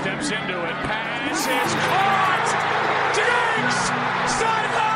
steps 0.00 0.30
into 0.30 0.64
it. 0.64 0.76
Pass 0.88 1.40
is 1.40 1.74
caught. 1.74 2.48
Diggs 3.14 3.80
sideline 4.32 4.89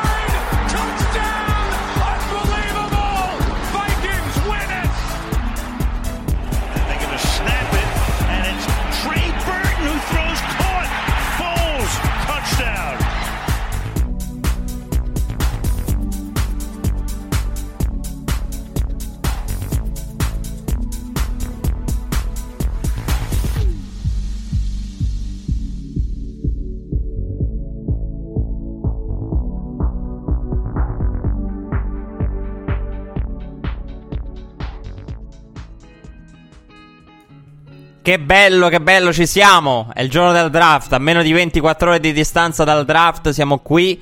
Che 38.05 38.19
bello, 38.19 38.69
che 38.69 38.81
bello, 38.81 39.11
ci 39.11 39.25
siamo. 39.25 39.89
È 39.91 40.03
il 40.03 40.11
giorno 40.11 40.31
del 40.31 40.51
draft. 40.51 40.93
A 40.93 40.99
meno 40.99 41.23
di 41.23 41.31
24 41.31 41.89
ore 41.89 41.99
di 41.99 42.13
distanza 42.13 42.63
dal 42.63 42.85
draft, 42.85 43.31
siamo 43.31 43.57
qui 43.57 43.99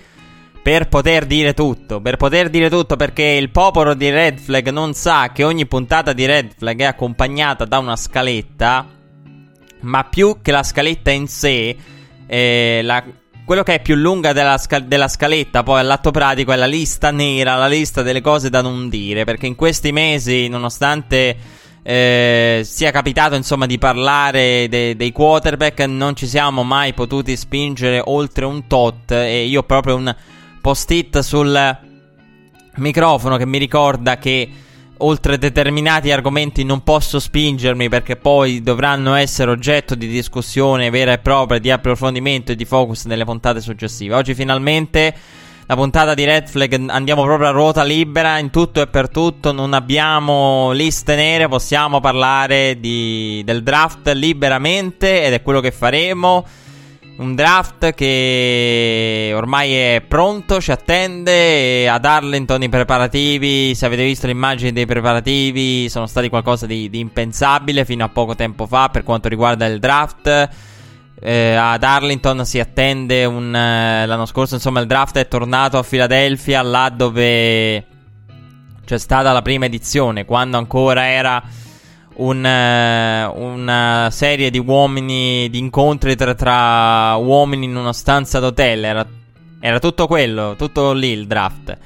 per 0.62 0.90
poter 0.90 1.26
dire 1.26 1.54
tutto. 1.54 2.02
Per 2.02 2.18
poter 2.18 2.50
dire 2.50 2.70
tutto 2.70 2.98
perché 2.98 3.24
il 3.24 3.50
popolo 3.50 3.94
di 3.94 4.10
Red 4.10 4.40
Flag 4.40 4.68
non 4.72 4.94
sa 4.94 5.32
che 5.32 5.46
ogni 5.46 5.66
puntata 5.68 6.12
di 6.12 6.26
Red 6.26 6.52
Flag 6.58 6.82
è 6.82 6.84
accompagnata 6.84 7.64
da 7.64 7.78
una 7.78 7.96
scaletta. 7.96 8.86
Ma 9.80 10.04
più 10.04 10.40
che 10.42 10.52
la 10.52 10.64
scaletta 10.64 11.10
in 11.10 11.30
sé, 11.30 11.74
eh, 12.28 12.82
la, 12.84 13.02
quello 13.46 13.64
che 13.64 13.76
è 13.76 13.82
più 13.82 13.96
lunga 13.96 14.34
della, 14.34 14.58
sca- 14.58 14.80
della 14.80 15.08
scaletta, 15.08 15.64
poi 15.64 15.80
all'atto 15.80 16.12
pratico, 16.12 16.52
è 16.52 16.58
la 16.58 16.66
lista 16.66 17.12
nera, 17.12 17.56
la 17.56 17.68
lista 17.68 18.02
delle 18.02 18.20
cose 18.20 18.50
da 18.50 18.60
non 18.60 18.90
dire. 18.90 19.24
Perché 19.24 19.48
in 19.48 19.56
questi 19.56 19.94
mesi, 19.94 20.50
nonostante 20.50 21.62
eh, 21.84 22.62
sia 22.64 22.92
capitato 22.92 23.36
insomma 23.36 23.66
di 23.66 23.78
parlare 23.78 24.68
de- 24.70 24.96
dei 24.96 25.12
quarterback, 25.12 25.82
non 25.82 26.16
ci 26.16 26.28
siamo 26.28 26.64
mai 26.64 26.94
potuti 26.94 27.36
spingere 27.36 28.02
oltre 28.04 28.46
un 28.46 28.68
tot. 28.68 29.12
E 29.12 29.44
io 29.46 29.60
ho 29.60 29.64
proprio 29.64 29.96
un 29.96 30.16
post-it 30.62 31.20
sul 31.20 31.78
microfono 32.76 33.38
che 33.38 33.46
mi 33.46 33.58
ricorda 33.58 34.18
che 34.18 34.50
oltre 34.98 35.38
determinati 35.38 36.12
argomenti 36.12 36.64
non 36.64 36.82
posso 36.84 37.20
spingermi 37.20 37.90
perché 37.90 38.16
poi 38.16 38.62
dovranno 38.62 39.16
essere 39.16 39.52
oggetto 39.52 39.96
di 39.96 40.08
discussione 40.08 40.90
vera 40.90 41.12
e 41.12 41.18
propria, 41.18 41.60
di 41.60 41.70
approfondimento 41.70 42.54
e 42.54 42.56
di 42.56 42.64
focus 42.64 43.06
nelle 43.06 43.26
puntate 43.26 43.60
successive. 43.60 44.16
Oggi 44.16 44.34
finalmente 44.34 45.14
la 45.66 45.76
puntata 45.76 46.14
di 46.14 46.26
Red 46.26 46.48
Flag 46.48 46.86
andiamo 46.90 47.24
proprio 47.24 47.48
a 47.48 47.52
ruota 47.52 47.84
libera 47.84 48.38
in 48.38 48.50
tutto 48.50 48.82
e 48.82 48.88
per 48.88 49.10
tutto, 49.10 49.54
non 49.54 49.74
abbiamo 49.74 50.72
liste 50.72 51.16
nere, 51.16 51.48
possiamo 51.48 52.02
parlare 52.02 52.80
di, 52.80 53.42
del 53.46 53.64
draft 53.64 54.10
liberamente 54.10 55.24
ed 55.24 55.34
è 55.34 55.42
quello 55.42 55.62
che 55.62 55.72
faremo. 55.72 56.46
Un 57.16 57.36
draft 57.36 57.94
che 57.94 59.32
ormai 59.36 59.74
è 59.74 60.04
pronto, 60.06 60.60
ci 60.60 60.72
attende 60.72 61.88
ad 61.88 62.04
Arlington 62.04 62.64
i 62.64 62.70
preparativi, 62.70 63.76
se 63.76 63.86
avete 63.86 64.04
visto 64.04 64.26
le 64.26 64.34
immagini 64.34 64.74
dei 64.74 64.88
preparativi 64.88 65.88
sono 65.90 66.08
stati 66.08 66.28
qualcosa 66.28 66.66
di, 66.66 66.90
di 66.90 67.00
impensabile 67.00 67.86
fino 67.86 68.04
a 68.04 68.10
poco 68.10 68.36
tempo 68.36 68.66
fa 68.66 68.90
per 68.90 69.04
quanto 69.04 69.30
riguarda 69.30 69.66
il 69.68 69.80
draft. 69.80 70.50
Eh, 71.26 71.56
ad 71.56 71.84
Arlington 71.84 72.46
si 72.46 72.60
attende 72.60 73.24
un. 73.24 73.56
Eh, 73.56 74.06
l'anno 74.06 74.26
scorso, 74.26 74.56
insomma, 74.56 74.82
il 74.82 74.88
draft 74.88 75.18
è 75.18 75.30
tornato 75.30 75.78
a 75.78 75.84
Philadelphia, 75.84 76.62
là 76.62 76.92
dove 76.94 77.86
c'è 78.84 78.98
stata 78.98 79.32
la 79.32 79.42
prima 79.42 79.64
edizione, 79.64 80.26
quando 80.26 80.58
ancora 80.58 81.08
era 81.08 81.42
un, 82.16 82.46
eh, 82.46 83.24
una 83.24 84.10
serie 84.12 84.50
di 84.50 84.60
uomini, 84.60 85.50
di 85.50 85.60
incontri 85.60 86.18
tra, 86.18 86.36
tra, 86.36 87.16
uomini 87.16 87.68
in 87.68 87.78
una 87.78 87.94
stanza 87.94 88.40
d'hotel. 88.40 88.84
Era, 88.84 89.08
era 89.62 89.80
tutto 89.80 90.08
quello, 90.08 90.56
tutto 90.58 90.92
lì 90.92 91.12
il 91.12 91.26
draft. 91.26 91.78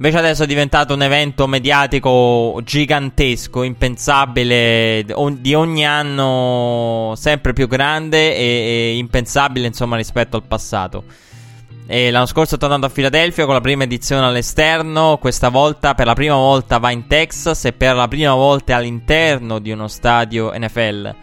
Invece 0.00 0.18
adesso 0.18 0.44
è 0.44 0.46
diventato 0.46 0.94
un 0.94 1.02
evento 1.02 1.48
mediatico 1.48 2.60
gigantesco, 2.62 3.64
impensabile, 3.64 5.04
di 5.40 5.54
ogni 5.54 5.84
anno 5.84 7.14
sempre 7.16 7.52
più 7.52 7.66
grande 7.66 8.36
e, 8.36 8.42
e 8.42 8.96
impensabile 8.96 9.66
insomma 9.66 9.96
rispetto 9.96 10.36
al 10.36 10.44
passato. 10.44 11.02
E 11.88 12.12
l'anno 12.12 12.26
scorso 12.26 12.54
è 12.54 12.58
tornato 12.58 12.86
a 12.86 12.90
Filadelfia 12.90 13.44
con 13.44 13.54
la 13.54 13.60
prima 13.60 13.82
edizione 13.82 14.24
all'esterno, 14.24 15.18
questa 15.18 15.48
volta 15.48 15.94
per 15.94 16.06
la 16.06 16.14
prima 16.14 16.36
volta 16.36 16.78
va 16.78 16.92
in 16.92 17.08
Texas 17.08 17.64
e 17.64 17.72
per 17.72 17.96
la 17.96 18.06
prima 18.06 18.34
volta 18.34 18.76
all'interno 18.76 19.58
di 19.58 19.72
uno 19.72 19.88
stadio 19.88 20.52
NFL. 20.56 21.14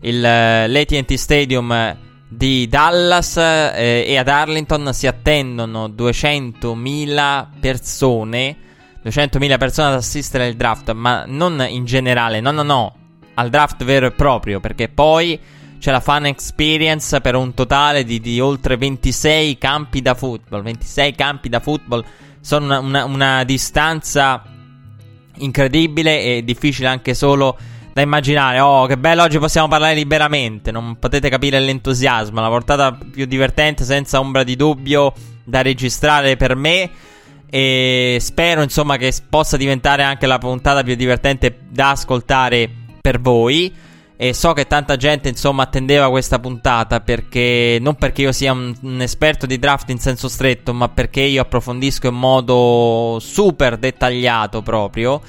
Il, 0.00 0.16
uh, 0.16 0.70
l'AT&T 0.70 1.14
Stadium 1.14 1.96
di 2.28 2.68
Dallas 2.68 3.36
eh, 3.38 4.04
e 4.06 4.16
ad 4.16 4.28
Arlington 4.28 4.92
si 4.92 5.06
attendono 5.06 5.88
200.000 5.88 7.46
persone. 7.58 8.56
200.000 9.02 9.58
persone 9.58 9.88
ad 9.88 9.94
assistere 9.94 10.46
al 10.46 10.54
draft, 10.54 10.92
ma 10.92 11.24
non 11.26 11.64
in 11.68 11.84
generale, 11.84 12.40
no, 12.40 12.50
no, 12.50 12.62
no, 12.62 12.94
al 13.34 13.48
draft 13.48 13.82
vero 13.84 14.06
e 14.06 14.10
proprio, 14.10 14.60
perché 14.60 14.88
poi 14.88 15.38
c'è 15.78 15.90
la 15.90 16.00
fan 16.00 16.26
experience 16.26 17.20
per 17.20 17.34
un 17.36 17.54
totale 17.54 18.04
di, 18.04 18.20
di 18.20 18.40
oltre 18.40 18.76
26 18.76 19.56
campi 19.56 20.02
da 20.02 20.14
football. 20.14 20.62
26 20.62 21.14
campi 21.14 21.48
da 21.48 21.60
football 21.60 22.04
sono 22.40 22.64
una, 22.66 22.78
una, 22.80 23.04
una 23.04 23.44
distanza 23.44 24.42
incredibile 25.36 26.20
e 26.20 26.44
difficile 26.44 26.88
anche 26.88 27.14
solo 27.14 27.56
da 27.98 28.02
immaginare. 28.02 28.60
Oh, 28.60 28.86
che 28.86 28.96
bello, 28.96 29.22
oggi 29.22 29.38
possiamo 29.38 29.66
parlare 29.66 29.94
liberamente. 29.94 30.70
Non 30.70 30.98
potete 30.98 31.28
capire 31.28 31.58
l'entusiasmo. 31.58 32.40
La 32.40 32.48
portata 32.48 32.96
più 33.10 33.26
divertente, 33.26 33.84
senza 33.84 34.20
ombra 34.20 34.44
di 34.44 34.54
dubbio, 34.54 35.12
da 35.44 35.62
registrare 35.62 36.36
per 36.36 36.54
me. 36.54 36.90
E 37.50 38.18
spero, 38.20 38.62
insomma, 38.62 38.96
che 38.96 39.12
possa 39.28 39.56
diventare 39.56 40.02
anche 40.02 40.26
la 40.26 40.38
puntata 40.38 40.82
più 40.82 40.94
divertente 40.94 41.58
da 41.68 41.90
ascoltare 41.90 42.70
per 43.00 43.20
voi. 43.20 43.74
E 44.20 44.32
so 44.32 44.52
che 44.52 44.66
tanta 44.66 44.96
gente, 44.96 45.28
insomma, 45.28 45.64
attendeva 45.64 46.10
questa 46.10 46.38
puntata 46.38 47.00
perché 47.00 47.78
non 47.80 47.94
perché 47.94 48.22
io 48.22 48.32
sia 48.32 48.52
un, 48.52 48.74
un, 48.82 49.00
esperto 49.00 49.46
di 49.46 49.58
draft 49.58 49.90
in 49.90 49.98
senso 49.98 50.28
stretto, 50.28 50.74
ma 50.74 50.88
perché 50.88 51.20
io 51.20 51.42
approfondisco 51.42 52.08
in 52.08 52.14
modo 52.14 53.18
super 53.20 53.76
dettagliato 53.76 54.62
proprio. 54.62 55.20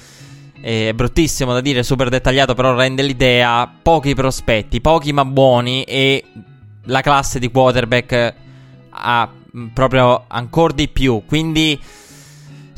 È 0.62 0.92
bruttissimo 0.94 1.53
da 1.53 1.62
dire, 1.62 1.84
super 1.84 2.09
dettagliato, 2.09 2.53
però 2.53 2.75
rende 2.75 3.02
l'idea. 3.03 3.72
Pochi 3.81 4.14
prospetti, 4.14 4.81
pochi 4.81 5.14
ma 5.14 5.25
buoni. 5.25 5.84
E 5.84 6.24
la 6.84 7.02
classe 7.02 7.40
di 7.40 7.50
quarterback 7.50 8.34
ha 8.90 9.30
proprio 9.74 10.25
ancora 10.28 10.74
di 10.74 10.88
più. 10.88 11.24
Quindi. 11.25 11.80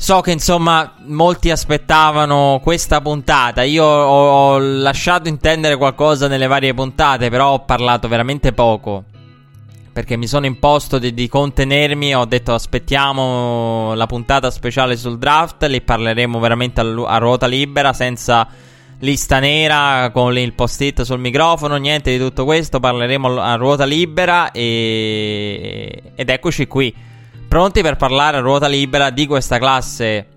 So 0.02 0.20
che 0.20 0.32
insomma 0.32 0.94
molti 1.06 1.50
aspettavano 1.50 2.58
questa 2.60 3.00
puntata. 3.00 3.62
Io 3.62 3.84
ho, 3.84 4.58
lasciato 4.58 5.28
intendere 5.28 5.76
qualcosa 5.76 6.26
nelle 6.26 6.48
varie 6.48 6.74
puntate, 6.74 7.30
però 7.30 7.52
ho 7.52 7.60
parlato 7.60 8.08
veramente 8.08 8.52
poco. 8.52 9.04
Perché 9.92 10.16
mi 10.16 10.26
sono 10.26 10.46
imposto 10.46 10.98
di, 10.98 11.12
di 11.12 11.28
contenermi. 11.28 12.14
Ho 12.14 12.24
detto 12.24 12.54
aspettiamo 12.54 13.92
la 13.94 14.06
puntata 14.06 14.50
speciale 14.50 14.96
sul 14.96 15.18
draft. 15.18 15.64
Li 15.64 15.82
parleremo 15.82 16.38
veramente 16.38 16.80
a, 16.80 16.84
a 16.84 17.18
ruota 17.18 17.46
libera, 17.46 17.92
senza 17.92 18.48
lista 19.00 19.38
nera 19.38 20.10
con 20.12 20.38
il 20.38 20.54
post-it 20.54 21.02
sul 21.02 21.18
microfono. 21.18 21.76
Niente 21.76 22.10
di 22.10 22.18
tutto 22.18 22.44
questo. 22.44 22.80
Parleremo 22.80 23.38
a 23.38 23.54
ruota 23.56 23.84
libera. 23.84 24.50
E... 24.50 26.12
Ed 26.14 26.28
eccoci 26.30 26.66
qui 26.66 26.94
pronti 27.52 27.82
per 27.82 27.96
parlare 27.96 28.38
a 28.38 28.40
ruota 28.40 28.66
libera 28.66 29.10
di 29.10 29.26
questa 29.26 29.58
classe 29.58 30.28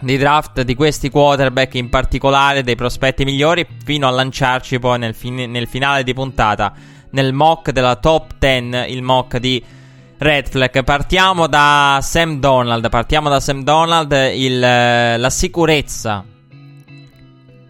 di 0.00 0.16
draft, 0.16 0.62
di 0.62 0.76
questi 0.76 1.10
quarterback 1.10 1.74
in 1.74 1.88
particolare, 1.88 2.62
dei 2.62 2.76
prospetti 2.76 3.24
migliori, 3.24 3.66
fino 3.84 4.06
a 4.06 4.10
lanciarci 4.10 4.78
poi 4.78 5.00
nel, 5.00 5.14
fin- 5.14 5.50
nel 5.50 5.66
finale 5.66 6.04
di 6.04 6.14
puntata, 6.14 6.72
nel 7.10 7.32
mock 7.32 7.70
della 7.70 7.96
top 7.96 8.34
10, 8.38 8.92
il 8.92 9.02
mock 9.02 9.38
di 9.38 9.62
Red 10.18 10.48
Flag. 10.48 10.82
Partiamo 10.84 11.46
da 11.46 11.98
Sam 12.02 12.40
Donald, 12.40 12.88
partiamo 12.88 13.28
da 13.28 13.40
Sam 13.40 13.62
Donald, 13.62 14.12
il, 14.34 14.58
la 14.58 15.30
sicurezza, 15.30 16.24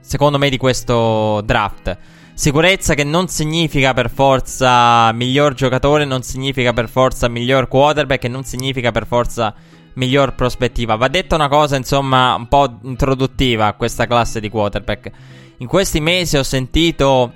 secondo 0.00 0.38
me, 0.38 0.48
di 0.48 0.56
questo 0.56 1.42
draft. 1.44 1.96
Sicurezza 2.34 2.94
che 2.94 3.02
non 3.02 3.26
significa 3.26 3.92
per 3.94 4.10
forza 4.10 5.10
miglior 5.12 5.54
giocatore, 5.54 6.04
non 6.04 6.22
significa 6.22 6.72
per 6.72 6.88
forza 6.88 7.28
miglior 7.28 7.66
quarterback 7.66 8.24
e 8.24 8.28
non 8.28 8.44
significa 8.44 8.92
per 8.92 9.06
forza 9.06 9.52
miglior 9.94 10.34
prospettiva. 10.34 10.94
Va 10.94 11.08
detta 11.08 11.34
una 11.34 11.48
cosa, 11.48 11.76
insomma, 11.76 12.34
un 12.36 12.46
po' 12.46 12.78
introduttiva 12.84 13.66
a 13.66 13.72
questa 13.72 14.06
classe 14.06 14.38
di 14.38 14.48
quarterback. 14.48 15.10
In 15.58 15.66
questi 15.66 16.00
mesi 16.00 16.36
ho 16.36 16.44
sentito 16.44 17.32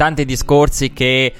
tanti 0.00 0.24
discorsi 0.24 0.94
che 0.94 1.30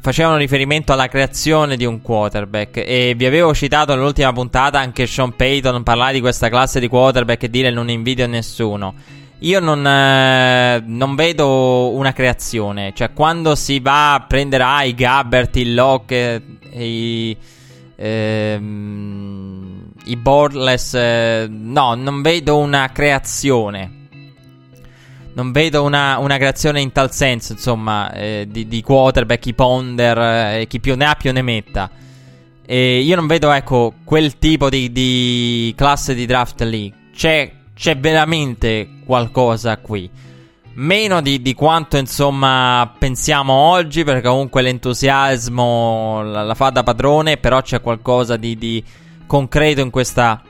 facevano 0.00 0.36
riferimento 0.36 0.92
alla 0.92 1.08
creazione 1.08 1.76
di 1.76 1.84
un 1.84 2.02
quarterback 2.02 2.76
e 2.76 3.14
vi 3.16 3.26
avevo 3.26 3.52
citato 3.52 3.96
nell'ultima 3.96 4.32
puntata 4.32 4.78
anche 4.78 5.08
Sean 5.08 5.34
Payton 5.34 5.82
parlare 5.82 6.12
di 6.12 6.20
questa 6.20 6.48
classe 6.48 6.78
di 6.78 6.86
quarterback 6.86 7.42
e 7.42 7.50
dire 7.50 7.72
non 7.72 7.90
invidio 7.90 8.28
nessuno. 8.28 8.94
Io 9.40 9.58
non, 9.58 9.84
eh, 9.84 10.84
non, 10.86 11.16
vedo 11.16 11.90
una 11.94 12.12
creazione, 12.12 12.92
cioè 12.94 13.12
quando 13.12 13.56
si 13.56 13.80
va 13.80 14.14
a 14.14 14.20
prendere 14.20 14.62
ah, 14.62 14.84
i 14.84 14.94
Gabbert, 14.94 15.56
il 15.56 15.74
Locke, 15.74 16.42
i, 16.74 17.36
ehm, 17.96 19.90
i 20.04 20.16
Borless, 20.16 20.94
eh, 20.94 21.48
no, 21.50 21.94
non 21.96 22.22
vedo 22.22 22.56
una 22.56 22.88
creazione. 22.92 24.05
Non 25.36 25.52
vedo 25.52 25.84
una, 25.84 26.18
una 26.18 26.36
creazione 26.36 26.80
in 26.80 26.92
tal 26.92 27.12
senso, 27.12 27.52
insomma, 27.52 28.12
eh, 28.12 28.46
di, 28.50 28.66
di, 28.68 28.82
quarterback, 28.82 29.46
i 29.46 29.54
ponder, 29.54 30.18
eh, 30.18 30.66
chi 30.66 30.80
più 30.80 30.96
ne 30.96 31.04
ha 31.06 31.14
più 31.14 31.32
ne 31.32 31.42
metta. 31.42 31.90
E 32.66 32.98
io 33.00 33.16
non 33.16 33.26
vedo, 33.26 33.52
ecco, 33.52 33.94
quel 34.04 34.38
tipo 34.38 34.68
di, 34.68 34.90
di 34.90 35.72
classe 35.76 36.14
di 36.14 36.26
draft 36.26 36.62
lì. 36.62 36.92
C'è 37.14 37.52
c'è 37.76 37.96
veramente 37.98 38.88
qualcosa 39.04 39.76
qui. 39.76 40.08
Meno 40.76 41.20
di, 41.20 41.40
di, 41.42 41.54
quanto 41.54 41.98
insomma 41.98 42.90
pensiamo 42.98 43.52
oggi, 43.52 44.02
perché 44.02 44.28
comunque 44.28 44.62
l'entusiasmo 44.62 46.22
la, 46.22 46.42
la 46.42 46.54
fa 46.54 46.70
da 46.70 46.82
padrone, 46.82 47.36
però 47.36 47.60
c'è 47.60 47.80
qualcosa 47.80 48.36
di, 48.36 48.82
concreto 49.26 49.80
in 49.82 49.90
questa 49.90 50.42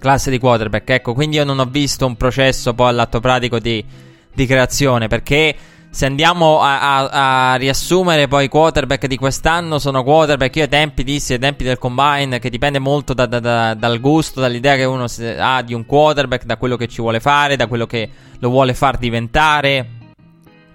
classe 0.00 0.30
di 0.30 0.38
quarterback. 0.38 0.90
Ecco, 0.90 1.14
quindi 1.14 1.36
io 1.36 1.44
non 1.44 1.60
ho 1.60 1.66
visto 1.66 2.06
un 2.06 2.16
processo 2.16 2.74
poi 2.74 2.88
all'atto 2.88 3.20
pratico 3.20 3.60
di, 3.60 3.84
di 4.32 4.46
creazione, 4.46 5.06
perché 5.06 5.54
se 5.92 6.06
andiamo 6.06 6.60
a, 6.60 6.80
a, 6.80 7.52
a, 7.52 7.54
riassumere 7.56 8.28
poi 8.28 8.44
i 8.44 8.48
quarterback 8.48 9.06
di 9.06 9.16
quest'anno, 9.16 9.78
sono 9.78 10.02
quarterback. 10.02 10.56
Io 10.56 10.62
ai 10.62 10.68
tempi 10.68 11.04
dissi, 11.04 11.34
ai 11.34 11.38
tempi 11.38 11.64
del 11.64 11.78
combine, 11.78 12.38
che 12.38 12.48
dipende 12.48 12.78
molto 12.78 13.12
da, 13.12 13.26
da, 13.26 13.40
da, 13.40 13.74
dal 13.74 14.00
gusto, 14.00 14.40
dall'idea 14.40 14.76
che 14.76 14.84
uno 14.84 15.06
ha 15.38 15.62
di 15.62 15.74
un 15.74 15.84
quarterback, 15.86 16.44
da 16.44 16.56
quello 16.56 16.76
che 16.76 16.88
ci 16.88 17.00
vuole 17.00 17.20
fare, 17.20 17.56
da 17.56 17.66
quello 17.66 17.86
che 17.86 18.08
lo 18.38 18.48
vuole 18.48 18.72
far 18.72 18.96
diventare, 18.96 19.88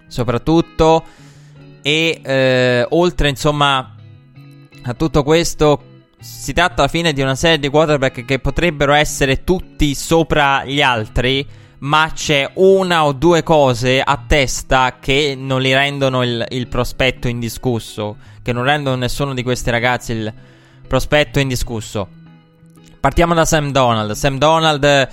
soprattutto. 0.08 1.04
E 1.82 2.20
eh, 2.22 2.86
oltre, 2.90 3.30
insomma, 3.30 3.96
a 4.84 4.94
tutto 4.94 5.24
questo, 5.24 5.82
si 6.26 6.54
tratta 6.54 6.82
alla 6.82 6.88
fine 6.88 7.14
di 7.14 7.22
una 7.22 7.36
serie 7.36 7.60
di 7.60 7.70
quarterback 7.70 8.26
che 8.26 8.40
potrebbero 8.40 8.94
essere 8.94 9.44
tutti 9.44 9.94
sopra 9.94 10.66
gli 10.66 10.82
altri 10.82 11.46
ma 11.80 12.10
c'è 12.14 12.50
una 12.56 13.06
o 13.06 13.12
due 13.12 13.44
cose 13.44 14.02
a 14.02 14.20
testa 14.26 14.98
che 15.00 15.36
non 15.38 15.62
li 15.62 15.72
rendono 15.72 16.24
il, 16.24 16.44
il, 16.50 16.68
prospetto 16.68 17.28
indiscusso, 17.28 18.18
che 18.42 18.54
non 18.54 18.64
rendono 18.64 18.96
nessuno 18.96 19.36
di 19.36 19.44
questi 19.44 19.70
ragazzi 19.70 20.14
il 20.14 20.34
prospetto 20.88 21.38
indiscusso. 21.38 22.08
Partiamo 23.00 23.36
da 23.36 23.46
Sam 23.46 23.72
Donald. 23.72 24.14
Sam 24.14 24.40
Donald 24.40 25.08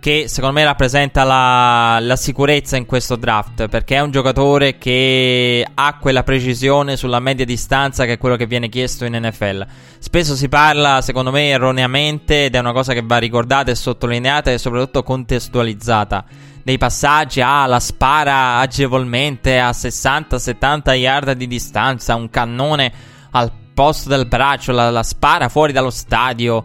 che 0.00 0.28
secondo 0.28 0.54
me 0.58 0.64
rappresenta 0.64 1.24
la, 1.24 1.98
la, 2.00 2.14
sicurezza 2.14 2.76
in 2.76 2.86
questo 2.86 3.16
draft 3.16 3.66
perché 3.68 3.96
è 3.96 4.00
un 4.00 4.12
giocatore 4.12 4.78
che 4.78 5.66
ha 5.74 5.98
quella 5.98 6.22
precisione 6.22 6.96
sulla 6.96 7.18
media 7.18 7.44
distanza 7.44 8.04
che 8.04 8.12
è 8.12 8.18
quello 8.18 8.36
che 8.36 8.46
viene 8.46 8.68
chiesto 8.68 9.04
in 9.04 9.18
NFL. 9.20 9.66
Spesso 9.98 10.36
si 10.36 10.48
parla, 10.48 11.00
secondo 11.02 11.32
me, 11.32 11.48
erroneamente 11.48 12.44
ed 12.44 12.54
è 12.54 12.58
una 12.58 12.72
cosa 12.72 12.92
che 12.92 13.02
va 13.04 13.18
ricordata 13.18 13.72
e 13.72 13.74
sottolineata 13.74 14.52
e 14.52 14.58
soprattutto 14.58 15.02
contestualizzata. 15.02 16.24
Dei 16.62 16.78
passaggi, 16.78 17.40
ah, 17.40 17.66
la 17.66 17.80
spara 17.80 18.58
agevolmente 18.58 19.58
a 19.58 19.70
60-70 19.70 20.92
yard 20.92 21.32
di 21.32 21.46
distanza, 21.48 22.14
un 22.14 22.30
cannone 22.30 22.92
al 23.30 23.50
posto 23.74 24.08
del 24.08 24.26
braccio, 24.26 24.72
la, 24.72 24.90
la 24.90 25.02
spara 25.02 25.48
fuori 25.48 25.72
dallo 25.72 25.90
stadio. 25.90 26.64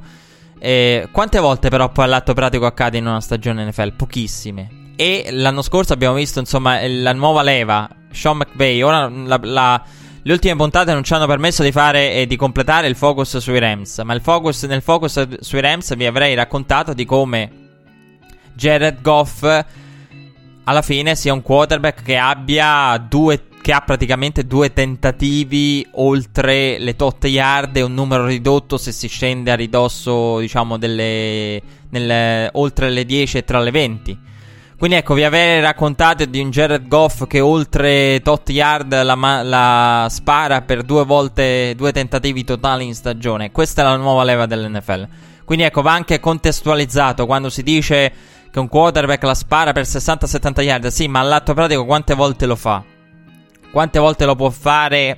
Eh, 0.65 1.09
quante 1.11 1.39
volte 1.39 1.67
però 1.67 1.91
poi 1.91 2.05
all'atto 2.05 2.33
pratico 2.33 2.65
accade 2.65 2.97
in 2.97 3.05
una 3.05 3.19
stagione 3.19 3.65
NFL? 3.65 3.95
Pochissime. 3.97 4.93
E 4.95 5.27
l'anno 5.31 5.61
scorso 5.61 5.91
abbiamo 5.91 6.15
visto 6.15 6.39
insomma 6.39 6.87
la 6.87 7.11
nuova 7.11 7.41
leva, 7.41 7.89
Sean 8.11 8.37
McVay. 8.37 8.81
Ora 8.81 9.09
la, 9.09 9.37
la, 9.43 9.83
le 10.21 10.31
ultime 10.31 10.55
puntate 10.55 10.93
non 10.93 11.03
ci 11.03 11.13
hanno 11.13 11.27
permesso 11.27 11.63
di 11.63 11.73
fare 11.73 12.13
e 12.13 12.27
di 12.27 12.37
completare 12.37 12.87
il 12.87 12.95
focus 12.95 13.39
sui 13.39 13.59
Rams. 13.59 13.97
Ma 14.05 14.17
focus, 14.21 14.63
nel 14.63 14.81
focus 14.81 15.39
sui 15.41 15.59
Rams 15.59 15.97
vi 15.97 16.05
avrei 16.05 16.33
raccontato 16.33 16.93
di 16.93 17.03
come 17.03 17.51
Jared 18.53 19.01
Goff 19.01 19.43
alla 20.63 20.81
fine 20.81 21.15
sia 21.15 21.33
un 21.33 21.41
quarterback 21.41 22.03
che 22.03 22.15
abbia 22.15 22.97
due 23.05 23.47
che 23.63 23.71
ha 23.71 23.79
praticamente 23.79 24.45
due 24.45 24.73
tentativi 24.73 25.87
oltre 25.93 26.77
le 26.77 26.97
tot 26.97 27.23
yard 27.23 27.77
e 27.77 27.81
un 27.81 27.93
numero 27.93 28.25
ridotto 28.25 28.77
se 28.77 28.91
si 28.91 29.07
scende 29.07 29.51
a 29.51 29.55
ridosso, 29.55 30.39
diciamo, 30.39 30.77
delle, 30.77 31.61
nelle, 31.89 32.49
oltre 32.51 32.89
le 32.89 33.05
10 33.05 33.37
e 33.37 33.43
tra 33.45 33.61
le 33.61 33.71
20. 33.71 34.19
Quindi 34.77 34.97
ecco, 34.97 35.13
vi 35.13 35.23
avrei 35.23 35.61
raccontato 35.61 36.25
di 36.25 36.41
un 36.41 36.49
Jared 36.49 36.89
Goff 36.89 37.25
che 37.25 37.39
oltre 37.39 38.19
tot 38.21 38.49
yard 38.49 39.01
la, 39.01 39.41
la, 39.41 40.07
spara 40.09 40.61
per 40.61 40.83
due 40.83 41.05
volte, 41.05 41.73
due 41.77 41.93
tentativi 41.93 42.43
totali 42.43 42.85
in 42.85 42.93
stagione. 42.93 43.51
Questa 43.51 43.81
è 43.81 43.85
la 43.85 43.95
nuova 43.95 44.25
leva 44.25 44.45
dell'NFL. 44.45 45.07
Quindi 45.45 45.63
ecco, 45.63 45.81
va 45.81 45.93
anche 45.93 46.19
contestualizzato 46.19 47.25
quando 47.25 47.49
si 47.49 47.63
dice 47.63 48.11
che 48.51 48.59
un 48.59 48.67
quarterback 48.67 49.23
la 49.23 49.33
spara 49.33 49.71
per 49.71 49.85
60-70 49.85 50.61
yard. 50.61 50.87
Sì, 50.87 51.07
ma 51.07 51.21
all'atto 51.21 51.53
pratico 51.53 51.85
quante 51.85 52.13
volte 52.13 52.45
lo 52.45 52.57
fa? 52.57 52.92
Quante 53.73 53.97
volte 53.97 54.25
lo 54.25 54.35
può 54.35 54.51
fare 54.51 55.17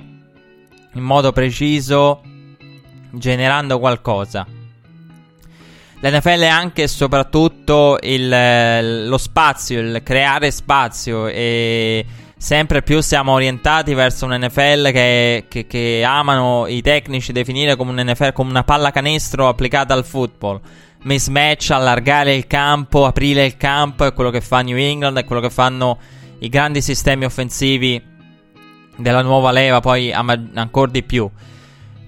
in 0.94 1.02
modo 1.02 1.30
preciso, 1.30 2.22
generando 3.10 3.78
qualcosa. 3.78 4.46
L'NFL 6.00 6.40
è 6.40 6.46
anche 6.46 6.84
e 6.84 6.88
soprattutto 6.88 7.98
il, 8.00 9.06
lo 9.08 9.18
spazio, 9.18 9.78
il 9.78 10.00
creare 10.02 10.50
spazio 10.50 11.26
e 11.26 12.06
sempre 12.38 12.80
più 12.80 13.02
siamo 13.02 13.32
orientati 13.32 13.92
verso 13.92 14.24
un 14.24 14.38
NFL 14.38 14.90
che, 14.90 15.44
che, 15.48 15.66
che 15.66 16.02
amano 16.02 16.66
i 16.66 16.80
tecnici 16.80 17.32
definire 17.32 17.76
come 17.76 17.90
un 17.90 18.10
NFL 18.10 18.32
come 18.32 18.48
una 18.48 18.64
pallacanestro 18.64 19.48
applicata 19.48 19.92
al 19.92 20.06
football. 20.06 20.60
Mismatch, 21.02 21.72
allargare 21.72 22.34
il 22.34 22.46
campo, 22.46 23.04
aprire 23.04 23.44
il 23.44 23.58
campo, 23.58 24.06
è 24.06 24.14
quello 24.14 24.30
che 24.30 24.40
fa 24.40 24.62
New 24.62 24.78
England, 24.78 25.18
è 25.18 25.24
quello 25.26 25.42
che 25.42 25.50
fanno 25.50 25.98
i 26.38 26.48
grandi 26.48 26.80
sistemi 26.80 27.26
offensivi 27.26 28.14
della 28.96 29.22
nuova 29.22 29.50
leva 29.50 29.80
poi 29.80 30.12
ancora 30.12 30.90
di 30.90 31.02
più. 31.02 31.30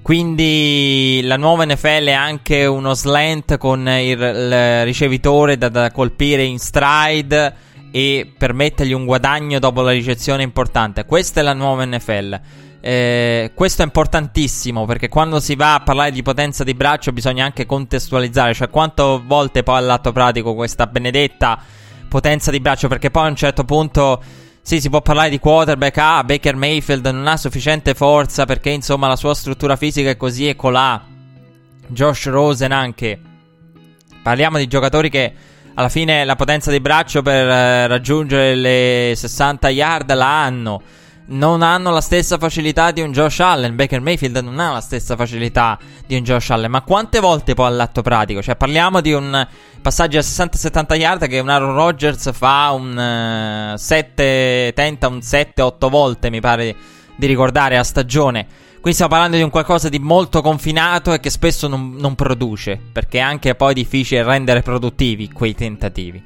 Quindi 0.02 1.20
la 1.22 1.36
nuova 1.36 1.66
NFL 1.66 2.06
è 2.06 2.12
anche 2.12 2.64
uno 2.64 2.94
slant 2.94 3.58
con 3.58 3.86
il, 3.86 4.18
il 4.18 4.84
ricevitore 4.84 5.58
da, 5.58 5.68
da, 5.68 5.90
colpire 5.90 6.44
in 6.44 6.58
stride 6.58 7.54
e 7.90 8.32
permettergli 8.36 8.92
un 8.92 9.04
guadagno 9.04 9.58
dopo 9.58 9.82
la 9.82 9.90
ricezione 9.90 10.42
importante. 10.42 11.04
Questa 11.04 11.40
è 11.40 11.42
la 11.42 11.52
nuova 11.52 11.84
NFL. 11.84 12.40
Eh, 12.80 13.50
questo 13.54 13.82
è 13.82 13.84
importantissimo 13.84 14.86
perché 14.86 15.08
quando 15.08 15.40
si 15.40 15.56
va 15.56 15.74
a 15.74 15.80
parlare 15.80 16.12
di 16.12 16.22
potenza 16.22 16.64
di 16.64 16.72
braccio 16.72 17.12
bisogna 17.12 17.44
anche 17.44 17.66
contestualizzare, 17.66 18.54
cioè 18.54 18.70
quante 18.70 19.02
volte 19.26 19.62
poi 19.62 19.76
all'atto 19.76 20.12
pratico 20.12 20.54
questa 20.54 20.86
benedetta 20.86 21.60
potenza 22.08 22.50
di 22.50 22.60
braccio 22.60 22.88
perché 22.88 23.10
poi 23.10 23.26
a 23.26 23.28
un 23.28 23.36
certo 23.36 23.64
punto 23.64 24.22
sì, 24.62 24.80
si 24.80 24.90
può 24.90 25.00
parlare 25.00 25.30
di 25.30 25.38
quarterback. 25.38 25.96
Ah, 25.98 26.24
Baker 26.24 26.56
Mayfield 26.56 27.06
non 27.06 27.26
ha 27.26 27.36
sufficiente 27.36 27.94
forza 27.94 28.44
perché, 28.44 28.70
insomma, 28.70 29.08
la 29.08 29.16
sua 29.16 29.34
struttura 29.34 29.76
fisica 29.76 30.10
è 30.10 30.16
così 30.16 30.48
e 30.48 30.56
colà. 30.56 31.02
Josh 31.86 32.26
Rosen 32.26 32.72
anche. 32.72 33.18
Parliamo 34.22 34.58
di 34.58 34.66
giocatori 34.66 35.08
che 35.08 35.32
alla 35.74 35.88
fine 35.88 36.24
la 36.24 36.36
potenza 36.36 36.70
di 36.70 36.80
braccio 36.80 37.22
per 37.22 37.46
eh, 37.46 37.86
raggiungere 37.86 38.54
le 38.54 39.12
60 39.14 39.68
yard 39.70 40.12
la 40.12 40.42
hanno 40.42 40.82
non 41.28 41.62
hanno 41.62 41.90
la 41.90 42.00
stessa 42.00 42.38
facilità 42.38 42.90
di 42.90 43.00
un 43.00 43.12
Josh 43.12 43.40
Allen. 43.40 43.74
Baker 43.74 44.00
Mayfield 44.00 44.36
non 44.38 44.58
ha 44.60 44.72
la 44.72 44.80
stessa 44.80 45.16
facilità 45.16 45.78
di 46.06 46.16
un 46.16 46.22
Josh 46.22 46.50
Allen. 46.50 46.70
Ma 46.70 46.82
quante 46.82 47.20
volte 47.20 47.54
poi 47.54 47.66
all'atto 47.66 48.02
pratico? 48.02 48.40
Cioè, 48.40 48.56
parliamo 48.56 49.00
di 49.00 49.12
un 49.12 49.46
passaggio 49.82 50.18
a 50.18 50.22
60-70 50.22 50.94
yard 50.94 51.26
che 51.26 51.38
un 51.38 51.48
Aaron 51.48 51.74
Rodgers 51.74 52.32
fa 52.32 52.70
un 52.70 52.96
uh, 52.96 53.74
eh, 53.74 53.78
7, 53.78 54.72
tenta 54.74 55.08
un 55.08 55.18
7-8 55.18 55.88
volte, 55.88 56.30
mi 56.30 56.40
pare 56.40 56.74
di 57.16 57.26
ricordare, 57.26 57.76
a 57.76 57.84
stagione. 57.84 58.46
Qui 58.80 58.92
stiamo 58.92 59.10
parlando 59.10 59.36
di 59.36 59.42
un 59.42 59.50
qualcosa 59.50 59.88
di 59.88 59.98
molto 59.98 60.40
confinato 60.40 61.12
e 61.12 61.20
che 61.20 61.30
spesso 61.30 61.68
non, 61.68 61.96
non 61.98 62.14
produce, 62.14 62.80
perché 62.92 63.18
è 63.18 63.22
anche 63.22 63.54
poi 63.54 63.74
difficile 63.74 64.22
rendere 64.22 64.62
produttivi 64.62 65.30
quei 65.30 65.54
tentativi. 65.54 66.22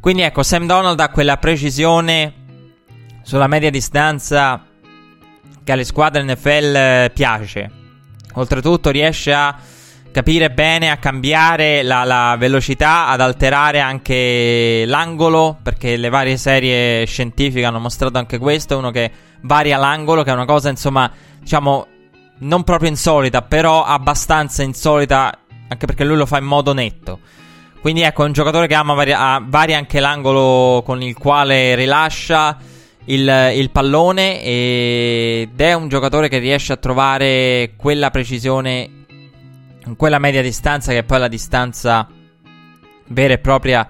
Quindi 0.00 0.22
ecco, 0.22 0.42
Sam 0.42 0.66
Donald 0.66 0.98
ha 0.98 1.10
quella 1.10 1.36
precisione 1.36 2.43
sulla 3.24 3.46
media 3.46 3.70
distanza 3.70 4.62
che 5.64 5.72
alle 5.72 5.84
squadre 5.84 6.22
NFL 6.22 7.10
piace. 7.12 7.70
Oltretutto 8.34 8.90
riesce 8.90 9.32
a 9.32 9.56
capire 10.12 10.50
bene 10.50 10.90
a 10.90 10.98
cambiare 10.98 11.82
la, 11.82 12.04
la, 12.04 12.36
velocità, 12.38 13.08
ad 13.08 13.20
alterare 13.20 13.80
anche 13.80 14.84
l'angolo, 14.86 15.58
perché 15.60 15.96
le 15.96 16.08
varie 16.10 16.36
serie 16.36 17.04
scientifiche 17.06 17.64
hanno 17.64 17.80
mostrato 17.80 18.18
anche 18.18 18.38
questo, 18.38 18.78
uno 18.78 18.90
che 18.90 19.10
varia 19.40 19.78
l'angolo, 19.78 20.22
che 20.22 20.30
è 20.30 20.34
una 20.34 20.44
cosa 20.44 20.68
insomma, 20.68 21.10
diciamo, 21.40 21.86
non 22.40 22.62
proprio 22.62 22.90
insolita, 22.90 23.42
però 23.42 23.84
abbastanza 23.84 24.62
insolita, 24.62 25.36
anche 25.68 25.86
perché 25.86 26.04
lui 26.04 26.16
lo 26.16 26.26
fa 26.26 26.38
in 26.38 26.44
modo 26.44 26.72
netto. 26.74 27.20
Quindi 27.80 28.02
ecco, 28.02 28.22
è 28.22 28.26
un 28.26 28.32
giocatore 28.32 28.66
che 28.66 28.74
ama 28.74 28.94
varia, 28.94 29.42
varia 29.44 29.78
anche 29.78 29.98
l'angolo 29.98 30.82
con 30.84 31.02
il 31.02 31.16
quale 31.16 31.74
rilascia 31.74 32.56
il, 33.06 33.52
il, 33.54 33.70
pallone 33.70 34.42
ed 34.42 35.60
è 35.60 35.72
un 35.74 35.88
giocatore 35.88 36.28
che 36.28 36.38
riesce 36.38 36.72
a 36.72 36.76
trovare 36.76 37.72
quella 37.76 38.10
precisione 38.10 39.02
quella 39.96 40.18
media 40.18 40.40
distanza 40.40 40.92
che 40.92 40.98
è 40.98 41.02
poi 41.02 41.18
la 41.18 41.28
distanza 41.28 42.08
vera 43.08 43.34
e 43.34 43.38
propria 43.38 43.88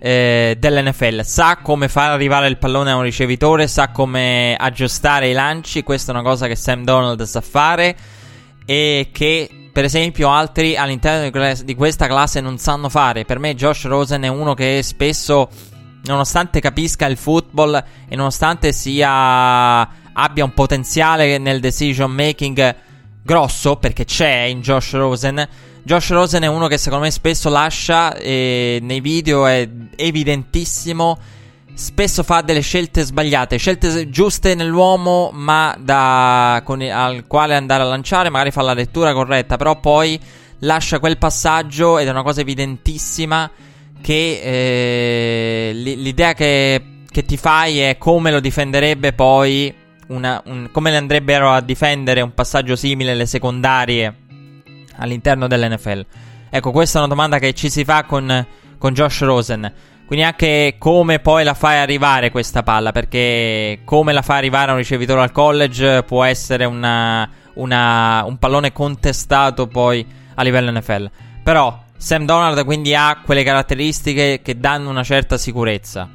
eh, 0.00 0.56
dell'NFL. 0.58 1.22
Sa 1.22 1.58
come 1.62 1.88
far 1.88 2.10
arrivare 2.10 2.48
il 2.48 2.56
pallone 2.56 2.90
a 2.90 2.96
un 2.96 3.02
ricevitore, 3.02 3.68
sa 3.68 3.90
come 3.90 4.56
aggiustare 4.58 5.28
i 5.28 5.32
lanci. 5.32 5.82
Questa 5.82 6.12
è 6.12 6.14
una 6.14 6.24
cosa 6.24 6.46
che 6.46 6.56
Sam 6.56 6.84
Donald 6.84 7.22
sa 7.22 7.40
fare 7.42 7.96
e 8.64 9.10
che 9.12 9.50
per 9.72 9.84
esempio 9.84 10.30
altri 10.30 10.76
all'interno 10.76 11.54
di 11.62 11.74
questa 11.74 12.06
classe 12.06 12.40
non 12.40 12.58
sanno 12.58 12.88
fare. 12.88 13.24
Per 13.24 13.38
me 13.38 13.54
Josh 13.54 13.84
Rosen 13.84 14.22
è 14.22 14.28
uno 14.28 14.54
che 14.54 14.82
spesso, 14.82 15.48
nonostante 16.04 16.60
capisca 16.60 17.06
il 17.06 17.16
football 17.16 17.82
e 18.08 18.16
nonostante 18.16 18.72
sia 18.72 19.80
abbia 20.12 20.44
un 20.44 20.54
potenziale 20.54 21.38
nel 21.38 21.60
decision 21.60 22.10
making 22.10 22.76
grosso 23.22 23.76
perché 23.76 24.04
c'è 24.04 24.42
in 24.42 24.60
Josh 24.60 24.92
Rosen. 24.92 25.48
Josh 25.82 26.10
Rosen 26.10 26.42
è 26.42 26.46
uno 26.46 26.66
che 26.66 26.78
secondo 26.78 27.04
me 27.04 27.10
spesso 27.10 27.48
lascia 27.48 28.14
e 28.16 28.78
nei 28.82 29.00
video 29.00 29.46
è 29.46 29.68
evidentissimo. 29.96 31.18
Spesso 31.72 32.22
fa 32.22 32.42
delle 32.42 32.60
scelte 32.60 33.04
sbagliate, 33.04 33.56
scelte 33.56 34.10
giuste 34.10 34.54
nell'uomo, 34.54 35.30
ma 35.32 35.74
da, 35.78 36.60
con, 36.64 36.82
al 36.82 37.24
quale 37.26 37.54
andare 37.54 37.84
a 37.84 37.86
lanciare, 37.86 38.28
magari 38.28 38.50
fa 38.50 38.60
la 38.60 38.74
lettura 38.74 39.14
corretta, 39.14 39.56
però 39.56 39.80
poi 39.80 40.20
lascia 40.58 40.98
quel 40.98 41.16
passaggio 41.16 41.96
ed 41.98 42.08
è 42.08 42.10
una 42.10 42.22
cosa 42.22 42.42
evidentissima 42.42 43.50
che 44.00 44.40
eh, 44.42 45.72
l'idea 45.72 46.34
che, 46.34 47.02
che 47.10 47.24
ti 47.24 47.36
fai 47.36 47.80
è 47.80 47.98
come 47.98 48.30
lo 48.30 48.40
difenderebbe 48.40 49.12
poi 49.12 49.74
una, 50.08 50.42
un, 50.46 50.68
come 50.72 50.90
le 50.90 50.96
andrebbero 50.96 51.50
a 51.50 51.60
difendere 51.60 52.20
un 52.20 52.34
passaggio 52.34 52.76
simile 52.76 53.12
alle 53.12 53.26
secondarie 53.26 54.14
all'interno 54.96 55.46
dell'NFL? 55.46 56.06
Ecco, 56.50 56.72
questa 56.72 56.98
è 56.98 57.00
una 57.00 57.10
domanda 57.10 57.38
che 57.38 57.52
ci 57.52 57.70
si 57.70 57.84
fa 57.84 58.04
con, 58.04 58.46
con 58.76 58.92
Josh 58.92 59.20
Rosen. 59.20 59.72
Quindi 60.10 60.24
anche 60.24 60.74
come 60.76 61.20
poi 61.20 61.44
la 61.44 61.54
fai 61.54 61.78
arrivare 61.78 62.32
questa 62.32 62.64
palla, 62.64 62.90
perché 62.90 63.82
come 63.84 64.12
la 64.12 64.22
fai 64.22 64.38
arrivare 64.38 64.70
a 64.70 64.72
un 64.72 64.78
ricevitore 64.78 65.20
al 65.20 65.30
college 65.30 66.02
può 66.02 66.24
essere 66.24 66.64
una, 66.64 67.30
una, 67.54 68.24
un 68.26 68.36
pallone 68.36 68.72
contestato 68.72 69.68
poi 69.68 70.04
a 70.34 70.42
livello 70.42 70.76
NFL. 70.76 71.08
Però 71.44 71.84
Sam 72.00 72.24
Donald 72.24 72.64
quindi 72.64 72.94
ha 72.94 73.20
quelle 73.24 73.44
caratteristiche 73.44 74.40
che 74.42 74.58
danno 74.58 74.88
una 74.88 75.04
certa 75.04 75.36
sicurezza. 75.36 76.08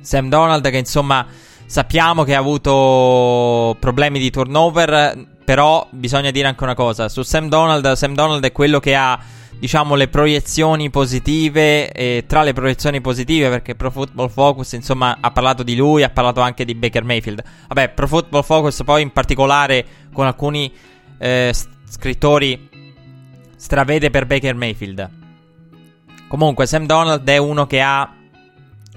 Sam 0.00 0.28
Donald 0.28 0.68
che 0.68 0.78
insomma 0.78 1.26
Sappiamo 1.70 2.24
che 2.24 2.34
ha 2.34 2.38
avuto 2.40 3.76
problemi 3.78 4.18
di 4.18 4.28
turnover, 4.30 5.24
però 5.44 5.86
bisogna 5.90 6.32
dire 6.32 6.48
anche 6.48 6.64
una 6.64 6.74
cosa. 6.74 7.08
Su 7.08 7.22
Sam 7.22 7.48
Donald, 7.48 7.92
Sam 7.92 8.14
Donald 8.14 8.44
è 8.44 8.50
quello 8.50 8.80
che 8.80 8.96
ha, 8.96 9.16
diciamo, 9.56 9.94
le 9.94 10.08
proiezioni 10.08 10.90
positive 10.90 11.92
e 11.92 12.24
tra 12.26 12.42
le 12.42 12.54
proiezioni 12.54 13.00
positive, 13.00 13.50
perché 13.50 13.76
Pro 13.76 13.92
Football 13.92 14.30
Focus, 14.30 14.72
insomma, 14.72 15.18
ha 15.20 15.30
parlato 15.30 15.62
di 15.62 15.76
lui, 15.76 16.02
ha 16.02 16.10
parlato 16.10 16.40
anche 16.40 16.64
di 16.64 16.74
Baker 16.74 17.04
Mayfield. 17.04 17.40
Vabbè, 17.68 17.90
Pro 17.90 18.08
Football 18.08 18.42
Focus 18.42 18.82
poi 18.82 19.02
in 19.02 19.12
particolare 19.12 19.86
con 20.12 20.26
alcuni 20.26 20.72
eh, 21.18 21.54
scrittori 21.88 22.68
stravede 23.60 24.08
per 24.08 24.24
Baker 24.24 24.54
Mayfield. 24.54 25.08
Comunque, 26.28 26.64
Sam 26.64 26.86
Donald 26.86 27.28
è 27.28 27.36
uno 27.36 27.66
che 27.66 27.82
ha 27.82 28.10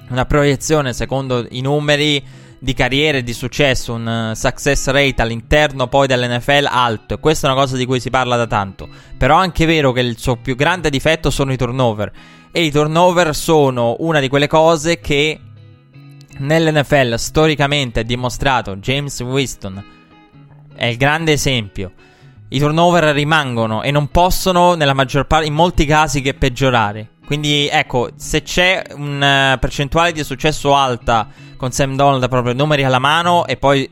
una 0.07 0.25
proiezione, 0.25 0.93
secondo 0.93 1.45
i 1.49 1.59
numeri, 1.59 2.23
di 2.59 2.73
carriera 2.73 3.17
e 3.17 3.23
di 3.23 3.33
successo, 3.33 3.93
un 3.93 4.29
uh, 4.31 4.33
success 4.35 4.87
rate 4.87 5.21
all'interno 5.21 5.89
poi 5.89 6.07
dell'NFL 6.07 6.65
alto. 6.69 7.19
Questa 7.19 7.45
è 7.45 7.51
una 7.51 7.59
cosa 7.59 7.75
di 7.75 7.85
cui 7.85 7.99
si 7.99 8.09
parla 8.09 8.37
da 8.37 8.47
tanto. 8.47 8.87
Però 9.17 9.37
è 9.37 9.41
anche 9.41 9.65
vero 9.65 9.91
che 9.91 9.99
il 9.99 10.17
suo 10.17 10.37
più 10.37 10.55
grande 10.55 10.89
difetto 10.89 11.29
sono 11.29 11.51
i 11.51 11.57
turnover. 11.57 12.09
E 12.49 12.63
i 12.63 12.71
turnover 12.71 13.35
sono 13.35 13.97
una 13.99 14.21
di 14.21 14.29
quelle 14.29 14.47
cose 14.47 15.01
che 15.01 15.37
nell'NFL 16.37 17.15
storicamente 17.15 17.99
è 17.99 18.03
dimostrato. 18.05 18.77
James 18.77 19.19
Winston 19.19 19.83
è 20.73 20.85
il 20.85 20.95
grande 20.95 21.33
esempio. 21.33 21.91
I 22.53 22.59
turnover 22.59 23.15
rimangono 23.15 23.81
e 23.81 23.89
non 23.89 24.09
possono, 24.09 24.75
nella 24.75 24.93
maggior 24.93 25.25
parte, 25.25 25.47
in 25.47 25.55
molti 25.55 25.87
casi, 25.87 26.21
che 26.21 26.35
peggiorare. 26.35 27.13
Quindi 27.25 27.67
ecco, 27.67 28.09
se 28.15 28.43
c'è 28.43 28.83
una 28.93 29.57
percentuale 29.59 30.11
di 30.11 30.23
successo 30.23 30.75
alta 30.75 31.29
con 31.57 31.71
Sam 31.71 31.95
Donald, 31.95 32.29
proprio 32.29 32.53
numeri 32.53 32.83
alla 32.83 32.99
mano, 32.99 33.47
e 33.47 33.57
poi 33.57 33.89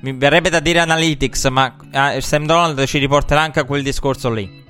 mi 0.00 0.12
verrebbe 0.12 0.50
da 0.50 0.60
dire 0.60 0.80
analytics, 0.80 1.46
ma 1.46 1.74
eh, 1.90 2.20
Sam 2.20 2.44
Donald 2.44 2.84
ci 2.84 2.98
riporterà 2.98 3.40
anche 3.40 3.60
a 3.60 3.64
quel 3.64 3.82
discorso 3.82 4.30
lì. 4.30 4.62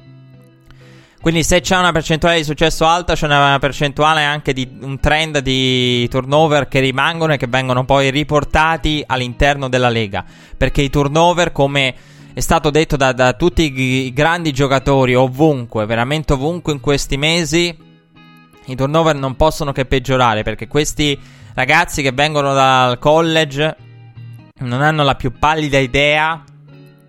Quindi 1.21 1.43
se 1.43 1.61
c'è 1.61 1.77
una 1.77 1.91
percentuale 1.91 2.37
di 2.37 2.45
successo 2.45 2.87
alta, 2.87 3.15
c'è 3.15 3.27
una 3.27 3.59
percentuale 3.59 4.23
anche 4.23 4.53
di 4.53 4.79
un 4.81 5.01
trend 5.01 5.39
di 5.39 6.07
turnover 6.09 6.69
che 6.69 6.79
rimangono 6.79 7.33
e 7.33 7.37
che 7.37 7.49
vengono 7.49 7.85
poi 7.85 8.11
riportati 8.11 9.03
all'interno 9.05 9.69
della 9.69 9.89
lega. 9.89 10.25
Perché 10.57 10.83
i 10.83 10.91
turnover, 10.91 11.51
come 11.51 11.95
è 12.35 12.41
stato 12.41 12.71
detto 12.71 12.97
da, 12.97 13.13
da 13.13 13.33
tutti 13.35 13.73
i, 13.73 14.13
grandi 14.13 14.53
giocatori 14.53 15.15
ovunque, 15.15 15.87
veramente 15.87 16.33
ovunque 16.33 16.73
in 16.73 16.81
questi 16.81 17.17
mesi, 17.17 17.75
i 18.67 18.75
turnover 18.75 19.15
non 19.15 19.37
possono 19.37 19.71
che 19.71 19.85
peggiorare 19.85 20.43
perché 20.43 20.67
questi 20.67 21.17
ragazzi 21.55 22.03
che 22.03 22.11
vengono 22.11 22.53
dal 22.53 22.99
college 22.99 23.77
non 24.63 24.83
hanno 24.83 25.05
la 25.05 25.15
più 25.15 25.39
pallida 25.39 25.79
idea 25.79 26.43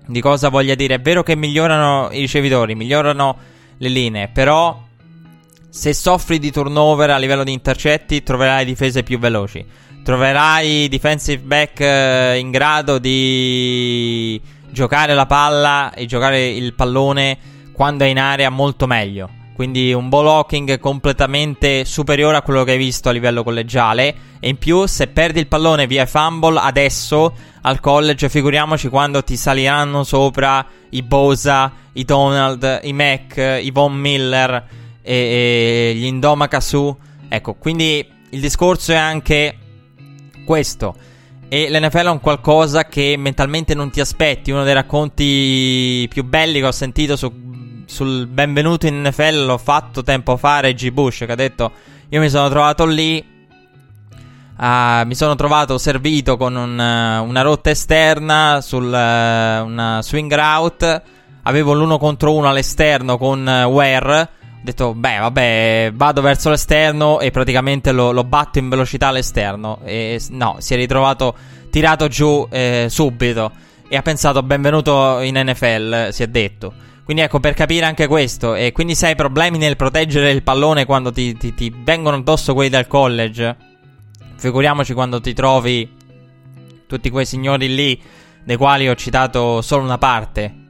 di 0.06 0.22
cosa 0.22 0.50
voglia 0.50 0.76
dire. 0.76 0.96
È 0.96 1.02
vero 1.02 1.24
che 1.24 1.36
migliorano 1.36 2.10
i 2.12 2.20
ricevitori, 2.20 2.76
migliorano 2.76 3.38
le 3.78 3.90
linee, 3.90 4.28
però 4.28 4.80
se 5.68 5.94
soffri 5.94 6.38
di 6.38 6.52
turnover 6.52 7.10
a 7.10 7.18
livello 7.18 7.44
di 7.44 7.52
intercetti 7.52 8.22
troverai 8.22 8.64
difese 8.64 9.02
più 9.02 9.18
veloci. 9.18 9.66
Troverai 10.06 10.88
defensive 10.88 11.42
back 11.42 11.80
eh, 11.80 12.38
in 12.38 12.52
grado 12.52 13.00
di 13.00 14.40
giocare 14.70 15.16
la 15.16 15.26
palla 15.26 15.96
e 15.96 16.06
giocare 16.06 16.46
il 16.46 16.76
pallone 16.76 17.36
quando 17.74 18.04
è 18.04 18.08
in 18.08 18.20
area 18.20 18.52
molto 18.52 18.86
meglio. 18.86 19.28
Quindi 19.56 19.94
un 19.94 20.08
ball 20.08 20.28
hawking 20.28 20.78
completamente 20.78 21.86
superiore 21.86 22.38
a 22.38 22.44
quello 22.44 22.64
che 22.64 22.74
hai 22.74 22.78
visto 22.78 23.10
a 23.10 23.12
livello 23.12 23.42
collegiale. 23.42 24.16
E 24.40 24.48
in 24.48 24.60
più, 24.60 24.86
se 24.86 25.08
perdi 25.08 25.40
il 25.40 25.48
pallone 25.48 25.88
via 25.88 26.06
fumble 26.06 26.60
adesso 26.60 27.34
al 27.64 27.80
college, 27.80 28.30
figuriamoci 28.30 28.90
quando 28.90 29.24
ti 29.24 29.36
saliranno 29.36 30.04
sopra 30.04 30.64
i 30.92 31.02
Bosa, 31.02 31.72
i 31.94 32.06
Donald, 32.06 32.82
i 32.84 32.94
Mac, 32.94 33.38
i 33.38 33.72
Von 33.72 33.96
Miller 33.96 34.68
e, 35.02 35.14
e 35.16 35.94
gli 35.96 36.06
Indoma 36.06 36.48
Kasu. 36.48 36.96
Ecco, 37.28 37.56
quindi 37.56 38.08
il 38.30 38.40
discorso 38.40 38.92
è 38.92 38.98
anche 38.98 39.62
questo. 40.46 40.96
E 41.50 41.70
l'NFL 41.70 42.06
è 42.06 42.10
un 42.10 42.22
qualcosa 42.22 42.86
che 42.86 43.16
mentalmente 43.18 43.76
non 43.76 43.92
ti 43.92 44.00
aspetti. 44.00 44.52
Uno 44.52 44.64
dei 44.64 44.74
racconti 44.74 46.08
più 46.10 46.24
belli 46.24 46.60
che 46.60 46.66
ho 46.66 46.72
sentito 46.72 47.18
su 47.18 47.46
sul 47.86 48.28
benvenuto 48.28 48.88
in 48.88 49.02
NFL 49.02 49.46
l'ho 49.46 49.58
fatto 49.58 50.04
tempo 50.04 50.38
fa 50.38 50.60
Reggie 50.60 50.92
Bush 50.92 51.20
che 51.20 51.32
ha 51.32 51.36
detto 51.36 51.72
io 52.10 52.20
mi 52.20 52.30
sono 52.30 52.50
trovato 52.50 52.86
lì 52.86 53.24
uh, 54.58 55.06
mi 55.06 55.16
sono 55.16 55.36
trovato 55.36 55.78
servito 55.78 56.36
con 56.36 56.56
un, 56.56 56.72
uh, 56.72 57.24
una 57.24 57.42
rotta 57.42 57.70
esterna 57.70 58.60
sul 58.62 58.86
uh, 58.86 59.66
una 59.66 60.00
swing 60.02 60.34
route 60.34 61.04
avevo 61.44 61.74
l'uno 61.74 61.98
contro 61.98 62.34
uno 62.34 62.50
all'esterno 62.50 63.18
con 63.18 63.48
Ware 63.48 64.22
ho 64.22 64.30
detto 64.66 64.94
beh 64.94 65.18
vabbè 65.18 65.92
vado 65.94 66.22
verso 66.22 66.50
l'esterno 66.50 67.20
e 67.20 67.32
praticamente 67.32 67.92
lo, 67.92 68.12
lo 68.12 68.24
batto 68.24 68.60
in 68.60 68.68
velocità 68.68 69.08
all'esterno 69.08 69.80
e 69.86 70.22
no 70.32 70.58
si 70.60 70.74
è 70.74 70.78
ritrovato 70.78 71.36
tirato 71.70 72.08
giù 72.08 72.46
eh, 72.52 72.88
subito 72.90 73.52
e 73.88 73.96
ha 73.96 74.02
pensato 74.02 74.44
benvenuto 74.44 75.22
in 75.22 75.36
NFL 75.36 76.10
si 76.10 76.24
è 76.24 76.28
detto 76.28 76.74
quindi 77.06 77.22
ecco, 77.22 77.40
per 77.40 77.54
capire 77.54 77.86
anche 77.86 78.08
questo, 78.08 78.56
e 78.56 78.72
quindi 78.72 78.96
se 78.96 79.06
hai 79.06 79.16
problemi 79.16 79.60
nel 79.60 79.76
proteggere 79.76 80.32
il 80.32 80.42
pallone 80.42 80.86
quando 80.86 81.12
ti, 81.12 81.38
ti, 81.38 81.54
ti 81.54 81.72
vengono 81.72 82.18
addosso 82.18 82.56
quelli 82.56 82.72
del 82.72 82.88
college, 82.88 83.56
figuriamoci 84.38 84.92
quando 84.94 85.22
ti 85.22 85.32
trovi 85.34 85.88
tutti 86.88 87.12
quei 87.12 87.28
signori 87.28 87.76
lì, 87.76 88.02
dei 88.44 88.58
quali 88.58 88.90
ho 88.90 88.96
citato 88.96 89.62
solo 89.62 89.84
una 89.84 90.00
parte. 90.00 90.65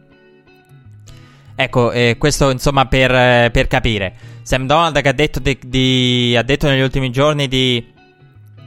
Ecco, 1.57 1.91
eh, 1.91 2.17
questo 2.19 2.49
insomma 2.49 2.85
per, 2.85 3.11
eh, 3.13 3.49
per, 3.51 3.67
capire. 3.67 4.13
Sam 4.41 4.65
Donald 4.65 4.99
che 5.01 5.07
ha 5.07 5.13
detto, 5.13 5.39
di, 5.39 5.57
di, 5.65 6.35
ha 6.37 6.43
detto 6.43 6.67
negli 6.67 6.81
ultimi 6.81 7.11
giorni 7.11 7.47
di 7.47 7.93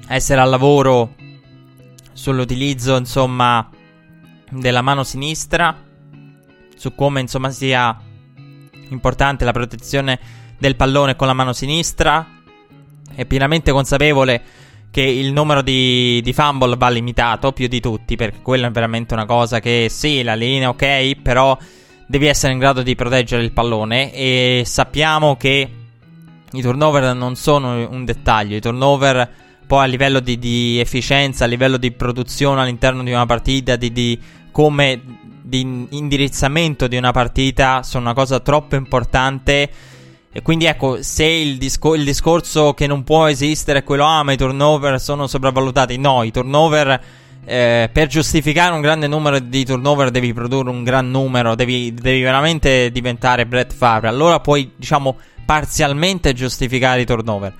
essere 0.09 0.41
al 0.41 0.49
lavoro 0.49 1.15
sull'utilizzo 2.13 2.97
insomma 2.97 3.69
della 4.51 4.81
mano 4.81 5.05
sinistra, 5.05 5.77
su 6.75 6.95
come 6.95 7.21
insomma 7.21 7.51
sia 7.51 7.95
importante 8.89 9.45
la 9.45 9.53
protezione 9.53 10.19
del 10.59 10.75
pallone 10.75 11.15
con 11.15 11.27
la 11.27 11.35
mano 11.35 11.53
sinistra. 11.53 12.27
È 13.15 13.25
pienamente 13.27 13.71
consapevole 13.71 14.43
che 14.91 15.03
il 15.03 15.33
numero 15.33 15.61
di, 15.61 16.21
di 16.23 16.33
fumble 16.33 16.77
va 16.77 16.89
limitato 16.89 17.53
più 17.53 17.69
di 17.69 17.81
tutti, 17.81 18.17
perché 18.17 18.41
quella 18.41 18.69
è 18.69 18.71
veramente 18.71 19.13
una 19.13 19.27
cosa 19.27 19.61
che 19.61 19.89
sì, 19.91 20.23
la 20.23 20.35
linea 20.35 20.71
ok, 20.71 21.17
però 21.21 21.57
devi 22.09 22.27
essere 22.27 22.55
in 22.55 22.59
grado 22.59 22.83
di 22.83 22.95
proteggere 22.95 23.43
il 23.43 23.53
pallone 23.53 24.13
e 24.15 24.63
sappiamo 24.65 25.37
che 25.37 25.71
i 26.51 26.63
turnover 26.63 27.15
non 27.15 27.37
sono 27.37 27.87
un 27.87 28.07
dettaglio, 28.07 28.57
i 28.57 28.61
turnover 28.61 29.31
poi 29.67 29.85
a 29.85 29.87
livello 29.87 30.21
di, 30.21 30.39
di 30.39 30.81
efficienza, 30.81 31.45
a 31.45 31.49
livello 31.49 31.77
di 31.77 31.93
produzione 31.93 32.63
all'interno 32.63 33.03
di 33.03 33.13
una 33.13 33.27
partita, 33.27 33.77
di, 33.77 33.93
di 33.93 34.19
come 34.51 35.03
di 35.43 35.87
indirizzamento 35.91 36.89
di 36.89 36.97
una 36.97 37.13
partita 37.13 37.83
sono 37.83 38.05
una 38.05 38.15
cosa 38.15 38.41
troppo 38.41 38.77
importante. 38.77 39.71
E 40.33 40.41
quindi 40.41 40.65
ecco, 40.65 41.03
se 41.03 41.25
il, 41.25 41.59
discor- 41.59 41.99
il 41.99 42.05
discorso 42.05 42.73
che 42.73 42.87
non 42.87 43.05
può 43.05 43.27
esistere 43.27 43.81
è 43.81 43.85
quello, 43.85 44.05
ah, 44.05 44.23
ma 44.23 44.33
i 44.33 44.37
turnover 44.39 44.99
sono 44.99 45.27
sopravvalutati. 45.27 45.99
No, 45.99 46.23
i 46.23 46.31
turnover 46.31 47.01
eh, 47.49 47.89
per 47.91 48.09
giustificare 48.09 48.75
un 48.75 48.83
grande 48.83 49.07
numero 49.07 49.39
di 49.39 49.65
turnover 49.65 50.11
devi 50.11 50.35
produrre 50.35 50.69
un 50.69 50.85
gran 50.85 51.11
numero, 51.11 51.55
devi, 51.55 51.95
devi 51.95 52.21
veramente 52.21 52.91
diventare 52.93 53.47
Brett 53.47 53.73
Favre. 53.73 54.09
Allora 54.09 54.39
puoi, 54.41 54.73
diciamo, 54.77 55.17
parzialmente 55.47 56.35
giustificare 56.35 57.01
i 57.01 57.07
turnover. 57.07 57.55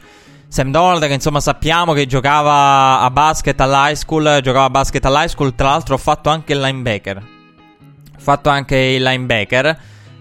Sam 0.47 0.71
Donald, 0.71 1.07
che 1.07 1.15
insomma 1.15 1.41
sappiamo 1.41 1.95
che 1.95 2.05
giocava 2.05 3.01
a 3.01 3.11
basket 3.11 3.59
all'high 3.61 3.95
school, 3.95 4.41
giocava 4.43 4.67
a 4.67 4.71
basket 4.71 5.05
all'high 5.07 5.29
school, 5.29 5.55
tra 5.55 5.71
l'altro 5.71 5.95
ho 5.95 5.99
fatto 5.99 6.29
anche 6.29 6.53
il 6.53 6.61
linebacker. 6.61 7.17
Ho 7.17 8.21
fatto 8.21 8.51
anche 8.51 8.77
il 8.77 9.03
linebacker 9.03 9.79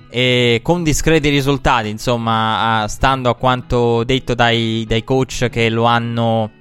e 0.09 0.61
con 0.63 0.81
discreti 0.81 1.27
risultati, 1.27 1.89
insomma, 1.89 2.85
stando 2.87 3.29
a 3.29 3.35
quanto 3.35 4.05
detto 4.05 4.33
dai, 4.33 4.85
dai 4.87 5.03
coach 5.03 5.49
che 5.49 5.69
lo 5.69 5.83
hanno 5.83 6.51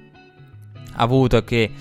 avuto 0.95 1.37
e 1.37 1.43
che 1.45 1.71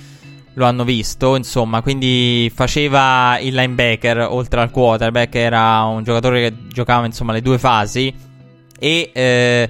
lo 0.56 0.64
hanno 0.64 0.84
visto, 0.84 1.36
insomma, 1.36 1.82
quindi 1.82 2.50
faceva 2.54 3.38
il 3.38 3.54
linebacker 3.54 4.26
oltre 4.30 4.62
al 4.62 4.70
quarterback, 4.70 5.34
era 5.34 5.82
un 5.82 6.02
giocatore 6.02 6.40
che 6.40 6.56
giocava 6.68 7.04
insomma 7.04 7.32
le 7.32 7.42
due 7.42 7.58
fasi. 7.58 8.12
E 8.78 9.10
eh, 9.12 9.68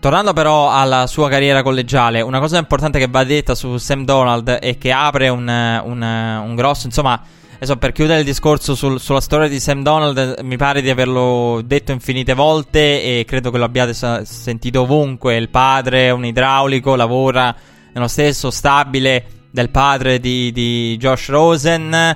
tornando 0.00 0.32
però 0.32 0.72
alla 0.72 1.06
sua 1.06 1.28
carriera 1.28 1.62
collegiale, 1.62 2.22
una 2.22 2.40
cosa 2.40 2.56
importante 2.56 2.98
che 2.98 3.08
va 3.10 3.24
detta 3.24 3.54
su 3.54 3.76
Sam 3.76 4.04
Donald 4.06 4.48
è 4.48 4.78
che 4.78 4.90
apre 4.90 5.28
un, 5.28 5.46
un, 5.84 6.02
un 6.02 6.54
grosso, 6.54 6.86
insomma, 6.86 7.20
adesso 7.56 7.76
per 7.76 7.92
chiudere 7.92 8.20
il 8.20 8.24
discorso 8.24 8.74
sul, 8.74 8.98
sulla 8.98 9.20
storia 9.20 9.48
di 9.48 9.60
Sam 9.60 9.82
Donald, 9.82 10.38
mi 10.42 10.56
pare 10.56 10.80
di 10.80 10.88
averlo 10.88 11.60
detto 11.62 11.92
infinite 11.92 12.32
volte 12.32 13.02
e 13.02 13.24
credo 13.26 13.50
che 13.50 13.58
lo 13.58 13.64
abbiate 13.64 13.92
sentito 14.24 14.80
ovunque, 14.80 15.36
il 15.36 15.50
padre 15.50 16.06
è 16.06 16.10
un 16.10 16.24
idraulico, 16.24 16.94
lavora 16.94 17.54
nello 17.92 18.08
stesso 18.08 18.50
stabile 18.50 19.26
del 19.56 19.70
padre 19.70 20.20
di, 20.20 20.52
di 20.52 20.98
Josh 20.98 21.30
Rosen. 21.30 22.14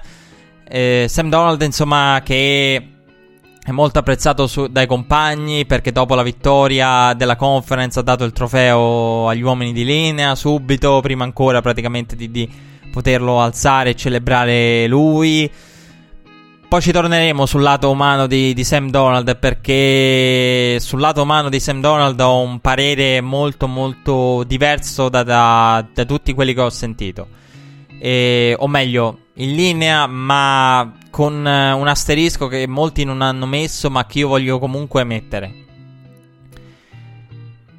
Eh, 0.69 1.07
Sam 1.09 1.31
Donald, 1.31 1.63
insomma, 1.63 2.21
che 2.23 2.89
è 3.65 3.71
molto 3.71 3.99
apprezzato 3.99 4.47
su, 4.47 4.67
dai 4.67 4.87
compagni 4.87 5.65
perché 5.65 5.91
dopo 5.91 6.15
la 6.15 6.23
vittoria 6.23 7.15
della 7.15 7.37
conference 7.37 7.99
ha 7.99 8.03
dato 8.03 8.25
il 8.25 8.33
trofeo 8.33 9.27
agli 9.27 9.41
uomini 9.41 9.73
di 9.73 9.87
linea 9.87 10.35
subito, 10.35 11.01
prima 11.01 11.25
ancora 11.25 11.63
praticamente 11.63 12.15
di, 12.15 12.31
di 12.31 12.47
poterlo 12.93 13.41
alzare 13.41 13.91
e 13.91 13.97
celebrare 13.97 14.87
lui. 14.87 15.51
Poi 16.71 16.81
ci 16.81 16.93
torneremo 16.93 17.47
sul 17.47 17.63
lato 17.63 17.91
umano 17.91 18.29
di, 18.29 18.55
di, 18.55 18.63
Sam 18.63 18.91
Donald 18.91 19.37
perché 19.39 20.79
sul 20.79 21.01
lato 21.01 21.23
umano 21.23 21.49
di 21.49 21.59
Sam 21.59 21.81
Donald 21.81 22.21
ho 22.21 22.43
un 22.43 22.61
parere 22.61 23.21
molto 23.21 23.67
molto 23.67 24.45
diverso 24.45 25.09
da, 25.09 25.25
da, 25.25 25.85
da 25.93 26.05
tutti 26.05 26.33
quelli 26.33 26.55
che 26.55 26.61
ho 26.61 26.71
sentito. 26.71 27.27
E, 27.99 28.55
o 28.57 28.69
meglio, 28.69 29.23
in 29.35 29.57
linea 29.57 30.07
ma 30.07 30.95
con 31.11 31.35
uh, 31.45 31.77
un 31.77 31.89
asterisco 31.89 32.47
che 32.47 32.69
molti 32.69 33.03
non 33.03 33.21
hanno 33.21 33.47
messo 33.47 33.91
ma 33.91 34.07
che 34.07 34.21
io 34.21 34.29
voglio 34.29 34.61
comunque 34.61 35.03
mettere. 35.03 35.53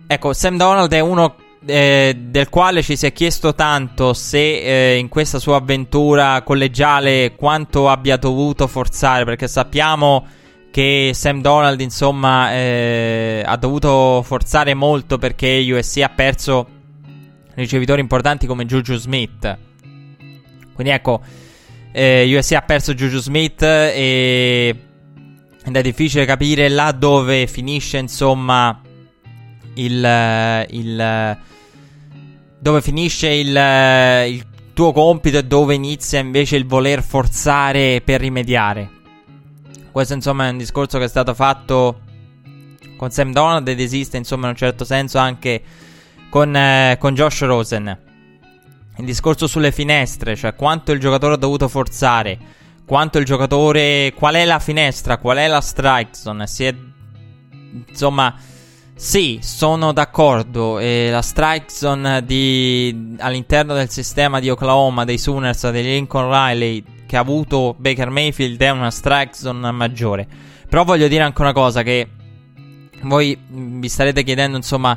Ecco, 0.05 0.33
Sam 0.33 0.57
Donald 0.57 0.91
è 0.91 0.99
uno 0.99 1.35
eh, 1.65 2.15
del 2.17 2.49
quale 2.49 2.81
ci 2.81 2.95
si 2.95 3.05
è 3.05 3.13
chiesto 3.13 3.53
tanto 3.53 4.13
se 4.13 4.93
eh, 4.93 4.97
in 4.97 5.09
questa 5.09 5.39
sua 5.39 5.57
avventura 5.57 6.41
collegiale 6.43 7.35
quanto 7.35 7.89
abbia 7.89 8.17
dovuto 8.17 8.67
forzare, 8.67 9.25
perché 9.25 9.47
sappiamo 9.47 10.25
che 10.71 11.11
Sam 11.13 11.41
Donald, 11.41 11.79
insomma, 11.81 12.53
eh, 12.53 13.43
ha 13.45 13.57
dovuto 13.57 14.23
forzare 14.23 14.73
molto 14.73 15.17
perché 15.17 15.63
USC 15.67 15.97
ha 15.97 16.09
perso 16.09 16.67
ricevitori 17.55 18.01
importanti 18.01 18.47
come 18.47 18.65
Juju 18.65 18.95
Smith. 18.95 19.57
Quindi 20.73 20.93
ecco, 20.93 21.21
eh, 21.91 22.35
USC 22.35 22.53
ha 22.53 22.61
perso 22.61 22.93
Juju 22.93 23.19
Smith 23.19 23.61
e 23.61 24.75
ed 25.63 25.75
è 25.75 25.81
difficile 25.83 26.25
capire 26.25 26.69
là 26.69 26.91
dove 26.91 27.45
finisce, 27.45 27.99
insomma, 27.99 28.81
il, 29.75 30.65
il 30.69 31.37
dove 32.61 32.81
finisce 32.83 33.27
il, 33.27 33.57
eh, 33.57 34.29
il 34.29 34.45
tuo 34.73 34.91
compito 34.91 35.39
e 35.39 35.43
dove 35.43 35.73
inizia 35.73 36.19
invece 36.19 36.57
il 36.57 36.67
voler 36.67 37.01
forzare 37.01 38.01
per 38.05 38.19
rimediare. 38.21 38.87
Questo 39.91 40.13
insomma 40.13 40.45
è 40.45 40.51
un 40.51 40.59
discorso 40.59 40.99
che 40.99 41.05
è 41.05 41.07
stato 41.07 41.33
fatto 41.33 42.01
con 42.97 43.09
Sam 43.09 43.31
Donald 43.31 43.67
ed 43.67 43.79
esiste 43.79 44.17
insomma 44.17 44.43
in 44.43 44.51
un 44.51 44.57
certo 44.57 44.85
senso 44.85 45.17
anche 45.17 45.63
con, 46.29 46.55
eh, 46.55 46.97
con 46.99 47.15
Josh 47.15 47.41
Rosen. 47.41 47.97
Il 48.97 49.05
discorso 49.05 49.47
sulle 49.47 49.71
finestre, 49.71 50.35
cioè 50.35 50.53
quanto 50.53 50.91
il 50.91 50.99
giocatore 50.99 51.33
ha 51.33 51.37
dovuto 51.37 51.67
forzare, 51.67 52.37
quanto 52.85 53.17
il 53.17 53.25
giocatore... 53.25 54.13
qual 54.15 54.35
è 54.35 54.45
la 54.45 54.59
finestra, 54.59 55.17
qual 55.17 55.37
è 55.37 55.47
la 55.47 55.61
strike 55.61 56.11
zone, 56.11 56.45
si 56.45 56.65
è... 56.65 56.75
insomma 57.87 58.35
sì, 59.03 59.39
sono 59.41 59.93
d'accordo. 59.93 60.77
E 60.77 61.09
la 61.09 61.23
strike 61.23 61.65
zone 61.69 62.23
di, 62.23 63.15
all'interno 63.17 63.73
del 63.73 63.89
sistema 63.89 64.39
di 64.39 64.51
Oklahoma, 64.51 65.05
dei 65.05 65.17
Sooners, 65.17 65.71
degli 65.71 65.87
Lincoln 65.87 66.29
Riley, 66.29 66.83
che 67.07 67.17
ha 67.17 67.19
avuto 67.19 67.73
Baker 67.79 68.11
Mayfield, 68.11 68.61
è 68.61 68.69
una 68.69 68.91
strike 68.91 69.33
zone 69.33 69.71
maggiore. 69.71 70.27
Però 70.69 70.83
voglio 70.83 71.07
dire 71.07 71.23
anche 71.23 71.41
una 71.41 71.51
cosa: 71.51 71.81
che 71.81 72.07
voi 73.01 73.35
vi 73.47 73.89
starete 73.89 74.21
chiedendo, 74.21 74.55
insomma, 74.55 74.95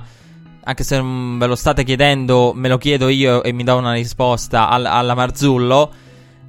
anche 0.64 0.84
se 0.84 0.98
non 0.98 1.38
ve 1.38 1.46
lo 1.46 1.56
state 1.56 1.82
chiedendo, 1.82 2.52
me 2.54 2.68
lo 2.68 2.76
chiedo 2.76 3.08
io 3.08 3.42
e 3.42 3.52
mi 3.52 3.64
do 3.64 3.78
una 3.78 3.94
risposta 3.94 4.68
al, 4.68 4.84
alla 4.84 5.14
Marzullo. 5.14 5.90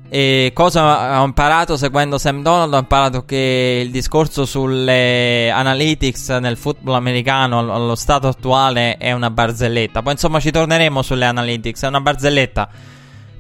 E 0.08 0.52
cosa 0.54 1.20
ho 1.20 1.26
imparato 1.26 1.78
seguendo 1.78 2.18
Sam 2.18 2.44
Donald? 2.44 2.74
Ho 2.74 2.80
imparato 2.80 3.26
che 3.26 3.82
il 3.84 3.92
discorso 3.92 4.46
sulle 4.46 5.50
analytics 5.50 6.30
nel 6.30 6.58
football 6.58 6.96
americano 6.96 7.60
allo 7.60 7.96
stato 7.96 8.28
attuale 8.28 8.98
è 8.98 9.12
una 9.12 9.32
barzelletta. 9.32 10.04
Poi 10.04 10.14
insomma 10.14 10.40
ci 10.40 10.52
torneremo 10.52 11.02
sulle 11.02 11.26
analytics, 11.26 11.84
è 11.84 11.88
una 11.88 12.02
barzelletta. 12.02 12.70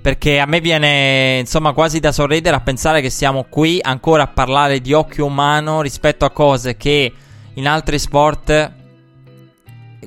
Perché 0.01 0.39
a 0.39 0.45
me 0.45 0.59
viene 0.59 1.37
insomma 1.39 1.73
quasi 1.73 1.99
da 1.99 2.11
sorridere 2.11 2.55
a 2.55 2.61
pensare 2.61 3.01
che 3.01 3.09
siamo 3.09 3.45
qui 3.47 3.79
ancora 3.81 4.23
a 4.23 4.27
parlare 4.27 4.79
di 4.79 4.93
occhio 4.93 5.25
umano 5.25 5.81
rispetto 5.81 6.25
a 6.25 6.31
cose 6.31 6.77
che 6.77 7.13
in 7.53 7.67
altri 7.67 7.97
sport 7.99 8.71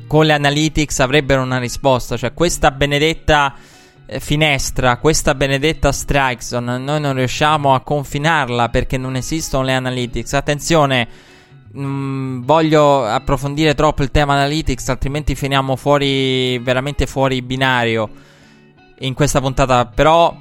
con 0.06 0.26
le 0.26 0.32
analytics 0.32 1.00
avrebbero 1.00 1.42
una 1.42 1.58
risposta. 1.58 2.16
Cioè 2.16 2.34
questa 2.34 2.70
benedetta 2.72 3.54
finestra, 4.18 4.96
questa 4.96 5.34
benedetta 5.34 5.92
strike 5.92 6.42
zone, 6.42 6.78
noi 6.78 7.00
non 7.00 7.14
riusciamo 7.14 7.74
a 7.74 7.80
confinarla 7.80 8.70
perché 8.70 8.96
non 8.96 9.16
esistono 9.16 9.64
le 9.64 9.74
analytics. 9.74 10.32
Attenzione, 10.32 11.08
mh, 11.72 11.82
mm, 11.82 12.42
voglio 12.44 13.04
approfondire 13.04 13.74
troppo 13.74 14.02
il 14.02 14.10
tema 14.10 14.32
analytics, 14.34 14.88
altrimenti 14.88 15.34
finiamo 15.34 15.76
fuori, 15.76 16.58
veramente 16.58 17.06
fuori 17.06 17.42
binario 17.42 18.08
in 19.00 19.12
questa 19.12 19.40
puntata. 19.40 19.84
Però 19.84 20.34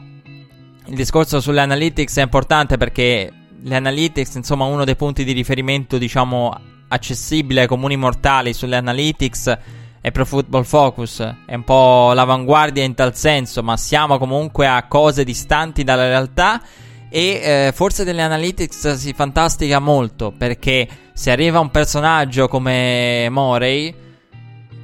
il 0.86 0.96
discorso 0.96 1.42
sulle 1.42 1.60
analytics 1.60 2.18
è 2.18 2.22
importante 2.22 2.78
perché 2.78 3.32
le 3.60 3.76
analytics, 3.76 4.36
insomma, 4.36 4.64
uno 4.64 4.86
dei 4.86 4.96
punti 4.96 5.26
di 5.26 5.34
riferimento, 5.34 5.98
diciamo, 5.98 6.58
accessibile 6.88 7.62
ai 7.62 7.68
comuni 7.68 7.98
mortali 7.98 8.54
sulle 8.54 8.78
analytics 8.78 9.58
è 10.08 10.12
Pro 10.12 10.26
Football 10.26 10.64
Focus, 10.64 11.20
è 11.46 11.54
un 11.54 11.64
po' 11.66 12.14
l'avanguardia 12.14 12.84
in 12.84 12.94
tal 12.94 13.14
senso, 13.14 13.62
ma 13.62 13.76
siamo 13.76 14.18
comunque 14.18 14.66
a 14.66 14.88
cose 14.88 15.26
distanti 15.26 15.84
dalla 15.84 16.08
realtà 16.08 16.62
E 17.10 17.42
eh, 17.42 17.72
forse 17.74 18.04
delle 18.04 18.22
analytics 18.22 18.94
si 18.96 19.14
fantastica 19.14 19.80
molto 19.80 20.32
perché 20.32 20.88
se 21.14 21.32
arriva 21.32 21.60
un 21.60 21.72
personaggio 21.72 22.48
come 22.48 23.28
Morey, 23.30 23.94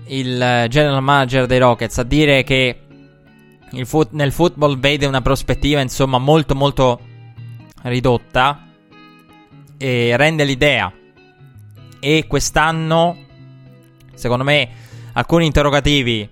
il 0.07 0.65
general 0.69 1.01
manager 1.01 1.45
dei 1.45 1.59
Rockets, 1.59 1.97
a 1.97 2.03
dire 2.03 2.43
che 2.43 2.79
foot- 3.83 4.11
nel 4.11 4.31
football 4.31 4.79
vede 4.79 5.05
una 5.05 5.21
prospettiva 5.21 5.79
insomma 5.79 6.17
molto 6.17 6.55
molto 6.55 6.99
ridotta 7.83 8.67
e 9.77 10.17
rende 10.17 10.43
l'idea. 10.43 10.91
E 11.99 12.25
quest'anno, 12.27 13.17
secondo 14.13 14.43
me, 14.43 14.81
alcuni 15.13 15.45
interrogativi. 15.45 16.29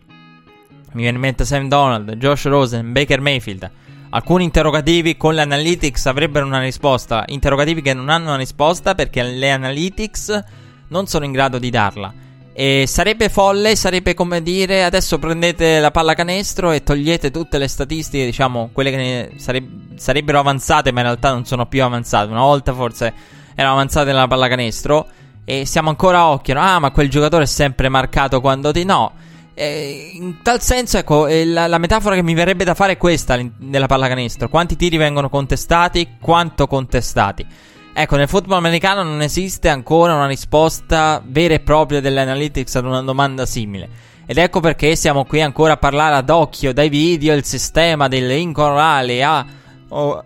Mi 0.94 1.02
viene 1.02 1.16
in 1.16 1.22
mente 1.22 1.46
Sam 1.46 1.68
Donald, 1.68 2.14
Josh 2.16 2.46
Rosen, 2.46 2.92
Baker 2.92 3.22
Mayfield. 3.22 3.70
Alcuni 4.10 4.44
interrogativi 4.44 5.16
con 5.16 5.34
le 5.34 5.42
analytics 5.42 6.06
avrebbero 6.08 6.46
una 6.46 6.60
risposta. 6.60 7.24
Interrogativi 7.28 7.82
che 7.82 7.94
non 7.94 8.10
hanno 8.10 8.28
una 8.28 8.38
risposta 8.38 8.94
perché 8.94 9.24
le 9.24 9.52
analytics 9.52 10.44
non 10.90 11.08
sono 11.08 11.24
in 11.24 11.32
grado 11.32 11.60
di 11.60 11.70
darla. 11.70 12.14
E 12.54 12.84
sarebbe 12.86 13.30
folle, 13.30 13.78
sarebbe 13.78 14.14
come 14.14 14.42
dire 14.42 14.84
adesso 14.84 15.18
prendete 15.18 15.80
la 15.80 15.92
pallacanestro 15.92 16.72
e 16.72 16.84
togliete 16.84 17.32
tutte 17.32 17.58
le 17.58 17.70
statistiche, 17.70 18.26
diciamo, 18.26 18.72
quelle 18.74 18.92
che 18.92 19.32
sareb- 19.38 19.96
sarebbero 19.96 20.40
avanzate, 20.40 20.92
ma 20.92 21.00
in 21.00 21.06
realtà 21.06 21.32
non 21.32 21.46
sono 21.46 21.66
più 21.68 21.82
avanzate. 21.82 22.30
Una 22.30 22.42
volta 22.42 22.74
forse 22.74 23.14
erano 23.56 23.76
avanzate 23.76 24.12
nella 24.12 24.28
pallacanestro 24.28 25.08
e 25.46 25.66
siamo 25.66 25.90
ancora 25.90 26.20
a 26.20 26.30
occhio. 26.30 26.60
Ah, 26.60 26.80
ma 26.80 26.92
quel 26.92 27.10
giocatore 27.10 27.44
è 27.44 27.48
sempre 27.48 27.90
marcato 27.90 28.42
quando 28.42 28.72
ti 28.72 28.84
no. 28.84 29.14
In 29.54 30.38
tal 30.42 30.62
senso, 30.62 30.98
ecco, 30.98 31.28
la, 31.28 31.68
la, 31.68 31.78
metafora 31.78 32.16
che 32.16 32.24
mi 32.24 32.34
verrebbe 32.34 32.64
da 32.64 32.74
fare 32.74 32.94
è 32.94 32.98
questa 32.98 33.40
nella 33.60 33.86
pallacanestro. 33.86 34.50
Quanti 34.50 34.76
tiri 34.76 34.98
vengono 34.98 35.30
contestati, 35.30 36.16
quanto 36.20 36.68
contestati. 36.68 37.46
Ecco, 37.94 38.16
nel 38.16 38.30
football 38.30 38.58
americano 38.58 39.04
non 39.04 39.22
esiste 39.22 39.68
ancora 39.68 40.16
una 40.16 40.26
risposta 40.26 41.22
vera 41.26 41.54
e 41.54 41.60
propria 41.60 42.00
delle 42.00 42.22
analytics 42.22 42.76
ad 42.76 42.86
una 42.86 43.02
domanda 43.02 43.46
simile. 43.46 43.90
Ed 44.26 44.38
ecco 44.38 44.62
perché 44.62 44.96
siamo 44.96 45.26
qui 45.26 45.42
ancora 45.42 45.74
a 45.74 45.78
parlare 45.78 46.16
ad 46.16 46.30
occhio 46.30 46.74
dai 46.74 46.88
video 46.88 47.36
il 47.36 47.44
sistema 47.44 48.08
delle 48.08 48.38
incorali 48.38 49.22
a, 49.22 49.46
oh, 49.90 50.24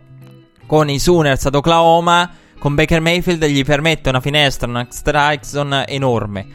con 0.68 0.90
i 0.90 1.00
Sooners 1.00 1.46
ad 1.46 1.56
Oklahoma. 1.56 2.32
Con 2.66 2.74
Baker 2.74 3.00
Mayfield 3.00 3.46
gli 3.46 3.64
permette 3.64 4.10
una 4.10 4.20
finestra, 4.20 4.68
una 4.68 4.88
strike 4.90 5.46
zone 5.46 5.86
enorme. 5.86 6.48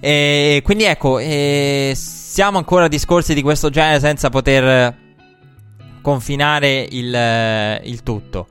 E 0.00 0.62
quindi 0.64 0.84
ecco, 0.84 1.18
e 1.18 1.92
siamo 1.94 2.56
ancora 2.56 2.86
a 2.86 2.88
discorsi 2.88 3.34
di 3.34 3.42
questo 3.42 3.68
genere 3.68 4.00
senza 4.00 4.30
poter 4.30 4.96
confinare 6.00 6.88
il, 6.90 7.80
il 7.84 8.02
tutto. 8.02 8.46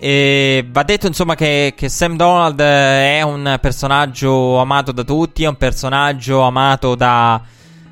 E 0.00 0.66
va 0.68 0.82
detto 0.82 1.06
insomma 1.06 1.36
che, 1.36 1.74
che, 1.76 1.88
Sam 1.88 2.16
Donald 2.16 2.60
è 2.60 3.22
un 3.22 3.58
personaggio 3.60 4.58
amato 4.58 4.90
da 4.90 5.04
tutti, 5.04 5.44
è 5.44 5.46
un 5.46 5.56
personaggio 5.56 6.40
amato 6.40 6.96
da, 6.96 7.40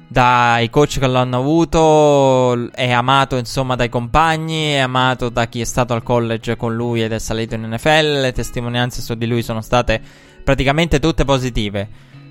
dai 0.09 0.71
coach 0.71 0.99
che 0.99 1.07
l'hanno 1.07 1.39
avuto, 1.39 2.71
è 2.73 2.91
amato 2.91 3.37
insomma 3.37 3.75
dai 3.75 3.89
compagni, 3.89 4.73
è 4.73 4.79
amato 4.79 5.29
da 5.29 5.47
chi 5.47 5.61
è 5.61 5.65
stato 5.65 5.95
al 5.95 6.03
college 6.03 6.57
con 6.57 6.75
lui 6.75 7.03
ed 7.03 7.13
è 7.13 7.19
salito 7.19 7.55
in 7.55 7.63
NFL, 7.63 8.21
le 8.21 8.33
testimonianze 8.33 9.03
su 9.03 9.15
di 9.15 9.27
lui 9.27 9.43
sono 9.43 9.61
state 9.61 10.01
praticamente 10.43 11.01
tutte 11.01 11.25
positive. 11.25 11.89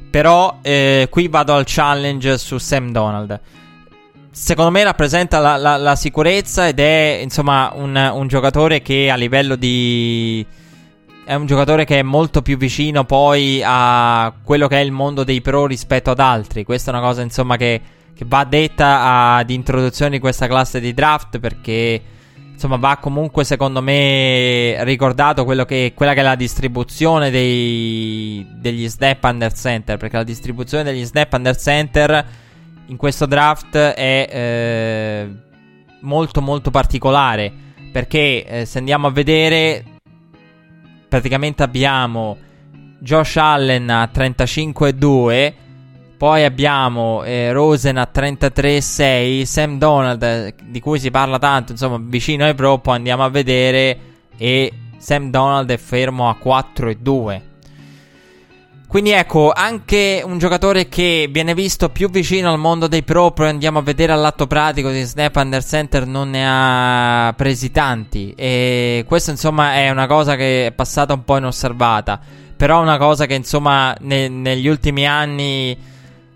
Però 0.09 0.59
eh, 0.61 1.07
qui 1.09 1.27
vado 1.27 1.53
al 1.55 1.63
challenge 1.65 2.37
su 2.37 2.57
Sam 2.57 2.91
Donald 2.91 3.39
secondo 4.33 4.71
me 4.71 4.83
rappresenta 4.83 5.39
la, 5.39 5.57
la, 5.57 5.77
la, 5.77 5.95
sicurezza 5.95 6.67
ed 6.67 6.79
è 6.79 7.19
insomma 7.21 7.71
un, 7.75 7.95
un, 7.95 8.27
giocatore 8.27 8.81
che 8.81 9.09
a 9.09 9.15
livello 9.15 9.55
di... 9.55 10.45
è 11.25 11.33
un 11.35 11.45
giocatore 11.45 11.85
che 11.85 11.99
è 11.99 12.03
molto 12.03 12.41
più 12.41 12.57
vicino 12.57 13.05
poi 13.05 13.61
a 13.63 14.33
quello 14.43 14.67
che 14.67 14.77
è 14.77 14.81
il 14.81 14.91
mondo 14.91 15.23
dei 15.23 15.41
pro 15.41 15.65
rispetto 15.65 16.11
ad 16.11 16.19
altri. 16.19 16.63
Questa 16.63 16.91
è 16.91 16.93
una 16.93 17.03
cosa 17.03 17.21
insomma 17.21 17.55
che, 17.55 17.81
che 18.13 18.25
va 18.27 18.43
detta 18.43 19.35
ad 19.35 19.49
introduzione 19.49 20.11
di 20.11 20.19
questa 20.19 20.47
classe 20.47 20.79
di 20.79 20.93
draft 20.93 21.39
perché 21.39 22.01
insomma 22.53 22.75
va 22.75 22.97
comunque 22.97 23.43
secondo 23.43 23.81
me 23.81 24.83
ricordato 24.83 25.43
che, 25.65 25.93
quella 25.95 26.13
che 26.13 26.19
è 26.19 26.23
la 26.23 26.35
distribuzione 26.35 27.31
dei, 27.31 28.45
degli 28.55 28.87
snap 28.87 29.23
under 29.23 29.53
center 29.53 29.97
perché 29.97 30.17
la 30.17 30.23
distribuzione 30.23 30.83
degli 30.83 31.03
snap 31.03 31.33
under 31.33 31.57
center 31.57 32.25
in 32.87 32.97
questo 32.97 33.25
draft 33.25 33.75
è 33.75 34.27
eh, 34.29 35.29
molto 36.01 36.41
molto 36.41 36.69
particolare 36.69 37.51
perché 37.91 38.45
eh, 38.45 38.65
se 38.65 38.77
andiamo 38.77 39.07
a 39.07 39.11
vedere 39.11 39.92
praticamente 41.13 41.61
abbiamo 41.61 42.37
Josh 42.97 43.35
Allen 43.37 43.87
a 43.87 44.09
35,2 44.11 45.53
poi 46.17 46.43
abbiamo 46.43 47.21
eh, 47.23 47.51
Rosen 47.51 47.97
a 47.97 48.09
33,6 48.11 49.43
Sam 49.43 49.77
Donald 49.77 50.55
di 50.63 50.79
cui 50.79 50.99
si 50.99 51.11
parla 51.11 51.37
tanto 51.37 51.73
insomma 51.73 51.99
vicino 52.01 52.45
ai 52.45 52.55
pro 52.55 52.79
poi 52.79 52.95
andiamo 52.95 53.23
a 53.23 53.29
vedere 53.29 53.99
e 54.35 54.73
Sam 54.97 55.29
Donald 55.29 55.69
è 55.69 55.77
fermo 55.77 56.29
a 56.29 56.37
4,2 56.43 57.41
quindi 58.93 59.09
ecco, 59.09 59.51
anche 59.51 60.21
un 60.23 60.37
giocatore 60.37 60.87
che 60.87 61.27
viene 61.27 61.55
visto 61.55 61.89
più 61.89 62.11
vicino 62.11 62.51
al 62.51 62.59
mondo 62.59 62.87
dei 62.87 63.01
pro, 63.01 63.31
poi 63.31 63.47
andiamo 63.47 63.79
a 63.79 63.81
vedere 63.81 64.11
all'atto 64.11 64.45
pratico 64.45 64.91
di 64.91 65.01
snap 65.01 65.35
under 65.35 65.63
center, 65.65 66.05
non 66.05 66.29
ne 66.29 66.43
ha 66.47 67.33
presi 67.35 67.71
tanti. 67.71 68.35
E 68.37 69.03
questo 69.07 69.31
insomma 69.31 69.73
è 69.73 69.89
una 69.89 70.05
cosa 70.05 70.35
che 70.35 70.67
è 70.67 70.71
passata 70.73 71.15
un 71.15 71.23
po' 71.23 71.37
inosservata. 71.37 72.19
Però 72.55 72.77
è 72.77 72.81
una 72.83 72.99
cosa 72.99 73.25
che 73.25 73.33
insomma 73.33 73.95
ne- 74.01 74.27
negli 74.27 74.67
ultimi 74.67 75.07
anni, 75.07 75.75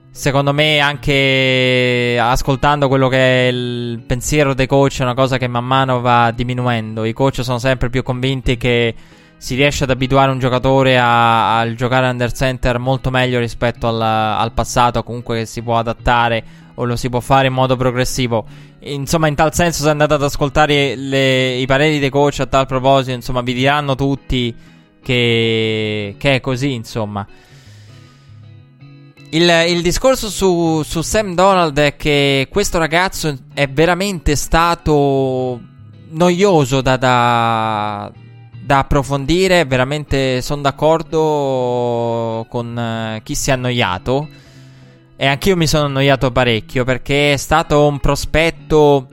secondo 0.10 0.52
me, 0.52 0.80
anche 0.80 2.18
ascoltando 2.20 2.88
quello 2.88 3.08
che 3.08 3.20
è 3.20 3.52
il 3.52 4.02
pensiero 4.04 4.56
dei 4.56 4.66
coach, 4.66 5.02
è 5.02 5.04
una 5.04 5.14
cosa 5.14 5.38
che 5.38 5.48
man 5.48 5.64
mano 5.64 6.02
va 6.02 6.32
diminuendo. 6.32 7.06
I 7.06 7.14
coach 7.14 7.44
sono 7.44 7.60
sempre 7.60 7.92
più 7.92 8.02
convinti 8.02 8.58
che 8.58 8.96
si 9.38 9.56
riesce 9.56 9.84
ad 9.84 9.92
abituare 9.92 10.32
un 10.32 10.40
giocatore 10.40 10.98
a, 11.00 11.66
giocare 11.76 12.08
under 12.08 12.32
center 12.32 12.80
molto 12.80 13.12
meglio 13.12 13.40
rispetto 13.40 13.88
al, 13.88 14.02
al, 14.02 14.52
passato, 14.52 15.04
comunque 15.04 15.46
si 15.46 15.62
può 15.62 15.78
adattare 15.78 16.44
o 16.76 16.86
lo 16.86 16.96
si 16.96 17.10
può 17.10 17.20
fare 17.20 17.48
in 17.48 17.54
modo 17.54 17.76
progressivo. 17.76 18.46
Insomma, 18.80 19.28
in 19.28 19.36
tal 19.36 19.54
senso, 19.54 19.84
se 19.84 19.90
andate 19.90 20.14
ad 20.14 20.24
ascoltare 20.24 20.96
le, 20.96 21.56
i 21.56 21.66
pareri 21.66 22.00
dei 22.00 22.10
coach 22.10 22.40
a 22.40 22.46
tal 22.46 22.66
proposito, 22.66 23.12
insomma, 23.12 23.42
vi 23.42 23.54
diranno 23.54 23.96
tutti 23.96 24.56
che, 25.02 26.16
che 26.18 26.36
è 26.36 26.40
così, 26.40 26.74
insomma. 26.74 27.26
Il, 29.30 29.50
il 29.68 29.82
discorso 29.82 30.30
su, 30.30 30.82
su 30.84 31.02
Sam 31.02 31.36
Donald 31.36 31.78
è 31.78 31.96
che 31.96 32.48
questo 32.50 32.78
ragazzo 32.78 33.36
è 33.54 33.68
veramente 33.68 34.36
stato 34.36 35.60
noioso 36.10 36.82
da, 36.82 36.96
da 36.96 38.12
da 38.68 38.80
approfondire, 38.80 39.64
veramente 39.64 40.42
sono 40.42 40.62
d'accordo 40.62 42.46
con 42.50 42.76
uh, 42.76 43.24
chi 43.24 43.34
si 43.34 43.50
è 43.50 43.54
annoiato. 43.54 44.28
E 45.16 45.26
anch'io 45.26 45.56
mi 45.56 45.66
sono 45.68 45.86
annoiato 45.86 46.34
parecchio 46.34 46.84
perché 46.84 47.32
è 47.32 47.38
stato 47.38 47.88
un 47.88 48.00
prospetto 48.00 49.08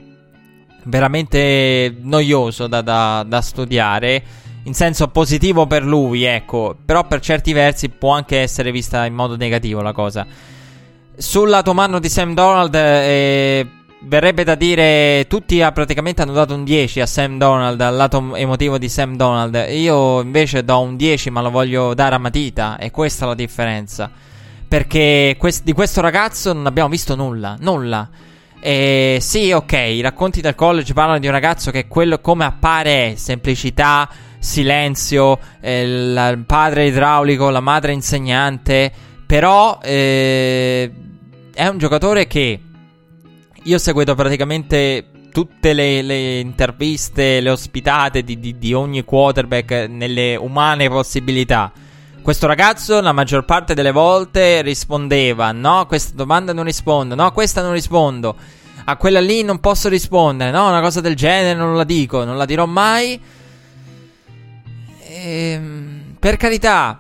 veramente 0.86 1.96
noioso 2.00 2.66
da, 2.66 2.80
da, 2.80 3.24
da 3.24 3.40
studiare. 3.40 4.24
In 4.64 4.74
senso 4.74 5.06
positivo 5.08 5.68
per 5.68 5.84
lui, 5.84 6.24
ecco. 6.24 6.76
Però 6.84 7.06
per 7.06 7.20
certi 7.20 7.52
versi 7.52 7.90
può 7.90 8.10
anche 8.10 8.40
essere 8.40 8.72
vista 8.72 9.06
in 9.06 9.14
modo 9.14 9.36
negativo 9.36 9.82
la 9.82 9.92
cosa. 9.92 10.26
Sul 11.16 11.48
lato 11.48 11.72
mano 11.74 12.00
di 12.00 12.08
Sam 12.08 12.34
Donald, 12.34 12.74
eh, 12.74 13.68
verrebbe 14.06 14.44
da 14.44 14.54
dire 14.54 15.26
tutti 15.28 15.60
ha, 15.62 15.72
praticamente 15.72 16.22
hanno 16.22 16.32
dato 16.32 16.54
un 16.54 16.64
10 16.64 17.00
a 17.00 17.06
Sam 17.06 17.38
Donald 17.38 17.80
al 17.80 17.96
lato 17.96 18.34
emotivo 18.34 18.78
di 18.78 18.88
Sam 18.88 19.16
Donald. 19.16 19.66
Io 19.70 20.20
invece 20.20 20.64
do 20.64 20.80
un 20.80 20.96
10 20.96 21.30
ma 21.30 21.40
lo 21.40 21.50
voglio 21.50 21.94
dare 21.94 22.14
a 22.14 22.18
matita 22.18 22.76
e 22.78 22.90
questa 22.90 23.24
è 23.24 23.28
la 23.28 23.34
differenza. 23.34 24.10
Perché 24.66 25.36
quest- 25.38 25.64
di 25.64 25.72
questo 25.72 26.00
ragazzo 26.00 26.52
non 26.52 26.66
abbiamo 26.66 26.88
visto 26.88 27.14
nulla 27.14 27.56
nulla. 27.60 28.08
E 28.60 29.18
sì 29.20 29.52
ok 29.52 29.72
i 29.72 30.00
racconti 30.00 30.40
del 30.40 30.54
college 30.54 30.94
parlano 30.94 31.18
di 31.18 31.26
un 31.26 31.32
ragazzo 31.32 31.70
che 31.70 31.86
quello 31.86 32.18
come 32.20 32.44
appare 32.44 33.12
è 33.12 33.14
semplicità 33.16 34.08
silenzio 34.38 35.38
eh, 35.60 35.82
il 35.82 36.44
padre 36.46 36.86
idraulico 36.86 37.50
la 37.50 37.60
madre 37.60 37.92
insegnante 37.92 38.90
però 39.26 39.78
eh, 39.82 40.90
è 41.52 41.66
un 41.66 41.76
giocatore 41.76 42.26
che 42.26 42.58
io 43.64 43.77
ho 43.77 43.79
seguito 43.79 44.14
praticamente 44.14 45.07
tutte 45.33 45.72
le, 45.72 46.03
le, 46.03 46.38
interviste, 46.38 47.40
le 47.40 47.50
ospitate 47.50 48.22
di, 48.22 48.38
di, 48.38 48.59
di, 48.59 48.74
ogni 48.74 49.05
quarterback 49.05 49.88
nelle 49.88 50.37
umane 50.37 50.88
possibilità. 50.88 51.72
Questo 52.20 52.46
ragazzo 52.46 53.00
la 53.00 53.12
maggior 53.12 53.44
parte 53.44 53.74
delle 53.74 53.90
volte 53.90 54.61
rispondeva: 54.61 55.53
No, 55.53 55.87
questa 55.87 56.14
domanda 56.14 56.53
non 56.53 56.64
rispondo, 56.64 57.14
no, 57.14 57.33
questa 57.33 57.62
non 57.62 57.72
rispondo, 57.72 58.37
a 58.85 58.96
quella 58.96 59.20
lì 59.20 59.42
non 59.42 59.61
posso 59.61 59.88
rispondere, 59.88 60.50
no, 60.50 60.68
una 60.68 60.81
cosa 60.81 61.00
del 61.00 61.16
genere 61.16 61.59
non 61.59 61.74
la 61.74 61.85
dico, 61.85 62.24
non 62.24 62.37
la 62.37 62.44
dirò 62.44 62.66
mai. 62.66 63.18
ehm, 65.07 66.16
per 66.18 66.37
carità, 66.37 66.98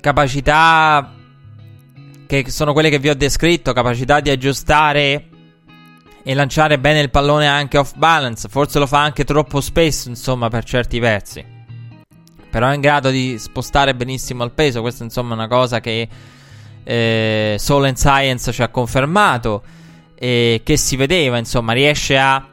capacità 0.00 1.14
che 2.26 2.44
sono 2.48 2.72
quelle 2.72 2.88
che 2.88 2.98
vi 2.98 3.10
ho 3.10 3.14
descritto, 3.14 3.72
capacità 3.72 4.20
di 4.20 4.30
aggiustare 4.30 5.28
e 6.22 6.34
lanciare 6.34 6.78
bene 6.78 7.00
il 7.00 7.10
pallone 7.10 7.48
anche 7.48 7.78
off 7.78 7.94
balance, 7.96 8.48
forse 8.48 8.78
lo 8.78 8.86
fa 8.86 9.02
anche 9.02 9.24
troppo 9.24 9.60
spesso, 9.60 10.08
insomma, 10.08 10.48
per 10.48 10.64
certi 10.64 10.98
versi. 10.98 11.44
Però 12.50 12.68
è 12.68 12.74
in 12.74 12.80
grado 12.80 13.10
di 13.10 13.38
spostare 13.38 13.94
benissimo 13.94 14.44
il 14.44 14.50
peso, 14.50 14.80
questa 14.80 15.04
insomma 15.04 15.32
è 15.32 15.34
una 15.34 15.48
cosa 15.48 15.80
che 15.80 16.08
eh, 16.82 17.58
and 17.68 17.96
Science 17.96 18.52
ci 18.52 18.62
ha 18.62 18.68
confermato 18.68 19.62
e 20.16 20.60
che 20.64 20.76
si 20.76 20.96
vedeva, 20.96 21.38
insomma, 21.38 21.72
riesce 21.72 22.18
a 22.18 22.44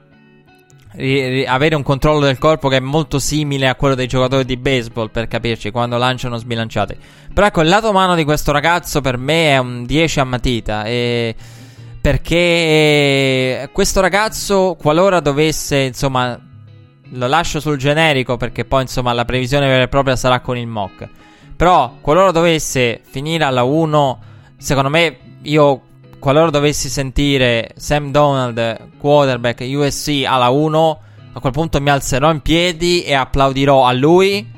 avere 1.45 1.75
un 1.75 1.83
controllo 1.83 2.25
del 2.25 2.39
corpo 2.39 2.69
che 2.69 2.77
è 2.77 2.79
molto 2.79 3.19
simile 3.19 3.67
a 3.67 3.75
quello 3.75 3.93
dei 3.93 4.07
giocatori 4.07 4.45
di 4.45 4.57
baseball, 4.57 5.11
per 5.11 5.27
capirci, 5.27 5.71
quando 5.71 5.97
lanciano 5.97 6.37
sbilanciati. 6.37 6.97
Però 7.33 7.45
ecco, 7.45 7.61
il 7.61 7.67
lato 7.67 7.89
umano 7.89 8.15
di 8.15 8.23
questo 8.23 8.51
ragazzo 8.51 9.01
per 9.01 9.17
me 9.17 9.51
è 9.51 9.57
un 9.57 9.85
10 9.85 10.19
a 10.19 10.23
matita. 10.23 10.85
E 10.85 11.35
perché 12.07 13.69
questo 13.73 13.99
ragazzo, 13.99 14.77
qualora 14.79 15.19
dovesse, 15.19 15.79
insomma, 15.79 16.39
lo 17.09 17.27
lascio 17.27 17.59
sul 17.59 17.75
generico 17.75 18.37
perché 18.37 18.63
poi, 18.63 18.83
insomma, 18.83 19.11
la 19.11 19.25
previsione 19.25 19.67
vera 19.67 19.83
e 19.83 19.87
propria 19.89 20.15
sarà 20.15 20.39
con 20.39 20.55
il 20.55 20.67
mock. 20.67 21.05
Però, 21.57 21.97
qualora 21.99 22.31
dovesse 22.31 23.01
finire 23.03 23.43
alla 23.43 23.63
1, 23.63 24.19
secondo 24.55 24.87
me, 24.87 25.17
io 25.41 25.81
qualora 26.17 26.49
dovessi 26.49 26.87
sentire 26.87 27.71
Sam 27.75 28.11
Donald, 28.11 28.91
quarterback 28.97 29.65
USC 29.67 30.23
alla 30.25 30.47
1, 30.47 30.99
a 31.33 31.39
quel 31.41 31.51
punto 31.51 31.81
mi 31.81 31.89
alzerò 31.89 32.31
in 32.31 32.39
piedi 32.39 33.03
e 33.03 33.15
applaudirò 33.15 33.85
a 33.85 33.91
lui, 33.91 34.49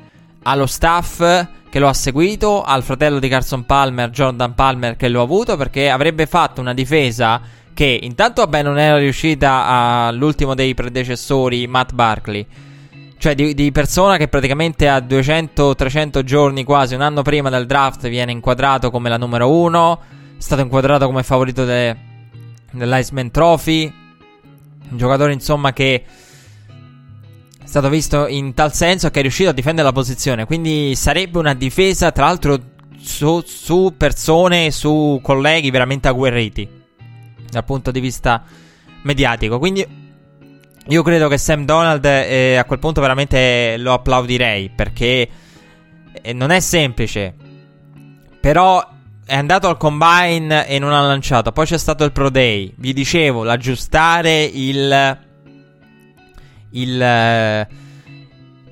allo 0.43 0.67
staff 0.67 1.47
che 1.69 1.79
lo 1.79 1.87
ha 1.87 1.93
seguito, 1.93 2.63
al 2.63 2.83
fratello 2.83 3.19
di 3.19 3.27
Carson 3.27 3.65
Palmer, 3.65 4.09
Jordan 4.09 4.55
Palmer, 4.55 4.95
che 4.95 5.07
lo 5.07 5.21
ha 5.21 5.23
avuto, 5.23 5.55
perché 5.57 5.89
avrebbe 5.89 6.25
fatto 6.25 6.61
una 6.61 6.73
difesa 6.73 7.41
che 7.73 7.99
intanto 8.01 8.41
vabbè 8.41 8.61
non 8.63 8.77
era 8.77 8.97
riuscita 8.97 9.65
all'ultimo 9.65 10.53
dei 10.53 10.73
predecessori, 10.73 11.67
Matt 11.67 11.93
Barkley. 11.93 12.45
Cioè 13.17 13.35
di, 13.35 13.53
di 13.53 13.71
persona 13.71 14.17
che 14.17 14.27
praticamente 14.27 14.87
a 14.87 14.99
200-300 14.99 16.23
giorni 16.23 16.63
quasi, 16.63 16.95
un 16.95 17.01
anno 17.01 17.21
prima 17.21 17.49
del 17.49 17.65
draft, 17.65 18.07
viene 18.07 18.31
inquadrato 18.31 18.89
come 18.91 19.09
la 19.09 19.17
numero 19.17 19.51
1 19.51 20.17
è 20.39 20.41
stato 20.41 20.61
inquadrato 20.61 21.05
come 21.05 21.21
favorito 21.21 21.65
de, 21.65 21.93
dell'Iceman 22.71 23.29
Trophy. 23.29 23.93
Un 24.89 24.97
giocatore, 24.97 25.33
insomma, 25.33 25.73
che 25.73 26.05
stato 27.69 27.87
visto 27.87 28.25
in 28.27 28.55
tal 28.55 28.73
senso 28.73 29.11
che 29.11 29.19
è 29.19 29.21
riuscito 29.21 29.49
a 29.49 29.53
difendere 29.53 29.85
la 29.87 29.93
posizione. 29.93 30.45
Quindi 30.45 30.95
sarebbe 30.95 31.37
una 31.37 31.53
difesa, 31.53 32.11
tra 32.11 32.25
l'altro, 32.25 32.57
su, 32.99 33.41
su 33.45 33.93
persone, 33.95 34.71
su 34.71 35.19
colleghi 35.21 35.69
veramente 35.69 36.07
agguerriti 36.07 36.67
dal 37.49 37.63
punto 37.63 37.91
di 37.91 37.99
vista 37.99 38.43
mediatico. 39.03 39.59
Quindi 39.59 39.85
io 40.87 41.03
credo 41.03 41.27
che 41.27 41.37
Sam 41.37 41.65
Donald 41.65 42.03
eh, 42.05 42.57
a 42.57 42.65
quel 42.65 42.79
punto 42.79 43.01
veramente 43.01 43.77
lo 43.77 43.93
applaudirei 43.93 44.71
perché 44.75 45.29
eh, 46.21 46.33
non 46.33 46.49
è 46.49 46.59
semplice. 46.59 47.35
Però 48.41 48.83
è 49.25 49.35
andato 49.35 49.67
al 49.67 49.77
combine 49.77 50.67
e 50.67 50.79
non 50.79 50.91
ha 50.91 51.01
lanciato. 51.01 51.51
Poi 51.51 51.67
c'è 51.67 51.77
stato 51.77 52.03
il 52.03 52.11
Pro 52.11 52.31
Day. 52.31 52.73
Vi 52.77 52.93
dicevo, 52.93 53.43
l'aggiustare 53.43 54.41
il. 54.43 55.27
Il. 56.71 57.67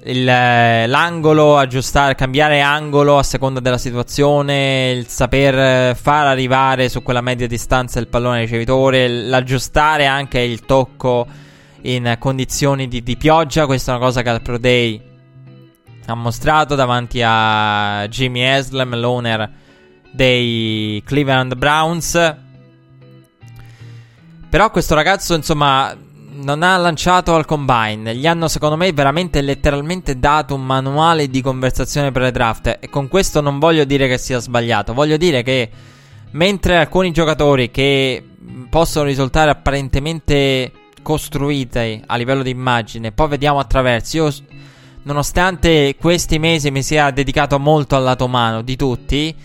il 0.03 0.25
l'angolo, 0.25 1.57
aggiustare, 1.57 2.15
cambiare 2.15 2.61
angolo 2.61 3.17
a 3.17 3.23
seconda 3.23 3.59
della 3.59 3.77
situazione, 3.77 4.91
il 4.91 5.07
saper 5.07 5.95
far 5.95 6.27
arrivare 6.27 6.87
su 6.87 7.03
quella 7.03 7.21
media 7.21 7.45
distanza 7.45 7.99
il 7.99 8.07
pallone 8.07 8.39
ricevitore, 8.39 9.09
l'aggiustare 9.09 10.05
anche 10.05 10.39
il 10.39 10.61
tocco 10.61 11.27
in 11.81 12.15
condizioni 12.19 12.87
di, 12.87 13.03
di 13.03 13.17
pioggia. 13.17 13.65
Questa 13.65 13.91
è 13.91 13.95
una 13.95 14.05
cosa 14.05 14.21
che 14.21 14.29
al 14.29 14.41
Pro 14.41 14.57
Day 14.57 15.01
ha 16.05 16.15
mostrato 16.15 16.75
davanti 16.75 17.21
a 17.23 18.07
Jimmy 18.07 18.45
Haslam, 18.45 18.97
l'owner 18.97 19.51
dei 20.11 21.01
Cleveland 21.05 21.55
Browns. 21.55 22.35
Però 24.49 24.71
questo 24.71 24.95
ragazzo, 24.95 25.35
insomma, 25.35 25.93
non 26.37 26.63
ha 26.63 26.77
lanciato 26.77 27.35
al 27.35 27.45
combine. 27.45 28.15
Gli 28.15 28.27
hanno, 28.27 28.47
secondo 28.47 28.75
me, 28.75 28.91
veramente 28.91 29.41
letteralmente 29.41 30.19
dato 30.19 30.55
un 30.55 30.65
manuale 30.65 31.27
di 31.27 31.41
conversazione 31.41 32.11
per 32.11 32.21
le 32.23 32.31
draft. 32.31 32.77
E 32.79 32.89
con 32.89 33.07
questo 33.07 33.41
non 33.41 33.59
voglio 33.59 33.83
dire 33.83 34.07
che 34.07 34.17
sia 34.17 34.39
sbagliato. 34.39 34.93
Voglio 34.93 35.17
dire 35.17 35.43
che 35.43 35.69
mentre 36.31 36.77
alcuni 36.77 37.11
giocatori 37.11 37.71
che 37.71 38.23
possono 38.69 39.05
risultare 39.05 39.49
apparentemente 39.49 40.71
costruiti 41.01 42.03
a 42.05 42.15
livello 42.15 42.43
di 42.43 42.51
immagine, 42.51 43.11
poi 43.11 43.27
vediamo 43.29 43.59
attraverso. 43.59 44.17
Io, 44.17 44.33
nonostante 45.03 45.95
questi 45.99 46.37
mesi 46.37 46.69
mi 46.69 46.83
sia 46.83 47.09
dedicato 47.11 47.59
molto 47.59 47.95
al 47.95 48.03
lato 48.03 48.25
umano 48.25 48.61
di 48.61 48.75
tutti 48.75 49.35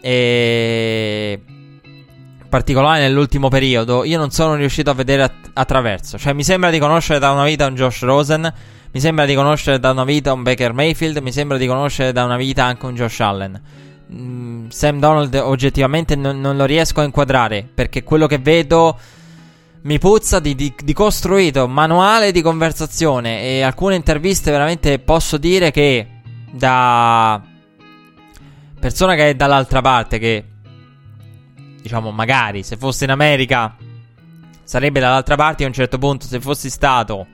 e 0.00 1.40
particolare 2.56 3.00
nell'ultimo 3.00 3.48
periodo, 3.48 4.02
io 4.04 4.16
non 4.16 4.30
sono 4.30 4.54
riuscito 4.54 4.88
a 4.88 4.94
vedere 4.94 5.24
att- 5.24 5.50
attraverso. 5.52 6.16
Cioè, 6.16 6.32
mi 6.32 6.42
sembra 6.42 6.70
di 6.70 6.78
conoscere 6.78 7.18
da 7.18 7.30
una 7.30 7.44
vita 7.44 7.66
un 7.66 7.74
Josh 7.74 8.00
Rosen. 8.00 8.50
Mi 8.92 8.98
sembra 8.98 9.26
di 9.26 9.34
conoscere 9.34 9.78
da 9.78 9.90
una 9.90 10.04
vita 10.04 10.32
un 10.32 10.42
Baker 10.42 10.72
Mayfield. 10.72 11.18
Mi 11.18 11.32
sembra 11.32 11.58
di 11.58 11.66
conoscere 11.66 12.12
da 12.12 12.24
una 12.24 12.38
vita 12.38 12.64
anche 12.64 12.86
un 12.86 12.94
Josh 12.94 13.20
Allen. 13.20 13.60
Mm, 14.10 14.68
Sam 14.68 15.00
Donald 15.00 15.34
oggettivamente 15.34 16.16
non, 16.16 16.40
non, 16.40 16.56
lo 16.56 16.64
riesco 16.64 17.02
a 17.02 17.04
inquadrare. 17.04 17.68
Perché 17.74 18.02
quello 18.02 18.26
che 18.26 18.38
vedo 18.38 18.98
mi 19.82 19.98
puzza 19.98 20.40
di, 20.40 20.54
di, 20.54 20.72
di 20.82 20.92
costruito 20.94 21.68
manuale 21.68 22.32
di 22.32 22.40
conversazione. 22.40 23.42
E 23.42 23.60
alcune 23.60 23.96
interviste 23.96 24.50
veramente 24.50 24.98
posso 24.98 25.36
dire 25.36 25.70
che 25.70 26.06
da 26.50 27.38
persona 28.80 29.14
che 29.14 29.28
è 29.28 29.34
dall'altra 29.34 29.82
parte, 29.82 30.18
che 30.18 30.44
diciamo 31.86 32.10
magari 32.10 32.62
se 32.62 32.76
fosse 32.76 33.04
in 33.04 33.10
America 33.10 33.74
sarebbe 34.62 35.00
dall'altra 35.00 35.36
parte 35.36 35.64
a 35.64 35.66
un 35.66 35.72
certo 35.72 35.98
punto 35.98 36.26
se 36.26 36.40
fossi 36.40 36.70
stato 36.70 37.26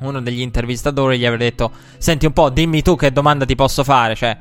uno 0.00 0.20
degli 0.20 0.40
intervistatori 0.40 1.18
gli 1.18 1.26
avrei 1.26 1.50
detto 1.50 1.70
senti 1.98 2.26
un 2.26 2.32
po' 2.32 2.50
dimmi 2.50 2.82
tu 2.82 2.96
che 2.96 3.12
domanda 3.12 3.44
ti 3.44 3.54
posso 3.54 3.84
fare 3.84 4.14
cioè 4.14 4.36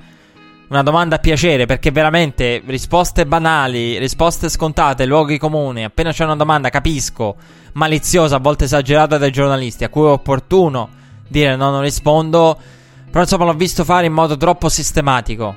una 0.68 0.84
domanda 0.84 1.18
a 1.18 1.20
piacere 1.20 1.66
perché 1.66 1.92
veramente 1.92 2.62
risposte 2.66 3.26
banali 3.26 3.98
risposte 3.98 4.50
scontate 4.50 5.06
luoghi 5.06 5.38
comuni 5.38 5.84
appena 5.84 6.12
c'è 6.12 6.24
una 6.24 6.36
domanda 6.36 6.70
capisco 6.70 7.36
maliziosa 7.74 8.38
a 8.38 8.40
volte 8.40 8.64
esagerata 8.64 9.18
dai 9.18 9.32
giornalisti 9.32 9.84
a 9.84 9.90
cui 9.90 10.08
è 10.08 10.12
opportuno 10.12 10.90
dire 11.28 11.56
no 11.56 11.70
non 11.70 11.82
rispondo 11.82 12.60
però 13.16 13.24
insomma 13.24 13.46
l'ho 13.46 13.54
visto 13.54 13.86
fare 13.86 14.08
in 14.08 14.12
modo 14.12 14.36
troppo 14.36 14.68
sistematico. 14.68 15.56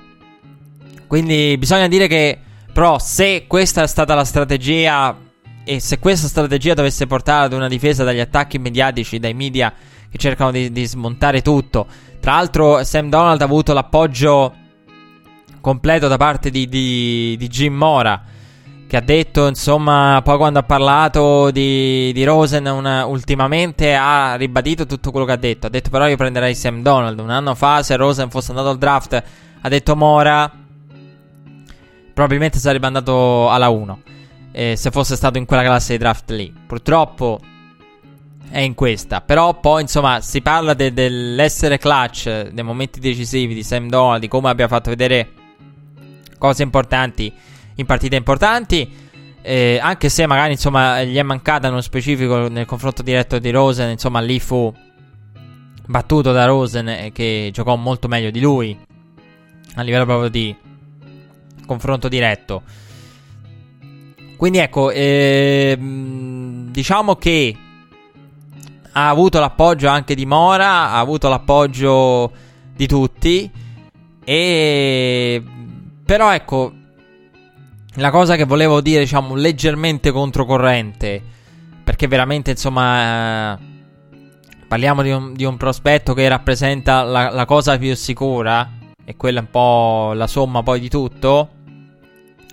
Quindi 1.08 1.56
bisogna 1.58 1.88
dire 1.88 2.06
che, 2.06 2.38
però, 2.78 3.00
se 3.00 3.46
questa 3.48 3.82
è 3.82 3.88
stata 3.88 4.14
la 4.14 4.24
strategia 4.24 5.12
e 5.64 5.80
se 5.80 5.98
questa 5.98 6.28
strategia 6.28 6.74
dovesse 6.74 7.08
portare 7.08 7.46
ad 7.46 7.52
una 7.52 7.66
difesa 7.66 8.04
dagli 8.04 8.20
attacchi 8.20 8.60
mediatici, 8.60 9.18
dai 9.18 9.34
media 9.34 9.74
che 10.08 10.16
cercano 10.16 10.52
di, 10.52 10.70
di 10.70 10.84
smontare 10.86 11.42
tutto, 11.42 11.88
tra 12.20 12.34
l'altro 12.36 12.84
Sam 12.84 13.08
Donald 13.08 13.40
ha 13.40 13.44
avuto 13.46 13.72
l'appoggio 13.72 14.54
completo 15.60 16.06
da 16.06 16.16
parte 16.18 16.50
di, 16.50 16.68
di, 16.68 17.34
di 17.36 17.48
Jim 17.48 17.74
Mora 17.74 18.22
che 18.86 18.96
ha 18.96 19.00
detto, 19.00 19.48
insomma, 19.48 20.20
poi 20.22 20.36
quando 20.36 20.60
ha 20.60 20.62
parlato 20.62 21.50
di, 21.50 22.12
di 22.12 22.22
Rosen 22.22 22.64
una, 22.66 23.06
ultimamente 23.06 23.96
ha 23.96 24.36
ribadito 24.36 24.86
tutto 24.86 25.10
quello 25.10 25.26
che 25.26 25.32
ha 25.32 25.36
detto. 25.36 25.66
Ha 25.66 25.70
detto 25.70 25.90
però 25.90 26.06
io 26.06 26.16
prenderei 26.16 26.54
Sam 26.54 26.82
Donald. 26.82 27.18
Un 27.18 27.30
anno 27.30 27.56
fa 27.56 27.82
se 27.82 27.96
Rosen 27.96 28.30
fosse 28.30 28.52
andato 28.52 28.68
al 28.68 28.78
draft 28.78 29.20
ha 29.62 29.68
detto 29.68 29.96
Mora 29.96 30.66
probabilmente 32.18 32.58
sarebbe 32.58 32.88
andato 32.88 33.48
alla 33.48 33.68
1 33.68 34.02
eh, 34.50 34.74
se 34.74 34.90
fosse 34.90 35.14
stato 35.14 35.38
in 35.38 35.44
quella 35.44 35.62
classe 35.62 35.92
di 35.92 35.98
draft 35.98 36.30
lì. 36.30 36.52
Purtroppo 36.66 37.38
è 38.50 38.58
in 38.58 38.74
questa. 38.74 39.20
Però 39.20 39.60
poi, 39.60 39.82
insomma, 39.82 40.20
si 40.20 40.42
parla 40.42 40.74
de- 40.74 40.92
dell'essere 40.92 41.78
clutch, 41.78 42.48
dei 42.48 42.64
momenti 42.64 42.98
decisivi 42.98 43.54
di 43.54 43.62
Sam 43.62 43.88
Donald, 43.88 44.20
di 44.20 44.26
come 44.26 44.48
abbia 44.48 44.66
fatto 44.66 44.90
vedere 44.90 45.30
cose 46.38 46.64
importanti 46.64 47.32
in 47.76 47.86
partite 47.86 48.16
importanti. 48.16 48.92
Eh, 49.40 49.78
anche 49.80 50.08
se 50.08 50.26
magari, 50.26 50.50
insomma, 50.50 51.04
gli 51.04 51.16
è 51.16 51.22
mancata 51.22 51.68
nello 51.68 51.82
specifico 51.82 52.48
nel 52.48 52.66
confronto 52.66 53.02
diretto 53.02 53.38
di 53.38 53.50
Rosen, 53.50 53.90
insomma, 53.90 54.18
lì 54.18 54.40
fu 54.40 54.74
battuto 55.86 56.32
da 56.32 56.46
Rosen 56.46 56.88
eh, 56.88 57.12
che 57.12 57.50
giocò 57.52 57.76
molto 57.76 58.08
meglio 58.08 58.30
di 58.30 58.40
lui 58.40 58.76
a 59.76 59.82
livello 59.82 60.04
proprio 60.04 60.28
di 60.28 60.66
confronto 61.68 62.08
diretto. 62.08 62.62
Quindi 64.36 64.58
ecco, 64.58 64.90
ehm, 64.90 66.70
diciamo 66.70 67.14
che 67.16 67.56
ha 68.92 69.08
avuto 69.08 69.38
l'appoggio 69.38 69.88
anche 69.88 70.14
di 70.14 70.26
Mora, 70.26 70.90
ha 70.90 70.98
avuto 70.98 71.28
l'appoggio 71.28 72.32
di 72.74 72.86
tutti. 72.86 73.50
E 74.24 75.42
però 76.08 76.32
ecco, 76.32 76.72
la 77.96 78.10
cosa 78.10 78.34
che 78.36 78.44
volevo 78.44 78.80
dire, 78.80 79.00
diciamo, 79.00 79.34
leggermente 79.34 80.10
controcorrente, 80.10 81.22
perché 81.84 82.06
veramente, 82.06 82.52
insomma, 82.52 83.58
parliamo 84.66 85.02
di 85.02 85.10
un, 85.10 85.34
di 85.34 85.44
un 85.44 85.58
prospetto 85.58 86.14
che 86.14 86.26
rappresenta 86.28 87.02
la, 87.02 87.28
la, 87.30 87.44
cosa 87.44 87.76
più 87.76 87.94
sicura, 87.94 88.70
e 89.04 89.16
quella 89.16 89.40
è 89.40 89.42
un 89.42 89.50
po' 89.50 90.12
la 90.14 90.26
somma 90.26 90.62
poi 90.62 90.80
di 90.80 90.88
tutto. 90.88 91.50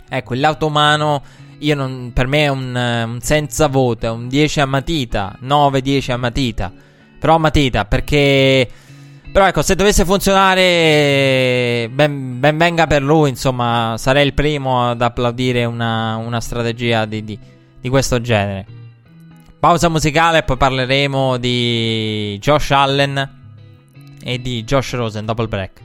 Ecco, 0.07 0.33
il 0.33 0.39
lato 0.39 0.67
umano, 0.67 1.23
io 1.59 1.75
non, 1.75 2.11
per 2.13 2.27
me 2.27 2.43
è 2.43 2.47
un, 2.47 2.75
un 2.75 3.19
senza 3.21 3.67
voto, 3.67 4.05
è 4.05 4.09
un 4.09 4.27
10 4.27 4.61
a 4.61 4.65
matita, 4.65 5.37
9-10 5.41 6.11
a 6.11 6.17
matita. 6.17 6.71
Però 7.19 7.35
a 7.35 7.39
matita, 7.39 7.85
perché 7.85 8.69
però 9.35 9.47
ecco, 9.47 9.61
se 9.63 9.75
dovesse 9.75 10.05
funzionare, 10.05 11.89
ben, 11.91 12.39
ben, 12.39 12.57
venga 12.57 12.87
per 12.87 13.03
lui, 13.03 13.27
insomma, 13.27 13.95
sarei 13.97 14.25
il 14.25 14.33
primo 14.33 14.91
ad 14.91 15.01
applaudire 15.01 15.65
una, 15.65 16.15
una 16.15 16.39
strategia 16.39 17.03
di, 17.03 17.21
di, 17.21 17.37
di, 17.81 17.89
questo 17.89 18.21
genere. 18.21 18.65
Pausa 19.59 19.89
musicale 19.89 20.37
e 20.37 20.43
poi 20.43 20.55
parleremo 20.55 21.35
di 21.35 22.37
Josh 22.39 22.71
Allen 22.71 23.41
e 24.23 24.39
di 24.39 24.63
Josh 24.63 24.93
Rosen, 24.93 25.25
double 25.25 25.49
break. 25.49 25.84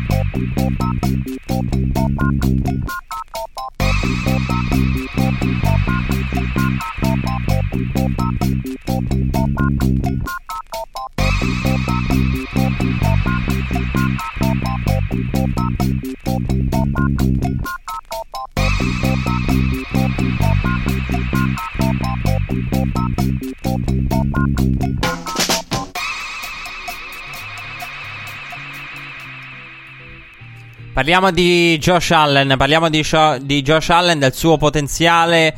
Parliamo 31.03 31.33
di 31.33 31.79
Josh 31.79 32.13
Allen, 32.13 32.55
parliamo 32.57 32.89
di, 32.89 33.03
Sho- 33.03 33.37
di 33.41 33.61
Josh 33.63 33.91
Allen, 33.91 34.21
del 34.21 34.33
suo 34.33 34.57
potenziale 34.57 35.53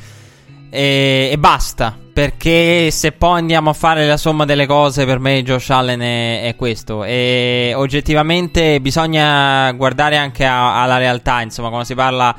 e, 0.71 1.29
e, 1.31 1.37
basta. 1.37 1.95
Perché 2.15 2.91
se 2.91 3.13
poi 3.13 3.41
andiamo 3.41 3.69
a 3.69 3.75
fare 3.75 4.07
la 4.07 4.17
somma 4.17 4.47
delle 4.47 4.65
cose, 4.65 5.05
per 5.05 5.19
me 5.19 5.43
Josh 5.43 5.69
Allen 5.69 6.01
è, 6.01 6.45
è 6.45 6.57
questo. 6.57 7.05
E 7.05 7.75
oggettivamente 7.77 8.81
bisogna 8.81 9.71
guardare 9.73 10.17
anche 10.17 10.47
a, 10.47 10.81
alla 10.81 10.97
realtà, 10.97 11.43
insomma, 11.43 11.69
quando 11.69 11.85
si 11.85 11.95
parla 11.95 12.35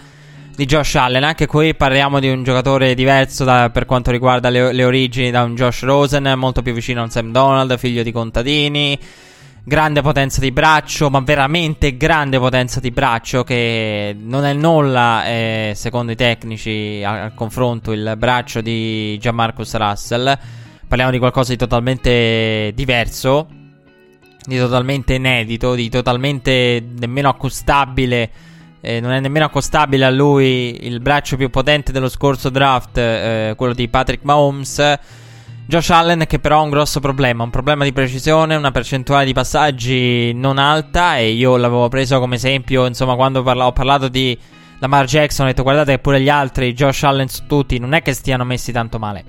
di 0.56 0.66
Josh 0.66 0.96
Allen. 0.96 1.24
Anche 1.24 1.46
qui 1.46 1.76
parliamo 1.76 2.20
di 2.20 2.30
un 2.32 2.42
giocatore 2.42 2.96
diverso 2.96 3.44
da, 3.44 3.70
per 3.72 3.86
quanto 3.86 4.10
riguarda 4.10 4.50
le, 4.50 4.74
le, 4.74 4.84
origini 4.84 5.30
da 5.30 5.44
un 5.44 5.54
Josh 5.54 5.84
Rosen, 5.84 6.34
molto 6.38 6.64
più 6.64 6.74
vicino 6.74 7.02
a 7.02 7.04
un 7.04 7.12
Sam 7.12 7.32
Donald, 7.32 7.78
figlio 7.78 8.02
di 8.02 8.12
contadini. 8.12 9.00
Grande 9.68 10.04
potenza 10.04 10.42
di 10.42 10.52
braccio, 10.52 11.10
ma 11.10 11.22
veramente 11.22 11.98
grande 11.98 12.38
potenza 12.38 12.80
di 12.80 12.92
braccio 12.92 13.44
che 13.44 14.16
non 14.16 14.46
è 14.46 14.54
nulla, 14.54 15.26
eh, 15.26 15.74
secondo 15.76 16.12
i 16.12 16.16
tecnici, 16.16 17.02
al, 17.04 17.18
al 17.18 17.34
confronto 17.34 17.92
il 17.92 18.14
braccio 18.16 18.62
di 18.62 19.18
Gianmarcus 19.18 19.76
Russell. 19.76 20.38
Parliamo 20.88 21.12
di 21.12 21.18
qualcosa 21.18 21.52
di 21.52 21.58
totalmente 21.58 22.74
diverso, 22.76 23.48
di 24.46 24.58
totalmente 24.60 25.16
inedito, 25.16 25.74
di 25.74 25.90
totalmente 25.90 26.86
nemmeno 27.00 27.30
accostabile 27.30 28.32
eh, 28.86 29.00
non 29.00 29.14
è 29.14 29.20
nemmeno 29.20 29.46
accostabile 29.46 30.06
a 30.06 30.12
lui 30.12 30.86
il 30.86 31.00
braccio 31.00 31.38
più 31.38 31.50
potente 31.50 31.92
dello 31.92 32.08
scorso 32.08 32.52
draft, 32.52 33.00
eh, 33.00 33.54
quello 33.58 33.74
di 33.74 33.88
Patrick 33.88 34.24
Mahomes. 34.24 35.00
Josh 35.68 35.90
Allen 35.90 36.26
che 36.28 36.40
però 36.40 36.60
ha 36.60 36.62
un 36.62 36.70
grosso 36.70 37.00
problema, 37.00 37.44
un 37.44 37.50
problema 37.50 37.84
di 37.84 37.92
precisione, 37.92 38.56
una 38.56 38.72
percentuale 38.72 39.26
di 39.26 39.34
passaggi 39.34 40.32
non 40.34 40.58
alta 40.58 41.18
e 41.18 41.32
io 41.32 41.58
l'avevo 41.58 41.90
preso 41.90 42.20
come 42.20 42.36
esempio, 42.36 42.86
insomma, 42.86 43.16
quando 43.16 43.42
parla- 43.44 43.66
ho 43.66 43.74
parlato 43.74 44.08
di 44.08 44.38
Lamar 44.80 45.06
Jackson 45.06 45.46
ho 45.46 45.50
detto 45.50 45.64
guardate 45.64 45.94
che 45.94 46.00
pure 46.00 46.22
gli 46.22 46.30
altri, 46.30 46.74
Josh 46.74 47.04
Allen 47.04 47.28
tutti, 47.48 47.80
non 47.80 47.94
è 47.94 48.02
che 48.02 48.14
stiano 48.14 48.44
messi 48.44 48.72
tanto 48.72 49.00
male. 49.00 49.24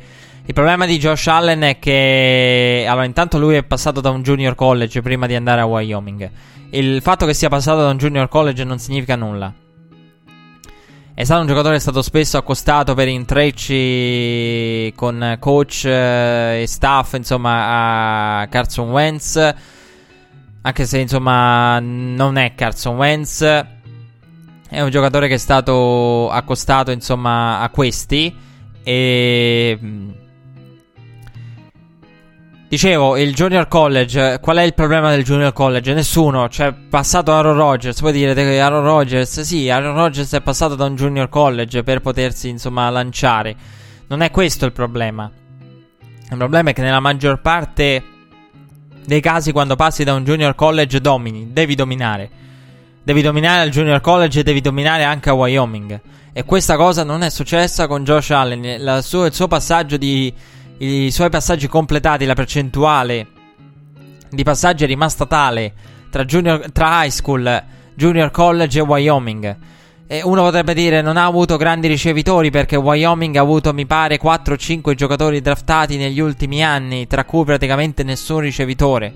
Il 0.45 0.55
problema 0.55 0.87
di 0.87 0.99
Josh 0.99 1.27
Allen 1.27 1.63
è 1.63 1.79
che 1.79 2.87
allora 2.89 3.05
intanto 3.05 3.39
lui 3.39 3.57
è 3.57 3.65
passato 3.65 4.01
da 4.01 4.11
un 4.11 4.23
junior 4.23 4.55
college 4.55 5.03
prima 5.03 5.27
di 5.27 5.35
andare 5.35 5.61
a 5.61 5.67
Wyoming 5.67 6.31
il 6.71 7.01
fatto 7.01 7.27
che 7.27 7.35
sia 7.35 7.49
passato 7.49 7.81
da 7.81 7.91
un 7.91 7.97
junior 7.97 8.29
college 8.29 8.65
non 8.65 8.79
significa 8.79 9.17
nulla. 9.17 9.53
È 11.19 11.25
stato 11.25 11.41
un 11.41 11.47
giocatore 11.47 11.71
che 11.71 11.79
è 11.79 11.81
stato 11.81 12.03
spesso 12.03 12.37
accostato 12.37 12.93
per 12.93 13.09
intrecci 13.09 14.93
con 14.95 15.39
coach 15.41 15.87
eh, 15.87 16.61
e 16.61 16.67
staff, 16.67 17.15
insomma, 17.15 18.41
a 18.41 18.47
Carson 18.49 18.91
Wentz. 18.91 19.55
Anche 20.61 20.85
se, 20.85 20.99
insomma, 20.99 21.81
non 21.81 22.37
è 22.37 22.55
Carson 22.55 22.97
Wentz. 22.97 23.41
È 23.41 24.83
un 24.83 24.91
giocatore 24.91 25.27
che 25.29 25.35
è 25.37 25.39
stato 25.39 26.29
accostato, 26.29 26.91
insomma, 26.91 27.61
a 27.61 27.71
questi. 27.71 28.37
E 28.83 29.79
Dicevo, 32.69 33.17
il 33.17 33.33
Junior 33.33 33.69
College, 33.69 34.41
qual 34.41 34.57
è 34.57 34.63
il 34.63 34.75
problema 34.75 35.11
del 35.11 35.23
Junior 35.23 35.53
College? 35.53 35.95
Nessuno, 35.95 36.49
cioè 36.49 36.73
passato 36.73 37.33
Aaron 37.33 37.55
Rodgers, 37.57 38.01
puoi 38.01 38.13
dire 38.13 38.35
che 38.35 38.61
Aaron 38.61 38.83
Rodgers, 38.83 39.43
sì, 39.43 39.71
Aaron 39.71 39.95
Rodgers 39.95 40.33
è 40.33 40.41
passato 40.41 40.75
da 40.75 40.85
un 40.85 40.97
Junior 40.97 41.29
College 41.29 41.85
per 41.85 42.01
potersi 42.01 42.49
insomma 42.49 42.91
lanciare. 42.91 43.55
Non 44.09 44.21
è 44.21 44.33
questo 44.33 44.65
il 44.65 44.73
problema. 44.73 45.31
Il 46.29 46.37
problema 46.37 46.71
è 46.71 46.73
che 46.73 46.83
nella 46.83 46.99
maggior 46.99 47.41
parte 47.41 48.03
dei 49.05 49.21
casi 49.21 49.53
quando 49.53 49.77
passi 49.77 50.03
da 50.03 50.15
un 50.15 50.25
Junior 50.25 50.57
College 50.57 51.01
domini, 51.01 51.53
devi 51.53 51.77
dominare. 51.77 52.29
Devi 53.01 53.23
dominare 53.23 53.61
al 53.61 53.71
Junior 53.71 54.01
College 54.01 54.41
e 54.41 54.43
devi 54.43 54.61
dominare 54.61 55.05
anche 55.05 55.31
a 55.31 55.35
Wyoming. 55.35 56.01
E 56.33 56.43
questa 56.43 56.77
cosa 56.77 57.05
non 57.05 57.23
è 57.23 57.31
successa 57.31 57.87
con 57.87 58.03
Josh 58.03 58.31
Allen. 58.31 59.01
Sua, 59.03 59.27
il 59.27 59.33
suo 59.33 59.47
passaggio 59.47 59.97
di 59.97 60.35
i 60.79 61.11
suoi 61.11 61.31
passaggi 61.31 61.69
completati, 61.69 62.27
la 62.27 62.35
percentuale 62.35 63.27
di 64.31 64.43
passaggi 64.43 64.85
è 64.85 64.87
rimasta 64.87 65.25
tale 65.25 65.73
tra, 66.11 66.25
junior, 66.25 66.71
tra 66.73 67.05
high 67.05 67.11
school, 67.11 67.65
junior 67.95 68.31
college 68.31 68.79
e 68.79 68.83
Wyoming. 68.83 69.57
E 70.09 70.23
uno 70.23 70.43
potrebbe 70.43 70.75
dire 70.75 71.03
non 71.03 71.17
ha 71.17 71.25
avuto 71.25 71.57
grandi 71.57 71.89
ricevitori 71.89 72.51
perché 72.51 72.77
Wyoming 72.77 73.37
ha 73.37 73.41
avuto, 73.41 73.73
mi 73.73 73.87
pare, 73.87 74.21
4-5 74.21 74.95
giocatori 74.95 75.41
draftati 75.41 75.97
negli 75.97 76.21
ultimi 76.21 76.63
anni, 76.63 77.07
tra 77.07 77.25
cui 77.25 77.45
praticamente 77.45 78.05
nessun 78.05 78.41
ricevitore. 78.41 79.13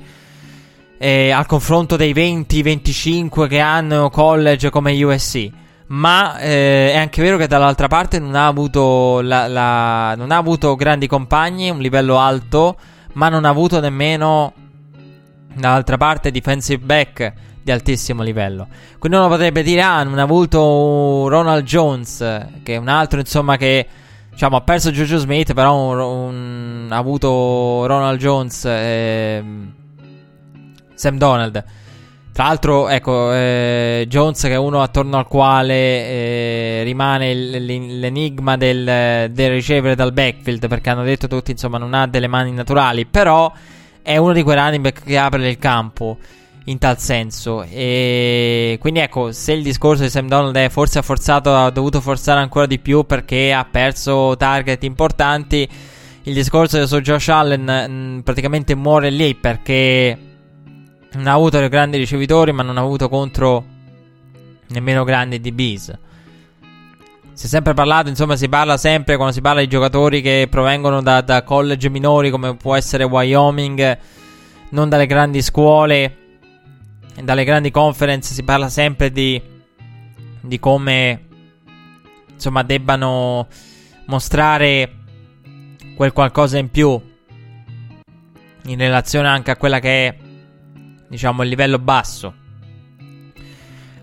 E 0.98 1.30
al 1.30 1.46
confronto 1.46 1.96
dei 1.96 2.12
20-25 2.12 3.46
che 3.48 3.60
hanno 3.60 4.10
college 4.10 4.70
come 4.70 5.02
USC. 5.02 5.48
Ma 5.90 6.38
eh, 6.38 6.92
è 6.92 6.96
anche 6.96 7.20
vero 7.20 7.36
che 7.36 7.48
dall'altra 7.48 7.88
parte 7.88 8.20
non 8.20 8.36
ha, 8.36 8.46
avuto 8.46 9.20
la, 9.22 9.48
la, 9.48 10.14
non 10.16 10.30
ha 10.30 10.36
avuto 10.36 10.76
grandi 10.76 11.08
compagni, 11.08 11.68
un 11.68 11.80
livello 11.80 12.18
alto, 12.18 12.76
ma 13.14 13.28
non 13.28 13.44
ha 13.44 13.48
avuto 13.48 13.80
nemmeno 13.80 14.52
dall'altra 15.52 15.96
parte 15.96 16.30
defensive 16.30 16.84
back 16.84 17.32
di 17.60 17.72
altissimo 17.72 18.22
livello. 18.22 18.68
Quindi 19.00 19.18
uno 19.18 19.26
potrebbe 19.26 19.64
dire, 19.64 19.82
ah, 19.82 20.04
non 20.04 20.20
ha 20.20 20.22
avuto 20.22 21.26
Ronald 21.28 21.64
Jones, 21.64 22.18
che 22.62 22.74
è 22.74 22.76
un 22.76 22.88
altro, 22.88 23.18
insomma, 23.18 23.56
che 23.56 23.86
diciamo, 24.30 24.58
ha 24.58 24.60
perso 24.60 24.92
Juju 24.92 25.16
Smith, 25.16 25.54
però 25.54 25.74
un, 25.74 25.98
un, 25.98 26.86
ha 26.92 26.96
avuto 26.96 27.84
Ronald 27.86 28.20
Jones 28.20 28.64
e 28.64 29.44
Sam 30.94 31.18
Donald. 31.18 31.64
Tra 32.40 32.48
l'altro, 32.48 32.88
ecco, 32.88 33.34
eh, 33.34 34.06
Jones 34.08 34.40
che 34.40 34.52
è 34.52 34.56
uno 34.56 34.80
attorno 34.80 35.18
al 35.18 35.28
quale 35.28 35.74
eh, 35.74 36.82
rimane 36.84 37.34
l'enigma 37.34 38.56
del, 38.56 39.30
del, 39.30 39.50
ricevere 39.50 39.94
dal 39.94 40.14
backfield, 40.14 40.66
perché 40.66 40.88
hanno 40.88 41.02
detto 41.02 41.28
tutti, 41.28 41.50
insomma, 41.50 41.76
non 41.76 41.92
ha 41.92 42.06
delle 42.06 42.28
mani 42.28 42.50
naturali, 42.52 43.04
però 43.04 43.52
è 44.00 44.16
uno 44.16 44.32
di 44.32 44.42
quei 44.42 44.56
running 44.56 44.82
back 44.82 45.04
che 45.04 45.18
apre 45.18 45.50
il 45.50 45.58
campo 45.58 46.16
in 46.64 46.78
tal 46.78 46.98
senso. 46.98 47.62
E 47.62 48.78
quindi 48.80 49.00
ecco, 49.00 49.32
se 49.32 49.52
il 49.52 49.62
discorso 49.62 50.04
di 50.04 50.08
Sam 50.08 50.26
Donald 50.26 50.56
è 50.56 50.70
forse 50.70 51.00
ha 51.00 51.02
forzato, 51.02 51.54
ha 51.54 51.68
dovuto 51.68 52.00
forzare 52.00 52.40
ancora 52.40 52.64
di 52.64 52.78
più 52.78 53.04
perché 53.04 53.52
ha 53.52 53.66
perso 53.70 54.34
target 54.38 54.82
importanti, 54.84 55.68
il 56.22 56.32
discorso 56.32 56.86
su 56.86 57.00
Josh 57.02 57.28
Allen 57.28 57.64
mh, 57.64 57.92
mm, 57.92 58.18
praticamente 58.20 58.74
muore 58.74 59.10
lì 59.10 59.34
perché 59.34 60.29
non 61.12 61.26
ha 61.26 61.32
avuto 61.32 61.66
grandi 61.68 61.96
ricevitori, 61.96 62.52
ma 62.52 62.62
non 62.62 62.78
ha 62.78 62.80
avuto 62.80 63.08
contro 63.08 63.64
nemmeno 64.68 65.04
grandi 65.04 65.40
DBs. 65.40 65.98
Si 67.32 67.46
è 67.46 67.48
sempre 67.48 67.74
parlato, 67.74 68.08
insomma, 68.08 68.36
si 68.36 68.48
parla 68.48 68.76
sempre 68.76 69.16
quando 69.16 69.32
si 69.34 69.40
parla 69.40 69.60
di 69.60 69.66
giocatori 69.66 70.20
che 70.20 70.46
provengono 70.50 71.00
da, 71.00 71.20
da 71.22 71.42
college 71.42 71.88
minori 71.88 72.30
come 72.30 72.54
può 72.56 72.76
essere 72.76 73.04
Wyoming, 73.04 73.98
non 74.70 74.88
dalle 74.88 75.06
grandi 75.06 75.40
scuole, 75.40 76.16
dalle 77.22 77.44
grandi 77.44 77.70
conference, 77.70 78.34
si 78.34 78.42
parla 78.42 78.68
sempre 78.68 79.10
di, 79.10 79.40
di 80.40 80.58
come, 80.58 81.26
insomma, 82.30 82.62
debbano 82.62 83.48
mostrare 84.06 84.96
quel 85.96 86.12
qualcosa 86.12 86.58
in 86.58 86.70
più 86.70 87.00
in 88.64 88.78
relazione 88.78 89.28
anche 89.28 89.50
a 89.50 89.56
quella 89.56 89.78
che 89.78 90.08
è 90.08 90.16
diciamo, 91.10 91.42
il 91.42 91.48
livello 91.48 91.78
basso. 91.78 92.34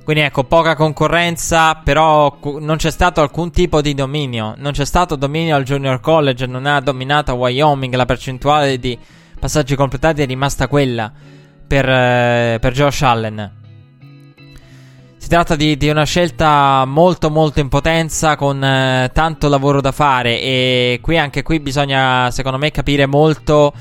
Quindi 0.03 0.23
ecco, 0.23 0.43
poca 0.43 0.75
concorrenza, 0.75 1.75
però 1.75 2.39
non 2.59 2.77
c'è 2.77 2.91
stato 2.91 3.21
alcun 3.21 3.51
tipo 3.51 3.81
di 3.81 3.93
dominio. 3.93 4.53
Non 4.57 4.71
c'è 4.71 4.85
stato 4.85 5.15
dominio 5.15 5.55
al 5.55 5.63
Junior 5.63 5.99
College, 5.99 6.45
non 6.45 6.65
ha 6.65 6.79
dominato 6.79 7.33
Wyoming, 7.33 7.93
la 7.93 8.05
percentuale 8.05 8.79
di 8.79 8.97
passaggi 9.37 9.75
completati 9.75 10.21
è 10.21 10.25
rimasta 10.25 10.67
quella 10.67 11.11
per, 11.67 11.89
eh, 11.89 12.57
per 12.59 12.73
Josh 12.73 13.01
Allen. 13.01 13.51
Si 15.17 15.27
tratta 15.27 15.57
di, 15.57 15.75
di, 15.75 15.89
una 15.89 16.05
scelta 16.05 16.85
molto 16.85 17.29
molto 17.29 17.59
in 17.59 17.67
potenza 17.67 18.37
con 18.37 18.63
eh, 18.63 19.09
tanto 19.11 19.49
lavoro 19.49 19.81
da 19.81 19.91
fare 19.91 20.39
e 20.39 20.99
qui 21.01 21.17
anche 21.17 21.43
qui 21.43 21.59
bisogna 21.59 22.31
secondo 22.31 22.57
me 22.57 22.71
capire 22.71 23.05
molto 23.07 23.73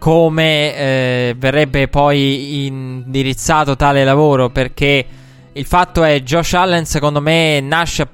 come 0.00 0.74
eh, 0.74 1.34
verrebbe 1.36 1.86
poi 1.86 2.64
indirizzato 2.64 3.76
tale 3.76 4.02
lavoro 4.02 4.48
perché 4.48 5.06
il 5.52 5.66
fatto 5.66 6.02
è 6.02 6.22
Josh 6.22 6.54
Allen 6.54 6.86
secondo 6.86 7.20
me 7.20 7.60
nasce 7.60 8.08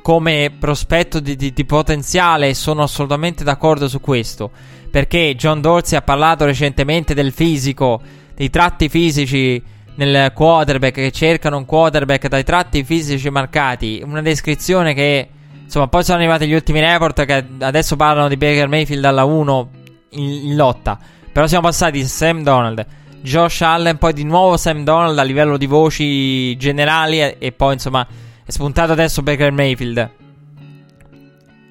come 0.00 0.50
prospetto 0.58 1.20
di, 1.20 1.36
di, 1.36 1.52
di 1.52 1.64
potenziale 1.66 2.48
e 2.48 2.54
sono 2.54 2.82
assolutamente 2.82 3.44
d'accordo 3.44 3.86
su 3.86 4.00
questo. 4.00 4.50
Perché 4.90 5.34
John 5.36 5.60
Dorsey 5.60 5.98
ha 5.98 6.02
parlato 6.02 6.46
recentemente 6.46 7.12
del 7.12 7.32
fisico 7.32 8.00
dei 8.34 8.48
tratti 8.48 8.88
fisici 8.88 9.62
nel 9.96 10.32
quarterback 10.32 10.94
che 10.94 11.10
cercano 11.10 11.58
un 11.58 11.66
quarterback 11.66 12.28
dai 12.28 12.44
tratti 12.44 12.82
fisici 12.82 13.28
marcati. 13.28 14.00
Una 14.02 14.22
descrizione 14.22 14.94
che 14.94 15.28
insomma 15.64 15.88
poi 15.88 16.02
sono 16.02 16.16
arrivati 16.16 16.46
gli 16.46 16.54
ultimi 16.54 16.80
report 16.80 17.26
che 17.26 17.44
adesso 17.58 17.94
parlano 17.96 18.28
di 18.28 18.38
Baker 18.38 18.68
Mayfield 18.68 19.04
alla 19.04 19.24
1 19.24 19.70
in, 20.10 20.22
in 20.22 20.56
lotta 20.56 20.98
però 21.36 21.48
siamo 21.48 21.66
passati 21.66 22.02
Sam 22.06 22.42
Donald, 22.42 22.86
Josh 23.20 23.60
Allen, 23.60 23.98
poi 23.98 24.14
di 24.14 24.24
nuovo 24.24 24.56
Sam 24.56 24.84
Donald 24.84 25.18
a 25.18 25.22
livello 25.22 25.58
di 25.58 25.66
voci 25.66 26.56
generali 26.56 27.20
e, 27.20 27.36
e 27.38 27.52
poi 27.52 27.74
insomma 27.74 28.06
è 28.42 28.50
spuntato 28.50 28.92
adesso 28.92 29.20
Baker 29.20 29.52
Mayfield. 29.52 30.10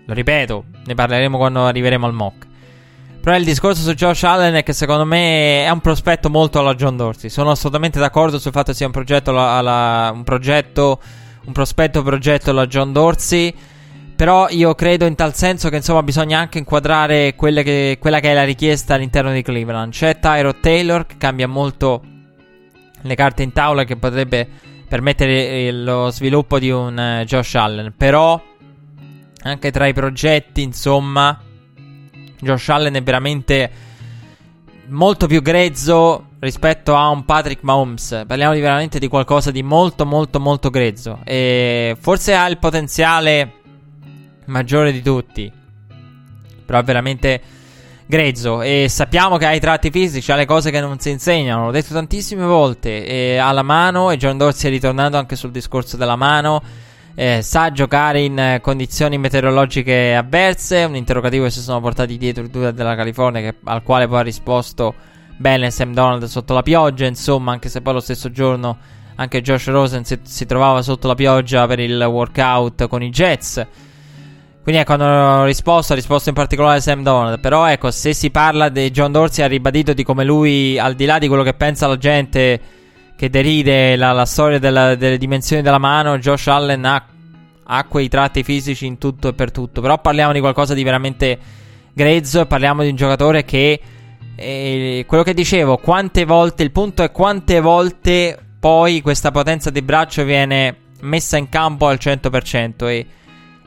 Lo 0.06 0.14
ripeto, 0.14 0.66
ne 0.86 0.94
parleremo 0.94 1.36
quando 1.38 1.66
arriveremo 1.66 2.06
al 2.06 2.14
mock. 2.14 2.46
Però 3.20 3.36
il 3.36 3.44
discorso 3.44 3.82
su 3.82 3.96
Josh 3.96 4.22
Allen 4.22 4.54
è 4.54 4.62
che 4.62 4.74
secondo 4.74 5.04
me 5.04 5.66
è 5.66 5.70
un 5.72 5.82
prospetto 5.82 6.30
molto 6.30 6.60
alla 6.60 6.76
John 6.76 6.96
Dorsey. 6.96 7.32
Sono 7.32 7.50
assolutamente 7.50 7.98
d'accordo 7.98 8.38
sul 8.38 8.52
fatto 8.52 8.70
che 8.70 8.78
sia 8.78 8.86
un 8.86 8.92
progetto, 8.92 9.32
alla, 9.32 10.12
un, 10.14 10.24
progetto 10.24 11.02
un 11.46 11.54
prospetto 11.54 12.04
progetto 12.04 12.52
la 12.52 12.68
John 12.68 12.94
Dorsey. 12.94 13.52
Però 14.16 14.48
io 14.50 14.74
credo 14.76 15.06
in 15.06 15.16
tal 15.16 15.36
senso 15.36 15.70
che 15.70 15.76
insomma 15.76 16.02
bisogna 16.02 16.40
anche 16.40 16.58
inquadrare 16.58 17.36
che, 17.36 17.98
quella 18.00 18.20
che 18.20 18.32
è 18.32 18.34
la 18.34 18.46
richiesta 18.46 18.94
all'interno 18.94 19.32
di 19.32 19.42
Cleveland. 19.42 19.92
C'è 19.92 20.20
Tyro 20.20 20.56
Taylor 20.60 21.06
che 21.06 21.16
cambia 21.18 21.48
molto 21.48 22.02
le 23.02 23.16
carte 23.16 23.44
in 23.44 23.52
tavola 23.52 23.84
che 23.84 23.98
potrebbe 23.98 24.48
permettere 24.88 25.72
lo 25.72 26.10
sviluppo 26.12 26.60
di 26.60 26.72
un 26.72 27.20
uh, 27.22 27.26
Josh 27.26 27.56
Allen. 27.56 27.94
Però 27.98 28.42
anche 29.44 29.72
tra 29.72 29.86
i 29.86 29.94
progetti, 29.94 30.62
insomma, 30.62 31.40
Josh 32.40 32.70
Allen 32.70 32.94
è 32.94 33.04
veramente 33.04 33.72
molto 34.88 35.28
più 35.28 35.42
grezzo 35.42 36.30
rispetto 36.40 36.96
a 36.96 37.10
un 37.10 37.26
Patrick 37.26 37.64
Mahomes. 37.64 38.24
Parliamo 38.26 38.54
di 38.54 38.62
veramente 38.62 38.98
di 38.98 39.08
qualcosa 39.08 39.52
di 39.52 39.62
molto 39.62 40.06
molto 40.06 40.40
molto 40.40 40.70
grezzo 40.70 41.20
e 41.24 41.98
forse 42.00 42.34
ha 42.34 42.48
il 42.48 42.60
potenziale 42.60 43.64
maggiore 44.46 44.92
di 44.92 45.02
tutti. 45.02 45.52
Però 46.66 46.80
è 46.80 46.84
veramente 46.84 47.42
grezzo 48.08 48.62
e 48.62 48.86
sappiamo 48.88 49.38
che 49.38 49.46
ha 49.46 49.54
i 49.54 49.60
tratti 49.60 49.90
fisici, 49.90 50.32
ha 50.32 50.36
le 50.36 50.46
cose 50.46 50.70
che 50.70 50.80
non 50.80 51.00
si 51.00 51.10
insegnano, 51.10 51.66
l'ho 51.66 51.72
detto 51.72 51.94
tantissime 51.94 52.46
volte, 52.46 53.06
e 53.06 53.38
ha 53.38 53.52
la 53.52 53.64
mano 53.64 54.12
e 54.12 54.18
John 54.18 54.38
Dorsey 54.38 54.70
è 54.70 54.74
ritornato 54.74 55.18
anche 55.18 55.36
sul 55.36 55.52
discorso 55.52 55.98
della 55.98 56.16
mano. 56.16 56.62
Eh, 57.18 57.42
sa 57.42 57.72
giocare 57.72 58.20
in 58.20 58.60
condizioni 58.62 59.18
meteorologiche 59.18 60.14
avverse, 60.14 60.84
un 60.84 60.98
interrogativo 60.98 61.46
che 61.46 61.50
si 61.50 61.62
sono 61.62 61.80
portati 61.80 62.18
dietro 62.18 62.44
i 62.44 62.50
due 62.50 62.74
della 62.74 62.94
California 62.94 63.40
che, 63.40 63.56
al 63.64 63.84
quale 63.84 64.06
poi 64.06 64.20
ha 64.20 64.24
risposto 64.24 64.94
bene 65.38 65.72
Sam 65.72 65.94
Donald 65.94 66.26
sotto 66.26 66.54
la 66.54 66.62
pioggia, 66.62 67.06
insomma, 67.06 67.54
anche 67.54 67.70
se 67.70 67.82
poi 67.82 67.94
lo 67.94 68.00
stesso 68.02 68.32
giorno 68.32 68.78
anche 69.16 69.42
Josh 69.42 69.68
Rosen 69.68 70.04
si, 70.04 70.20
si 70.24 70.46
trovava 70.46 70.82
sotto 70.82 71.08
la 71.08 71.16
pioggia 71.16 71.66
per 71.68 71.80
il 71.80 72.02
workout 72.02 72.88
con 72.88 73.02
i 73.02 73.10
Jets. 73.10 73.66
Quindi 74.66 74.82
ecco, 74.82 74.94
hanno 74.94 75.46
risposto, 75.46 75.94
ha 75.94 75.96
risposto 75.96 76.30
in 76.30 76.34
particolare 76.34 76.82
Sam 76.82 77.04
Donald. 77.04 77.40
Però 77.40 77.68
ecco, 77.68 77.92
se 77.92 78.16
si 78.16 78.32
parla 78.32 78.70
di 78.70 78.90
John 78.90 79.12
Dorsey, 79.12 79.46
ha 79.46 79.48
ribadito 79.48 79.94
di 79.94 80.04
come 80.04 80.24
lui, 80.24 80.80
al 80.80 80.96
di 80.96 81.06
là 81.06 81.20
di 81.20 81.28
quello 81.28 81.44
che 81.44 81.54
pensa 81.54 81.86
la 81.86 82.00
gente, 82.00 82.60
che 83.16 83.30
deride 83.30 83.96
la, 83.96 84.12
la 84.12 84.26
storia 84.26 84.58
della, 84.58 84.96
delle 84.96 85.20
dimensioni 85.20 85.62
della 85.62 85.78
mano, 85.78 86.18
Josh 86.18 86.48
Allen 86.48 86.84
ha, 86.84 87.06
ha, 87.64 87.84
quei 87.84 88.10
tratti 88.10 88.42
fisici 88.42 88.88
in 88.88 88.98
tutto 88.98 89.28
e 89.28 89.34
per 89.34 89.52
tutto. 89.52 89.82
Però 89.82 90.02
parliamo 90.02 90.34
di 90.34 90.40
qualcosa 90.40 90.74
di 90.74 90.82
veramente 90.82 91.38
grezzo 91.94 92.42
e 92.42 92.46
parliamo 92.48 92.82
di 92.82 92.90
un 92.90 92.96
giocatore 92.96 93.46
che... 93.46 93.80
Eh, 94.36 95.06
quello 95.08 95.22
che 95.22 95.36
dicevo, 95.36 95.78
quante 95.78 96.26
volte, 96.26 96.64
il 96.64 96.72
punto 96.72 97.04
è 97.04 97.12
quante 97.12 97.62
volte 97.62 98.36
poi 98.60 99.02
questa 99.02 99.30
potenza 99.30 99.70
di 99.70 99.84
braccio 99.84 100.24
viene 100.24 100.76
messa 101.02 101.38
in 101.38 101.50
campo 101.50 101.86
al 101.86 102.00
100% 102.02 102.88
e 102.88 103.06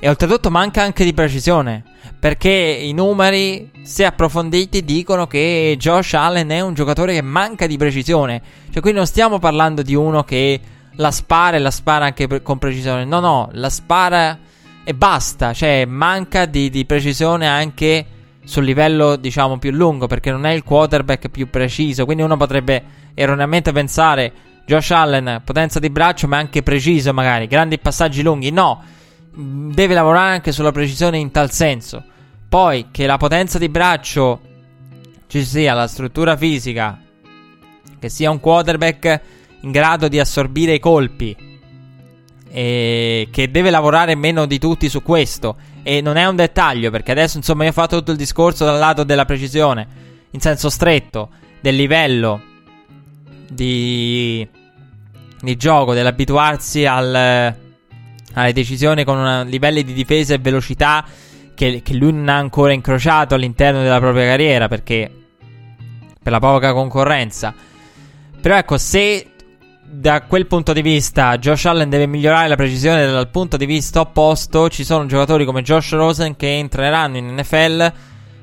e 0.01 0.09
oltretutto 0.09 0.51
manca 0.51 0.83
anche 0.83 1.05
di 1.05 1.13
precisione. 1.13 1.83
Perché 2.19 2.51
i 2.51 2.93
numeri, 2.93 3.71
se 3.83 4.05
approfonditi, 4.05 4.85
dicono 4.85 5.27
che 5.27 5.77
Josh 5.79 6.15
Allen 6.15 6.49
è 6.49 6.61
un 6.61 6.75
giocatore 6.75 7.15
che 7.15 7.23
manca 7.23 7.67
di 7.67 7.77
precisione. 7.77 8.41
Cioè, 8.71 8.83
qui 8.83 8.93
non 8.93 9.07
stiamo 9.07 9.39
parlando 9.39 9.83
di 9.83 9.95
uno 9.95 10.25
che 10.25 10.61
la 10.97 11.11
spara 11.13 11.57
e 11.57 11.61
la 11.61 11.71
spara 11.71 12.07
anche 12.07 12.27
pre- 12.27 12.43
con 12.43 12.59
precisione. 12.59 13.05
No, 13.05 13.21
no, 13.21 13.49
la 13.53 13.71
spara 13.71 14.39
e 14.83 14.95
basta. 14.95 15.53
Cioè, 15.53 15.85
manca 15.85 16.47
di, 16.47 16.71
di 16.71 16.85
precisione 16.85 17.47
anche 17.47 18.07
sul 18.45 18.65
livello, 18.65 19.15
diciamo, 19.17 19.59
più 19.59 19.71
lungo. 19.71 20.09
Perché 20.09 20.33
non 20.33 20.45
è 20.45 20.51
il 20.51 20.65
quarterback 20.65 21.29
più 21.29 21.49
preciso. 21.51 22.05
Quindi 22.05 22.25
uno 22.25 22.37
potrebbe 22.37 22.83
erroneamente 23.15 23.71
pensare 23.71 24.33
Josh 24.67 24.91
Allen, 24.91 25.43
potenza 25.45 25.79
di 25.79 25.91
braccio, 25.91 26.27
ma 26.27 26.37
anche 26.37 26.65
preciso, 26.65 27.13
magari. 27.13 27.47
Grandi 27.47 27.79
passaggi 27.79 28.23
lunghi. 28.23 28.51
No 28.51 28.97
deve 29.41 29.95
lavorare 29.95 30.35
anche 30.35 30.51
sulla 30.51 30.73
precisione 30.73 31.19
in 31.19 31.31
tal 31.31 31.53
senso. 31.53 32.03
Poi 32.49 32.87
che 32.91 33.07
la 33.07 33.19
potenza 33.19 33.59
di 33.59 33.69
braccio 33.69 34.41
ci 35.29 35.45
sia, 35.45 35.75
la 35.75 35.87
struttura 35.87 36.37
fisica, 36.37 37.01
che 37.99 38.09
sia 38.09 38.31
un 38.31 38.41
quarterback 38.41 39.21
in 39.61 39.71
grado 39.71 40.09
di 40.09 40.19
assorbire 40.19 40.75
i 40.75 40.81
colpi 40.81 41.37
e 42.51 43.29
che 43.31 43.51
deve 43.51 43.71
lavorare 43.71 44.15
meno 44.17 44.47
di 44.47 44.59
tutti 44.59 44.89
su 44.89 45.03
questo. 45.03 45.57
E 45.85 46.01
non 46.01 46.17
è 46.17 46.27
un 46.27 46.35
dettaglio, 46.35 46.91
perché 46.91 47.13
adesso 47.13 47.37
insomma 47.37 47.63
io 47.63 47.71
ho 47.71 47.75
fatto 47.75 47.97
tutto 47.99 48.11
il 48.11 48.17
discorso 48.17 48.65
dal 48.65 48.79
lato 48.79 49.05
della 49.05 49.25
precisione, 49.25 49.87
in 50.31 50.41
senso 50.41 50.69
stretto, 50.69 51.31
del 51.61 51.77
livello 51.77 52.43
di, 53.49 54.47
di 55.41 55.57
gioco, 55.57 55.95
dell'abituarsi 55.95 56.85
al 56.85 57.67
alle 58.39 58.53
decisioni 58.53 59.05
con 59.05 59.47
livelli 59.49 59.83
di 59.83 59.93
difesa 59.93 60.35
e 60.35 60.39
velocità 60.39 61.05
che, 61.55 61.83
che, 61.83 61.95
lui 61.95 62.13
non 62.13 62.29
ha 62.29 62.37
ancora 62.37 62.73
incrociato 62.73 63.35
all'interno 63.35 63.83
della 63.83 63.99
propria 63.99 64.27
carriera 64.27 64.69
perché 64.69 65.11
per 66.23 66.33
la 66.33 66.39
poca 66.39 66.73
concorrenza. 66.73 67.53
Però 68.41 68.57
ecco, 68.57 68.79
se 68.79 69.27
da 69.91 70.23
quel 70.23 70.47
punto 70.47 70.73
di 70.73 70.83
vista 70.83 71.39
Josh 71.39 71.65
Allen 71.65 71.89
deve 71.89 72.07
migliorare 72.07 72.47
la 72.47 72.57
precisione 72.57 73.05
dal 73.11 73.29
punto 73.29 73.57
di 73.57 73.67
vista 73.67 74.01
opposto, 74.01 74.69
ci 74.69 74.85
sono 74.85 75.07
giocatori 75.07 75.45
come 75.45 75.63
Josh 75.63 75.93
Rosen 75.93 76.37
che 76.37 76.59
entreranno 76.59 77.17
in 77.17 77.35
NFL 77.35 77.93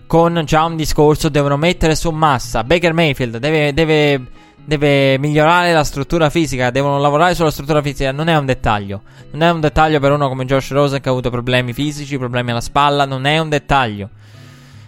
con 0.07 0.41
già 0.45 0.65
un 0.65 0.75
discorso, 0.75 1.29
devono 1.29 1.57
mettere 1.57 1.95
su 1.95 2.11
massa. 2.11 2.63
Baker 2.63 2.93
Mayfield 2.93 3.37
deve, 3.37 3.73
deve 3.73 4.21
deve 4.66 5.18
migliorare 5.20 5.72
la 5.72 5.84
struttura 5.84 6.30
fisica, 6.30 6.72
devono 6.72 6.99
lavorare 6.99 7.36
sulla 7.36 7.51
struttura 7.51 7.82
fisica, 7.82 8.11
non 8.11 8.28
è 8.28 8.36
un 8.36 8.45
dettaglio. 8.45 9.01
Non 9.32 9.43
è 9.43 9.51
un 9.51 9.59
dettaglio 9.61 9.99
per 9.99 10.11
uno 10.11 10.28
come 10.28 10.45
Josh 10.45 10.72
Rosen 10.72 10.99
che 10.99 11.07
ha 11.07 11.11
avuto 11.11 11.30
problemi 11.30 11.72
fisici, 11.72 12.18
problemi 12.18 12.51
alla 12.51 12.61
spalla, 12.61 13.05
non 13.05 13.26
è 13.26 13.38
un 13.38 13.49
dettaglio. 13.49 14.09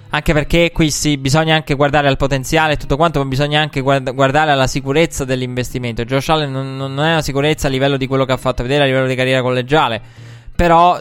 Anche 0.10 0.34
perché 0.34 0.72
qui 0.72 0.90
sì, 0.90 1.18
bisogna 1.18 1.54
anche 1.54 1.76
guardare 1.76 2.08
al 2.08 2.18
potenziale 2.18 2.74
e 2.74 2.78
tutto 2.78 2.96
quanto, 2.96 3.20
ma 3.20 3.26
bisogna 3.26 3.60
anche 3.60 3.82
guard- 3.82 4.14
guardare 4.14 4.52
alla 4.52 4.68
sicurezza 4.68 5.26
dell'investimento. 5.26 6.06
Josh 6.06 6.30
Allen 6.30 6.52
non, 6.52 6.78
non 6.78 7.00
è 7.00 7.12
una 7.12 7.22
sicurezza 7.22 7.68
a 7.68 7.70
livello 7.70 7.98
di 7.98 8.08
quello 8.08 8.26
che 8.26 8.32
ha 8.32 8.38
fatto 8.38 8.64
vedere 8.64 8.84
a 8.84 8.86
livello 8.86 9.08
di 9.08 9.16
carriera 9.16 9.42
collegiale, 9.42 10.02
però 10.56 11.00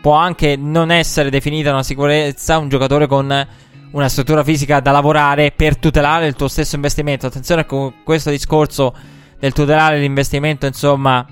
può 0.00 0.12
anche 0.12 0.56
non 0.56 0.90
essere 0.90 1.30
definita 1.30 1.72
una 1.72 1.82
sicurezza 1.82 2.58
un 2.58 2.68
giocatore 2.68 3.06
con 3.06 3.46
una 3.96 4.10
struttura 4.10 4.44
fisica 4.44 4.80
da 4.80 4.90
lavorare 4.90 5.52
per 5.56 5.78
tutelare 5.78 6.26
il 6.26 6.34
tuo 6.34 6.48
stesso 6.48 6.76
investimento. 6.76 7.26
Attenzione 7.26 7.64
con 7.64 8.02
questo 8.04 8.28
discorso 8.28 8.94
del 9.38 9.54
tutelare 9.54 9.98
l'investimento, 9.98 10.66
insomma, 10.66 11.26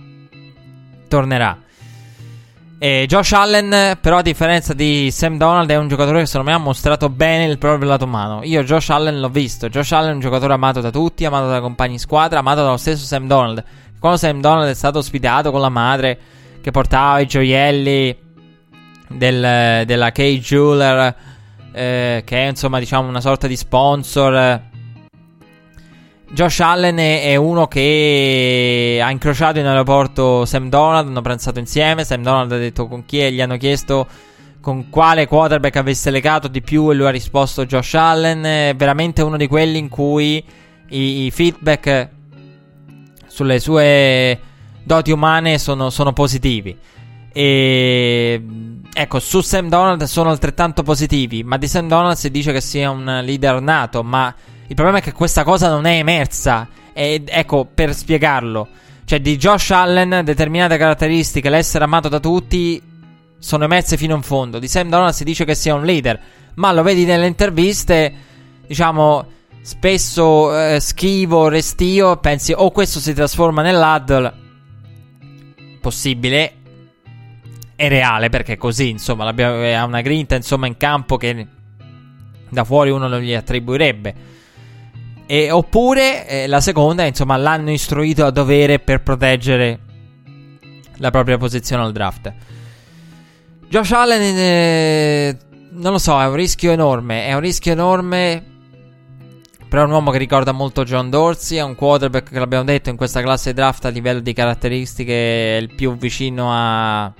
tornerà. 1.06 1.58
E 2.78 3.04
Josh 3.06 3.32
Allen, 3.32 3.98
però, 4.00 4.18
a 4.18 4.22
differenza 4.22 4.72
di 4.72 5.10
Sam 5.10 5.36
Donald, 5.36 5.68
è 5.70 5.76
un 5.76 5.88
giocatore 5.88 6.20
che 6.20 6.26
secondo 6.26 6.50
me 6.50 6.56
ha 6.56 6.58
mostrato 6.58 7.10
bene 7.10 7.44
il 7.44 7.58
proprio 7.58 7.86
lato 7.86 8.06
umano. 8.06 8.42
Io 8.44 8.62
Josh 8.64 8.88
Allen 8.88 9.20
l'ho 9.20 9.28
visto. 9.28 9.68
Josh 9.68 9.92
Allen 9.92 10.10
è 10.10 10.14
un 10.14 10.20
giocatore 10.20 10.54
amato 10.54 10.80
da 10.80 10.90
tutti, 10.90 11.26
amato 11.26 11.48
dai 11.48 11.60
compagni 11.60 11.92
in 11.92 11.98
squadra, 11.98 12.38
amato 12.38 12.62
dallo 12.62 12.78
stesso 12.78 13.04
Sam 13.04 13.26
Donald. 13.26 13.62
Quando 13.98 14.18
Sam 14.18 14.40
Donald 14.40 14.70
è 14.70 14.74
stato 14.74 14.98
ospitato 14.98 15.50
con 15.50 15.60
la 15.60 15.68
madre 15.68 16.18
che 16.62 16.70
portava 16.70 17.20
i 17.20 17.26
gioielli 17.26 18.16
del, 19.08 19.84
della 19.84 20.12
K 20.12 20.22
Jeweler 20.38 21.14
eh, 21.74 22.22
che 22.24 22.44
è 22.44 22.48
insomma 22.48 22.78
diciamo 22.78 23.08
una 23.08 23.20
sorta 23.20 23.46
di 23.46 23.56
sponsor. 23.56 24.62
Josh 26.30 26.60
Allen 26.60 26.96
è, 26.96 27.36
uno 27.36 27.68
che 27.68 29.00
ha 29.00 29.10
incrociato 29.10 29.60
in 29.60 29.66
aeroporto 29.66 30.44
Sam 30.44 30.68
Donald, 30.68 31.06
hanno 31.06 31.20
pranzato 31.20 31.60
insieme, 31.60 32.04
Sam 32.04 32.22
Donald 32.22 32.50
ha 32.50 32.56
detto 32.56 32.88
con 32.88 33.04
chi 33.04 33.30
gli 33.30 33.40
hanno 33.40 33.56
chiesto 33.56 34.06
con 34.60 34.88
quale 34.88 35.28
quarterback 35.28 35.76
avesse 35.76 36.10
legato 36.10 36.48
di 36.48 36.60
più 36.60 36.90
e 36.90 36.94
lui 36.94 37.06
ha 37.06 37.10
risposto 37.10 37.66
Josh 37.66 37.94
Allen, 37.94 38.42
è 38.42 38.74
veramente 38.74 39.22
uno 39.22 39.36
di 39.36 39.46
quelli 39.46 39.78
in 39.78 39.88
cui 39.88 40.42
i, 40.88 41.26
i 41.26 41.30
feedback 41.30 42.08
sulle 43.26 43.60
sue 43.60 44.40
doti 44.82 45.12
umane 45.12 45.58
sono, 45.58 45.90
sono 45.90 46.12
positivi. 46.12 46.76
E 47.36 48.42
ecco, 48.92 49.18
su 49.18 49.40
Sam 49.40 49.68
Donald 49.68 50.04
sono 50.04 50.30
altrettanto 50.30 50.84
positivi, 50.84 51.42
ma 51.42 51.58
di 51.58 51.66
Sam 51.66 51.88
Donald 51.88 52.16
si 52.16 52.30
dice 52.30 52.52
che 52.52 52.60
sia 52.60 52.90
un 52.90 53.22
leader 53.24 53.60
nato, 53.60 54.04
ma 54.04 54.32
il 54.68 54.74
problema 54.76 54.98
è 54.98 55.02
che 55.02 55.12
questa 55.12 55.42
cosa 55.42 55.68
non 55.68 55.84
è 55.84 55.96
emersa. 55.96 56.68
E 56.92 57.24
ecco, 57.26 57.66
per 57.74 57.92
spiegarlo, 57.92 58.68
cioè 59.04 59.20
di 59.20 59.36
Josh 59.36 59.72
Allen 59.72 60.22
determinate 60.24 60.76
caratteristiche, 60.76 61.50
l'essere 61.50 61.82
amato 61.82 62.08
da 62.08 62.20
tutti, 62.20 62.80
sono 63.36 63.64
emerse 63.64 63.96
fino 63.96 64.14
in 64.14 64.22
fondo. 64.22 64.60
Di 64.60 64.68
Sam 64.68 64.88
Donald 64.88 65.12
si 65.12 65.24
dice 65.24 65.44
che 65.44 65.56
sia 65.56 65.74
un 65.74 65.84
leader, 65.84 66.20
ma 66.54 66.70
lo 66.72 66.84
vedi 66.84 67.04
nelle 67.04 67.26
interviste, 67.26 68.14
diciamo, 68.64 69.26
spesso 69.60 70.56
eh, 70.56 70.78
schivo, 70.78 71.48
restio, 71.48 72.16
pensi 72.18 72.52
o 72.52 72.58
oh, 72.58 72.70
questo 72.70 73.00
si 73.00 73.12
trasforma 73.12 73.60
nell'Addle. 73.60 74.42
Possibile, 75.80 76.52
è 77.76 77.88
reale 77.88 78.28
perché 78.28 78.56
così, 78.56 78.90
insomma, 78.90 79.28
ha 79.28 79.84
una 79.84 80.00
grinta, 80.00 80.34
insomma, 80.36 80.66
in 80.66 80.76
campo 80.76 81.16
che 81.16 81.46
da 82.48 82.64
fuori 82.64 82.90
uno 82.90 83.08
non 83.08 83.20
gli 83.20 83.34
attribuirebbe. 83.34 84.14
E, 85.26 85.50
oppure 85.50 86.26
eh, 86.28 86.46
la 86.46 86.60
seconda, 86.60 87.04
insomma, 87.04 87.36
l'hanno 87.36 87.70
istruito 87.70 88.24
a 88.24 88.30
dovere 88.30 88.78
per 88.78 89.02
proteggere 89.02 89.78
la 90.98 91.10
propria 91.10 91.38
posizione 91.38 91.82
al 91.82 91.92
draft. 91.92 92.32
Josh 93.68 93.92
Allen, 93.92 94.20
eh, 94.22 95.38
non 95.72 95.92
lo 95.92 95.98
so, 95.98 96.20
è 96.20 96.26
un 96.26 96.34
rischio 96.34 96.70
enorme. 96.70 97.26
È 97.26 97.34
un 97.34 97.40
rischio 97.40 97.72
enorme. 97.72 98.52
Però 99.68 99.82
è 99.82 99.86
un 99.86 99.92
uomo 99.92 100.12
che 100.12 100.18
ricorda 100.18 100.52
molto 100.52 100.84
John 100.84 101.10
Dorsey. 101.10 101.58
È 101.58 101.62
un 101.62 101.74
quarterback 101.74 102.30
che 102.30 102.38
l'abbiamo 102.38 102.64
detto 102.64 102.90
in 102.90 102.96
questa 102.96 103.20
classe 103.22 103.52
draft 103.52 103.84
a 103.86 103.88
livello 103.88 104.20
di 104.20 104.32
caratteristiche 104.32 105.56
è 105.56 105.60
il 105.60 105.74
più 105.74 105.96
vicino 105.96 106.52
a, 106.52 107.12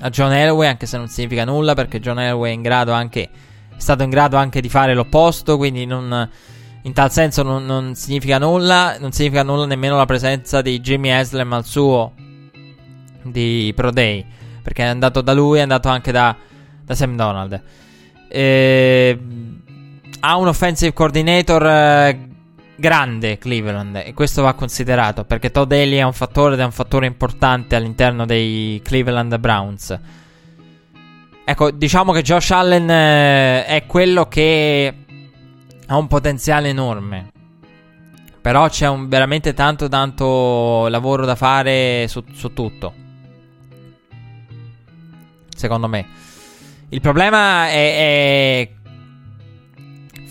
a 0.00 0.10
John 0.10 0.32
Elway. 0.32 0.68
Anche 0.68 0.86
se 0.86 0.96
non 0.96 1.08
significa 1.08 1.44
nulla, 1.44 1.74
perché 1.74 2.00
John 2.00 2.18
Elway 2.18 2.50
è 2.50 2.54
in 2.54 2.62
grado 2.62 2.92
anche. 2.92 3.22
È 3.22 3.80
stato 3.80 4.02
in 4.02 4.10
grado 4.10 4.36
anche 4.36 4.60
di 4.60 4.68
fare 4.68 4.94
l'opposto. 4.94 5.56
Quindi 5.56 5.86
non, 5.86 6.28
in 6.82 6.92
tal 6.92 7.10
senso 7.10 7.42
non, 7.42 7.64
non 7.64 7.94
significa 7.94 8.38
nulla. 8.38 8.96
Non 8.98 9.12
significa 9.12 9.42
nulla 9.42 9.66
nemmeno 9.66 9.96
la 9.96 10.06
presenza 10.06 10.62
di 10.62 10.80
Jimmy 10.80 11.10
Haslam 11.10 11.52
al 11.52 11.64
suo 11.64 12.12
di 13.22 13.72
Pro 13.74 13.90
Day. 13.90 14.24
Perché 14.62 14.82
è 14.84 14.86
andato 14.86 15.20
da 15.20 15.32
lui, 15.32 15.58
è 15.58 15.62
andato 15.62 15.88
anche 15.88 16.12
da, 16.12 16.36
da 16.82 16.94
Sam 16.94 17.16
Donald. 17.16 17.62
E, 18.28 19.18
ha 20.20 20.36
un 20.36 20.48
offensive 20.48 20.92
coordinator 20.94 21.66
eh, 21.66 22.28
grande 22.76 23.38
Cleveland 23.38 23.96
e 24.04 24.14
questo 24.14 24.42
va 24.42 24.54
considerato 24.54 25.24
perché 25.24 25.50
Todd 25.50 25.70
Haley 25.70 25.98
è 25.98 26.02
un 26.02 26.12
fattore 26.12 26.54
ed 26.54 26.60
è 26.60 26.64
un 26.64 26.72
fattore 26.72 27.06
importante 27.06 27.76
all'interno 27.76 28.26
dei 28.26 28.80
Cleveland 28.82 29.36
Browns. 29.38 29.98
Ecco, 31.44 31.70
diciamo 31.70 32.12
che 32.12 32.22
Josh 32.22 32.50
Allen 32.50 32.90
eh, 32.90 33.66
è 33.66 33.84
quello 33.86 34.26
che 34.28 34.94
ha 35.86 35.96
un 35.96 36.06
potenziale 36.06 36.68
enorme. 36.68 37.30
Però 38.40 38.68
c'è 38.68 38.88
un, 38.88 39.08
veramente 39.08 39.54
tanto 39.54 39.88
tanto 39.88 40.86
lavoro 40.88 41.24
da 41.24 41.34
fare 41.34 42.06
su, 42.08 42.22
su 42.32 42.52
tutto 42.52 43.02
secondo 45.54 45.88
me. 45.88 46.06
Il 46.90 47.00
problema 47.00 47.68
è, 47.68 47.72
è 47.72 48.70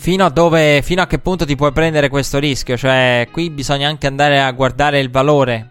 fino 0.04 0.26
a 0.26 0.28
dove, 0.28 0.82
fino 0.82 1.00
a 1.00 1.06
che 1.06 1.18
punto 1.18 1.46
ti 1.46 1.56
puoi 1.56 1.72
prendere 1.72 2.10
questo 2.10 2.38
rischio. 2.38 2.76
Cioè, 2.76 3.26
qui 3.32 3.48
bisogna 3.48 3.88
anche 3.88 4.06
andare 4.06 4.38
a 4.38 4.52
guardare 4.52 5.00
il 5.00 5.10
valore, 5.10 5.70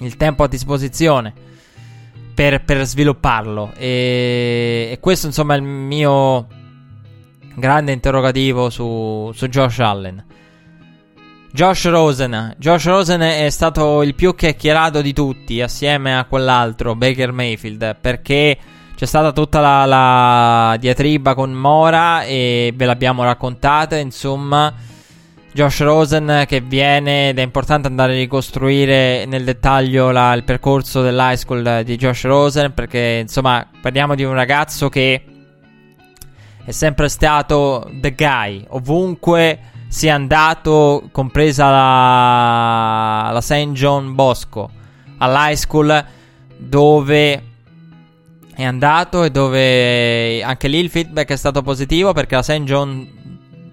il 0.00 0.18
tempo 0.18 0.42
a 0.42 0.46
disposizione 0.46 1.32
per, 2.34 2.62
per 2.62 2.84
svilupparlo. 2.84 3.72
E, 3.78 4.90
e, 4.92 4.98
questo, 5.00 5.26
insomma, 5.26 5.54
è 5.54 5.56
il 5.56 5.62
mio 5.62 6.46
grande 7.54 7.92
interrogativo 7.92 8.68
su, 8.68 9.30
su 9.32 9.46
Josh 9.46 9.78
Allen. 9.78 10.24
Josh 11.50 11.88
Rosen. 11.88 12.56
Josh 12.58 12.84
Rosen 12.84 13.22
è 13.22 13.48
stato 13.48 14.02
il 14.02 14.14
più 14.14 14.34
chiacchierato 14.34 15.00
di 15.00 15.14
tutti, 15.14 15.62
assieme 15.62 16.14
a 16.14 16.26
quell'altro, 16.26 16.94
Baker 16.94 17.32
Mayfield, 17.32 17.96
perché 17.98 18.58
c'è 19.02 19.08
stata 19.08 19.32
tutta 19.32 19.58
la, 19.58 19.84
la 19.84 20.76
diatriba 20.78 21.34
con 21.34 21.52
Mora 21.52 22.22
e 22.22 22.72
ve 22.72 22.84
l'abbiamo 22.84 23.24
raccontata, 23.24 23.96
insomma. 23.96 24.72
Josh 25.52 25.80
Rosen 25.80 26.44
che 26.46 26.60
viene 26.60 27.30
ed 27.30 27.38
è 27.40 27.42
importante 27.42 27.88
andare 27.88 28.12
a 28.12 28.16
ricostruire 28.18 29.24
nel 29.26 29.42
dettaglio 29.42 30.12
la, 30.12 30.32
il 30.34 30.44
percorso 30.44 31.02
dell'high 31.02 31.34
school 31.34 31.82
di 31.84 31.96
Josh 31.96 32.22
Rosen 32.22 32.72
perché 32.74 33.18
insomma 33.22 33.66
parliamo 33.80 34.14
di 34.14 34.22
un 34.22 34.34
ragazzo 34.34 34.88
che 34.88 35.24
è 36.64 36.70
sempre 36.70 37.08
stato 37.08 37.90
the 38.00 38.14
guy 38.14 38.64
ovunque 38.68 39.58
sia 39.88 40.14
andato, 40.14 41.08
compresa 41.10 41.70
la, 41.70 43.30
la 43.32 43.40
St. 43.40 43.72
John 43.72 44.14
Bosco, 44.14 44.70
all'high 45.18 45.56
school 45.56 46.06
dove 46.56 47.50
è 48.54 48.64
andato 48.64 49.24
e 49.24 49.30
dove 49.30 50.42
anche 50.42 50.68
lì 50.68 50.78
il 50.78 50.90
feedback 50.90 51.30
è 51.30 51.36
stato 51.36 51.62
positivo 51.62 52.12
perché 52.12 52.34
la 52.34 52.42
St. 52.42 52.62
John 52.62 53.08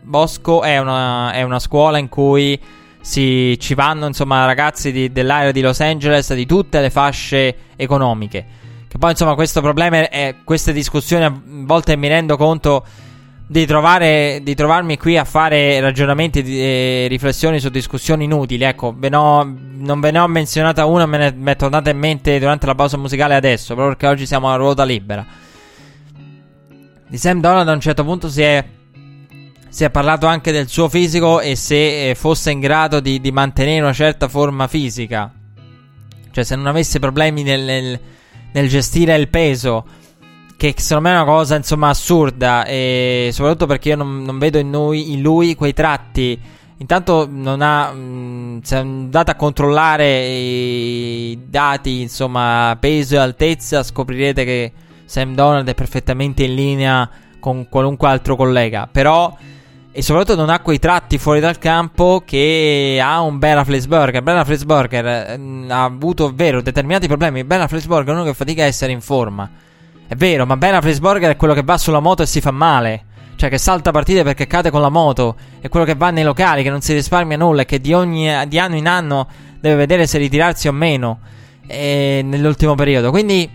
Bosco 0.01 0.63
è 0.63 0.77
una, 0.79 1.31
è 1.31 1.43
una 1.43 1.59
scuola 1.59 1.97
in 1.97 2.09
cui 2.09 2.59
si, 3.01 3.57
ci 3.59 3.73
vanno 3.73 4.07
insomma 4.07 4.45
ragazzi 4.45 4.91
di, 4.91 5.11
dell'area 5.11 5.51
di 5.51 5.61
Los 5.61 5.79
Angeles 5.81 6.33
di 6.33 6.45
tutte 6.45 6.81
le 6.81 6.89
fasce 6.89 7.55
economiche. 7.75 8.57
Che 8.87 8.97
poi 8.97 9.11
insomma 9.11 9.35
questo 9.35 9.61
problema 9.61 10.09
è 10.09 10.35
queste 10.43 10.73
discussioni 10.73 11.23
a 11.23 11.41
volte 11.43 11.95
mi 11.95 12.07
rendo 12.07 12.37
conto 12.37 12.83
di, 13.51 13.65
trovare, 13.65 14.41
di 14.43 14.53
trovarmi 14.53 14.95
qui 14.95 15.17
a 15.17 15.23
fare 15.23 15.79
ragionamenti 15.79 16.43
e 16.45 17.07
riflessioni 17.09 17.59
su 17.59 17.69
discussioni 17.69 18.25
inutili. 18.25 18.63
Ecco, 18.63 18.93
ve 18.95 19.09
no, 19.09 19.43
non 19.43 19.99
ve 19.99 20.11
ne 20.11 20.19
ho 20.19 20.27
menzionata 20.27 20.85
una, 20.85 21.07
me 21.07 21.31
ne 21.31 21.51
è 21.51 21.55
tornata 21.55 21.89
in 21.89 21.97
mente 21.97 22.37
durante 22.37 22.67
la 22.67 22.75
pausa 22.75 22.97
musicale 22.97 23.33
adesso, 23.33 23.73
proprio 23.73 23.95
perché 23.95 24.05
oggi 24.05 24.27
siamo 24.27 24.51
a 24.51 24.55
ruota 24.55 24.83
libera. 24.83 25.25
Di 27.07 27.17
Sam 27.17 27.39
Donald 27.39 27.67
a 27.67 27.73
un 27.73 27.79
certo 27.79 28.03
punto 28.03 28.29
si 28.29 28.43
è, 28.43 28.63
si 29.67 29.83
è 29.83 29.89
parlato 29.89 30.27
anche 30.27 30.51
del 30.51 30.67
suo 30.67 30.87
fisico 30.87 31.39
e 31.39 31.55
se 31.55 32.11
eh, 32.11 32.13
fosse 32.13 32.51
in 32.51 32.59
grado 32.59 32.99
di, 32.99 33.19
di 33.19 33.31
mantenere 33.31 33.81
una 33.81 33.93
certa 33.93 34.27
forma 34.27 34.67
fisica. 34.67 35.33
Cioè 36.29 36.43
se 36.43 36.55
non 36.55 36.67
avesse 36.67 36.99
problemi 36.99 37.41
nel, 37.41 37.63
nel, 37.63 37.99
nel 38.51 38.69
gestire 38.69 39.15
il 39.15 39.27
peso 39.27 39.97
che 40.59 40.73
secondo 40.75 41.07
me 41.07 41.15
è 41.15 41.21
una 41.21 41.31
cosa 41.31 41.55
insomma 41.55 41.87
assurda 41.87 42.65
e 42.65 43.29
soprattutto 43.31 43.65
perché 43.65 43.89
io 43.89 43.95
non, 43.95 44.23
non 44.23 44.37
vedo 44.37 44.57
in, 44.57 44.69
noi, 44.69 45.13
in, 45.13 45.21
lui 45.21 45.55
quei 45.55 45.71
tratti 45.71 46.37
intanto 46.79 47.25
non 47.31 47.61
ha 47.61 47.93
mh, 47.93 48.59
se 48.63 48.75
andate 48.75 49.31
a 49.31 49.35
controllare 49.35 50.27
i 50.27 51.39
dati 51.47 52.01
insomma 52.01 52.75
peso 52.77 53.15
e 53.15 53.19
altezza 53.19 53.83
scoprirete 53.83 54.43
che 54.43 54.73
Sam 55.05 55.33
Donald 55.33 55.65
è 55.65 55.73
perfettamente 55.73 56.43
in 56.43 56.55
linea 56.55 57.09
con 57.39 57.69
qualunque 57.69 58.09
altro 58.09 58.35
collega 58.35 58.85
però 58.91 59.33
e 59.93 60.01
soprattutto 60.01 60.35
non 60.35 60.49
ha 60.49 60.59
quei 60.59 60.77
tratti 60.77 61.17
fuori 61.17 61.39
dal 61.39 61.57
campo 61.57 62.21
che 62.25 62.99
ha 63.01 63.21
un 63.21 63.39
Ben 63.39 63.57
Afflecksburger. 63.57 64.21
Ben 64.21 64.37
Afflecksburger 64.37 65.05
eh, 65.05 65.65
ha 65.67 65.83
avuto, 65.83 66.31
vero, 66.33 66.61
determinati 66.61 67.07
problemi. 67.07 67.43
Ben 67.43 67.59
Afflecksburger 67.59 68.13
è 68.13 68.17
uno 68.17 68.23
che 68.23 68.35
fatica 68.35 68.61
a 68.61 68.67
essere 68.67 68.91
in 68.91 69.01
forma. 69.01 69.49
È 70.09 70.15
vero, 70.15 70.47
ma 70.47 70.57
Ben 70.57 70.73
Afflecksburger 70.73 71.29
è 71.29 71.35
quello 71.35 71.53
che 71.53 71.61
va 71.61 71.77
sulla 71.77 71.99
moto 71.99 72.23
e 72.23 72.25
si 72.25 72.41
fa 72.41 72.49
male. 72.49 73.03
Cioè, 73.35 73.47
che 73.47 73.59
salta 73.59 73.91
partite 73.91 74.23
perché 74.23 74.47
cade 74.47 74.71
con 74.71 74.81
la 74.81 74.89
moto. 74.89 75.35
È 75.61 75.69
quello 75.69 75.85
che 75.85 75.93
va 75.93 76.09
nei 76.09 76.23
locali, 76.23 76.63
che 76.63 76.71
non 76.71 76.81
si 76.81 76.93
risparmia 76.93 77.37
nulla 77.37 77.61
e 77.61 77.65
che 77.65 77.79
di, 77.79 77.93
ogni, 77.93 78.27
di 78.47 78.57
anno 78.57 78.75
in 78.75 78.87
anno 78.87 79.27
deve 79.59 79.75
vedere 79.75 80.07
se 80.07 80.17
ritirarsi 80.17 80.67
o 80.67 80.71
meno. 80.71 81.19
E 81.67 82.21
nell'ultimo 82.23 82.73
periodo. 82.73 83.11
Quindi, 83.11 83.47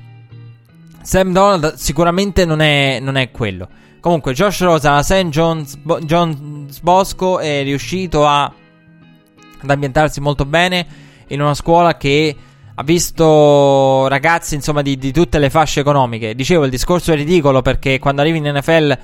Sam 1.02 1.32
Donald 1.32 1.74
sicuramente 1.74 2.44
non 2.44 2.60
è, 2.60 3.00
non 3.00 3.16
è 3.16 3.32
quello. 3.32 3.68
Comunque, 3.98 4.32
Josh 4.32 4.60
Rosa 4.60 5.02
St. 5.02 5.30
John's, 5.30 5.74
Bo- 5.74 5.98
John's 6.02 6.78
Bosco 6.82 7.40
è 7.40 7.64
riuscito 7.64 8.28
a, 8.28 8.44
ad 8.44 9.70
ambientarsi 9.70 10.20
molto 10.20 10.44
bene 10.44 10.86
in 11.26 11.40
una 11.40 11.54
scuola 11.54 11.96
che 11.96 12.36
ha 12.76 12.82
visto 12.82 14.08
ragazzi 14.08 14.54
insomma 14.54 14.82
di, 14.82 14.96
di, 14.96 15.12
tutte 15.12 15.38
le 15.38 15.50
fasce 15.50 15.80
economiche. 15.80 16.34
Dicevo, 16.34 16.64
il 16.64 16.70
discorso 16.70 17.12
è 17.12 17.16
ridicolo 17.16 17.62
perché 17.62 17.98
quando 17.98 18.20
arrivi 18.20 18.38
in 18.38 18.52
NFL 18.52 18.98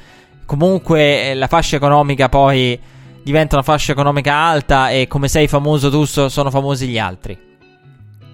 comunque 0.45 1.31
eh, 1.31 1.35
la 1.35 1.47
fascia 1.47 1.77
economica 1.77 2.29
poi 2.29 2.79
diventa 3.23 3.55
una 3.55 3.65
fascia 3.65 3.93
economica 3.93 4.35
alta 4.35 4.91
e 4.91 5.07
come 5.07 5.29
sei 5.29 5.47
famoso 5.47 5.91
tu 5.91 6.05
sono 6.05 6.51
famosi 6.51 6.89
gli 6.89 6.99
altri. 6.99 7.39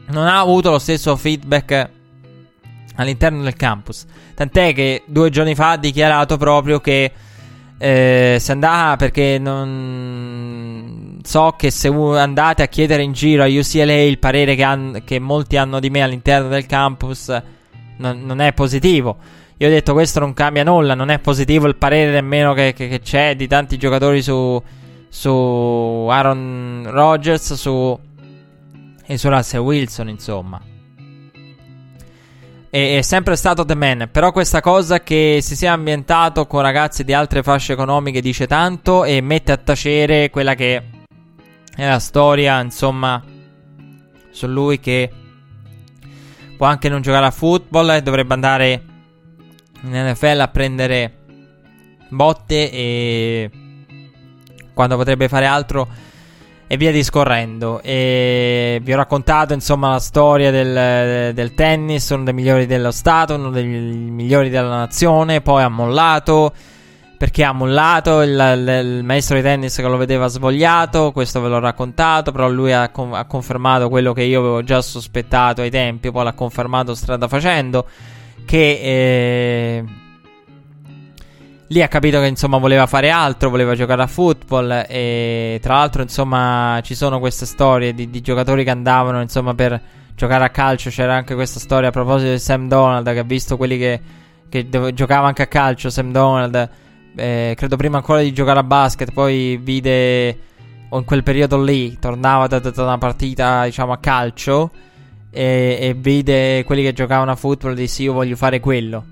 Non 0.09 0.27
ha 0.27 0.39
avuto 0.39 0.71
lo 0.71 0.79
stesso 0.79 1.17
feedback 1.17 1.91
all'interno 2.95 3.43
del 3.43 3.57
campus. 3.57 4.07
Tant'è 4.35 4.73
che 4.73 5.03
due 5.07 5.29
giorni 5.31 5.55
fa 5.55 5.73
ha 5.73 5.77
dichiarato 5.77 6.37
proprio 6.39 6.81
che 6.81 7.13
eh, 7.79 8.37
se 8.41 8.53
andava 8.53 8.97
perché 8.97 9.39
non 9.39 10.86
so 11.27 11.55
che 11.57 11.71
se 11.71 11.89
andate 11.89 12.63
a 12.63 12.69
chiedere 12.69 13.03
in 13.03 13.13
giro 13.13 13.43
a 13.43 13.47
UCLA 13.47 14.03
il 14.03 14.19
parere 14.19 14.55
che, 14.55 14.63
han, 14.63 15.03
che 15.05 15.19
molti 15.19 15.57
hanno 15.57 15.81
di 15.81 15.91
me 15.91 16.03
all'interno 16.03 16.49
del 16.49 16.67
campus 16.67 17.29
non, 17.99 18.23
non, 18.25 18.41
è 18.41 18.53
positivo. 18.53 19.17
Io 19.59 19.69
ho 19.69 19.71
detto 19.71 19.93
questo 19.93 20.21
non 20.21 20.35
cambia 20.35 20.65
nulla, 20.65 20.95
non 20.95 21.11
è 21.11 21.19
positivo 21.19 21.67
il 21.67 21.77
parere 21.77 22.13
nemmeno 22.13 22.53
che, 22.55 22.73
che, 22.73 22.89
che 22.89 23.01
c'è 23.01 23.37
di 23.37 23.47
tanti 23.47 23.79
giocatori 23.79 24.23
su, 24.23 24.63
su 25.09 25.29
Aaron 25.31 26.87
Rodgers 26.91 27.55
su, 27.55 27.99
e 29.05 29.19
su 29.19 29.29
Russell 29.29 29.61
Wilson, 29.61 30.09
insomma 30.09 30.61
è, 32.77 32.99
è 32.99 33.03
sempre 33.03 33.37
stato 33.37 33.65
The 33.65 33.75
Man. 33.75 34.09
Però 34.13 34.33
questa 34.33 34.61
cosa 34.61 35.01
che 35.01 35.39
si 35.41 35.57
sia 35.57 35.73
ambientato 35.73 36.47
con 36.47 36.61
ragazzi 36.61 37.05
di 37.05 37.15
altre 37.15 37.43
fasce 37.43 37.73
economiche 37.73 38.21
dice 38.21 38.47
tanto 38.47 39.05
e 39.05 39.21
mette 39.23 39.53
a 39.53 39.57
tacere 39.57 40.29
quella 40.29 40.55
che 40.55 40.83
è 41.77 41.87
la 41.87 41.99
storia, 41.99 42.61
insomma, 42.61 43.23
su 44.31 44.47
lui 44.47 44.81
che 44.81 45.13
può 46.57 46.67
anche 46.67 46.89
non 46.89 47.03
giocare 47.03 47.27
a 47.27 47.31
football 47.31 47.91
e 47.91 48.03
dovrebbe 48.03 48.33
andare 48.33 48.83
in 49.83 49.91
NFL 49.91 50.41
a 50.41 50.49
prendere 50.49 51.19
botte 52.09 52.71
e 52.73 53.51
quando 54.73 54.97
potrebbe 54.97 55.29
fare 55.29 55.45
altro 55.45 55.87
e 56.67 56.77
via 56.79 56.91
discorrendo. 56.91 57.81
E 57.83 58.81
vi 58.83 58.93
ho 58.93 58.97
raccontato 58.97 59.53
insomma 59.53 59.91
la 59.91 60.01
storia 60.01 60.51
del, 60.51 61.35
del, 61.35 61.55
tennis, 61.55 62.09
uno 62.09 62.25
dei 62.25 62.33
migliori 62.33 62.67
dello 62.67 62.91
Stato, 62.91 63.35
uno 63.35 63.51
dei 63.51 63.67
migliori 63.67 64.49
della 64.49 64.79
nazione, 64.79 65.43
poi 65.43 65.63
ha 65.63 65.69
mollato. 65.69 66.53
Perché 67.19 67.45
ha 67.45 67.53
mollato 67.53 68.21
il, 68.21 68.31
il, 68.31 68.97
il, 68.99 69.05
maestro 69.05 69.37
di 69.37 69.43
tennis 69.43 69.75
che 69.75 69.83
lo 69.83 69.97
vedeva 69.97 70.27
svogliato, 70.27 71.13
questo 71.13 71.41
ve 71.41 71.49
l'ho 71.49 71.59
raccontato, 71.59 72.31
però 72.31 72.49
lui 72.49 72.73
ha, 72.73 72.91
ha 72.93 73.25
confermato 73.25 73.89
quello 73.89 74.13
che 74.13 74.23
io 74.23 74.41
avevo 74.41 74.63
già 74.63 74.83
sospettato 74.83 75.63
ai 75.63 75.71
tempi, 75.71 76.11
poi 76.11 76.25
l'ha 76.25 76.35
confermato 76.35 76.95
strada 76.95 77.27
facendo, 77.29 77.87
che... 78.45 78.81
Eh, 78.83 79.85
Lì 81.71 81.83
ha 81.83 81.89
capito 81.89 82.21
che 82.21 82.27
insomma 82.27 82.59
voleva 82.59 82.87
fare 82.87 83.11
altro, 83.11 83.51
voleva 83.51 83.75
giocare 83.75 84.01
a 84.03 84.07
football 84.07 84.85
e 84.89 85.59
tra 85.61 85.75
l'altro 85.75 86.01
insomma 86.03 86.79
ci 86.85 86.95
sono 86.95 87.19
queste 87.19 87.45
storie 87.45 87.93
di, 87.93 88.09
di 88.09 88.21
giocatori 88.21 88.63
che 88.63 88.71
andavano 88.71 89.21
insomma 89.21 89.53
per 89.53 89.81
giocare 90.15 90.45
a 90.45 90.51
calcio, 90.51 90.91
c'era 90.91 91.17
anche 91.17 91.35
questa 91.35 91.59
storia 91.59 91.89
a 91.89 91.93
proposito 91.93 92.31
di 92.31 92.39
Sam 92.39 92.69
Donald 92.69 93.13
che 93.13 93.19
ha 93.19 93.25
visto 93.25 93.57
quelli 93.57 93.79
che, 93.79 94.01
che 94.49 94.69
giocava 94.95 95.27
anche 95.27 95.43
a 95.43 95.47
calcio, 95.49 95.91
Sam 95.91 96.13
Donald, 96.13 96.71
eh, 97.17 97.55
credo 97.57 97.77
prima 97.77 97.97
ancora 97.97 98.21
di 98.21 98.33
giocare 98.33 98.59
a 98.59 98.63
basket, 98.63 99.13
poi 99.13 99.59
vide 99.63 100.39
o 100.89 100.99
in 100.99 101.05
quel 101.05 101.23
periodo 101.23 101.61
lì 101.61 101.99
tornava 101.99 102.47
da, 102.47 102.59
da 102.61 102.83
una 102.83 102.99
partita 102.99 103.65
diciamo 103.65 103.93
a 103.93 103.99
calcio 103.99 104.71
e, 105.31 105.79
e 105.81 105.95
vide 105.95 106.63
quelli 106.65 106.83
che 106.83 106.93
giocavano 106.93 107.33
a 107.33 107.37
football 107.37 107.73
e 107.73 107.77
disse 107.77 108.03
io 108.03 108.13
voglio 108.13 108.37
fare 108.37 108.61
quello. 108.61 109.05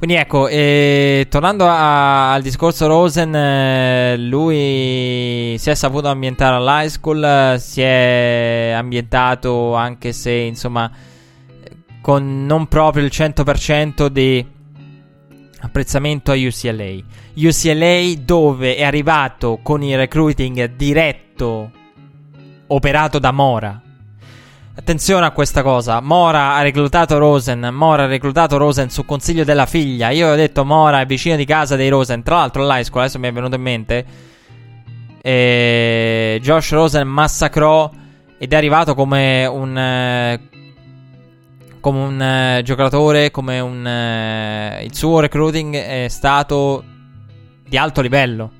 Quindi 0.00 0.16
ecco, 0.16 0.48
eh, 0.48 1.26
tornando 1.28 1.66
a, 1.66 2.32
al 2.32 2.40
discorso 2.40 2.86
Rosen, 2.86 3.34
eh, 3.34 4.16
lui 4.16 5.56
si 5.58 5.68
è 5.68 5.74
saputo 5.74 6.08
ambientare 6.08 6.56
all'high 6.56 6.88
school, 6.88 7.56
si 7.58 7.82
è 7.82 8.72
ambientato 8.74 9.74
anche 9.74 10.12
se 10.12 10.30
insomma 10.32 10.90
con 12.00 12.46
non 12.46 12.66
proprio 12.66 13.04
il 13.04 13.10
100% 13.12 14.06
di 14.06 14.58
apprezzamento 15.60 16.32
a 16.32 16.34
UCLA. 16.34 16.96
UCLA 17.34 18.14
dove 18.22 18.76
è 18.76 18.84
arrivato 18.84 19.60
con 19.62 19.82
il 19.82 19.96
recruiting 19.96 20.74
diretto 20.76 21.70
operato 22.66 23.18
da 23.18 23.32
Mora 23.32 23.82
Attenzione 24.80 25.26
a 25.26 25.32
questa 25.32 25.62
cosa. 25.62 26.00
Mora 26.00 26.54
ha 26.54 26.62
reclutato 26.62 27.18
Rosen. 27.18 27.68
Mora 27.70 28.04
ha 28.04 28.06
reclutato 28.06 28.56
Rosen 28.56 28.88
su 28.88 29.04
consiglio 29.04 29.44
della 29.44 29.66
figlia. 29.66 30.08
Io 30.08 30.30
ho 30.30 30.34
detto 30.34 30.64
Mora 30.64 31.00
è 31.00 31.06
vicino 31.06 31.36
di 31.36 31.44
casa 31.44 31.76
dei 31.76 31.90
Rosen. 31.90 32.22
Tra 32.22 32.36
l'altro, 32.36 32.66
l'high 32.66 32.82
school 32.82 33.02
adesso 33.02 33.18
mi 33.18 33.28
è 33.28 33.32
venuto 33.32 33.56
in 33.56 33.60
mente. 33.60 34.06
E 35.20 36.38
Josh 36.40 36.70
Rosen 36.70 37.06
massacrò 37.06 37.90
ed 38.38 38.52
è 38.52 38.56
arrivato 38.56 38.94
come 38.94 39.44
un. 39.44 40.38
Come 41.80 41.98
un 41.98 42.22
eh, 42.22 42.62
giocatore. 42.62 43.30
Come 43.30 43.60
un. 43.60 43.86
Eh, 43.86 44.84
il 44.84 44.94
suo 44.94 45.20
recruiting 45.20 45.74
è 45.74 46.08
stato 46.08 46.84
di 47.66 47.76
alto 47.76 48.00
livello. 48.00 48.52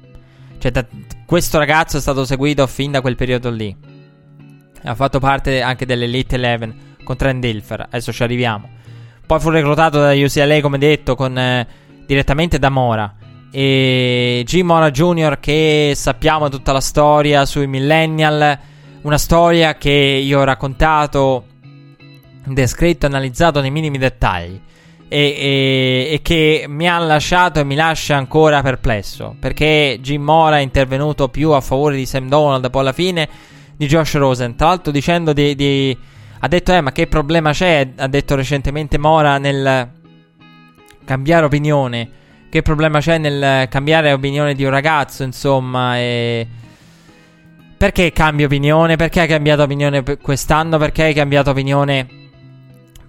Cioè, 0.59 0.71
da, 0.71 0.85
questo 1.27 1.59
ragazzo 1.59 1.97
è 1.97 2.01
stato 2.01 2.25
seguito 2.25 2.67
fin 2.67 2.91
da 2.91 3.01
quel 3.01 3.17
periodo 3.17 3.51
lì. 3.51 3.75
Ha 4.83 4.95
fatto 4.95 5.19
parte 5.19 5.61
anche 5.63 5.87
dell'Elite 5.87 6.37
11 6.37 6.89
con 7.05 7.17
Trent 7.17 7.41
Dilfer. 7.41 7.81
Adesso 7.83 8.13
ci 8.13 8.23
arriviamo. 8.23 8.69
Poi 9.27 9.39
fu 9.39 9.51
reclutato 9.51 10.01
da 10.01 10.13
UCLA, 10.13 10.61
come 10.61 10.79
detto, 10.79 11.15
con, 11.15 11.39
eh, 11.39 11.67
direttamente 12.07 12.59
da 12.59 12.69
Mora. 12.69 13.15
E 13.53 14.43
Jim 14.45 14.67
Mora 14.67 14.91
Jr., 14.91 15.39
che 15.41 15.93
sappiamo 15.95 16.49
tutta 16.49 16.73
la 16.73 16.81
storia 16.81 17.45
sui 17.45 17.67
millennial. 17.67 18.59
Una 19.03 19.19
storia 19.19 19.77
che 19.77 19.91
io 19.91 20.41
ho 20.41 20.45
raccontato, 20.45 21.45
descritto, 22.55 23.07
analizzato 23.07 23.61
nei 23.61 23.71
minimi 23.71 23.99
dettagli. 23.99 24.61
E, 25.13 25.19
e, 25.19 26.09
e, 26.13 26.21
che 26.23 26.67
mi 26.69 26.89
ha 26.89 26.99
lasciato 26.99 27.59
e 27.59 27.65
mi 27.65 27.75
lascia 27.75 28.17
ancora 28.17 28.63
perplesso. 28.63 29.35
Perché 29.39 29.99
Jim 30.01 30.23
Mora 30.23 30.59
è 30.59 30.61
intervenuto 30.61 31.29
più 31.29 31.51
a 31.51 31.61
favore 31.61 31.97
di 31.97 32.07
Sam 32.07 32.29
Donald 32.29 32.71
poi 32.71 32.83
alla 32.83 32.93
fine 32.93 33.29
di 33.77 33.87
Josh 33.87 34.15
Rosen. 34.15 34.55
Tra 34.55 34.69
l'altro 34.69 34.93
dicendo 34.93 35.33
di, 35.33 35.55
di... 35.55 35.97
Ha 36.39 36.49
detto, 36.49 36.73
eh, 36.73 36.81
ma 36.81 36.93
che 36.93 37.07
problema 37.07 37.53
c'è? 37.53 37.89
Ha 37.97 38.07
detto 38.07 38.35
recentemente 38.37 38.99
Mora 38.99 39.39
nel 39.39 39.91
cambiare 41.05 41.45
opinione. 41.45 42.11
Che 42.49 42.63
problema 42.63 43.01
c'è 43.01 43.19
nel 43.19 43.69
cambiare 43.69 44.13
opinione 44.13 44.55
di 44.55 44.65
un 44.65 44.71
ragazzo, 44.71 45.23
insomma, 45.23 45.99
e... 45.99 46.47
Perché 47.77 48.13
cambi 48.13 48.45
opinione? 48.45 48.97
Perché 48.97 49.21
hai 49.21 49.27
cambiato 49.27 49.63
opinione 49.63 50.03
quest'anno? 50.03 50.77
Perché 50.77 51.05
hai 51.05 51.15
cambiato 51.15 51.51
opinione 51.51 52.20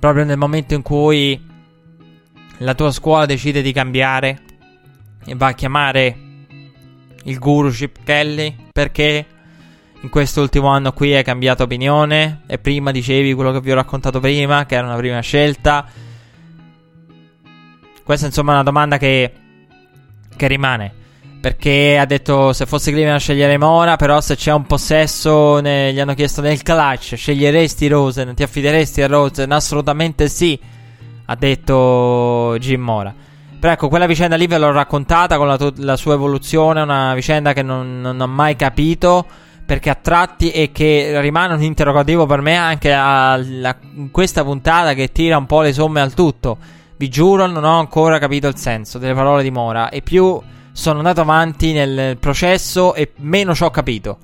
proprio 0.02 0.26
nel 0.26 0.38
momento 0.38 0.74
in 0.74 0.82
cui 0.82 1.40
la 2.58 2.74
tua 2.74 2.92
scuola 2.92 3.28
decide 3.28 3.62
di 3.62 3.72
cambiare 3.72 4.42
e 5.24 5.36
va 5.36 5.48
a 5.48 5.54
chiamare 5.54 6.18
il 7.26 7.38
guru 7.38 7.70
Chip 7.70 8.04
Kelly? 8.04 8.56
Perché? 8.72 9.26
in 10.02 10.10
quest'ultimo 10.10 10.68
anno 10.68 10.94
qui 10.94 11.14
hai 11.14 11.24
cambiato 11.24 11.62
opinione 11.62 12.42
e 12.48 12.58
prima 12.58 12.90
dicevi 12.90 13.34
quello 13.34 13.52
che 13.52 13.62
vi 13.62 13.72
ho 13.72 13.76
raccontato 13.76 14.20
prima, 14.20 14.66
che 14.66 14.74
era 14.74 14.88
una 14.88 14.96
prima 14.96 15.20
scelta. 15.20 15.86
Questa 18.04 18.26
insomma 18.26 18.52
è 18.52 18.54
una 18.56 18.64
domanda 18.64 18.98
che, 18.98 19.32
che 20.36 20.48
rimane. 20.48 20.94
Perché 21.42 21.98
ha 21.98 22.06
detto 22.06 22.54
se 22.54 22.68
fosse 22.68 22.92
Cleveland 22.92 23.20
sceglieremo 23.20 23.68
ora, 23.68 23.96
però 23.96 24.22
se 24.22 24.36
c'è 24.36 24.54
un 24.54 24.68
possesso, 24.68 25.60
ne, 25.60 25.92
gli 25.92 26.00
hanno 26.00 26.14
chiesto 26.14 26.40
nel 26.40 26.62
clutch, 26.62 27.16
sceglieresti 27.16 27.88
Rosen, 27.88 28.36
ti 28.36 28.44
affideresti 28.44 29.02
a 29.02 29.08
Rosen? 29.08 29.52
Assolutamente 29.52 30.30
sì, 30.30 30.58
ha 31.26 31.36
detto 31.36 32.56
Jim 32.60 32.82
Mora. 32.82 33.12
Però 33.60 33.74
ecco, 33.74 33.90
quella 33.90 34.06
vicenda 34.06 34.36
lì 34.36 34.46
ve 34.46 34.60
l'ho 34.60 34.72
raccontata 34.72 35.38
con 35.38 35.48
la, 35.48 35.58
to- 35.58 35.74
la 35.78 35.96
sua 35.96 36.14
evoluzione, 36.14 36.82
una 36.82 37.16
vicenda 37.16 37.54
che 37.54 37.64
non, 37.64 38.02
non 38.02 38.22
ho 38.22 38.28
mai 38.28 38.56
capito 38.56 39.26
perché 39.66 39.90
a 39.90 39.96
tratti 39.96 40.52
e 40.52 40.72
che 40.72 41.20
rimane 41.22 41.56
un 41.56 41.64
interrogativo 41.64 42.28
per 42.28 42.42
me 42.42 42.56
anche 42.56 42.92
in 42.92 44.10
questa 44.12 44.44
puntata 44.44 44.94
che 44.94 45.12
tira 45.12 45.38
un 45.38 45.48
po' 45.48 45.62
le 45.62 45.74
somme 45.74 46.02
al 46.02 46.14
tutto. 46.14 46.58
Vi 46.98 47.10
giuro, 47.10 47.48
non 47.48 47.64
ho 47.64 47.80
ancora 47.80 48.20
capito 48.20 48.48
il 48.48 48.58
senso 48.58 49.00
delle 49.00 49.16
parole 49.16 49.42
di 49.42 49.50
Mora 49.50 49.90
e 49.90 50.02
più 50.02 50.40
sono 50.72 50.98
andato 51.00 51.22
avanti 51.22 51.74
nel 51.74 52.18
processo 52.18 52.94
e 52.94 53.12
meno 53.18 53.54
ci 53.54 53.64
ho 53.64 53.70
capito. 53.70 54.18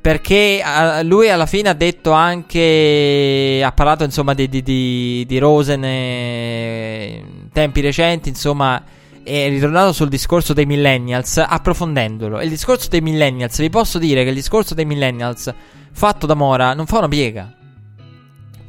Perché 0.00 0.62
lui 1.02 1.28
alla 1.28 1.46
fine 1.46 1.68
ha 1.68 1.74
detto 1.74 2.12
anche. 2.12 3.60
Ha 3.62 3.72
parlato 3.72 4.04
insomma 4.04 4.32
di, 4.32 4.48
di, 4.48 4.62
di, 4.62 5.24
di 5.26 5.38
Rosen 5.38 5.84
in 5.84 7.48
tempi 7.52 7.80
recenti. 7.80 8.28
Insomma, 8.28 8.82
è 9.22 9.48
ritornato 9.48 9.92
sul 9.92 10.08
discorso 10.08 10.54
dei 10.54 10.64
millennials, 10.64 11.36
approfondendolo. 11.36 12.40
Il 12.40 12.48
discorso 12.48 12.88
dei 12.88 13.02
millennials, 13.02 13.58
vi 13.58 13.68
posso 13.68 13.98
dire 13.98 14.22
che 14.22 14.30
il 14.30 14.36
discorso 14.36 14.74
dei 14.74 14.86
millennials 14.86 15.52
fatto 15.92 16.26
da 16.26 16.34
Mora 16.34 16.72
non 16.74 16.86
fa 16.86 16.98
una 16.98 17.08
piega. 17.08 17.52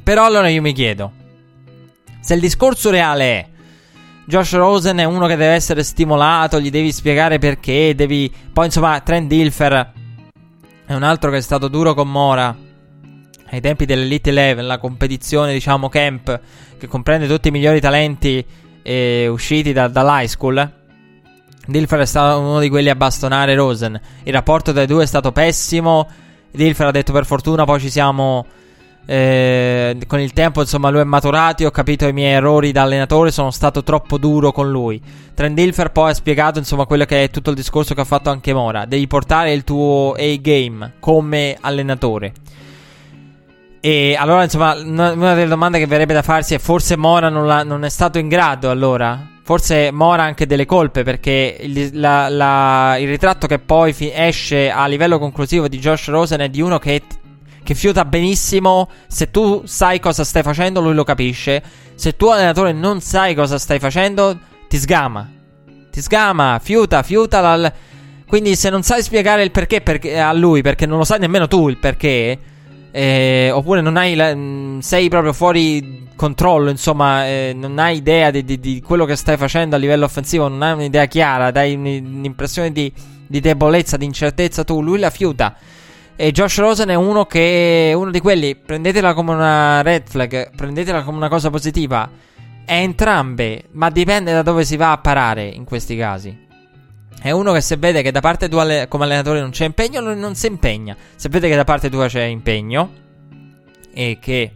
Però 0.02 0.24
allora 0.24 0.48
io 0.48 0.60
mi 0.60 0.72
chiedo, 0.72 1.12
se 2.20 2.34
il 2.34 2.40
discorso 2.40 2.90
reale 2.90 3.24
è 3.24 3.48
Josh 4.30 4.52
Rosen 4.52 4.98
è 4.98 5.04
uno 5.04 5.26
che 5.26 5.34
deve 5.34 5.54
essere 5.54 5.82
stimolato, 5.82 6.60
gli 6.60 6.70
devi 6.70 6.92
spiegare 6.92 7.40
perché, 7.40 7.96
devi... 7.96 8.32
Poi 8.52 8.66
insomma 8.66 9.00
Trent 9.00 9.26
Dilfer 9.26 9.92
è 10.86 10.94
un 10.94 11.02
altro 11.02 11.32
che 11.32 11.38
è 11.38 11.40
stato 11.40 11.66
duro 11.66 11.94
con 11.94 12.08
Mora 12.08 12.56
ai 13.50 13.60
tempi 13.60 13.86
dell'Elite 13.86 14.30
11, 14.30 14.64
la 14.64 14.78
competizione 14.78 15.52
diciamo 15.52 15.88
camp 15.88 16.40
che 16.78 16.86
comprende 16.86 17.26
tutti 17.26 17.48
i 17.48 17.50
migliori 17.50 17.80
talenti 17.80 18.46
eh, 18.82 19.26
usciti 19.26 19.72
da, 19.72 19.88
dall'high 19.88 20.28
school, 20.28 20.72
Dilfer 21.66 21.98
è 21.98 22.06
stato 22.06 22.38
uno 22.38 22.60
di 22.60 22.68
quelli 22.68 22.88
a 22.88 22.94
bastonare 22.94 23.56
Rosen. 23.56 24.00
Il 24.22 24.32
rapporto 24.32 24.72
tra 24.72 24.82
i 24.82 24.86
due 24.86 25.02
è 25.02 25.06
stato 25.06 25.32
pessimo. 25.32 26.08
Dilfer 26.52 26.86
ha 26.86 26.92
detto 26.92 27.12
per 27.12 27.26
fortuna, 27.26 27.64
poi 27.64 27.80
ci 27.80 27.90
siamo... 27.90 28.46
Eh, 29.12 29.96
con 30.06 30.20
il 30.20 30.32
tempo, 30.32 30.60
insomma, 30.60 30.88
lui 30.88 31.00
è 31.00 31.04
maturato. 31.04 31.66
Ho 31.66 31.72
capito 31.72 32.06
i 32.06 32.12
miei 32.12 32.34
errori 32.34 32.70
da 32.70 32.82
allenatore. 32.82 33.32
Sono 33.32 33.50
stato 33.50 33.82
troppo 33.82 34.18
duro 34.18 34.52
con 34.52 34.70
lui. 34.70 35.02
Trent 35.34 35.56
Dilfer 35.56 35.90
poi 35.90 36.10
ha 36.10 36.14
spiegato, 36.14 36.60
insomma, 36.60 36.86
quello 36.86 37.04
che 37.06 37.24
è 37.24 37.30
tutto 37.30 37.50
il 37.50 37.56
discorso 37.56 37.92
che 37.92 38.02
ha 38.02 38.04
fatto 38.04 38.30
anche 38.30 38.54
Mora. 38.54 38.84
Devi 38.84 39.08
portare 39.08 39.52
il 39.52 39.64
tuo 39.64 40.14
A-game 40.16 40.92
come 41.00 41.56
allenatore. 41.60 42.32
E 43.80 44.14
allora, 44.16 44.44
insomma, 44.44 44.74
una 44.74 45.34
delle 45.34 45.48
domande 45.48 45.80
che 45.80 45.86
verrebbe 45.88 46.14
da 46.14 46.22
farsi 46.22 46.54
è: 46.54 46.58
forse 46.58 46.96
Mora 46.96 47.28
non, 47.28 47.66
non 47.66 47.84
è 47.84 47.88
stato 47.88 48.18
in 48.18 48.28
grado 48.28 48.70
allora? 48.70 49.26
Forse 49.42 49.90
Mora 49.90 50.22
ha 50.22 50.26
anche 50.26 50.46
delle 50.46 50.66
colpe 50.66 51.02
perché 51.02 51.56
il, 51.58 51.90
la, 51.94 52.28
la, 52.28 52.96
il 52.98 53.08
ritratto 53.08 53.48
che 53.48 53.58
poi 53.58 53.92
fi- 53.92 54.12
esce 54.14 54.70
a 54.70 54.86
livello 54.86 55.18
conclusivo 55.18 55.66
di 55.66 55.80
Josh 55.80 56.06
Rosen 56.06 56.38
è 56.38 56.48
di 56.48 56.60
uno 56.60 56.78
che, 56.78 57.02
che 57.62 57.74
fiuta 57.74 58.04
benissimo. 58.04 58.88
Se 59.06 59.30
tu 59.30 59.62
sai 59.64 60.00
cosa 60.00 60.24
stai 60.24 60.42
facendo, 60.42 60.80
lui 60.80 60.94
lo 60.94 61.04
capisce. 61.04 61.62
Se 61.94 62.16
tu, 62.16 62.26
allenatore, 62.26 62.72
non 62.72 63.00
sai 63.00 63.34
cosa 63.34 63.58
stai 63.58 63.78
facendo, 63.78 64.38
ti 64.68 64.78
sgama. 64.78 65.28
Ti 65.90 66.00
sgama, 66.00 66.58
fiuta, 66.62 67.02
fiuta. 67.02 67.40
Dal... 67.40 67.72
Quindi 68.26 68.54
se 68.56 68.70
non 68.70 68.82
sai 68.82 69.02
spiegare 69.02 69.42
il 69.42 69.50
perché, 69.50 69.80
perché 69.80 70.18
a 70.18 70.32
lui, 70.32 70.62
perché 70.62 70.86
non 70.86 70.98
lo 70.98 71.04
sai 71.04 71.18
nemmeno 71.18 71.48
tu 71.48 71.68
il 71.68 71.78
perché, 71.78 72.38
eh, 72.92 73.50
oppure 73.52 73.80
non 73.80 73.96
hai 73.96 74.14
la, 74.14 74.34
mm, 74.34 74.78
sei 74.78 75.08
proprio 75.08 75.32
fuori 75.32 76.08
controllo, 76.16 76.70
insomma, 76.70 77.26
eh, 77.26 77.52
non 77.54 77.78
hai 77.78 77.96
idea 77.96 78.30
di, 78.30 78.44
di, 78.44 78.60
di, 78.60 78.82
quello 78.82 79.04
che 79.04 79.16
stai 79.16 79.36
facendo 79.36 79.74
a 79.74 79.78
livello 79.78 80.04
offensivo, 80.04 80.48
non 80.48 80.62
hai 80.62 80.74
un'idea 80.74 81.06
chiara, 81.06 81.50
dai 81.50 81.74
un'impressione 81.74 82.70
di, 82.72 82.92
di 83.26 83.40
debolezza, 83.40 83.96
di 83.96 84.04
incertezza, 84.04 84.64
tu 84.64 84.82
lui 84.82 84.98
la 84.98 85.10
fiuta. 85.10 85.56
E 86.22 86.32
Josh 86.32 86.58
Rosen 86.58 86.90
è 86.90 86.94
uno 86.94 87.24
che 87.24 87.94
uno 87.96 88.10
di 88.10 88.20
quelli, 88.20 88.54
prendetela 88.54 89.14
come 89.14 89.32
una 89.32 89.80
red 89.80 90.06
flag, 90.06 90.54
prendetela 90.54 91.02
come 91.02 91.16
una 91.16 91.30
cosa 91.30 91.48
positiva. 91.48 92.10
È 92.62 92.74
entrambe, 92.74 93.64
ma 93.70 93.88
dipende 93.88 94.30
da 94.30 94.42
dove 94.42 94.66
si 94.66 94.76
va 94.76 94.92
a 94.92 94.98
parare 94.98 95.46
in 95.46 95.64
questi 95.64 95.96
casi. 95.96 96.46
È 97.22 97.30
uno 97.30 97.54
che 97.54 97.62
se 97.62 97.78
vede 97.78 98.02
che 98.02 98.10
da 98.10 98.20
parte 98.20 98.50
tua 98.50 98.86
come 98.86 99.04
allenatore 99.04 99.40
non 99.40 99.48
c'è 99.48 99.64
impegno, 99.64 100.02
lui 100.02 100.14
non 100.14 100.34
si 100.34 100.46
impegna. 100.46 100.94
Se 101.16 101.30
vede 101.30 101.48
che 101.48 101.56
da 101.56 101.64
parte 101.64 101.88
tua 101.88 102.06
c'è 102.06 102.24
impegno 102.24 102.90
e 103.94 104.18
che 104.20 104.52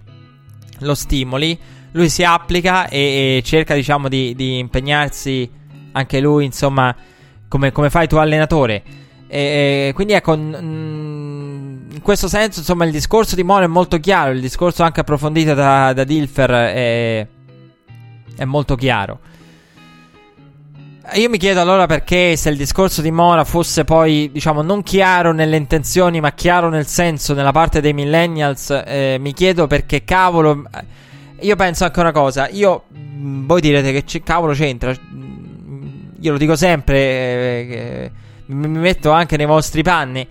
lo 0.80 0.94
stimoli, 0.94 1.58
lui 1.92 2.10
si 2.10 2.24
applica 2.24 2.88
e, 2.88 3.38
e 3.38 3.42
cerca, 3.42 3.74
diciamo, 3.74 4.10
di, 4.10 4.34
di, 4.34 4.58
impegnarsi 4.58 5.50
anche 5.92 6.20
lui, 6.20 6.44
insomma, 6.44 6.94
come, 7.48 7.72
come 7.72 7.88
fai 7.88 8.06
tu 8.06 8.16
allenatore. 8.16 8.82
E, 9.28 9.92
quindi 9.94 10.12
ecco, 10.12 10.34
in 11.94 12.02
questo 12.02 12.26
senso, 12.26 12.58
insomma, 12.58 12.84
il 12.84 12.90
discorso 12.90 13.36
di 13.36 13.44
Moro 13.44 13.64
è 13.64 13.68
molto 13.68 14.00
chiaro, 14.00 14.32
il 14.32 14.40
discorso 14.40 14.82
anche 14.82 15.00
approfondito 15.00 15.54
da, 15.54 15.92
da 15.92 16.02
Dilfer 16.02 16.50
è, 16.50 17.26
è 18.36 18.44
molto 18.44 18.74
chiaro. 18.74 19.20
Io 21.12 21.28
mi 21.28 21.38
chiedo 21.38 21.60
allora 21.60 21.86
perché 21.86 22.34
se 22.34 22.48
il 22.48 22.56
discorso 22.56 23.00
di 23.00 23.12
Mora 23.12 23.44
fosse 23.44 23.84
poi, 23.84 24.30
diciamo, 24.32 24.62
non 24.62 24.82
chiaro 24.82 25.32
nelle 25.32 25.56
intenzioni, 25.56 26.18
ma 26.18 26.32
chiaro 26.32 26.68
nel 26.68 26.86
senso, 26.86 27.32
nella 27.32 27.52
parte 27.52 27.80
dei 27.80 27.92
millennials, 27.92 28.70
eh, 28.84 29.16
mi 29.20 29.32
chiedo 29.32 29.68
perché 29.68 30.02
cavolo... 30.02 30.64
Eh, 30.74 31.02
io 31.46 31.56
penso 31.56 31.84
anche 31.84 32.00
una 32.00 32.12
cosa, 32.12 32.48
io... 32.48 32.84
Voi 32.90 33.60
direte 33.60 33.92
che 33.92 34.02
c- 34.02 34.22
cavolo 34.22 34.52
c'entra, 34.52 34.92
io 34.92 36.32
lo 36.32 36.38
dico 36.38 36.56
sempre, 36.56 36.96
eh, 36.98 38.10
mi 38.46 38.66
metto 38.66 39.12
anche 39.12 39.36
nei 39.36 39.46
vostri 39.46 39.82
panni. 39.82 40.26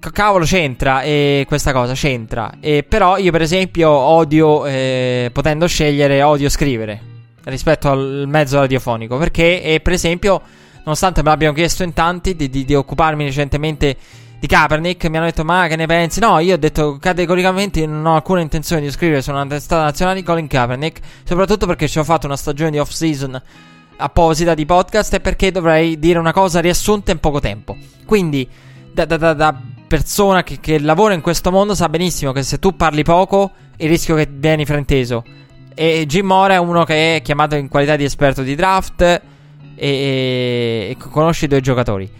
Cavolo 0.00 0.44
c'entra 0.44 1.02
eh, 1.02 1.44
questa 1.46 1.72
cosa, 1.72 1.92
c'entra. 1.92 2.52
Eh, 2.60 2.84
però 2.88 3.18
io 3.18 3.32
per 3.32 3.42
esempio 3.42 3.90
odio, 3.90 4.64
eh, 4.66 5.30
potendo 5.32 5.66
scegliere, 5.66 6.22
odio 6.22 6.48
scrivere 6.48 7.16
rispetto 7.44 7.90
al 7.90 8.24
mezzo 8.26 8.58
radiofonico. 8.58 9.16
Perché, 9.16 9.62
eh, 9.62 9.80
per 9.80 9.92
esempio, 9.92 10.40
nonostante 10.78 11.22
me 11.22 11.30
l'abbiano 11.30 11.54
chiesto 11.54 11.82
in 11.82 11.92
tanti 11.92 12.36
di, 12.36 12.48
di, 12.48 12.64
di, 12.64 12.74
occuparmi 12.74 13.24
recentemente 13.24 13.96
di 14.38 14.46
Kaepernick, 14.46 15.06
mi 15.06 15.16
hanno 15.16 15.26
detto: 15.26 15.44
Ma 15.44 15.66
che 15.66 15.76
ne 15.76 15.86
pensi? 15.86 16.20
No, 16.20 16.38
io 16.38 16.54
ho 16.54 16.58
detto 16.58 16.98
categoricamente 17.00 17.84
non 17.84 18.06
ho 18.06 18.14
alcuna 18.14 18.40
intenzione 18.40 18.82
di 18.82 18.90
scrivere 18.90 19.20
su 19.20 19.30
una 19.30 19.46
testata 19.46 19.82
nazionale 19.82 20.20
di 20.20 20.24
Colin 20.24 20.46
Kaepernick. 20.46 21.00
Soprattutto 21.24 21.66
perché 21.66 21.88
ci 21.88 21.98
ho 21.98 22.04
fatto 22.04 22.26
una 22.26 22.36
stagione 22.36 22.70
di 22.70 22.78
off-season 22.78 23.40
apposita 24.00 24.54
di 24.54 24.64
podcast 24.64 25.14
e 25.14 25.20
perché 25.20 25.50
dovrei 25.50 25.98
dire 25.98 26.20
una 26.20 26.32
cosa 26.32 26.60
riassunta 26.60 27.10
in 27.10 27.18
poco 27.18 27.40
tempo. 27.40 27.76
Quindi, 28.04 28.48
da, 28.92 29.04
da, 29.04 29.34
da 29.34 29.60
persona 29.88 30.44
che, 30.44 30.60
che 30.60 30.78
lavora 30.78 31.14
in 31.14 31.20
questo 31.20 31.50
mondo, 31.50 31.74
sa 31.74 31.88
benissimo 31.88 32.30
che 32.30 32.44
se 32.44 32.58
tu 32.60 32.76
parli 32.76 33.02
poco, 33.02 33.50
il 33.78 33.88
rischio 33.88 34.14
che 34.14 34.28
vieni 34.30 34.64
frainteso. 34.64 35.24
E 35.74 36.04
Jim 36.06 36.26
Mora 36.26 36.54
è 36.54 36.58
uno 36.58 36.84
che 36.84 37.16
è 37.16 37.22
chiamato 37.22 37.56
in 37.56 37.68
qualità 37.68 37.96
di 37.96 38.04
esperto 38.04 38.42
di 38.42 38.54
draft 38.54 39.00
e, 39.00 39.20
e, 39.76 40.88
e 40.90 40.96
conosce 41.10 41.46
i 41.46 41.48
due 41.48 41.60
giocatori. 41.60 42.10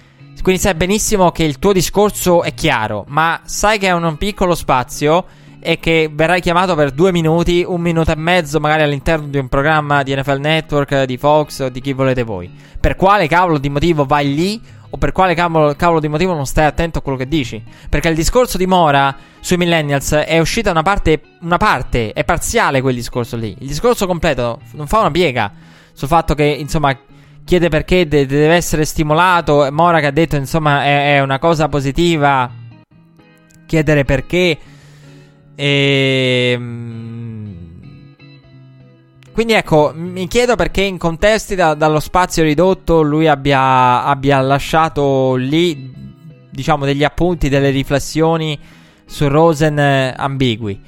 Quindi 0.41 0.63
sai 0.63 0.75
benissimo 0.75 1.31
che 1.31 1.45
il 1.45 1.59
tuo 1.59 1.73
discorso 1.73 2.43
è 2.43 2.55
chiaro, 2.55 3.05
ma 3.09 3.41
sai 3.45 3.79
che 3.79 3.89
è 3.89 3.93
un 3.93 4.17
piccolo 4.17 4.55
spazio 4.55 5.27
e 5.61 5.79
che 5.79 6.09
verrai 6.11 6.41
chiamato 6.41 6.75
per 6.75 6.93
due 6.93 7.13
minuti, 7.13 7.65
un 7.67 7.81
minuto 7.81 8.13
e 8.13 8.17
mezzo, 8.17 8.61
magari 8.61 8.83
all'interno 8.83 9.27
di 9.27 9.37
un 9.37 9.49
programma 9.49 10.03
di 10.03 10.15
NFL 10.15 10.39
Network, 10.39 11.05
di 11.05 11.19
Fox 11.19 11.61
o 11.61 11.69
di 11.69 11.81
chi 11.81 11.93
volete 11.93 12.23
voi. 12.23 12.51
Per 12.81 12.97
quale 12.97 13.27
cavolo 13.27 13.59
di 13.59 13.69
motivo 13.69 14.07
vai 14.07 14.35
lì 14.35 14.61
o 14.91 14.97
per 14.97 15.13
quale 15.13 15.35
cavolo, 15.35 15.75
cavolo, 15.75 16.01
di 16.01 16.09
motivo 16.09 16.35
non 16.35 16.47
stai 16.47 16.65
attento 16.65 16.99
a 16.99 17.03
quello 17.03 17.19
che 17.19 17.29
dici. 17.29 17.63
Perché 17.89 18.09
il 18.09 18.15
discorso 18.15 18.57
di 18.57 18.67
Mora 18.67 19.15
sui 19.41 19.57
millennials 19.57 20.13
è 20.13 20.39
uscita 20.39 20.71
una 20.71 20.83
parte, 20.83 21.21
una 21.41 21.57
parte, 21.59 22.13
è 22.13 22.25
parziale 22.25 22.81
quel 22.81 22.95
discorso 22.95 23.37
lì. 23.37 23.55
Il 23.59 23.67
discorso 23.67 24.07
completo 24.07 24.61
non 24.73 24.87
fa 24.87 25.01
una 25.01 25.11
piega 25.11 25.53
sul 25.93 26.09
fatto 26.09 26.35
che, 26.35 26.45
insomma, 26.45 26.97
chiede 27.45 27.69
perché 27.69 28.09
de- 28.09 28.27
deve 28.27 28.55
essere 28.55 28.85
stimolato. 28.85 29.69
Mora 29.71 30.01
che 30.01 30.07
ha 30.07 30.13
detto, 30.13 30.37
insomma, 30.37 30.85
è, 30.85 31.17
è 31.17 31.21
una 31.21 31.39
cosa 31.39 31.69
positiva 31.69 32.51
chiedere 33.67 34.05
perché. 34.05 34.59
Ehm, 35.55 37.38
quindi 39.39 39.55
ecco, 39.55 39.93
mi 39.95 40.27
chiedo 40.27 40.57
perché 40.57 40.83
in 40.83 40.99
contesti 40.99 41.55
da, 41.55 41.75
dallo 41.75 42.01
spazio 42.01 42.43
ridotto 42.43 43.03
lui 43.03 43.29
abbia, 43.29 44.03
abbia, 44.03 44.41
lasciato 44.41 45.37
lì, 45.37 45.95
diciamo, 46.51 46.85
degli 46.85 47.05
appunti, 47.05 47.49
delle 47.49 47.71
riflessioni 47.71 48.59
su 49.05 49.29
Rosen 49.29 49.79
eh, 49.79 50.13
ambigui. 50.17 50.83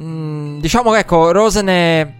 Mm, 0.00 0.60
diciamo 0.60 0.92
che 0.92 0.98
ecco, 0.98 1.32
Rosen 1.32 1.66
è 1.66 2.12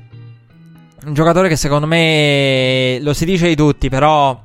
un 1.05 1.14
giocatore 1.14 1.49
che 1.49 1.55
secondo 1.55 1.86
me 1.86 2.99
lo 3.01 3.12
si 3.12 3.24
dice 3.24 3.47
di 3.47 3.55
tutti, 3.55 3.88
però 3.88 4.43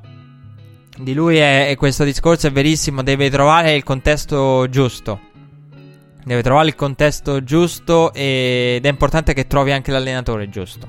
di 0.96 1.12
lui 1.12 1.38
è, 1.38 1.70
è 1.70 1.74
questo 1.74 2.04
discorso 2.04 2.46
è 2.46 2.52
verissimo, 2.52 3.02
deve 3.02 3.30
trovare 3.30 3.74
il 3.74 3.82
contesto 3.82 4.68
giusto. 4.68 5.27
Deve 6.28 6.42
trovare 6.42 6.68
il 6.68 6.74
contesto 6.74 7.42
giusto 7.42 8.12
ed 8.12 8.84
è 8.84 8.88
importante 8.90 9.32
che 9.32 9.46
trovi 9.46 9.72
anche 9.72 9.90
l'allenatore 9.90 10.50
giusto. 10.50 10.86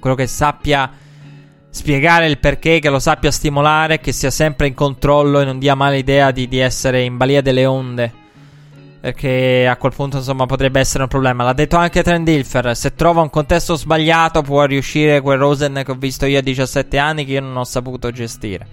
Quello 0.00 0.16
che 0.16 0.26
sappia 0.26 0.90
spiegare 1.70 2.26
il 2.26 2.38
perché, 2.38 2.80
che 2.80 2.88
lo 2.88 2.98
sappia 2.98 3.30
stimolare, 3.30 4.00
che 4.00 4.10
sia 4.10 4.32
sempre 4.32 4.66
in 4.66 4.74
controllo 4.74 5.38
e 5.38 5.44
non 5.44 5.60
dia 5.60 5.76
male 5.76 5.98
idea 5.98 6.32
di, 6.32 6.48
di 6.48 6.58
essere 6.58 7.02
in 7.02 7.16
balia 7.16 7.40
delle 7.40 7.66
onde. 7.66 8.12
Perché 9.00 9.68
a 9.68 9.76
quel 9.76 9.92
punto, 9.94 10.16
insomma, 10.16 10.46
potrebbe 10.46 10.80
essere 10.80 11.04
un 11.04 11.08
problema. 11.08 11.44
L'ha 11.44 11.52
detto 11.52 11.76
anche 11.76 12.02
Trent 12.02 12.24
Dilfer. 12.24 12.76
Se 12.76 12.96
trova 12.96 13.20
un 13.20 13.30
contesto 13.30 13.76
sbagliato, 13.76 14.42
può 14.42 14.64
riuscire 14.64 15.20
quel 15.20 15.38
Rosen 15.38 15.82
che 15.84 15.92
ho 15.92 15.96
visto 15.96 16.26
io 16.26 16.38
a 16.38 16.42
17 16.42 16.98
anni, 16.98 17.24
che 17.24 17.34
io 17.34 17.42
non 17.42 17.56
ho 17.56 17.64
saputo 17.64 18.10
gestire. 18.10 18.66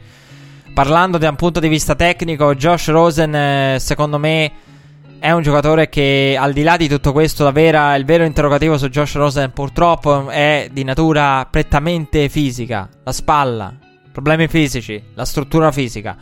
Parlando 0.73 1.19
da 1.19 1.29
un 1.29 1.35
punto 1.35 1.59
di 1.59 1.67
vista 1.67 1.93
tecnico, 1.93 2.55
Josh 2.55 2.87
Rosen, 2.87 3.35
eh, 3.35 3.77
secondo 3.79 4.17
me 4.17 4.71
è 5.23 5.31
un 5.31 5.41
giocatore 5.41 5.87
che, 5.87 6.35
al 6.37 6.51
di 6.51 6.63
là 6.63 6.75
di 6.75 6.89
tutto 6.89 7.13
questo, 7.13 7.49
vera, 7.53 7.95
il 7.95 8.03
vero 8.03 8.25
interrogativo 8.25 8.77
su 8.77 8.89
Josh 8.89 9.15
Rosen 9.15 9.53
purtroppo 9.53 10.27
è 10.27 10.67
di 10.69 10.83
natura 10.83 11.47
prettamente 11.49 12.27
fisica. 12.27 12.89
La 13.05 13.13
spalla, 13.13 13.73
problemi 14.11 14.49
fisici, 14.49 15.01
la 15.13 15.23
struttura 15.23 15.71
fisica. 15.71 16.17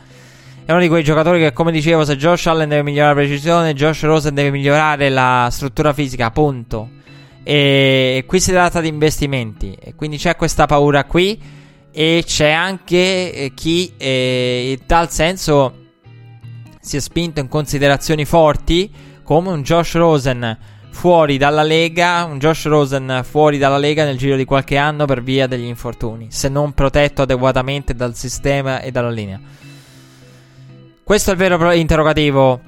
È 0.64 0.70
uno 0.70 0.80
di 0.80 0.86
quei 0.86 1.02
giocatori 1.02 1.40
che, 1.40 1.52
come 1.52 1.72
dicevo, 1.72 2.04
se 2.04 2.16
Josh 2.16 2.46
Allen 2.46 2.68
deve 2.68 2.84
migliorare 2.84 3.14
la 3.16 3.20
precisione, 3.22 3.74
Josh 3.74 4.02
Rosen 4.04 4.34
deve 4.34 4.52
migliorare 4.52 5.08
la 5.08 5.48
struttura 5.50 5.92
fisica, 5.92 6.30
punto. 6.30 6.88
E 7.42 8.22
qui 8.24 8.38
si 8.38 8.52
tratta 8.52 8.80
di 8.80 8.86
investimenti. 8.86 9.76
E 9.80 9.96
quindi 9.96 10.16
c'è 10.16 10.36
questa 10.36 10.66
paura 10.66 11.02
qui. 11.06 11.36
E 11.90 12.22
c'è 12.24 12.52
anche 12.52 13.34
eh, 13.34 13.52
chi, 13.52 13.94
eh, 13.96 14.76
in 14.78 14.86
tal 14.86 15.10
senso 15.10 15.81
si 16.82 16.96
è 16.96 17.00
spinto 17.00 17.38
in 17.38 17.46
considerazioni 17.46 18.24
forti 18.24 18.92
come 19.22 19.50
un 19.50 19.62
Josh 19.62 19.94
Rosen 19.94 20.58
fuori 20.90 21.38
dalla 21.38 21.62
Lega, 21.62 22.24
un 22.24 22.38
Josh 22.38 22.66
Rosen 22.66 23.22
fuori 23.22 23.56
dalla 23.56 23.78
Lega 23.78 24.04
nel 24.04 24.18
giro 24.18 24.34
di 24.36 24.44
qualche 24.44 24.76
anno 24.76 25.04
per 25.06 25.22
via 25.22 25.46
degli 25.46 25.64
infortuni, 25.64 26.26
se 26.30 26.48
non 26.48 26.72
protetto 26.72 27.22
adeguatamente 27.22 27.94
dal 27.94 28.16
sistema 28.16 28.80
e 28.80 28.90
dalla 28.90 29.10
linea. 29.10 29.40
Questo 31.04 31.30
è 31.30 31.32
il 31.34 31.38
vero 31.38 31.70
interrogativo 31.70 32.60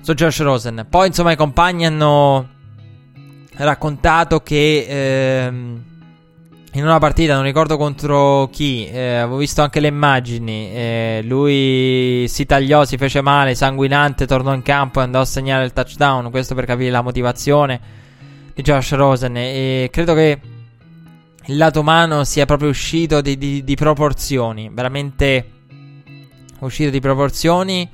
su 0.00 0.14
Josh 0.14 0.40
Rosen. 0.40 0.86
Poi, 0.88 1.08
insomma, 1.08 1.32
i 1.32 1.36
compagni 1.36 1.86
hanno 1.86 2.48
raccontato 3.56 4.40
che 4.40 4.86
ehm, 4.88 5.84
in 6.72 6.82
una 6.84 6.98
partita, 6.98 7.34
non 7.34 7.44
ricordo 7.44 7.76
contro 7.76 8.48
chi, 8.52 8.86
eh, 8.86 9.16
avevo 9.16 9.38
visto 9.38 9.62
anche 9.62 9.80
le 9.80 9.88
immagini, 9.88 10.70
eh, 10.70 11.20
lui 11.24 12.26
si 12.28 12.44
tagliò, 12.44 12.84
si 12.84 12.96
fece 12.96 13.22
male, 13.22 13.54
sanguinante, 13.54 14.26
tornò 14.26 14.52
in 14.52 14.62
campo 14.62 15.00
e 15.00 15.04
andò 15.04 15.20
a 15.20 15.24
segnare 15.24 15.64
il 15.64 15.72
touchdown, 15.72 16.30
questo 16.30 16.54
per 16.54 16.66
capire 16.66 16.90
la 16.90 17.02
motivazione 17.02 17.80
di 18.54 18.62
Josh 18.62 18.92
Rosen 18.92 19.36
e 19.36 19.88
credo 19.90 20.14
che 20.14 20.40
il 21.46 21.56
lato 21.56 21.80
umano 21.80 22.24
sia 22.24 22.44
proprio 22.44 22.68
uscito 22.68 23.22
di, 23.22 23.38
di, 23.38 23.64
di 23.64 23.74
proporzioni, 23.74 24.70
veramente 24.70 25.50
uscito 26.58 26.90
di 26.90 27.00
proporzioni. 27.00 27.88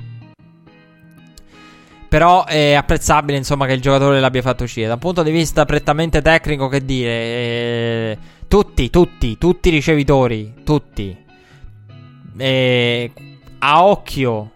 Però 2.08 2.44
è 2.44 2.74
apprezzabile, 2.74 3.36
insomma, 3.36 3.66
che 3.66 3.72
il 3.72 3.80
giocatore 3.80 4.20
l'abbia 4.20 4.42
fatto 4.42 4.62
uscire. 4.62 4.86
Da 4.86 4.94
un 4.94 5.00
punto 5.00 5.24
di 5.24 5.32
vista 5.32 5.64
prettamente 5.64 6.22
tecnico, 6.22 6.68
che 6.68 6.84
dire, 6.84 7.10
eh, 7.10 8.18
tutti, 8.48 8.90
tutti, 8.90 9.38
tutti 9.38 9.68
i 9.68 9.72
ricevitori, 9.72 10.54
tutti. 10.64 11.16
eh, 12.36 13.12
a 13.58 13.84
occhio, 13.84 14.50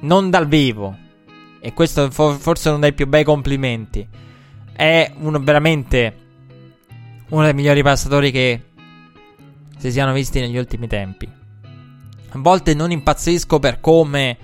non 0.00 0.30
dal 0.30 0.48
vivo, 0.48 0.96
e 1.60 1.72
questo 1.72 2.10
forse 2.10 2.68
uno 2.68 2.78
dei 2.78 2.92
più 2.92 3.06
bei 3.06 3.24
complimenti, 3.24 4.06
è 4.72 5.12
uno 5.18 5.38
veramente 5.40 6.16
uno 7.28 7.44
dei 7.44 7.54
migliori 7.54 7.82
passatori 7.82 8.30
che 8.30 8.60
si 9.78 9.90
siano 9.90 10.12
visti 10.12 10.40
negli 10.40 10.56
ultimi 10.56 10.86
tempi. 10.86 11.26
A 11.26 12.38
volte 12.38 12.74
non 12.74 12.90
impazzisco 12.90 13.58
per 13.58 13.80
come 13.80 14.36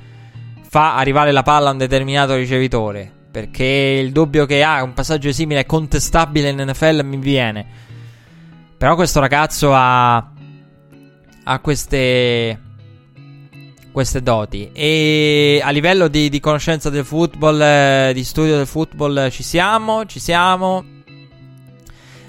fa 0.69 0.97
arrivare 0.97 1.33
la 1.33 1.43
palla 1.43 1.71
a 1.71 1.73
un 1.73 1.79
determinato 1.79 2.37
ricevitore. 2.37 3.11
Perché 3.31 3.65
il 3.65 4.13
dubbio 4.13 4.47
che 4.47 4.63
ha 4.63 4.77
ah, 4.77 4.83
un 4.83 4.93
passaggio 4.93 5.33
simile 5.33 5.61
è 5.61 5.67
contestabile 5.67 6.51
in 6.51 6.65
NFL 6.69 7.05
mi 7.05 7.17
viene. 7.17 7.89
Però 8.81 8.95
questo 8.95 9.21
ragazzo 9.21 9.75
ha, 9.75 10.17
ha 11.45 11.59
queste, 11.59 12.59
queste 13.93 14.23
doti. 14.23 14.71
E 14.73 15.61
a 15.63 15.69
livello 15.69 16.09
di, 16.09 16.31
di 16.31 16.41
conoscenza 16.41 16.89
del 16.89 17.05
football, 17.05 17.61
eh, 17.61 18.13
di 18.15 18.25
studio 18.25 18.57
del 18.57 18.67
football, 18.67 19.29
ci 19.29 19.43
siamo, 19.43 20.07
ci 20.07 20.19
siamo. 20.19 20.83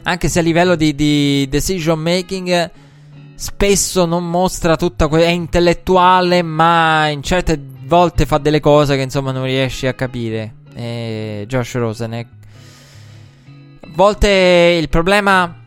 Anche 0.04 0.28
se 0.28 0.40
a 0.40 0.42
livello 0.42 0.76
di, 0.76 0.94
di 0.94 1.48
decision 1.50 1.98
making 1.98 2.70
spesso 3.34 4.04
non 4.04 4.30
mostra 4.30 4.76
tutta 4.76 5.08
quella... 5.08 5.28
è 5.28 5.30
intellettuale, 5.30 6.42
ma 6.42 7.08
in 7.08 7.24
certe 7.24 7.58
volte 7.86 8.26
fa 8.26 8.40
delle 8.40 8.60
cose 8.60 8.98
che 8.98 9.04
insomma 9.04 9.32
non 9.32 9.46
riesci 9.46 9.88
a 9.88 9.94
capire. 9.94 10.56
E 10.76 11.46
Josh 11.48 11.76
Rosen. 11.76 12.14
A 12.14 12.26
volte 13.94 14.78
il 14.78 14.90
problema 14.90 15.60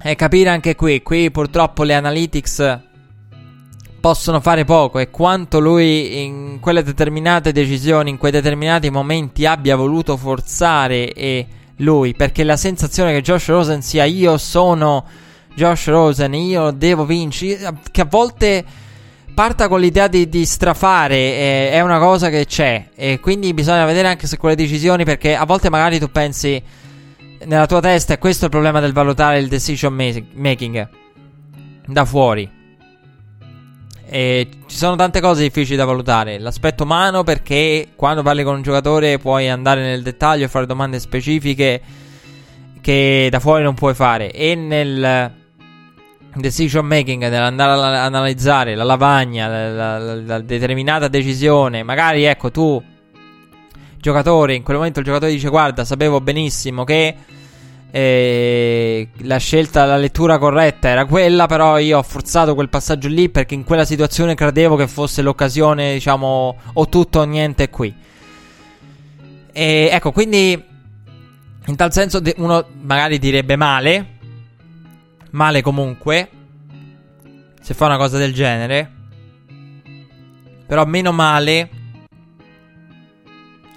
è 0.00 0.14
capire 0.16 0.50
anche 0.50 0.74
qui. 0.74 1.02
Qui 1.02 1.30
purtroppo 1.30 1.82
le 1.82 1.94
analytics 1.94 2.80
possono 4.00 4.40
fare 4.40 4.64
poco 4.64 4.98
e 5.00 5.10
quanto 5.10 5.58
lui 5.58 6.22
in 6.22 6.58
quelle 6.60 6.82
determinate 6.82 7.52
decisioni, 7.52 8.10
in 8.10 8.16
quei 8.16 8.32
determinati 8.32 8.90
momenti 8.90 9.44
abbia 9.44 9.76
voluto 9.76 10.16
forzare 10.16 11.12
e 11.12 11.46
lui, 11.78 12.14
perché 12.14 12.44
la 12.44 12.56
sensazione 12.56 13.12
che 13.12 13.22
Josh 13.22 13.48
Rosen 13.48 13.82
sia 13.82 14.04
io 14.04 14.38
sono 14.38 15.04
Josh 15.54 15.88
Rosen, 15.88 16.34
io 16.34 16.70
devo 16.70 17.04
vincere, 17.04 17.74
che 17.90 18.00
a 18.00 18.06
volte 18.08 18.64
parta 19.34 19.68
con 19.68 19.80
l'idea 19.80 20.08
di, 20.08 20.28
di 20.28 20.44
strafare, 20.44 21.16
eh, 21.16 21.70
è 21.70 21.80
una 21.80 21.98
cosa 21.98 22.28
che 22.28 22.46
c'è. 22.46 22.90
E 22.94 23.18
quindi 23.20 23.52
bisogna 23.54 23.84
vedere 23.84 24.08
anche 24.08 24.26
se 24.26 24.36
quelle 24.36 24.54
decisioni, 24.54 25.04
perché 25.04 25.34
a 25.34 25.44
volte 25.44 25.70
magari 25.70 25.98
tu 25.98 26.10
pensi 26.10 26.62
nella 27.44 27.66
tua 27.66 27.80
testa, 27.80 28.14
e 28.14 28.18
questo 28.18 28.42
è 28.42 28.44
il 28.46 28.50
problema 28.50 28.80
del 28.80 28.92
valutare 28.92 29.38
il 29.38 29.48
decision 29.48 29.94
making 30.34 30.88
da 31.86 32.04
fuori. 32.04 32.56
E 34.10 34.48
ci 34.66 34.76
sono 34.76 34.96
tante 34.96 35.20
cose 35.20 35.42
difficili 35.42 35.76
da 35.76 35.84
valutare. 35.84 36.38
L'aspetto 36.38 36.84
umano, 36.84 37.24
perché 37.24 37.88
quando 37.94 38.22
parli 38.22 38.42
con 38.42 38.56
un 38.56 38.62
giocatore 38.62 39.18
puoi 39.18 39.48
andare 39.48 39.82
nel 39.82 40.02
dettaglio 40.02 40.44
e 40.44 40.48
fare 40.48 40.64
domande 40.64 40.98
specifiche 40.98 41.80
che 42.80 43.28
da 43.30 43.38
fuori 43.38 43.62
non 43.62 43.74
puoi 43.74 43.94
fare. 43.94 44.30
E 44.30 44.54
nel 44.54 45.32
decision 46.34 46.86
making, 46.86 47.28
nell'andare 47.28 47.72
ad 47.72 48.14
analizzare 48.14 48.74
la 48.74 48.84
lavagna, 48.84 49.46
la, 49.46 49.68
la, 49.70 49.98
la, 49.98 50.14
la, 50.14 50.40
determinata 50.40 51.08
decisione, 51.08 51.82
magari 51.82 52.24
ecco 52.24 52.50
tu, 52.50 52.82
giocatore, 54.00 54.54
in 54.54 54.62
quel 54.62 54.76
momento 54.76 55.00
il 55.00 55.04
giocatore 55.04 55.32
dice 55.32 55.48
guarda, 55.48 55.84
sapevo 55.84 56.20
benissimo 56.20 56.84
che 56.84 57.14
eh, 57.90 59.08
la 59.22 59.38
scelta, 59.38 59.84
la 59.86 59.96
lettura 59.96 60.38
corretta 60.38 60.88
era 60.88 61.06
quella, 61.06 61.46
però 61.46 61.78
io 61.78 61.98
ho 61.98 62.02
forzato 62.02 62.54
quel 62.54 62.68
passaggio 62.68 63.08
lì 63.08 63.28
perché 63.28 63.54
in 63.54 63.64
quella 63.64 63.84
situazione 63.84 64.34
credevo 64.34 64.76
che 64.76 64.86
fosse 64.86 65.22
l'occasione, 65.22 65.94
diciamo, 65.94 66.56
o 66.74 66.88
tutto 66.88 67.20
o 67.20 67.24
niente 67.24 67.70
qui. 67.70 67.94
E 69.52 69.88
ecco, 69.90 70.12
quindi 70.12 70.62
in 71.66 71.76
tal 71.76 71.92
senso 71.92 72.22
uno 72.36 72.66
magari 72.82 73.18
direbbe 73.18 73.56
male, 73.56 74.18
male 75.30 75.62
comunque. 75.62 76.30
Se 77.60 77.74
fa 77.74 77.86
una 77.86 77.96
cosa 77.96 78.18
del 78.18 78.32
genere. 78.32 78.92
Però 80.66 80.84
meno 80.84 81.12
male 81.12 81.70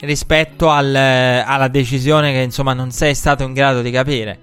rispetto 0.01 0.69
al, 0.69 0.93
alla 0.95 1.67
decisione 1.67 2.31
che 2.31 2.39
insomma 2.39 2.73
non 2.73 2.91
sei 2.91 3.15
stato 3.15 3.43
in 3.43 3.53
grado 3.53 3.81
di 3.81 3.91
capire. 3.91 4.39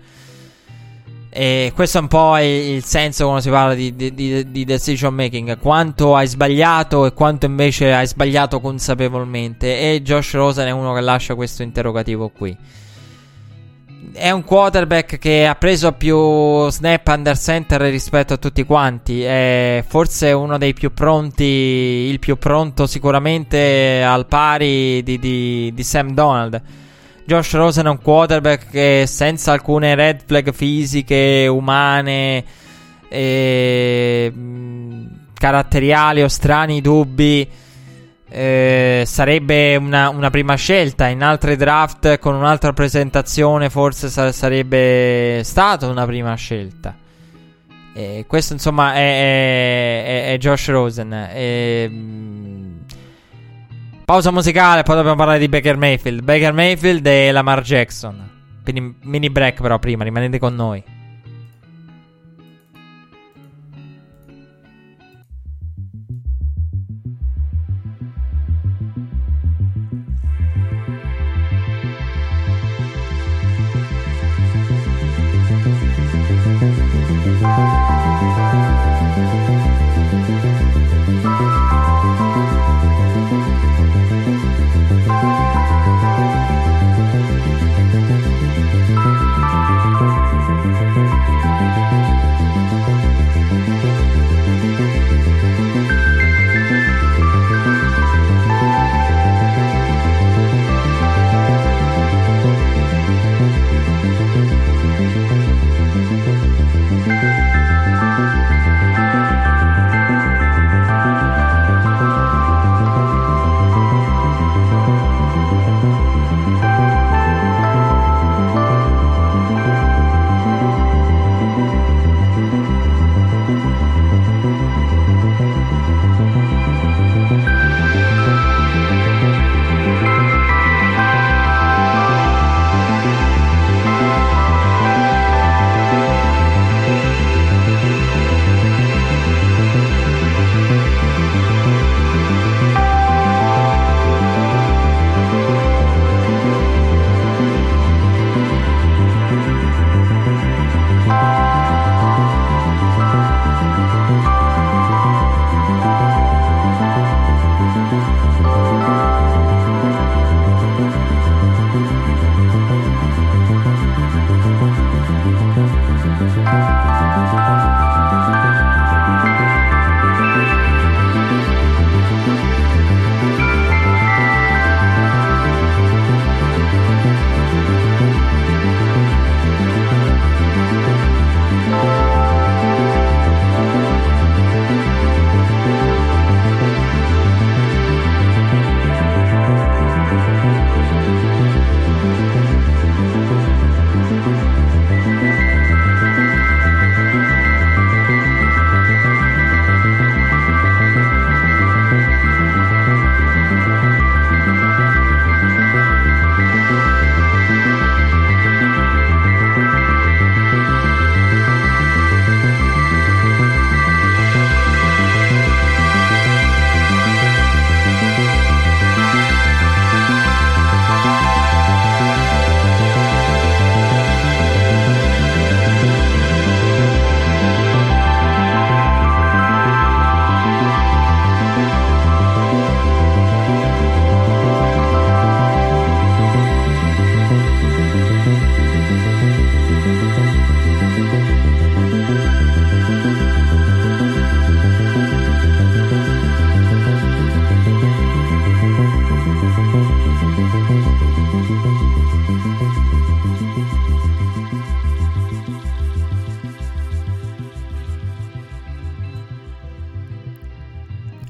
E 1.31 1.73
questo 1.75 1.99
è 1.99 2.01
un 2.01 2.09
po' 2.09 2.39
il 2.39 2.83
senso 2.85 3.25
quando 3.25 3.43
si 3.43 3.51
parla 3.51 3.75
di, 3.75 3.95
di, 3.95 4.51
di, 4.51 4.65
decision 4.65 5.15
making. 5.15 5.59
Quanto 5.59 6.17
hai 6.17 6.27
sbagliato 6.27 7.07
e 7.07 7.13
quanto 7.13 7.47
invece 7.47 7.93
hai 7.93 8.07
sbagliato 8.07 8.61
consapevolmente. 8.61 9.79
E 9.79 10.03
Josh 10.03 10.33
Rosen 10.33 10.67
è 10.67 10.71
uno 10.71 10.95
che 10.95 11.01
lascia 11.01 11.35
questo 11.35 11.63
interrogativo 11.63 12.29
qui 12.31 12.57
è 14.13 14.31
un 14.31 14.45
quarterback 14.45 15.19
che 15.19 15.47
ha 15.47 15.55
preso 15.55 15.93
più 15.93 16.69
snap 16.71 17.07
under 17.09 17.39
center 17.39 17.81
rispetto 17.83 18.35
a 18.35 18.37
tutti 18.37 18.65
quanti. 18.65 19.23
È 19.23 19.85
forse 19.87 20.33
uno 20.33 20.59
dei 20.59 20.73
più 20.73 20.93
pronti, 20.93 21.45
il 21.45 22.19
più 22.19 22.37
pronto 22.37 22.87
sicuramente 22.87 24.03
al 24.03 24.27
pari 24.27 25.03
di, 25.03 25.19
di, 25.19 25.73
di 25.75 25.83
Sam 25.83 26.13
Donald. 26.13 26.61
Josh 27.25 27.53
Rosen 27.53 27.87
è 27.87 27.91
un 27.91 28.01
quarterback 28.01 28.71
che 28.71 29.05
senza 29.07 29.53
alcune 29.53 29.95
red 29.95 30.23
flag 30.25 30.53
fisiche, 30.53 31.47
umane, 31.47 32.45
e, 33.09 34.33
caratteriali 35.35 36.23
o 36.23 36.29
strani 36.29 36.81
dubbi 36.81 37.49
eh, 38.31 39.03
sarebbe 39.07 39.77
una, 39.77 40.11
una, 40.11 40.31
prima 40.31 40.55
scelta. 40.55 41.09
In 41.09 41.23
altre 41.23 41.57
draft 41.57 42.19
con 42.19 42.35
un'altra 42.35 42.73
presentazione 42.73 43.71
forse 43.71 44.09
sa- 44.09 44.33
sarebbe 44.33 45.41
stata 45.45 45.87
una 45.87 46.05
prima 46.05 46.35
scelta. 46.35 46.95
Eh, 47.95 48.25
questo 48.29 48.53
insomma 48.53 48.95
è, 48.95 50.29
è, 50.29 50.33
è 50.33 50.39
Josh 50.39 50.69
Rosen. 50.69 51.13
Eh, 51.13 51.91
pausa 54.05 54.31
musicale, 54.31 54.83
poi 54.83 54.97
dobbiamo 54.97 55.17
parlare 55.17 55.39
di 55.39 55.49
Baker 55.49 55.77
Mayfield. 55.77 56.23
Baker 56.23 56.53
Mayfield 56.53 57.07
e 57.07 57.33
Lamar 57.33 57.63
Jackson. 57.63 58.29
Quindi 58.63 58.97
mini 59.03 59.31
break 59.31 59.63
però 59.63 59.79
prima, 59.79 60.05
rimanete 60.05 60.39
con 60.39 60.55
noi. 60.55 60.97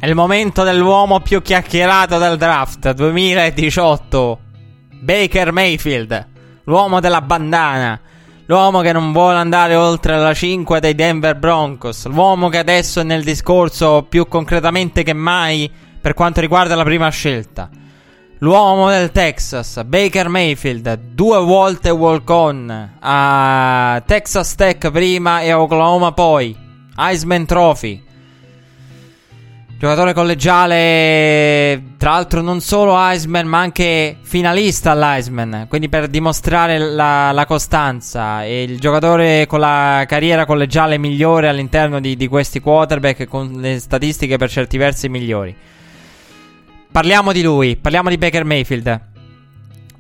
Il 0.09 0.15
momento 0.15 0.63
dell'uomo 0.63 1.21
più 1.21 1.43
chiacchierato 1.43 2.17
del 2.17 2.39
draft 2.39 2.93
2018. 2.93 4.39
Baker 5.01 5.53
Mayfield, 5.53 6.27
l'uomo 6.65 6.99
della 6.99 7.21
bandana. 7.21 8.01
L'uomo 8.47 8.81
che 8.81 8.93
non 8.93 9.13
vuole 9.13 9.37
andare 9.37 9.75
oltre 9.75 10.17
la 10.17 10.33
5 10.33 10.81
dei 10.81 10.95
Denver 10.95 11.37
Broncos. 11.37 12.07
L'uomo 12.07 12.49
che 12.49 12.57
adesso 12.57 13.01
è 13.01 13.03
nel 13.03 13.23
discorso 13.23 14.07
più 14.09 14.27
concretamente 14.29 15.03
che 15.03 15.13
mai 15.13 15.71
per 16.01 16.15
quanto 16.15 16.41
riguarda 16.41 16.75
la 16.75 16.85
prima 16.85 17.11
scelta. 17.11 17.69
L'uomo 18.39 18.89
del 18.89 19.13
Texas, 19.13 19.85
Baker 19.85 20.29
Mayfield, 20.29 21.01
due 21.13 21.39
volte 21.39 21.91
walk-on 21.91 22.93
a 22.99 24.03
Texas 24.07 24.55
Tech 24.55 24.91
prima 24.91 25.41
e 25.41 25.51
a 25.51 25.61
Oklahoma 25.61 26.13
poi. 26.13 26.57
Heisman 26.97 27.45
Trophy. 27.45 28.07
Giocatore 29.79 30.13
collegiale, 30.13 31.95
tra 31.99 32.11
l'altro 32.11 32.41
non 32.41 32.61
solo 32.61 32.99
Heisman 32.99 33.47
ma 33.47 33.61
anche 33.61 34.17
finalista 34.23 34.91
all'Heisman, 34.91 35.67
quindi 35.69 35.89
per 35.89 36.09
dimostrare 36.09 36.81
la, 36.81 37.31
la 37.31 37.47
costanza. 37.47 38.45
E 38.45 38.65
il 38.65 38.81
giocatore 38.81 39.47
con 39.47 39.61
la 39.61 40.05
carriera 40.09 40.47
collegiale 40.47 40.99
migliore 40.99 41.47
all'interno 41.47 42.01
di, 42.01 42.17
di 42.17 42.27
questi 42.27 42.59
quarterback 42.59 43.29
con 43.29 43.53
le 43.53 43.79
statistiche 43.79 44.37
per 44.37 44.51
certi 44.51 44.79
versi 44.79 45.09
migliori. 45.09 45.55
Parliamo 46.91 47.31
di 47.31 47.43
lui, 47.43 47.77
parliamo 47.77 48.09
di 48.09 48.19
Baker 48.19 48.45
Mayfield. 48.45 49.01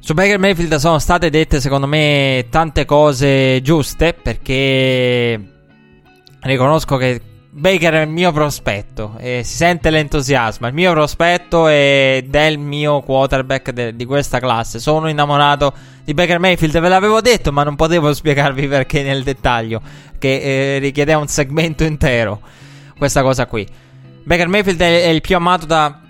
Su 0.00 0.12
Baker 0.12 0.40
Mayfield 0.40 0.74
sono 0.74 0.98
state 0.98 1.30
dette 1.30 1.60
secondo 1.60 1.86
me 1.86 2.46
tante 2.50 2.84
cose 2.84 3.62
giuste 3.62 4.12
perché 4.12 5.40
riconosco 6.40 6.96
che 6.96 7.27
Baker 7.50 7.94
è 7.94 8.02
il 8.02 8.10
mio 8.10 8.30
prospetto 8.30 9.14
e 9.18 9.40
si 9.42 9.56
sente 9.56 9.88
l'entusiasmo. 9.88 10.66
Il 10.66 10.74
mio 10.74 10.92
prospetto 10.92 11.66
è 11.66 12.22
del 12.26 12.58
mio 12.58 13.00
quarterback 13.00 13.70
de- 13.70 13.96
di 13.96 14.04
questa 14.04 14.38
classe. 14.38 14.78
Sono 14.78 15.08
innamorato 15.08 15.72
di 16.04 16.12
Baker 16.12 16.38
Mayfield, 16.38 16.78
ve 16.78 16.88
l'avevo 16.88 17.22
detto, 17.22 17.50
ma 17.50 17.62
non 17.62 17.74
potevo 17.74 18.12
spiegarvi 18.12 18.68
perché 18.68 19.02
nel 19.02 19.22
dettaglio, 19.22 19.80
che 20.18 20.74
eh, 20.76 20.78
richiedeva 20.78 21.20
un 21.20 21.26
segmento 21.26 21.84
intero. 21.84 22.40
Questa 22.96 23.22
cosa 23.22 23.46
qui. 23.46 23.66
Baker 24.24 24.48
Mayfield 24.48 24.80
è, 24.80 25.04
è 25.04 25.08
il 25.08 25.22
più 25.22 25.34
amato 25.34 25.64
da 25.64 26.00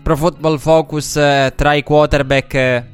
Pro 0.00 0.16
Football 0.16 0.58
Focus 0.58 1.16
eh, 1.16 1.52
tra 1.56 1.74
i 1.74 1.82
quarterback. 1.82 2.54
Eh, 2.54 2.84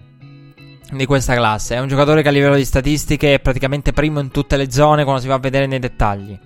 di 0.92 1.06
questa 1.06 1.34
classe. 1.34 1.74
È 1.74 1.78
un 1.78 1.88
giocatore 1.88 2.20
che 2.20 2.28
a 2.28 2.32
livello 2.32 2.54
di 2.54 2.66
statistiche 2.66 3.34
è 3.34 3.40
praticamente 3.40 3.92
primo 3.94 4.20
in 4.20 4.30
tutte 4.30 4.58
le 4.58 4.70
zone 4.70 5.04
quando 5.04 5.22
si 5.22 5.26
va 5.28 5.36
a 5.36 5.38
vedere 5.38 5.66
nei 5.66 5.78
dettagli 5.78 6.38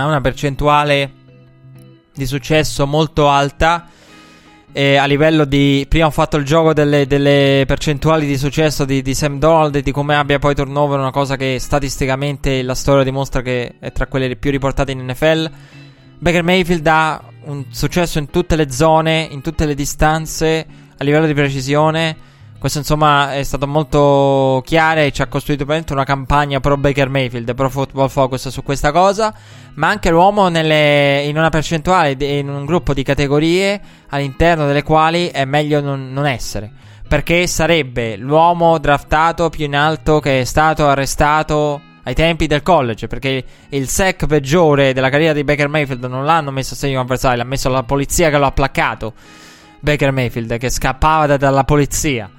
ha 0.00 0.06
una 0.06 0.20
percentuale 0.20 1.12
di 2.14 2.26
successo 2.26 2.86
molto 2.86 3.28
alta. 3.28 3.88
E 4.74 4.96
a 4.96 5.04
livello 5.04 5.44
di. 5.44 5.84
Prima 5.86 6.06
ho 6.06 6.10
fatto 6.10 6.38
il 6.38 6.44
gioco 6.44 6.72
delle, 6.72 7.06
delle 7.06 7.64
percentuali 7.66 8.26
di 8.26 8.38
successo 8.38 8.86
di, 8.86 9.02
di, 9.02 9.14
Sam 9.14 9.38
Donald 9.38 9.74
e 9.74 9.82
di 9.82 9.92
come 9.92 10.14
abbia 10.14 10.38
poi 10.38 10.54
turnover, 10.54 10.98
una 10.98 11.10
cosa 11.10 11.36
che 11.36 11.58
statisticamente 11.58 12.62
la 12.62 12.74
storia 12.74 13.04
dimostra 13.04 13.42
che 13.42 13.74
è 13.78 13.92
tra 13.92 14.06
quelle 14.06 14.34
più 14.36 14.50
riportate 14.50 14.92
in 14.92 15.04
NFL. 15.04 15.50
Baker 16.18 16.42
Mayfield 16.42 16.86
ha 16.86 17.22
un 17.44 17.66
successo 17.70 18.18
in 18.18 18.30
tutte 18.30 18.56
le 18.56 18.70
zone, 18.70 19.28
in 19.30 19.42
tutte 19.42 19.66
le 19.66 19.74
distanze, 19.74 20.66
a 20.96 21.04
livello 21.04 21.26
di 21.26 21.34
precisione. 21.34 22.16
Questo 22.62 22.78
insomma 22.78 23.34
è 23.34 23.42
stato 23.42 23.66
molto 23.66 24.62
chiaro 24.64 25.00
e 25.00 25.10
ci 25.10 25.20
ha 25.20 25.26
costruito 25.26 25.64
veramente 25.64 25.94
una 25.94 26.04
campagna 26.04 26.60
pro 26.60 26.76
Baker 26.76 27.08
Mayfield, 27.08 27.56
pro 27.56 27.68
Football 27.68 28.06
Focus 28.06 28.50
su 28.50 28.62
questa 28.62 28.92
cosa, 28.92 29.34
ma 29.74 29.88
anche 29.88 30.10
l'uomo 30.10 30.46
nelle, 30.46 31.24
in 31.24 31.36
una 31.36 31.48
percentuale, 31.48 32.12
in 32.20 32.48
un 32.48 32.64
gruppo 32.64 32.94
di 32.94 33.02
categorie 33.02 33.80
all'interno 34.10 34.64
delle 34.64 34.84
quali 34.84 35.26
è 35.26 35.44
meglio 35.44 35.80
non, 35.80 36.12
non 36.12 36.24
essere. 36.24 36.70
Perché 37.08 37.48
sarebbe 37.48 38.14
l'uomo 38.16 38.78
draftato 38.78 39.50
più 39.50 39.64
in 39.64 39.74
alto 39.74 40.20
che 40.20 40.42
è 40.42 40.44
stato 40.44 40.86
arrestato 40.86 41.80
ai 42.04 42.14
tempi 42.14 42.46
del 42.46 42.62
college, 42.62 43.08
perché 43.08 43.44
il 43.70 43.88
sec 43.88 44.26
peggiore 44.26 44.92
della 44.92 45.10
carriera 45.10 45.32
di 45.32 45.42
Baker 45.42 45.66
Mayfield 45.66 46.04
non 46.04 46.24
l'hanno 46.24 46.52
messo 46.52 46.74
a 46.74 46.76
segno 46.76 47.00
avversario, 47.00 47.38
l'ha 47.38 47.44
messo 47.44 47.68
la 47.68 47.82
polizia 47.82 48.30
che 48.30 48.38
lo 48.38 48.46
ha 48.46 48.52
placcato. 48.52 49.14
Baker 49.80 50.12
Mayfield 50.12 50.58
che 50.58 50.70
scappava 50.70 51.26
da, 51.26 51.36
dalla 51.36 51.64
polizia. 51.64 52.30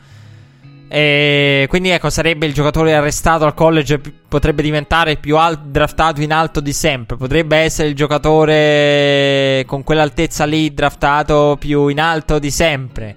E 0.88 1.65
quindi 1.69 1.89
ecco, 1.89 2.10
sarebbe 2.10 2.45
il 2.45 2.53
giocatore 2.53 2.93
arrestato 2.93 3.45
al 3.45 3.53
college, 3.53 3.99
potrebbe 4.27 4.61
diventare 4.61 5.11
il 5.11 5.19
più 5.19 5.38
al- 5.38 5.60
draftato 5.60 6.22
in 6.22 6.31
alto 6.31 6.60
di 6.60 6.73
sempre, 6.73 7.18
potrebbe 7.18 7.57
essere 7.57 7.88
il 7.88 7.95
giocatore 7.95 9.64
con 9.65 9.84
quell'altezza 9.84 10.45
lì 10.45 10.73
draftato 10.73 11.57
più 11.60 11.88
in 11.88 11.99
alto 11.99 12.38
di 12.38 12.51
sempre. 12.51 13.15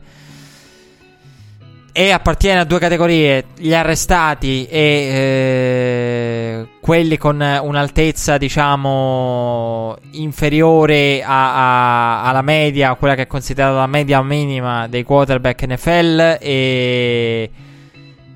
E 1.98 2.10
appartiene 2.10 2.60
a 2.60 2.64
due 2.64 2.78
categorie, 2.78 3.46
gli 3.56 3.72
arrestati 3.72 4.66
e 4.66 4.78
eh, 4.78 6.66
quelli 6.78 7.16
con 7.16 7.36
un'altezza, 7.36 8.36
diciamo, 8.36 9.96
inferiore 10.10 11.22
a, 11.24 11.54
a, 11.54 12.24
alla 12.24 12.42
media, 12.42 12.94
quella 12.96 13.14
che 13.14 13.22
è 13.22 13.26
considerata 13.26 13.76
la 13.76 13.86
media 13.86 14.20
minima 14.22 14.86
dei 14.88 15.04
quarterback 15.04 15.64
NFL 15.68 16.36
e 16.38 17.50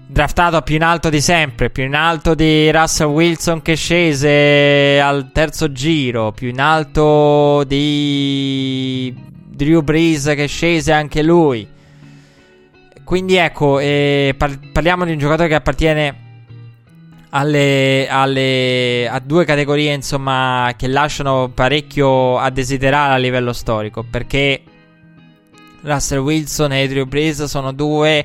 draftato 0.06 0.62
più 0.62 0.76
in 0.76 0.82
alto 0.82 1.10
di 1.10 1.20
sempre, 1.20 1.68
più 1.68 1.84
in 1.84 1.94
alto 1.94 2.34
di 2.34 2.72
Russell 2.72 3.08
Wilson 3.08 3.60
che 3.60 3.74
scese 3.74 4.98
al 5.02 5.32
terzo 5.34 5.70
giro, 5.70 6.32
più 6.32 6.48
in 6.48 6.62
alto 6.62 7.62
di 7.64 9.14
Drew 9.46 9.82
Brees 9.82 10.32
che 10.34 10.46
scese 10.46 10.92
anche 10.92 11.22
lui. 11.22 11.76
Quindi 13.10 13.34
ecco, 13.34 13.80
eh, 13.80 14.36
par- 14.38 14.70
parliamo 14.70 15.04
di 15.04 15.10
un 15.10 15.18
giocatore 15.18 15.48
che 15.48 15.56
appartiene 15.56 16.44
alle, 17.30 18.06
alle, 18.08 19.08
a 19.08 19.18
due 19.18 19.44
categorie, 19.44 19.92
insomma, 19.92 20.74
che 20.76 20.86
lasciano 20.86 21.50
parecchio 21.52 22.38
a 22.38 22.50
desiderare 22.50 23.14
a 23.14 23.16
livello 23.16 23.52
storico, 23.52 24.04
perché 24.08 24.62
Russell 25.80 26.20
Wilson 26.20 26.70
e 26.70 26.86
Drew 26.86 27.04
Brees 27.04 27.42
sono 27.46 27.72
due 27.72 28.24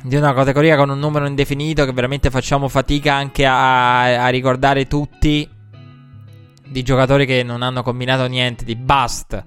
di 0.00 0.14
una 0.14 0.32
categoria 0.32 0.76
con 0.76 0.88
un 0.88 1.00
numero 1.00 1.26
indefinito 1.26 1.84
che 1.84 1.92
veramente 1.92 2.30
facciamo 2.30 2.68
fatica 2.68 3.12
anche 3.12 3.44
a, 3.44 4.24
a 4.24 4.28
ricordare 4.28 4.86
tutti 4.86 5.50
di 6.68 6.82
giocatori 6.84 7.26
che 7.26 7.42
non 7.42 7.62
hanno 7.62 7.82
combinato 7.82 8.28
niente, 8.28 8.64
di 8.64 8.76
bust. 8.76 9.44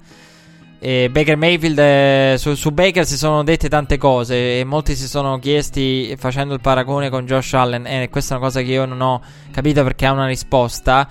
E 0.80 1.10
Baker 1.10 1.38
Mayfield, 1.38 1.80
eh, 1.80 2.36
su, 2.38 2.54
su, 2.54 2.72
Baker 2.72 3.06
si 3.06 3.18
sono 3.18 3.44
dette 3.44 3.68
tante 3.68 3.98
cose 3.98 4.60
e 4.60 4.64
molti 4.64 4.96
si 4.96 5.08
sono 5.08 5.40
chiesti 5.40 6.16
facendo 6.18 6.54
il 6.54 6.62
paragone 6.62 7.10
con 7.10 7.26
Josh 7.26 7.54
Allen 7.54 7.88
e 7.88 8.10
questa 8.10 8.36
è 8.36 8.38
una 8.38 8.46
cosa 8.46 8.62
che 8.62 8.72
io 8.72 8.86
non 8.86 9.02
ho 9.02 9.22
capito 9.52 9.84
perché 9.84 10.06
ha 10.06 10.12
una 10.12 10.28
risposta. 10.28 11.08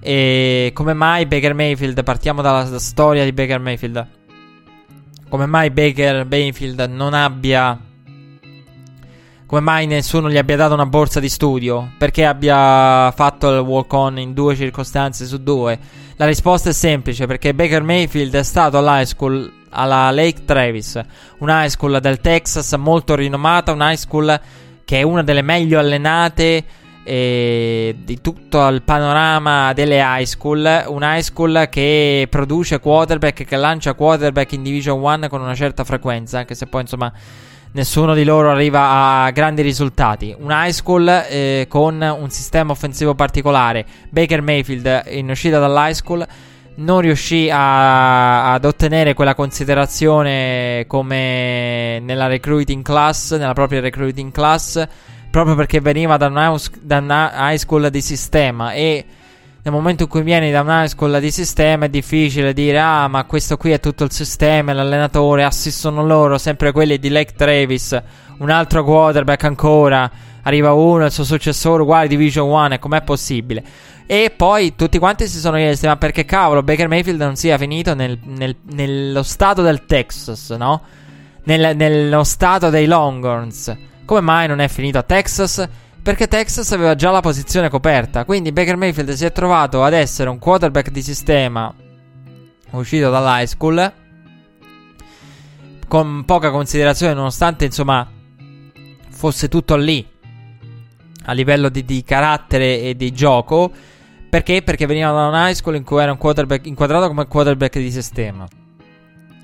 E 0.00 0.70
come 0.74 0.94
mai 0.94 1.26
Baker 1.26 1.54
Mayfield, 1.54 2.02
partiamo 2.02 2.42
dalla 2.42 2.78
storia 2.78 3.24
di 3.24 3.32
Baker 3.32 3.60
Mayfield, 3.60 4.06
come 5.28 5.46
mai 5.46 5.70
Baker 5.70 6.26
Mayfield 6.26 6.80
non 6.90 7.14
abbia 7.14 7.78
come 9.46 9.60
mai 9.60 9.86
nessuno 9.86 10.30
gli 10.30 10.38
abbia 10.38 10.56
dato 10.56 10.74
una 10.74 10.86
borsa 10.86 11.20
di 11.20 11.28
studio? 11.28 11.92
Perché 11.96 12.24
abbia 12.24 13.12
fatto 13.12 13.54
il 13.54 13.60
walk 13.60 13.92
on 13.92 14.18
in 14.18 14.32
due 14.32 14.56
circostanze 14.56 15.26
su 15.26 15.42
due? 15.42 15.78
La 16.16 16.26
risposta 16.26 16.70
è 16.70 16.72
semplice, 16.72 17.26
perché 17.26 17.54
Baker 17.54 17.82
Mayfield 17.82 18.34
è 18.36 18.44
stato 18.44 18.78
all'high 18.78 19.04
school 19.04 19.52
alla 19.70 20.10
Lake 20.12 20.44
Travis, 20.44 21.00
una 21.38 21.64
high 21.64 21.68
school 21.68 21.98
del 22.00 22.20
Texas 22.20 22.72
molto 22.74 23.16
rinomata, 23.16 23.72
una 23.72 23.90
high 23.90 23.96
school 23.96 24.40
che 24.84 24.98
è 25.00 25.02
una 25.02 25.24
delle 25.24 25.42
meglio 25.42 25.80
allenate 25.80 26.64
eh, 27.02 27.96
di 27.98 28.20
tutto 28.20 28.66
il 28.68 28.82
panorama 28.82 29.72
delle 29.72 30.00
high 30.00 30.24
school, 30.24 30.84
una 30.86 31.16
high 31.16 31.22
school 31.22 31.66
che 31.68 32.26
produce 32.30 32.78
quarterback, 32.78 33.44
che 33.44 33.56
lancia 33.56 33.94
quarterback 33.94 34.52
in 34.52 34.62
Division 34.62 35.00
1 35.00 35.28
con 35.28 35.40
una 35.40 35.54
certa 35.54 35.84
frequenza, 35.84 36.38
anche 36.38 36.54
se 36.54 36.66
poi 36.66 36.82
insomma 36.82 37.12
nessuno 37.74 38.14
di 38.14 38.24
loro 38.24 38.50
arriva 38.50 39.22
a 39.22 39.30
grandi 39.30 39.62
risultati. 39.62 40.34
Un 40.36 40.50
high 40.50 40.72
school 40.72 41.08
eh, 41.08 41.66
con 41.68 42.00
un 42.00 42.30
sistema 42.30 42.72
offensivo 42.72 43.14
particolare. 43.14 43.84
Baker 44.10 44.42
Mayfield 44.42 45.04
in 45.08 45.30
uscita 45.30 45.58
dall'high 45.58 45.92
school 45.92 46.26
non 46.76 47.00
riuscì 47.00 47.48
a, 47.50 48.52
ad 48.52 48.64
ottenere 48.64 49.14
quella 49.14 49.34
considerazione 49.34 50.84
come 50.86 52.00
nella 52.00 52.26
recruiting 52.26 52.82
class, 52.82 53.36
nella 53.36 53.54
propria 53.54 53.80
recruiting 53.80 54.32
class, 54.32 54.84
proprio 55.30 55.54
perché 55.54 55.80
veniva 55.80 56.16
da 56.16 56.26
una 56.26 57.50
high 57.50 57.56
school 57.56 57.90
di 57.90 58.00
sistema 58.00 58.72
e 58.72 59.04
nel 59.64 59.72
momento 59.72 60.02
in 60.02 60.08
cui 60.10 60.20
vieni 60.20 60.50
da 60.50 60.60
una 60.60 60.86
scuola 60.86 61.18
di 61.18 61.30
sistema 61.30 61.86
è 61.86 61.88
difficile 61.88 62.52
dire 62.52 62.78
ah 62.78 63.08
ma 63.08 63.24
questo 63.24 63.56
qui 63.56 63.70
è 63.70 63.80
tutto 63.80 64.04
il 64.04 64.12
sistema, 64.12 64.74
l'allenatore, 64.74 65.42
assistono 65.42 66.04
loro, 66.04 66.36
sempre 66.36 66.70
quelli 66.70 66.98
di 66.98 67.08
Lake 67.08 67.32
Travis, 67.34 67.98
un 68.38 68.50
altro 68.50 68.84
quarterback 68.84 69.44
ancora, 69.44 70.10
arriva 70.42 70.74
uno, 70.74 71.06
il 71.06 71.10
suo 71.10 71.24
successore 71.24 71.80
uguale 71.80 72.08
Division 72.08 72.46
1, 72.46 72.78
com'è 72.78 73.00
possibile? 73.00 73.64
E 74.04 74.34
poi 74.36 74.74
tutti 74.76 74.98
quanti 74.98 75.26
si 75.26 75.38
sono 75.38 75.56
chiesti 75.56 75.86
ma 75.86 75.96
perché 75.96 76.26
cavolo 76.26 76.62
Baker 76.62 76.88
Mayfield 76.88 77.22
non 77.22 77.36
sia 77.36 77.56
finito 77.56 77.94
nel, 77.94 78.18
nel, 78.22 78.56
nello 78.70 79.22
stato 79.22 79.62
del 79.62 79.86
Texas, 79.86 80.50
no? 80.50 80.82
Nel, 81.44 81.74
nello 81.74 82.22
stato 82.22 82.68
dei 82.68 82.84
Longhorns. 82.84 83.74
Come 84.04 84.20
mai 84.20 84.46
non 84.46 84.58
è 84.58 84.68
finito 84.68 84.98
a 84.98 85.02
Texas? 85.02 85.66
Perché 86.04 86.28
Texas 86.28 86.70
aveva 86.72 86.94
già 86.94 87.10
la 87.10 87.22
posizione 87.22 87.70
coperta. 87.70 88.26
Quindi 88.26 88.52
Baker 88.52 88.76
Mayfield 88.76 89.12
si 89.12 89.24
è 89.24 89.32
trovato 89.32 89.82
ad 89.82 89.94
essere 89.94 90.28
un 90.28 90.38
quarterback 90.38 90.90
di 90.90 91.00
sistema 91.00 91.74
uscito 92.72 93.08
dall'high 93.08 93.46
school. 93.46 93.92
Con 95.88 96.24
poca 96.26 96.50
considerazione, 96.50 97.14
nonostante 97.14 97.64
insomma 97.64 98.06
fosse 99.08 99.48
tutto 99.48 99.76
lì 99.76 100.06
a 101.24 101.32
livello 101.32 101.70
di, 101.70 101.86
di 101.86 102.04
carattere 102.04 102.82
e 102.82 102.94
di 102.94 103.10
gioco. 103.12 103.72
Perché? 104.28 104.60
Perché 104.60 104.84
veniva 104.84 105.10
da 105.10 105.28
un 105.28 105.34
high 105.34 105.54
school 105.54 105.76
in 105.76 105.84
cui 105.84 106.02
era 106.02 106.12
un 106.12 106.18
quarterback 106.18 106.66
inquadrato 106.66 107.08
come 107.08 107.26
quarterback 107.26 107.78
di 107.78 107.90
sistema. 107.90 108.46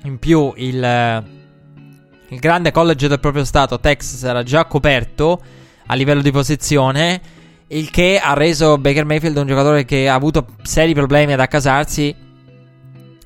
In 0.03 0.19
più 0.19 0.53
il, 0.57 1.23
il 2.27 2.39
grande 2.39 2.69
college 2.69 3.07
del 3.07 3.19
proprio 3.19 3.45
stato, 3.45 3.79
Texas, 3.79 4.21
era 4.21 4.43
già 4.43 4.65
coperto 4.65 5.41
a 5.91 5.95
livello 5.95 6.21
di 6.21 6.31
posizione, 6.31 7.21
il 7.67 7.89
che 7.89 8.17
ha 8.17 8.33
reso 8.33 8.77
Baker 8.77 9.03
Mayfield 9.03 9.35
un 9.35 9.47
giocatore 9.47 9.83
che 9.83 10.07
ha 10.07 10.13
avuto 10.13 10.47
seri 10.63 10.93
problemi 10.93 11.33
ad 11.33 11.41
accasarsi 11.41 12.15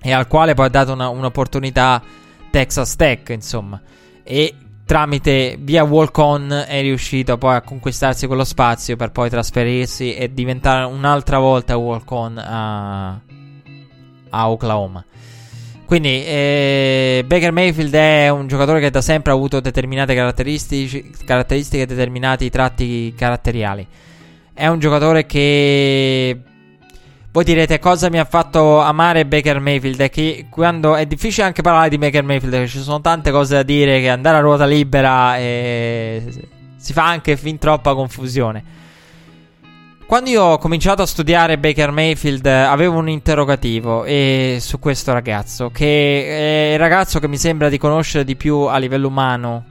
e 0.01 0.11
al 0.11 0.27
quale 0.27 0.55
poi 0.55 0.65
ha 0.65 0.69
dato 0.69 0.91
una, 0.91 1.09
un'opportunità 1.09 2.01
Texas 2.49 2.95
Tech, 2.95 3.29
insomma. 3.29 3.79
E 4.23 4.55
tramite 4.83 5.57
via 5.59 5.83
walk-on 5.83 6.65
è 6.67 6.81
riuscito 6.81 7.37
poi 7.37 7.55
a 7.55 7.61
conquistarsi 7.61 8.25
quello 8.25 8.43
spazio 8.43 8.95
per 8.95 9.11
poi 9.11 9.29
trasferirsi 9.29 10.15
e 10.15 10.33
diventare 10.33 10.85
un'altra 10.85 11.37
volta 11.37 11.77
walk-on 11.77 12.37
a, 12.39 13.09
a 14.29 14.49
Oklahoma. 14.49 15.05
Quindi 15.85 16.25
eh, 16.25 17.23
Baker 17.27 17.51
Mayfield 17.51 17.93
è 17.93 18.29
un 18.29 18.47
giocatore 18.47 18.79
che 18.79 18.89
da 18.89 19.01
sempre 19.01 19.31
ha 19.31 19.35
avuto 19.35 19.59
determinate 19.59 20.15
caratteristiche 20.15 21.83
e 21.83 21.85
determinati 21.85 22.49
tratti 22.49 23.13
caratteriali. 23.15 23.87
È 24.53 24.65
un 24.67 24.79
giocatore 24.79 25.25
che 25.25 26.39
voi 27.31 27.43
direte 27.43 27.77
cosa 27.79 28.09
mi 28.09 28.17
ha 28.17 28.25
fatto 28.25 28.79
amare 28.79 29.25
Baker 29.25 29.59
Mayfield? 29.59 29.99
È 29.99 30.09
che 30.09 30.47
quando 30.49 30.95
è 30.95 31.05
difficile 31.05 31.45
anche 31.45 31.61
parlare 31.61 31.89
di 31.89 31.97
Baker 31.97 32.23
Mayfield, 32.23 32.53
perché 32.53 32.69
ci 32.69 32.81
sono 32.81 33.01
tante 33.01 33.29
cose 33.29 33.55
da 33.55 33.63
dire 33.63 33.99
che 33.99 34.09
andare 34.09 34.37
a 34.37 34.39
ruota 34.39 34.65
libera 34.65 35.37
e 35.37 36.23
si 36.77 36.93
fa 36.93 37.05
anche 37.07 37.35
fin 37.37 37.59
troppa 37.59 37.93
confusione. 37.93 38.63
Quando 40.07 40.29
io 40.29 40.43
ho 40.43 40.57
cominciato 40.59 41.01
a 41.01 41.07
studiare 41.07 41.57
Baker 41.57 41.89
Mayfield 41.89 42.45
avevo 42.45 42.99
un 42.99 43.09
interrogativo 43.09 44.03
e, 44.03 44.59
su 44.61 44.77
questo 44.77 45.11
ragazzo, 45.13 45.71
che 45.71 46.69
è 46.69 46.73
il 46.73 46.79
ragazzo 46.79 47.17
che 47.17 47.27
mi 47.27 47.37
sembra 47.37 47.69
di 47.69 47.79
conoscere 47.79 48.23
di 48.23 48.35
più 48.35 48.55
a 48.55 48.77
livello 48.77 49.07
umano 49.07 49.65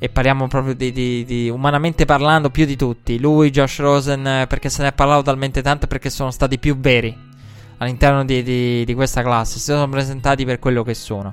e 0.00 0.08
parliamo 0.08 0.48
proprio 0.48 0.74
di, 0.74 0.90
di, 0.90 1.24
di, 1.24 1.48
umanamente 1.48 2.04
parlando 2.04 2.50
più 2.50 2.64
di 2.66 2.74
tutti. 2.74 3.20
Lui, 3.20 3.50
Josh 3.50 3.78
Rosen, 3.78 4.44
perché 4.48 4.68
se 4.68 4.82
ne 4.82 4.88
è 4.88 4.92
parlato 4.92 5.22
talmente 5.22 5.62
tanto 5.62 5.86
perché 5.86 6.10
sono 6.10 6.32
stati 6.32 6.58
più 6.58 6.76
veri 6.76 7.16
all'interno 7.78 8.24
di, 8.24 8.42
di, 8.42 8.94
questa 8.94 9.22
classe, 9.22 9.60
si 9.60 9.66
sono 9.66 9.88
presentati 9.88 10.44
per 10.44 10.58
quello 10.58 10.82
che 10.82 10.94
sono. 10.94 11.32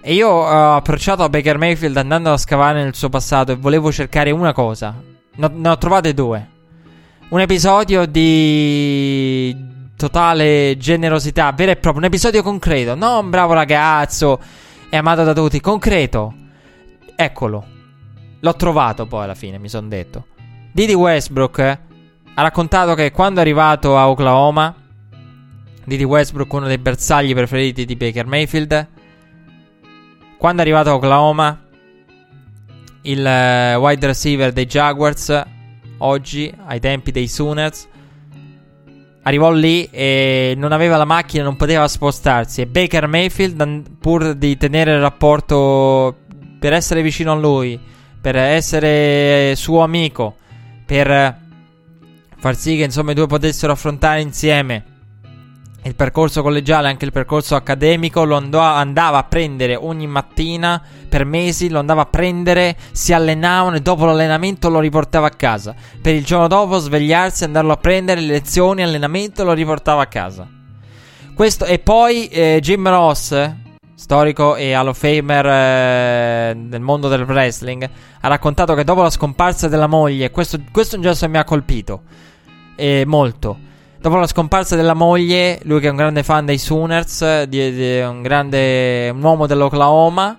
E 0.00 0.12
io 0.12 0.28
ho 0.28 0.74
approcciato 0.74 1.22
a 1.22 1.28
Baker 1.28 1.56
Mayfield 1.56 1.96
andando 1.96 2.32
a 2.32 2.36
scavare 2.36 2.82
nel 2.82 2.96
suo 2.96 3.10
passato 3.10 3.52
e 3.52 3.56
volevo 3.56 3.92
cercare 3.92 4.32
una 4.32 4.52
cosa. 4.52 4.92
No, 5.36 5.50
ne 5.54 5.68
ho 5.68 5.78
trovate 5.78 6.12
due 6.12 6.48
un 7.28 7.40
episodio 7.40 8.06
di 8.06 9.56
totale 9.96 10.76
generosità, 10.76 11.52
vero 11.52 11.72
e 11.72 11.76
proprio, 11.76 12.02
un 12.02 12.08
episodio 12.08 12.42
concreto, 12.42 12.94
non 12.94 13.30
bravo 13.30 13.52
ragazzo, 13.54 14.40
è 14.88 14.96
amato 14.96 15.24
da 15.24 15.32
tutti, 15.32 15.60
concreto. 15.60 16.34
Eccolo. 17.16 17.66
L'ho 18.40 18.56
trovato 18.56 19.06
poi 19.06 19.24
alla 19.24 19.34
fine, 19.34 19.58
mi 19.58 19.68
sono 19.68 19.88
detto. 19.88 20.26
Didi 20.70 20.92
Westbrook 20.92 21.58
eh, 21.58 21.78
ha 22.34 22.42
raccontato 22.42 22.94
che 22.94 23.10
quando 23.10 23.38
è 23.38 23.42
arrivato 23.42 23.96
a 23.96 24.08
Oklahoma, 24.10 24.74
Didi 25.84 26.04
Westbrook, 26.04 26.52
uno 26.52 26.66
dei 26.66 26.78
bersagli 26.78 27.32
preferiti 27.32 27.84
di 27.84 27.96
Baker 27.96 28.26
Mayfield, 28.26 28.88
quando 30.36 30.60
è 30.60 30.64
arrivato 30.64 30.90
a 30.90 30.94
Oklahoma, 30.94 31.58
il 33.02 33.20
uh, 33.20 33.78
wide 33.78 34.06
receiver 34.06 34.52
dei 34.52 34.66
Jaguars 34.66 35.42
oggi, 35.98 36.52
ai 36.66 36.80
tempi 36.80 37.10
dei 37.10 37.28
Sooners. 37.28 37.88
Arrivò 39.22 39.50
lì 39.50 39.88
e 39.90 40.54
non 40.56 40.72
aveva 40.72 40.96
la 40.96 41.04
macchina, 41.04 41.44
non 41.44 41.56
poteva 41.56 41.88
spostarsi. 41.88 42.60
E 42.60 42.66
Baker 42.66 43.06
Mayfield, 43.06 43.82
pur 43.98 44.34
di 44.34 44.56
tenere 44.56 44.92
il 44.92 45.00
rapporto 45.00 46.16
per 46.58 46.72
essere 46.72 47.02
vicino 47.02 47.32
a 47.32 47.36
lui, 47.36 47.78
per 48.20 48.36
essere 48.36 49.54
suo 49.56 49.80
amico, 49.80 50.36
per 50.84 51.38
far 52.36 52.56
sì 52.56 52.76
che 52.76 52.84
insomma 52.84 53.12
i 53.12 53.14
due 53.14 53.26
potessero 53.26 53.72
affrontare 53.72 54.20
insieme 54.20 54.92
il 55.84 55.94
percorso 55.94 56.40
collegiale, 56.40 56.88
anche 56.88 57.04
il 57.04 57.12
percorso 57.12 57.56
accademico, 57.56 58.24
lo 58.24 58.36
andava 58.36 59.18
a 59.18 59.24
prendere 59.24 59.76
ogni 59.76 60.06
mattina 60.06 60.82
per 61.08 61.26
mesi, 61.26 61.68
lo 61.68 61.78
andava 61.78 62.02
a 62.02 62.06
prendere, 62.06 62.74
si 62.92 63.12
allenavano 63.12 63.76
e 63.76 63.80
dopo 63.80 64.06
l'allenamento 64.06 64.70
lo 64.70 64.80
riportava 64.80 65.26
a 65.26 65.30
casa. 65.30 65.74
Per 66.00 66.14
il 66.14 66.24
giorno 66.24 66.48
dopo 66.48 66.78
svegliarsi, 66.78 67.44
andarlo 67.44 67.72
a 67.72 67.76
prendere, 67.76 68.22
le 68.22 68.28
lezioni, 68.28 68.82
allenamento, 68.82 69.44
lo 69.44 69.52
riportava 69.52 70.02
a 70.02 70.06
casa. 70.06 70.48
Questo, 71.34 71.66
e 71.66 71.78
poi 71.78 72.28
eh, 72.28 72.60
Jim 72.62 72.88
Ross, 72.88 73.52
storico 73.94 74.56
e 74.56 74.72
Hall 74.72 74.88
of 74.88 74.98
Famer 74.98 75.46
eh, 75.46 76.54
del 76.56 76.80
mondo 76.80 77.08
del 77.08 77.24
wrestling, 77.24 77.86
ha 78.20 78.28
raccontato 78.28 78.74
che 78.74 78.84
dopo 78.84 79.02
la 79.02 79.10
scomparsa 79.10 79.68
della 79.68 79.86
moglie, 79.86 80.30
questo, 80.30 80.58
questo 80.72 80.94
è 80.94 80.98
un 80.98 81.04
gesto 81.04 81.26
che 81.26 81.32
mi 81.32 81.38
ha 81.38 81.44
colpito 81.44 82.02
eh, 82.76 83.04
molto 83.06 83.72
Dopo 84.04 84.16
la 84.16 84.26
scomparsa 84.26 84.76
della 84.76 84.92
moglie, 84.92 85.60
lui 85.62 85.80
che 85.80 85.86
è 85.86 85.90
un 85.90 85.96
grande 85.96 86.22
fan 86.22 86.44
dei 86.44 86.58
Sooners, 86.58 87.44
di, 87.44 87.72
di, 87.72 88.00
un 88.00 88.20
grande 88.20 89.08
un 89.08 89.22
uomo 89.22 89.46
dell'Oklahoma, 89.46 90.38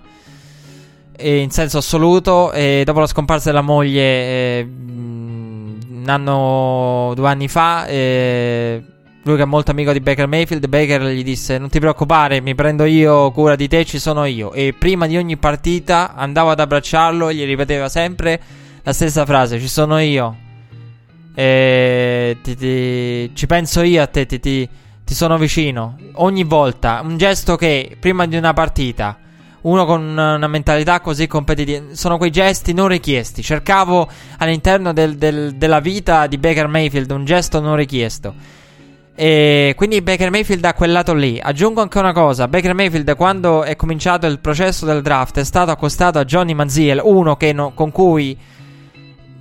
in 1.18 1.50
senso 1.50 1.78
assoluto, 1.78 2.52
e 2.52 2.82
dopo 2.84 3.00
la 3.00 3.08
scomparsa 3.08 3.50
della 3.50 3.62
moglie, 3.62 4.02
eh, 4.02 4.68
un 4.70 6.04
anno, 6.06 7.10
due 7.16 7.28
anni 7.28 7.48
fa, 7.48 7.86
eh, 7.86 8.80
lui 9.24 9.34
che 9.34 9.42
è 9.42 9.46
molto 9.46 9.72
amico 9.72 9.90
di 9.90 9.98
Baker 9.98 10.28
Mayfield, 10.28 10.68
Baker 10.68 11.02
gli 11.02 11.24
disse 11.24 11.58
non 11.58 11.68
ti 11.68 11.80
preoccupare, 11.80 12.40
mi 12.40 12.54
prendo 12.54 12.84
io 12.84 13.32
cura 13.32 13.56
di 13.56 13.66
te, 13.66 13.84
ci 13.84 13.98
sono 13.98 14.26
io. 14.26 14.52
E 14.52 14.76
prima 14.78 15.08
di 15.08 15.16
ogni 15.16 15.38
partita 15.38 16.14
andava 16.14 16.52
ad 16.52 16.60
abbracciarlo 16.60 17.30
e 17.30 17.34
gli 17.34 17.44
ripeteva 17.44 17.88
sempre 17.88 18.40
la 18.84 18.92
stessa 18.92 19.26
frase, 19.26 19.58
ci 19.58 19.66
sono 19.66 19.98
io. 19.98 20.36
E 21.34 21.85
ti, 22.42 22.56
ti, 22.56 23.30
ci 23.34 23.46
penso 23.46 23.82
io 23.82 24.02
a 24.02 24.06
te, 24.06 24.26
ti, 24.26 24.38
ti, 24.38 24.68
sono 25.04 25.38
vicino. 25.38 25.96
Ogni 26.14 26.44
volta, 26.44 27.00
un 27.04 27.16
gesto 27.16 27.56
che 27.56 27.96
prima 27.98 28.26
di 28.26 28.36
una 28.36 28.52
partita, 28.52 29.18
uno 29.62 29.84
con 29.84 30.02
una 30.02 30.46
mentalità 30.46 31.00
così 31.00 31.26
competitiva, 31.26 31.86
sono 31.92 32.18
quei 32.18 32.30
gesti 32.30 32.72
non 32.72 32.88
richiesti. 32.88 33.42
Cercavo 33.42 34.08
all'interno 34.38 34.92
del, 34.92 35.16
del, 35.16 35.54
della 35.56 35.80
vita 35.80 36.26
di 36.26 36.38
Baker 36.38 36.68
Mayfield 36.68 37.10
un 37.10 37.24
gesto 37.24 37.60
non 37.60 37.76
richiesto. 37.76 38.34
E 39.18 39.72
quindi 39.76 40.02
Baker 40.02 40.30
Mayfield 40.30 40.60
da 40.60 40.74
quel 40.74 40.92
lato 40.92 41.14
lì. 41.14 41.40
Aggiungo 41.42 41.80
anche 41.80 41.98
una 41.98 42.12
cosa: 42.12 42.48
Baker 42.48 42.74
Mayfield, 42.74 43.16
quando 43.16 43.62
è 43.62 43.74
cominciato 43.74 44.26
il 44.26 44.38
processo 44.40 44.84
del 44.84 45.00
draft, 45.00 45.38
è 45.38 45.44
stato 45.44 45.70
accostato 45.70 46.18
a 46.18 46.24
Johnny 46.24 46.52
Manziel, 46.52 47.00
uno 47.02 47.36
no, 47.54 47.72
con 47.72 47.90
cui 47.90 48.36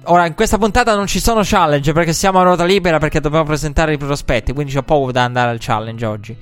Ora, 0.08 0.28
in 0.28 0.36
questa 0.36 0.60
puntata 0.60 0.94
non 0.96 1.08
ci 1.08 1.20
sono 1.20 1.42
challenge 1.44 1.92
perché 1.92 2.14
siamo 2.14 2.40
a 2.40 2.44
ruota 2.44 2.64
libera 2.64 3.00
perché 3.00 3.20
dobbiamo 3.20 3.46
presentare 3.46 3.94
i 3.94 3.98
prospetti, 3.98 4.54
quindi 4.54 4.78
ho 4.78 4.84
poco 4.84 5.12
da 5.12 5.24
andare 5.24 5.50
al 5.50 5.58
challenge 5.60 6.06
oggi. 6.06 6.38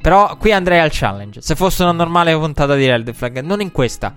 Però 0.00 0.36
qui 0.36 0.52
andrei 0.52 0.78
al 0.78 0.90
challenge. 0.92 1.40
Se 1.40 1.56
fosse 1.56 1.82
una 1.82 1.92
normale 1.92 2.32
puntata 2.36 2.76
di 2.76 2.86
Red 2.86 3.12
Flag, 3.12 3.40
non 3.40 3.60
in 3.60 3.72
questa. 3.72 4.14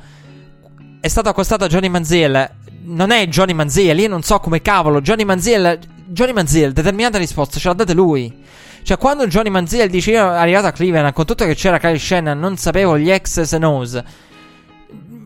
È 0.99 1.07
stato 1.07 1.29
accostato 1.29 1.63
a 1.63 1.67
Johnny 1.67 1.87
Manziel. 1.87 2.49
Non 2.83 3.09
è 3.09 3.27
Johnny 3.27 3.53
Manziel, 3.53 3.99
io 3.99 4.07
non 4.07 4.21
so 4.21 4.39
come 4.39 4.61
cavolo. 4.61 5.01
Johnny 5.01 5.23
Manziel, 5.23 5.79
Johnny 6.05 6.33
Manziel, 6.33 6.71
determinata 6.71 7.17
risposta 7.17 7.59
ce 7.59 7.67
l'ha 7.67 7.73
date 7.73 7.93
lui. 7.93 8.43
Cioè, 8.83 8.97
quando 8.97 9.25
Johnny 9.25 9.49
Manziel 9.49 9.89
dice 9.89 10.11
io 10.11 10.29
arrivato 10.29 10.67
a 10.67 10.71
Cleveland, 10.71 11.11
con 11.13 11.25
tutto 11.25 11.45
che 11.45 11.55
c'era 11.55 11.79
Kyle 11.79 11.97
Shannon, 11.97 12.37
non 12.37 12.55
sapevo 12.57 12.99
gli 12.99 13.09
X's 13.09 13.53
e. 13.53 14.03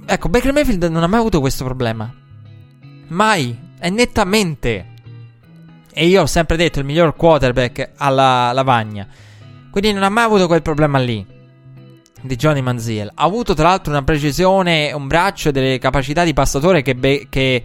Ecco, 0.06 0.30
Baker 0.30 0.54
Mayfield 0.54 0.84
non 0.86 1.04
ha 1.04 1.08
mai 1.08 1.20
avuto 1.20 1.42
questo 1.42 1.66
problema. 1.66 2.10
Mai. 3.10 3.68
È 3.80 3.90
nettamente 3.90 4.88
E 5.94 6.06
io 6.06 6.24
ho 6.24 6.26
sempre 6.26 6.58
detto 6.58 6.80
il 6.80 6.86
miglior 6.86 7.16
quarterback 7.16 7.92
alla 7.98 8.52
lavagna. 8.52 9.08
Quindi 9.72 9.94
non 9.94 10.04
ha 10.04 10.10
mai 10.10 10.26
avuto 10.26 10.48
quel 10.48 10.62
problema 10.62 10.98
lì 10.98 11.26
di 12.22 12.36
Johnny 12.36 12.62
Manziel. 12.62 13.12
Ha 13.14 13.24
avuto 13.24 13.54
tra 13.54 13.70
l'altro 13.70 13.92
una 13.92 14.04
precisione, 14.04 14.92
un 14.92 15.08
braccio 15.08 15.50
e 15.50 15.52
delle 15.52 15.80
capacità 15.80 16.24
di 16.24 16.34
passatore 16.34 16.82
che, 16.82 16.96
be- 16.96 17.28
che 17.30 17.64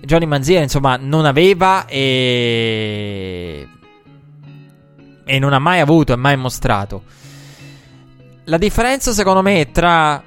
Johnny 0.00 0.26
Manziel 0.26 0.62
insomma 0.62 0.96
non 0.96 1.24
aveva 1.24 1.86
e... 1.86 3.68
e 5.24 5.38
non 5.38 5.52
ha 5.52 5.58
mai 5.58 5.80
avuto 5.80 6.12
e 6.12 6.16
mai 6.16 6.36
mostrato. 6.36 7.02
La 8.44 8.58
differenza 8.58 9.12
secondo 9.12 9.42
me 9.42 9.70
tra 9.70 10.22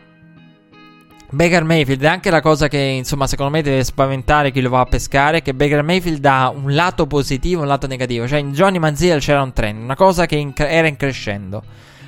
Baker 1.30 1.64
Mayfield 1.64 2.04
è 2.04 2.08
anche 2.08 2.30
la 2.30 2.42
cosa 2.42 2.68
che 2.68 2.78
insomma 2.78 3.28
secondo 3.28 3.52
me 3.52 3.62
deve 3.62 3.84
spaventare 3.84 4.52
chi 4.52 4.62
lo 4.62 4.70
va 4.70 4.82
a 4.82 4.86
pescare 4.86 5.42
che 5.42 5.54
Baker 5.54 5.82
Mayfield 5.82 6.24
ha 6.26 6.50
un 6.50 6.74
lato 6.74 7.08
positivo 7.08 7.60
e 7.60 7.64
un 7.64 7.68
lato 7.68 7.88
negativo 7.88 8.28
cioè 8.28 8.40
in 8.40 8.54
Johnny 8.54 8.78
Manziel 8.78 9.20
c'era 9.20 9.42
un 9.42 9.52
trend 9.52 9.82
una 9.82 9.96
cosa 9.96 10.26
che 10.26 10.36
in 10.36 10.54
era 10.56 10.88
in 10.88 10.98
crescendo 10.98 11.64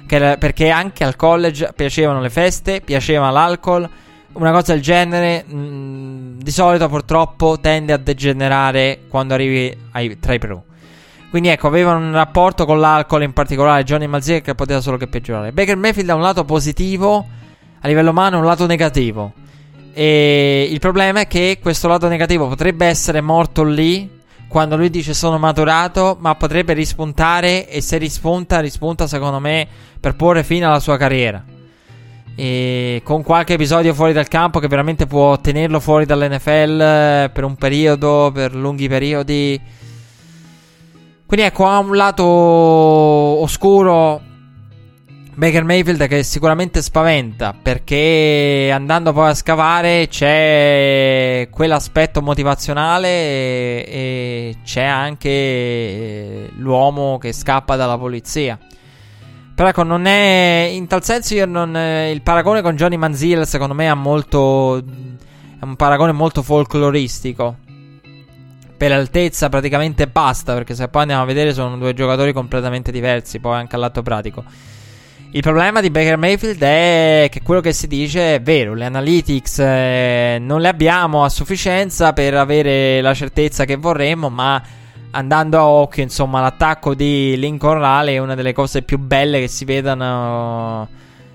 era, 0.07 0.37
perché 0.37 0.69
anche 0.69 1.03
al 1.03 1.15
college 1.15 1.73
piacevano 1.75 2.21
le 2.21 2.29
feste 2.29 2.81
piaceva 2.81 3.29
l'alcol 3.31 3.89
una 4.33 4.51
cosa 4.51 4.73
del 4.73 4.81
genere 4.81 5.43
mh, 5.45 5.57
mm, 5.57 6.39
di 6.39 6.51
solito 6.51 6.87
purtroppo 6.87 7.57
tende 7.59 7.93
a 7.93 7.97
degenerare 7.97 9.01
quando 9.09 9.33
arrivi 9.33 9.75
ai, 9.91 10.19
tra 10.19 10.33
i 10.33 10.39
pro 10.39 10.63
quindi 11.29 11.49
ecco, 11.49 11.67
avevano 11.67 12.05
un 12.05 12.13
rapporto 12.13 12.65
con 12.65 12.79
l'alcol, 12.79 13.23
in 13.23 13.33
particolare 13.33 13.83
Johnny 13.83 14.07
Manziel, 14.07 14.41
che 14.41 14.55
poteva 14.55 14.79
solo 14.79 14.95
che 14.95 15.07
peggiorare. 15.07 15.51
Baker 15.51 15.75
Mayfield 15.75 16.09
ha 16.09 16.15
un 16.15 16.21
lato 16.21 16.45
positivo 16.45 17.27
a 17.87 17.89
livello 17.89 18.11
umano 18.11 18.37
un 18.37 18.45
lato 18.45 18.65
negativo. 18.65 19.31
E 19.93 20.67
il 20.69 20.79
problema 20.79 21.21
è 21.21 21.27
che 21.27 21.57
questo 21.61 21.87
lato 21.87 22.07
negativo 22.07 22.47
potrebbe 22.47 22.85
essere 22.85 23.21
morto 23.21 23.63
lì 23.63 24.15
quando 24.47 24.75
lui 24.77 24.89
dice 24.89 25.13
sono 25.13 25.37
maturato, 25.39 26.17
ma 26.19 26.35
potrebbe 26.35 26.73
rispuntare 26.73 27.67
e 27.67 27.81
se 27.81 27.97
rispunta, 27.97 28.59
rispunta 28.59 29.07
secondo 29.07 29.39
me 29.39 29.67
per 29.99 30.15
porre 30.15 30.43
fine 30.43 30.65
alla 30.65 30.79
sua 30.79 30.97
carriera. 30.97 31.43
E 32.35 33.01
con 33.03 33.23
qualche 33.23 33.53
episodio 33.53 33.93
fuori 33.93 34.13
dal 34.13 34.27
campo 34.27 34.59
che 34.59 34.67
veramente 34.67 35.07
può 35.07 35.39
tenerlo 35.39 35.79
fuori 35.79 36.05
dall'NFL 36.05 36.81
eh, 36.81 37.29
per 37.33 37.43
un 37.43 37.55
periodo, 37.55 38.31
per 38.33 38.53
lunghi 38.53 38.87
periodi. 38.87 39.59
Quindi 41.25 41.45
ecco, 41.45 41.65
ha 41.65 41.79
un 41.79 41.95
lato 41.95 42.23
oscuro 42.23 44.21
Baker 45.37 45.63
Mayfield 45.63 46.07
che 46.07 46.23
sicuramente 46.23 46.81
spaventa 46.81 47.53
perché 47.53 48.71
andando 48.73 49.13
poi 49.13 49.29
a 49.29 49.33
scavare 49.35 50.07
c'è 50.07 51.47
quell'aspetto 51.51 52.23
motivazionale 52.23 53.07
e, 53.07 53.85
e 53.87 54.57
c'è 54.63 54.81
anche 54.81 56.49
l'uomo 56.55 57.19
che 57.19 57.33
scappa 57.33 57.75
dalla 57.75 57.99
polizia. 57.99 58.57
Però 59.53 59.69
ecco, 59.69 59.83
non 59.83 60.07
è 60.07 60.71
in 60.73 60.87
tal 60.87 61.03
senso 61.03 61.45
non, 61.45 61.75
il 62.11 62.23
paragone 62.23 62.63
con 62.63 62.75
Johnny 62.75 62.97
Manziel 62.97 63.45
secondo 63.45 63.75
me 63.75 63.87
è 63.87 63.93
molto 63.93 64.77
è 64.79 65.63
un 65.63 65.75
paragone 65.75 66.13
molto 66.13 66.41
folcloristico. 66.41 67.57
Per 68.75 68.91
altezza 68.91 69.49
praticamente 69.49 70.07
basta 70.07 70.55
perché 70.55 70.73
se 70.73 70.87
poi 70.87 71.01
andiamo 71.01 71.21
a 71.21 71.25
vedere 71.27 71.53
sono 71.53 71.77
due 71.77 71.93
giocatori 71.93 72.33
completamente 72.33 72.91
diversi, 72.91 73.39
poi 73.39 73.57
anche 73.57 73.75
al 73.75 73.81
lato 73.81 74.01
pratico. 74.01 74.43
Il 75.31 75.41
problema 75.41 75.81
di 75.81 75.89
Baker 75.91 76.17
Mayfield 76.17 76.61
è 76.61 77.27
che 77.29 77.41
quello 77.43 77.59
che 77.59 77.73
si 77.73 77.87
dice 77.87 78.35
è 78.35 78.41
vero, 78.41 78.73
le 78.73 78.85
analytics 78.85 79.59
eh, 79.59 80.37
non 80.39 80.61
le 80.61 80.69
abbiamo 80.69 81.25
a 81.25 81.29
sufficienza 81.29 82.13
per 82.13 82.33
avere 82.33 83.01
la 83.01 83.13
certezza 83.13 83.65
che 83.65 83.75
vorremmo, 83.75 84.29
ma 84.29 84.61
andando 85.11 85.57
a 85.57 85.67
occhio, 85.67 86.01
insomma, 86.01 86.39
l'attacco 86.39 86.95
di 86.95 87.35
Lincoln 87.37 87.77
Raleigh 87.77 88.17
è 88.17 88.21
una 88.21 88.35
delle 88.35 88.53
cose 88.53 88.83
più 88.83 88.97
belle 88.99 89.41
che 89.41 89.47
si 89.49 89.65
vedano 89.65 90.87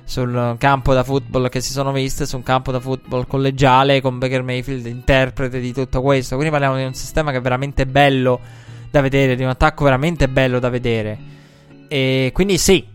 sul 0.04 0.56
campo 0.58 0.94
da 0.94 1.04
football 1.04 1.48
che 1.48 1.60
si 1.60 1.72
sono 1.72 1.92
viste, 1.92 2.26
su 2.26 2.36
un 2.36 2.42
campo 2.42 2.72
da 2.72 2.80
football 2.80 3.26
collegiale 3.26 4.00
con 4.00 4.18
Baker 4.18 4.42
Mayfield 4.42 4.86
interprete 4.86 5.60
di 5.60 5.72
tutto 5.72 6.00
questo. 6.00 6.34
Quindi 6.36 6.50
parliamo 6.50 6.76
di 6.76 6.84
un 6.84 6.94
sistema 6.94 7.30
che 7.30 7.36
è 7.36 7.40
veramente 7.40 7.86
bello 7.86 8.40
da 8.90 9.00
vedere, 9.02 9.36
di 9.36 9.42
un 9.42 9.50
attacco 9.50 9.84
veramente 9.84 10.28
bello 10.28 10.58
da 10.58 10.70
vedere. 10.70 11.18
E 11.88 12.30
quindi 12.32 12.56
sì, 12.56 12.86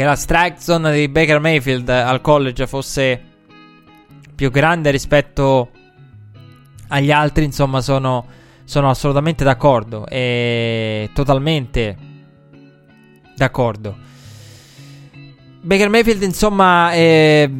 che 0.00 0.06
la 0.06 0.16
strike 0.16 0.56
zone 0.58 0.92
di 0.94 1.08
Baker 1.10 1.40
Mayfield 1.40 1.86
al 1.90 2.22
college 2.22 2.66
fosse 2.66 3.22
più 4.34 4.50
grande 4.50 4.90
rispetto 4.90 5.72
agli 6.88 7.10
altri, 7.10 7.44
insomma, 7.44 7.82
sono, 7.82 8.24
sono 8.64 8.88
assolutamente 8.88 9.44
d'accordo. 9.44 10.06
E 10.06 11.10
totalmente 11.12 11.98
d'accordo. 13.36 13.94
Baker 15.60 15.90
Mayfield, 15.90 16.22
insomma, 16.22 16.92
è, 16.92 17.50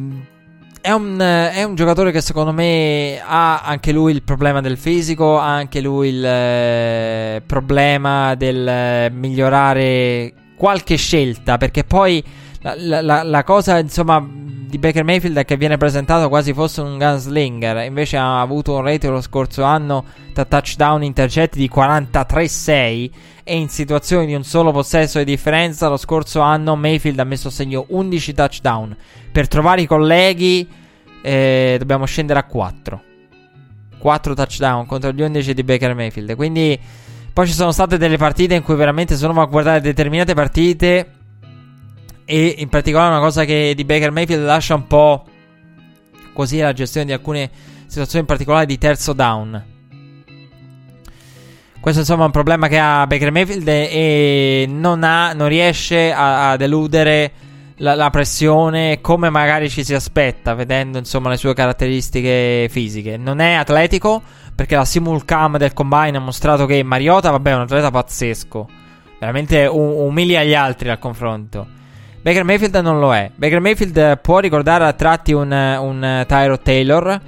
è, 0.81 0.91
un, 0.91 1.19
è, 1.19 1.61
un, 1.61 1.75
giocatore 1.75 2.11
che 2.11 2.21
secondo 2.21 2.51
me 2.53 3.21
ha 3.23 3.61
anche 3.61 3.91
lui 3.91 4.13
il 4.13 4.23
problema 4.23 4.61
del 4.61 4.79
fisico, 4.79 5.37
ha 5.37 5.53
anche 5.53 5.79
lui 5.79 6.07
il 6.07 6.25
eh, 6.25 7.43
problema 7.45 8.33
del 8.33 9.11
migliorare 9.11 10.33
qualche 10.61 10.95
scelta, 10.95 11.57
perché 11.57 11.83
poi 11.83 12.23
la, 12.61 13.01
la, 13.01 13.23
la, 13.23 13.43
cosa, 13.43 13.79
insomma, 13.79 14.23
di 14.23 14.77
Baker 14.77 15.03
Mayfield 15.03 15.35
è 15.39 15.43
che 15.43 15.57
viene 15.57 15.77
presentato 15.77 16.29
quasi 16.29 16.53
fosse 16.53 16.81
un 16.81 16.99
gunslinger, 16.99 17.83
invece 17.83 18.17
ha 18.17 18.41
avuto 18.41 18.75
un 18.75 18.83
rate 18.83 19.07
lo 19.07 19.21
scorso 19.21 19.63
anno 19.63 20.05
tra 20.33 20.45
touchdown 20.45 21.01
intercetti 21.01 21.57
di 21.57 21.67
43-6 21.67 23.09
e 23.43 23.57
in 23.57 23.69
situazioni 23.69 24.27
di 24.27 24.35
un 24.35 24.43
solo 24.43 24.71
possesso 24.71 25.17
di 25.17 25.25
differenza 25.25 25.87
lo 25.87 25.97
scorso 25.97 26.41
anno 26.41 26.75
Mayfield 26.75 27.17
ha 27.17 27.23
messo 27.23 27.47
a 27.47 27.51
segno 27.51 27.85
11 27.87 28.33
touchdown. 28.35 28.95
Per 29.31 29.47
trovare 29.47 29.81
i 29.81 29.87
colleghi 29.87 30.69
eh, 31.23 31.75
dobbiamo 31.79 32.05
scendere 32.05 32.37
a 32.37 32.43
4. 32.43 33.01
4 33.97 34.33
touchdown 34.35 34.85
contro 34.85 35.11
gli 35.11 35.23
11 35.23 35.55
di 35.55 35.63
Baker 35.63 35.95
Mayfield. 35.95 36.35
Quindi 36.35 36.79
poi 37.33 37.47
ci 37.47 37.53
sono 37.53 37.71
state 37.71 37.97
delle 37.97 38.17
partite 38.17 38.55
in 38.55 38.63
cui 38.63 38.75
veramente 38.75 39.15
sono 39.15 39.39
a 39.41 39.45
guardare 39.45 39.81
determinate 39.81 40.33
partite. 40.33 41.11
E 42.25 42.55
in 42.57 42.69
particolare 42.69 43.09
una 43.09 43.19
cosa 43.19 43.45
che 43.45 43.73
di 43.75 43.83
Baker 43.83 44.11
Mayfield 44.11 44.45
lascia 44.45 44.75
un 44.75 44.87
po' 44.87 45.25
così 46.33 46.59
la 46.59 46.73
gestione 46.73 47.07
di 47.07 47.13
alcune 47.13 47.49
situazioni 47.87 48.21
in 48.21 48.25
particolare 48.25 48.65
di 48.65 48.77
terzo 48.77 49.13
down. 49.13 49.69
Questo 51.81 52.01
insomma 52.01 52.23
è 52.23 52.25
un 52.25 52.31
problema 52.31 52.67
che 52.67 52.77
ha 52.77 53.07
Baker 53.07 53.31
Mayfield 53.31 53.67
e 53.67 54.65
non, 54.69 55.03
ha, 55.03 55.33
non 55.33 55.47
riesce 55.47 56.13
a, 56.13 56.51
ad 56.51 56.61
eludere 56.61 57.31
la, 57.77 57.95
la, 57.95 58.11
pressione 58.11 59.01
come 59.01 59.31
magari 59.31 59.67
ci 59.67 59.83
si 59.83 59.95
aspetta, 59.95 60.53
vedendo 60.53 60.99
insomma 60.99 61.29
le 61.29 61.37
sue 61.37 61.55
caratteristiche 61.55 62.67
fisiche. 62.69 63.17
Non 63.17 63.39
è 63.39 63.53
atletico, 63.53 64.21
perché 64.55 64.75
la 64.75 64.85
simulcam 64.85 65.57
del 65.57 65.73
combine 65.73 66.17
ha 66.17 66.19
mostrato 66.21 66.65
che 66.65 66.83
Mariota, 66.83 67.31
vabbè, 67.31 67.51
è 67.51 67.55
un 67.55 67.61
atleta 67.61 67.91
pazzesco. 67.91 68.69
Veramente 69.19 69.65
um- 69.65 70.07
umilia 70.07 70.43
gli 70.43 70.53
altri 70.53 70.89
al 70.89 70.99
confronto. 70.99 71.79
Baker 72.21 72.43
Mayfield 72.43 72.75
non 72.75 72.99
lo 72.99 73.13
è. 73.15 73.31
Baker 73.35 73.59
Mayfield 73.59 74.19
può 74.19 74.39
ricordare 74.39 74.85
a 74.85 74.93
tratti 74.93 75.33
un, 75.33 75.51
un 75.51 76.25
Tyro 76.27 76.59
Taylor. 76.59 77.21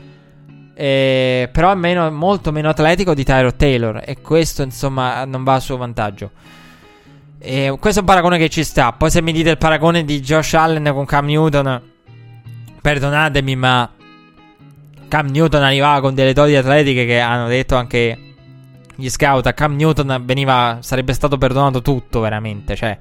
Eh, 0.75 1.49
però 1.51 1.71
è 1.71 1.75
meno, 1.75 2.09
molto 2.11 2.51
meno 2.51 2.69
atletico 2.69 3.13
di 3.13 3.23
Tyro 3.23 3.55
Taylor. 3.55 4.03
E 4.05 4.21
questo, 4.21 4.61
insomma, 4.61 5.25
non 5.25 5.43
va 5.43 5.55
a 5.55 5.59
suo 5.59 5.77
vantaggio. 5.77 6.31
E 7.39 7.75
questo 7.79 7.99
è 7.99 8.01
un 8.01 8.07
paragone 8.07 8.37
che 8.37 8.49
ci 8.49 8.63
sta. 8.63 8.91
Poi, 8.91 9.09
se 9.09 9.21
mi 9.21 9.31
dite 9.31 9.49
il 9.49 9.57
paragone 9.57 10.03
di 10.03 10.19
Josh 10.19 10.53
Allen 10.53 10.91
con 10.93 11.05
Cam 11.05 11.25
Newton, 11.25 11.81
perdonatemi, 12.81 13.55
ma 13.55 13.89
Cam 15.13 15.27
Newton 15.27 15.61
arrivava 15.61 16.01
con 16.01 16.15
delle 16.15 16.33
doti 16.33 16.55
atletiche 16.55 17.05
che 17.05 17.19
hanno 17.19 17.47
detto 17.47 17.75
anche 17.75 18.17
gli 18.95 19.07
scout. 19.09 19.45
A 19.45 19.53
Cam 19.53 19.75
Newton 19.75 20.23
veniva, 20.25 20.79
sarebbe 20.81 21.13
stato 21.13 21.37
perdonato 21.37 21.83
tutto, 21.83 22.19
veramente. 22.19 22.75
Cioè, 22.75 22.97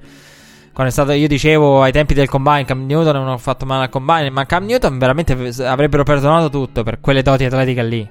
quando 0.73 0.91
è 0.91 0.93
stato, 0.93 1.13
io 1.13 1.27
dicevo 1.27 1.81
ai 1.81 1.91
tempi 1.91 2.13
del 2.13 2.29
combine, 2.29 2.65
Cam 2.65 2.85
Newton 2.85 3.15
non 3.15 3.29
ha 3.29 3.37
fatto 3.39 3.65
male 3.65 3.85
al 3.85 3.89
combine, 3.89 4.29
ma 4.29 4.45
Cam 4.45 4.63
Newton 4.63 4.99
veramente 4.99 5.33
avrebbero 5.63 6.03
perdonato 6.03 6.51
tutto 6.51 6.83
per 6.83 6.99
quelle 6.99 7.23
doti 7.23 7.45
atletiche 7.45 7.83
lì. 7.83 8.07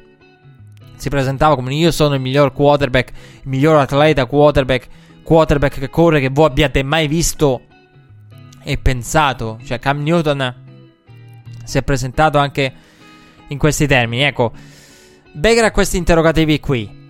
Si 0.97 1.09
presentava 1.09 1.55
come 1.55 1.73
io 1.73 1.93
sono 1.93 2.17
il 2.17 2.21
miglior 2.21 2.53
quarterback, 2.53 3.11
il 3.11 3.49
miglior 3.49 3.77
atleta 3.77 4.27
quarterback, 4.27 4.89
quarterback 5.23 5.79
che 5.79 5.91
corre 5.91 6.19
che 6.19 6.29
voi 6.29 6.47
abbiate 6.47 6.83
mai 6.83 7.07
visto 7.07 7.61
e 8.65 8.79
pensato. 8.79 9.61
Cioè, 9.65 9.79
Cam 9.79 10.03
Newton 10.03 10.55
si 11.63 11.79
è 11.79 11.83
presentato 11.85 12.39
anche 12.39 12.91
in 13.53 13.59
questi 13.59 13.87
termini. 13.87 14.23
Ecco, 14.23 14.53
Baker 15.33 15.65
ha 15.65 15.71
questi 15.71 15.97
interrogativi 15.97 16.59
qui. 16.59 17.01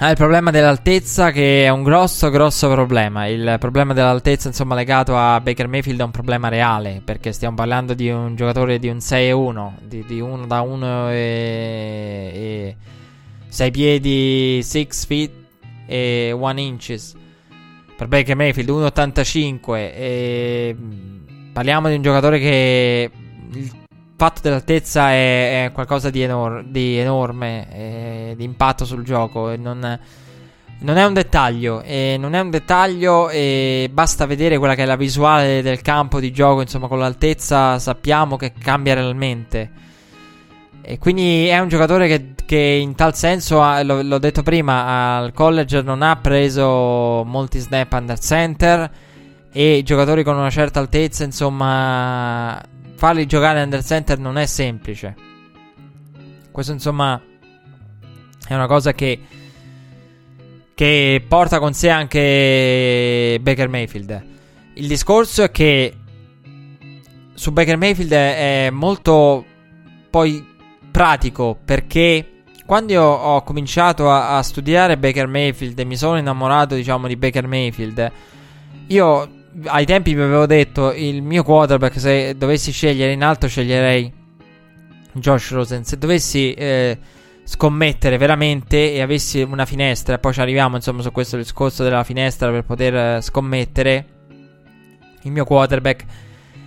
Ha 0.00 0.10
il 0.10 0.16
problema 0.16 0.52
dell'altezza 0.52 1.32
che 1.32 1.64
è 1.64 1.68
un 1.70 1.82
grosso, 1.82 2.30
grosso 2.30 2.68
problema. 2.70 3.26
Il 3.26 3.56
problema 3.58 3.92
dell'altezza, 3.92 4.46
insomma, 4.46 4.76
legato 4.76 5.16
a 5.16 5.40
Baker 5.40 5.66
Mayfield 5.66 6.00
è 6.00 6.04
un 6.04 6.12
problema 6.12 6.48
reale, 6.48 7.02
perché 7.04 7.32
stiamo 7.32 7.56
parlando 7.56 7.94
di 7.94 8.08
un 8.08 8.36
giocatore 8.36 8.78
di 8.78 8.88
un 8.88 9.00
6 9.00 9.26
e 9.26 9.32
1, 9.32 9.78
di, 9.82 10.04
di 10.06 10.20
uno 10.20 10.46
da 10.46 10.60
1 10.60 11.10
e, 11.10 11.14
e 11.14 12.76
6 13.48 13.70
piedi, 13.72 14.60
6 14.62 14.88
feet, 14.90 15.30
e 15.88 16.30
1 16.30 16.60
inches 16.60 17.16
per 17.98 18.06
Baker 18.06 18.36
Mayfield 18.36 18.68
1,85 18.68 19.74
e 19.74 20.76
parliamo 21.52 21.88
di 21.88 21.96
un 21.96 22.02
giocatore 22.02 22.38
che 22.38 23.10
il 23.54 23.72
fatto 24.18 24.40
dell'altezza 24.42 25.10
è, 25.12 25.66
è 25.66 25.72
qualcosa 25.72 26.10
di, 26.10 26.20
enor- 26.20 26.64
di 26.64 26.98
enorme 26.98 27.68
eh, 27.72 28.34
di 28.36 28.42
impatto 28.42 28.84
sul 28.84 29.04
gioco 29.04 29.54
non, 29.56 29.98
non 30.80 30.96
è 30.96 31.04
un 31.04 31.14
dettaglio 31.14 31.82
e 31.82 32.16
non 32.18 32.34
è 32.34 32.40
un 32.40 32.50
dettaglio 32.50 33.30
e 33.30 33.88
basta 33.92 34.26
vedere 34.26 34.58
quella 34.58 34.74
che 34.74 34.82
è 34.82 34.86
la 34.86 34.96
visuale 34.96 35.62
del 35.62 35.80
campo 35.82 36.18
di 36.18 36.32
gioco 36.32 36.60
insomma 36.60 36.88
con 36.88 36.98
l'altezza 36.98 37.78
sappiamo 37.78 38.36
che 38.36 38.52
cambia 38.52 38.94
realmente. 38.94 39.86
E 40.80 40.98
quindi 40.98 41.46
è 41.46 41.58
un 41.58 41.68
giocatore 41.68 42.08
che, 42.08 42.34
che 42.46 42.56
in 42.56 42.94
tal 42.94 43.14
senso, 43.14 43.60
ha, 43.60 43.82
lo, 43.82 44.00
l'ho 44.00 44.18
detto 44.18 44.42
prima, 44.42 45.18
al 45.18 45.32
college 45.34 45.82
non 45.82 46.00
ha 46.00 46.16
preso 46.16 47.24
molti 47.26 47.58
snap 47.58 47.92
under 47.92 48.18
center 48.18 48.90
e 49.52 49.82
giocatori 49.84 50.24
con 50.24 50.36
una 50.36 50.48
certa 50.48 50.80
altezza, 50.80 51.24
insomma, 51.24 52.58
farli 52.98 53.26
giocare 53.26 53.62
under 53.62 53.84
center 53.84 54.18
non 54.18 54.36
è 54.38 54.46
semplice. 54.46 55.14
Questo 56.50 56.72
insomma 56.72 57.22
è 58.44 58.54
una 58.54 58.66
cosa 58.66 58.92
che, 58.92 59.20
che 60.74 61.24
porta 61.28 61.60
con 61.60 61.74
sé 61.74 61.90
anche 61.90 63.38
Baker 63.40 63.68
Mayfield. 63.68 64.24
Il 64.74 64.88
discorso 64.88 65.44
è 65.44 65.50
che 65.52 65.94
su 67.34 67.52
Baker 67.52 67.76
Mayfield 67.76 68.12
è 68.12 68.68
molto 68.72 69.44
poi 70.10 70.44
pratico 70.90 71.56
perché 71.64 72.42
quando 72.66 72.92
io 72.92 73.04
ho 73.04 73.44
cominciato 73.44 74.10
a, 74.10 74.36
a, 74.36 74.42
studiare 74.42 74.98
Baker 74.98 75.28
Mayfield 75.28 75.78
e 75.78 75.84
mi 75.84 75.96
sono 75.96 76.18
innamorato, 76.18 76.74
diciamo, 76.74 77.06
di 77.06 77.14
Baker 77.14 77.46
Mayfield, 77.46 78.12
io 78.88 79.37
ai 79.64 79.86
tempi 79.86 80.14
vi 80.14 80.20
avevo 80.20 80.46
detto 80.46 80.92
il 80.92 81.22
mio 81.22 81.42
quarterback, 81.42 81.98
se 81.98 82.36
dovessi 82.36 82.72
scegliere 82.72 83.12
in 83.12 83.22
alto, 83.22 83.48
sceglierei 83.48 84.12
Josh 85.12 85.50
Rosen. 85.50 85.84
Se 85.84 85.98
dovessi 85.98 86.52
eh, 86.52 86.98
scommettere 87.44 88.18
veramente 88.18 88.92
e 88.92 89.00
avessi 89.00 89.40
una 89.42 89.64
finestra, 89.64 90.18
poi 90.18 90.32
ci 90.32 90.40
arriviamo 90.40 90.76
insomma 90.76 91.02
su 91.02 91.12
questo 91.12 91.36
discorso 91.36 91.82
della 91.82 92.04
finestra 92.04 92.50
per 92.50 92.64
poter 92.64 92.94
eh, 92.94 93.20
scommettere, 93.20 94.06
il 95.22 95.32
mio 95.32 95.44
quarterback 95.44 96.04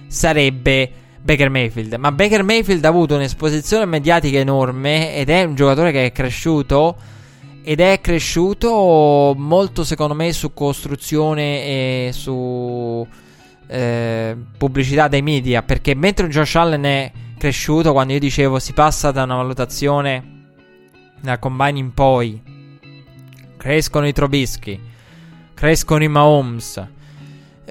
sarebbe 0.07 0.91
Baker 1.21 1.49
Mayfield. 1.49 1.93
Ma 1.93 2.11
Baker 2.11 2.43
Mayfield 2.43 2.83
ha 2.83 2.89
avuto 2.89 3.15
un'esposizione 3.15 3.85
mediatica 3.85 4.39
enorme 4.39 5.15
ed 5.15 5.29
è 5.29 5.43
un 5.43 5.55
giocatore 5.55 5.91
che 5.91 6.05
è 6.05 6.11
cresciuto. 6.11 6.95
Ed 7.63 7.79
è 7.79 7.99
cresciuto 8.01 9.33
molto, 9.37 9.83
secondo 9.83 10.13
me, 10.13 10.33
su 10.33 10.53
costruzione 10.53 11.63
e 11.63 12.09
su 12.13 13.07
eh, 13.67 14.35
pubblicità 14.57 15.07
dei 15.07 15.21
media. 15.21 15.61
Perché 15.61 15.95
mentre 15.95 16.27
Josh 16.27 16.55
Allen 16.55 16.83
è 16.83 17.11
cresciuto, 17.37 17.91
quando 17.91 18.13
io 18.13 18.19
dicevo 18.19 18.59
si 18.59 18.73
passa 18.73 19.11
da 19.11 19.23
una 19.23 19.35
valutazione 19.35 20.39
dal 21.19 21.39
combine 21.39 21.79
in 21.79 21.93
poi, 21.93 22.41
crescono 23.57 24.07
i 24.07 24.13
Trobischi, 24.13 24.79
crescono 25.53 26.03
i 26.03 26.07
Mahomes 26.07 26.89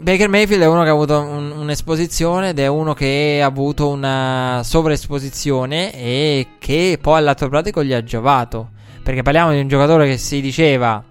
Baker 0.03 0.31
Mayfield 0.31 0.63
è 0.63 0.67
uno 0.67 0.83
che 0.83 0.89
ha 0.89 0.93
avuto 0.93 1.19
un, 1.21 1.51
un'esposizione 1.51 2.51
ed 2.51 2.59
è 2.59 2.67
uno 2.67 2.95
che 2.95 3.41
ha 3.43 3.47
avuto 3.47 3.89
una 3.89 4.63
sovraesposizione 4.65 5.93
e 5.95 6.47
che 6.59 6.99
poi 7.01 7.19
al 7.19 7.25
lato 7.25 7.49
pratico 7.49 7.85
gli 7.85 7.93
ha 7.93 8.03
giovato. 8.03 8.71
Perché 9.03 9.23
parliamo 9.23 9.53
di 9.53 9.61
un 9.61 9.69
giocatore 9.69 10.07
che 10.07 10.19
si 10.19 10.41
diceva 10.41 11.03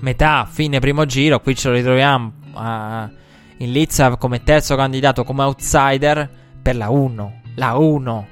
metà, 0.00 0.46
fine 0.50 0.78
primo 0.78 1.04
giro, 1.06 1.40
qui 1.40 1.54
ce 1.54 1.68
lo 1.68 1.74
ritroviamo 1.74 2.32
uh, 2.54 2.60
in 3.58 3.72
Lizza 3.72 4.16
come 4.16 4.42
terzo 4.42 4.76
candidato, 4.76 5.24
come 5.24 5.42
outsider 5.42 6.28
per 6.60 6.76
la 6.76 6.90
1. 6.90 7.40
La 7.56 7.76
1. 7.76 8.28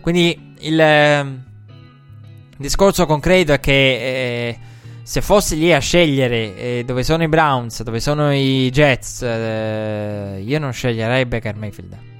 Quindi 0.00 0.54
il 0.60 0.80
eh, 0.80 1.38
discorso 2.56 3.06
concreto 3.06 3.52
è 3.52 3.60
che... 3.60 3.72
Eh, 3.72 4.58
se 5.04 5.20
fossi 5.20 5.58
lì 5.58 5.70
a 5.70 5.80
scegliere 5.80 6.56
eh, 6.56 6.82
dove 6.86 7.02
sono 7.02 7.22
i 7.22 7.28
Browns, 7.28 7.82
dove 7.82 8.00
sono 8.00 8.32
i 8.32 8.70
Jets, 8.70 9.20
eh, 9.20 10.42
io 10.42 10.58
non 10.58 10.72
sceglierei 10.72 11.26
Baker 11.26 11.54
Mayfield. 11.56 12.13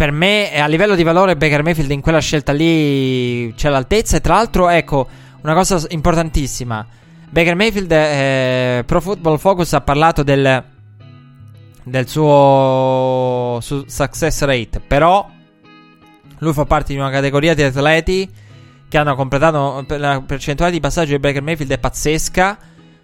Per 0.00 0.12
me, 0.12 0.58
a 0.58 0.66
livello 0.66 0.94
di 0.94 1.02
valore, 1.02 1.36
Baker 1.36 1.62
Mayfield 1.62 1.90
in 1.90 2.00
quella 2.00 2.20
scelta 2.20 2.52
lì 2.52 3.52
c'è 3.54 3.68
l'altezza. 3.68 4.16
E 4.16 4.22
tra 4.22 4.36
l'altro, 4.36 4.70
ecco, 4.70 5.06
una 5.42 5.52
cosa 5.52 5.78
importantissima. 5.90 6.86
Baker 7.28 7.54
Mayfield, 7.54 7.92
eh, 7.92 8.82
Pro 8.86 9.02
Football 9.02 9.36
Focus 9.36 9.74
ha 9.74 9.82
parlato 9.82 10.22
del, 10.22 10.64
del 11.84 12.08
suo 12.08 13.58
su 13.60 13.84
success 13.86 14.40
rate. 14.44 14.80
Però, 14.80 15.28
lui 16.38 16.52
fa 16.54 16.64
parte 16.64 16.94
di 16.94 16.98
una 16.98 17.10
categoria 17.10 17.52
di 17.52 17.62
atleti 17.62 18.26
che 18.88 18.96
hanno 18.96 19.14
completato 19.14 19.84
la 19.86 20.22
percentuale 20.22 20.72
di 20.72 20.80
passaggio 20.80 21.12
di 21.12 21.18
Baker 21.18 21.42
Mayfield 21.42 21.72
è 21.72 21.78
pazzesca, 21.78 22.58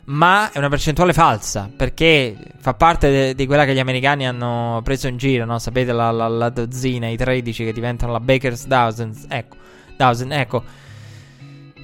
ma 0.06 0.50
è 0.52 0.58
una 0.58 0.68
percentuale 0.68 1.12
falsa 1.12 1.70
perché 1.74 2.36
fa 2.58 2.74
parte 2.74 3.10
de- 3.10 3.34
di 3.34 3.46
quella 3.46 3.64
che 3.64 3.74
gli 3.74 3.78
americani 3.78 4.26
hanno 4.26 4.80
preso 4.84 5.08
in 5.08 5.16
giro, 5.16 5.44
no? 5.44 5.58
Sapete 5.58 5.92
la, 5.92 6.10
la, 6.10 6.28
la 6.28 6.48
dozzina, 6.50 7.08
i 7.08 7.16
13 7.16 7.64
che 7.64 7.72
diventano 7.72 8.12
la 8.12 8.20
Baker's 8.20 8.66
Thousands, 8.66 9.26
ecco, 9.28 9.56
thousand, 9.96 10.32
ecco. 10.32 10.62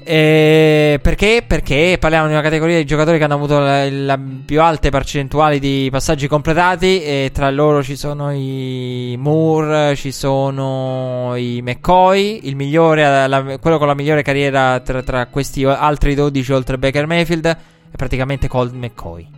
E 0.05 0.99
perché? 1.01 1.45
Perché 1.47 1.97
parliamo 1.99 2.27
di 2.27 2.33
una 2.33 2.43
categoria 2.43 2.77
di 2.77 2.85
giocatori 2.85 3.19
che 3.19 3.25
hanno 3.25 3.35
avuto 3.35 3.61
le 3.61 4.19
più 4.45 4.61
alte 4.61 4.91
percentuali 4.91 5.61
di 5.61 5.89
passaggi 5.93 6.27
completati 6.27 7.03
e 7.03 7.31
tra 7.33 7.51
loro 7.51 7.85
ci 7.85 7.95
sono 7.95 8.33
i 8.33 9.15
Moore, 9.19 9.95
ci 9.95 10.11
sono 10.11 11.35
i 11.37 11.63
McCoy, 11.63 12.41
migliore, 12.55 13.29
la, 13.29 13.59
quello 13.61 13.79
con 13.79 13.87
la 13.87 13.95
migliore 13.95 14.23
carriera 14.23 14.81
tra, 14.81 15.03
tra 15.03 15.27
questi 15.27 15.65
altri 15.65 16.17
12 16.17 16.53
oltre 16.53 16.79
Baker 16.79 17.07
Mayfield 17.07 17.57
è 17.93 17.97
praticamente 17.97 18.49
Colt 18.49 18.73
McCoy. 18.73 19.29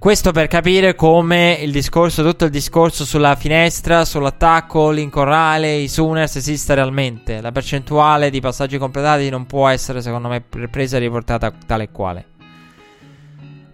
Questo 0.00 0.32
per 0.32 0.46
capire 0.46 0.94
come 0.94 1.58
il 1.60 1.70
discorso, 1.70 2.24
tutto 2.24 2.46
il 2.46 2.50
discorso 2.50 3.04
sulla 3.04 3.36
finestra, 3.36 4.06
sull'attacco, 4.06 4.90
l'incorrale, 4.90 5.74
i 5.74 5.88
Sooners 5.88 6.36
esiste 6.36 6.74
realmente. 6.74 7.42
La 7.42 7.52
percentuale 7.52 8.30
di 8.30 8.40
passaggi 8.40 8.78
completati 8.78 9.28
non 9.28 9.44
può 9.44 9.68
essere, 9.68 10.00
secondo 10.00 10.28
me, 10.28 10.42
presa 10.70 10.96
e 10.96 11.00
riportata 11.00 11.52
tale 11.66 11.82
e 11.82 11.88
quale. 11.92 12.24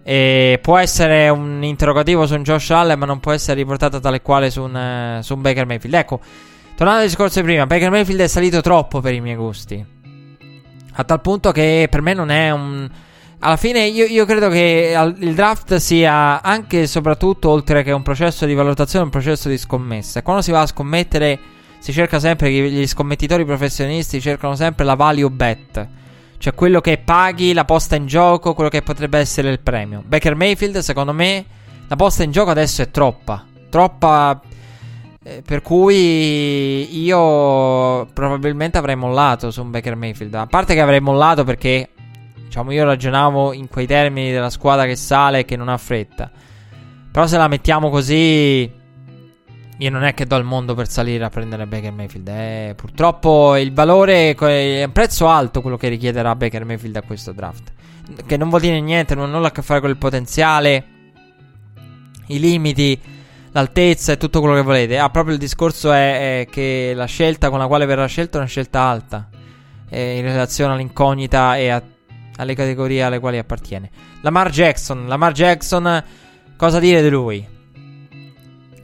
E 0.03 0.59
può 0.61 0.77
essere 0.77 1.29
un 1.29 1.63
interrogativo 1.63 2.27
su 2.27 2.35
un 2.35 2.43
Josh 2.43 2.71
Allen, 2.71 2.99
ma 2.99 3.05
non 3.05 3.21
può 3.21 3.31
essere 3.31 3.61
riportata 3.61 4.01
tale 4.01 4.17
e 4.17 4.21
quale 4.21 4.49
su 4.49 4.63
un, 4.63 5.19
su 5.21 5.33
un 5.33 5.41
Baker 5.41 5.65
Mayfield. 5.65 5.95
Ecco, 5.95 6.19
tornando 6.75 7.03
al 7.03 7.07
discorso 7.07 7.39
di 7.39 7.45
prima, 7.45 7.65
Baker 7.65 7.89
Mayfield 7.89 8.19
è 8.19 8.27
salito 8.27 8.59
troppo 8.59 8.99
per 8.99 9.13
i 9.13 9.21
miei 9.21 9.37
gusti. 9.37 9.85
A 10.91 11.03
tal 11.05 11.21
punto 11.21 11.53
che 11.53 11.87
per 11.89 12.01
me 12.01 12.13
non 12.13 12.31
è 12.31 12.51
un 12.51 12.89
alla 13.39 13.57
fine 13.57 13.85
io, 13.85 14.05
io, 14.05 14.25
credo 14.25 14.49
che 14.49 14.95
il 15.19 15.35
draft 15.35 15.75
sia 15.75 16.41
anche 16.41 16.81
e 16.81 16.87
soprattutto, 16.87 17.49
oltre 17.49 17.83
che 17.83 17.91
un 17.91 18.01
processo 18.01 18.45
di 18.45 18.55
valutazione, 18.55 19.05
un 19.05 19.11
processo 19.11 19.47
di 19.47 19.57
scommessa. 19.57 20.23
Quando 20.23 20.41
si 20.41 20.51
va 20.51 20.61
a 20.61 20.65
scommettere, 20.65 21.39
si 21.77 21.93
cerca 21.93 22.19
sempre, 22.19 22.51
gli 22.51 22.87
scommettitori 22.87 23.45
professionisti 23.45 24.19
cercano 24.19 24.55
sempre 24.55 24.85
la 24.85 24.95
value 24.95 25.29
bet. 25.29 25.87
Cioè 26.39 26.53
quello 26.55 26.81
che 26.81 26.97
paghi, 26.97 27.53
la 27.53 27.65
posta 27.65 27.95
in 27.95 28.07
gioco, 28.07 28.53
quello 28.53 28.69
che 28.69 28.81
potrebbe 28.81 29.19
essere 29.19 29.49
il 29.49 29.59
premio. 29.59 30.03
Baker 30.05 30.35
Mayfield, 30.35 30.79
secondo 30.79 31.13
me, 31.13 31.45
la 31.87 31.95
posta 31.95 32.23
in 32.23 32.31
gioco 32.31 32.49
adesso 32.49 32.81
è 32.81 32.89
troppa. 32.89 33.45
Troppa... 33.69 34.41
Eh, 35.23 35.41
per 35.45 35.61
cui 35.61 37.03
io 37.03 38.05
probabilmente 38.13 38.77
avrei 38.77 38.95
mollato 38.95 39.51
su 39.51 39.61
un 39.61 39.71
Baker 39.71 39.95
Mayfield. 39.95 40.33
A 40.33 40.47
parte 40.47 40.73
che 40.73 40.79
avrei 40.79 41.01
mollato 41.01 41.43
perché 41.43 41.89
Diciamo, 42.57 42.73
io 42.75 42.85
ragionavo 42.85 43.53
in 43.53 43.67
quei 43.67 43.85
termini 43.85 44.31
della 44.31 44.49
squadra 44.49 44.87
che 44.87 44.95
sale 44.95 45.39
e 45.39 45.45
che 45.45 45.55
non 45.55 45.69
ha 45.69 45.77
fretta. 45.77 46.31
Però 47.11 47.27
se 47.27 47.37
la 47.37 47.47
mettiamo 47.47 47.91
così, 47.91 48.67
io 49.77 49.89
non 49.91 50.03
è 50.03 50.15
che 50.15 50.25
do 50.25 50.35
il 50.37 50.43
mondo 50.43 50.73
per 50.73 50.89
salire 50.89 51.23
a 51.23 51.29
prendere 51.29 51.67
Baker 51.67 51.91
Mayfield. 51.91 52.27
Eh. 52.27 52.73
Purtroppo 52.75 53.55
il 53.57 53.71
valore 53.71 54.33
è 54.33 54.83
un 54.85 54.91
prezzo 54.91 55.27
alto 55.27 55.61
quello 55.61 55.77
che 55.77 55.87
richiederà 55.87 56.35
Baker 56.35 56.65
Mayfield 56.65 56.95
a 56.95 57.03
questo 57.03 57.31
draft. 57.31 57.73
Che 58.25 58.37
non 58.37 58.49
vuol 58.49 58.61
dire 58.61 58.81
niente, 58.81 59.13
non 59.13 59.29
ha 59.29 59.33
nulla 59.33 59.49
a 59.49 59.51
che 59.51 59.61
fare 59.61 59.79
con 59.79 59.91
il 59.91 59.97
potenziale, 59.97 60.85
i 62.25 62.39
limiti, 62.39 62.99
l'altezza 63.51 64.13
e 64.13 64.17
tutto 64.17 64.39
quello 64.39 64.55
che 64.55 64.63
volete. 64.63 64.97
Ah, 64.97 65.11
proprio 65.11 65.35
il 65.35 65.39
discorso 65.39 65.91
è, 65.91 66.39
è 66.39 66.47
che 66.49 66.93
la 66.95 67.05
scelta 67.05 67.51
con 67.51 67.59
la 67.59 67.67
quale 67.67 67.85
verrà 67.85 68.07
scelta 68.07 68.37
è 68.37 68.39
una 68.39 68.49
scelta 68.49 68.81
alta. 68.81 69.29
Eh, 69.89 70.17
in 70.17 70.23
relazione 70.23 70.73
all'incognita 70.73 71.55
e 71.55 71.69
a 71.69 71.81
alle 72.37 72.55
categorie 72.55 73.03
alle 73.03 73.19
quali 73.19 73.37
appartiene. 73.37 73.89
Lamar 74.21 74.49
Jackson, 74.49 75.07
Lamar 75.07 75.33
Jackson, 75.33 76.03
cosa 76.55 76.79
dire 76.79 77.01
di 77.01 77.09
lui? 77.09 77.55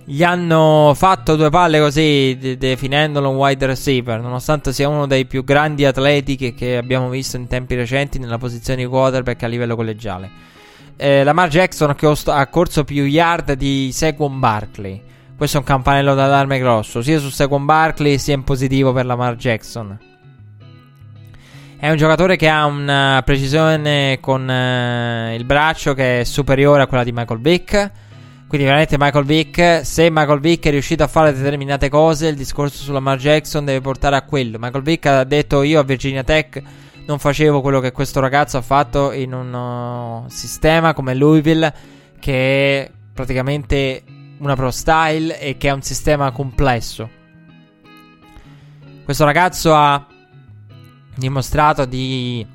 gli 0.06 0.24
hanno 0.24 0.94
fatto 0.96 1.36
due 1.36 1.50
palle 1.50 1.80
così, 1.80 2.38
de- 2.40 2.58
definendolo 2.58 3.30
un 3.30 3.36
wide 3.38 3.66
receiver, 3.66 4.20
nonostante 4.20 4.74
sia 4.74 4.90
uno 4.90 5.08
dei 5.08 5.26
più 5.26 5.44
grandi 5.44 5.86
atleti 5.86 6.36
che, 6.36 6.54
che 6.54 6.78
abbiamo 6.78 7.10
visto 7.10 7.38
in 7.38 7.48
tempi 7.48 7.76
recenti 7.76 8.20
nella 8.20 8.38
posizione 8.38 8.84
di 8.84 8.88
quarterback 8.88 9.44
a 9.44 9.48
livello 9.48 9.76
collegiale. 9.76 10.52
Eh, 10.96 11.24
Lamar 11.24 11.50
Jackson 11.50 11.96
ha 12.26 12.48
corso 12.48 12.84
più 12.84 13.04
yard 13.04 13.54
di 13.54 13.90
Saquon 13.92 14.40
Barkley. 14.40 15.02
Questo 15.36 15.58
è 15.58 15.60
un 15.60 15.66
campanello 15.66 16.14
d'allarme 16.14 16.60
grosso, 16.60 17.02
sia 17.02 17.20
su 17.20 17.30
Saquon 17.30 17.66
Barkley 17.66 18.18
sia 18.18 18.36
in 18.36 18.44
positivo 18.44 18.94
per 18.94 19.06
Lamar 19.06 19.36
Jackson. 19.36 20.13
È 21.84 21.90
un 21.90 21.98
giocatore 21.98 22.38
che 22.38 22.48
ha 22.48 22.64
una 22.64 23.22
precisione 23.26 24.18
con 24.22 24.48
uh, 24.48 25.36
il 25.36 25.44
braccio 25.44 25.94
che 25.94 26.22
è 26.22 26.24
superiore 26.24 26.82
a 26.82 26.88
quella 26.88 27.04
di 27.04 27.12
Michael 27.12 27.42
Vick. 27.42 27.92
Quindi 28.48 28.66
veramente 28.66 28.96
Michael 28.98 29.26
Vick, 29.26 29.86
se 29.86 30.10
Michael 30.10 30.40
Vick 30.40 30.66
è 30.66 30.70
riuscito 30.70 31.04
a 31.04 31.08
fare 31.08 31.34
determinate 31.34 31.90
cose, 31.90 32.28
il 32.28 32.38
discorso 32.38 32.78
sulla 32.78 33.00
Lamar 33.00 33.18
Jackson 33.18 33.66
deve 33.66 33.82
portare 33.82 34.16
a 34.16 34.22
quello. 34.22 34.60
Michael 34.62 34.82
Vick 34.82 35.06
ha 35.08 35.26
detto 35.26 35.62
io 35.62 35.82
a 35.82 35.84
Virginia 35.84 36.24
Tech 36.24 36.64
non 37.06 37.20
facevo 37.20 37.60
quello 37.60 37.82
che 37.82 37.92
questo 37.92 38.22
ragazzo 38.22 38.56
ha 38.56 38.62
fatto 38.62 39.12
in 39.12 39.34
un 39.34 39.54
uh, 39.54 40.30
sistema 40.30 40.94
come 40.94 41.14
Louisville 41.14 41.74
che 42.18 42.84
è 42.86 42.92
praticamente 43.14 44.04
una 44.38 44.56
pro 44.56 44.72
style 44.72 45.38
e 45.38 45.58
che 45.58 45.68
è 45.68 45.72
un 45.72 45.82
sistema 45.82 46.32
complesso. 46.32 47.10
Questo 49.04 49.26
ragazzo 49.26 49.76
ha 49.76 50.08
dimostrato 51.16 51.86
di 51.86 52.46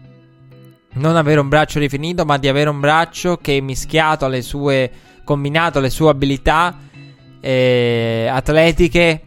non 0.95 1.17
avere 1.17 1.41
un 1.41 1.49
braccio 1.49 1.79
rifinito, 1.79 2.25
ma 2.25 2.39
di 2.39 2.49
avere 2.49 2.71
un 2.71 2.81
braccio 2.81 3.37
che 3.37 3.61
mischiato 3.61 4.25
alle 4.25 4.43
sue 4.43 4.91
combinato 5.25 5.79
alle 5.79 5.91
sue 5.91 6.09
abilità 6.09 6.79
eh, 7.41 8.29
atletiche 8.31 9.23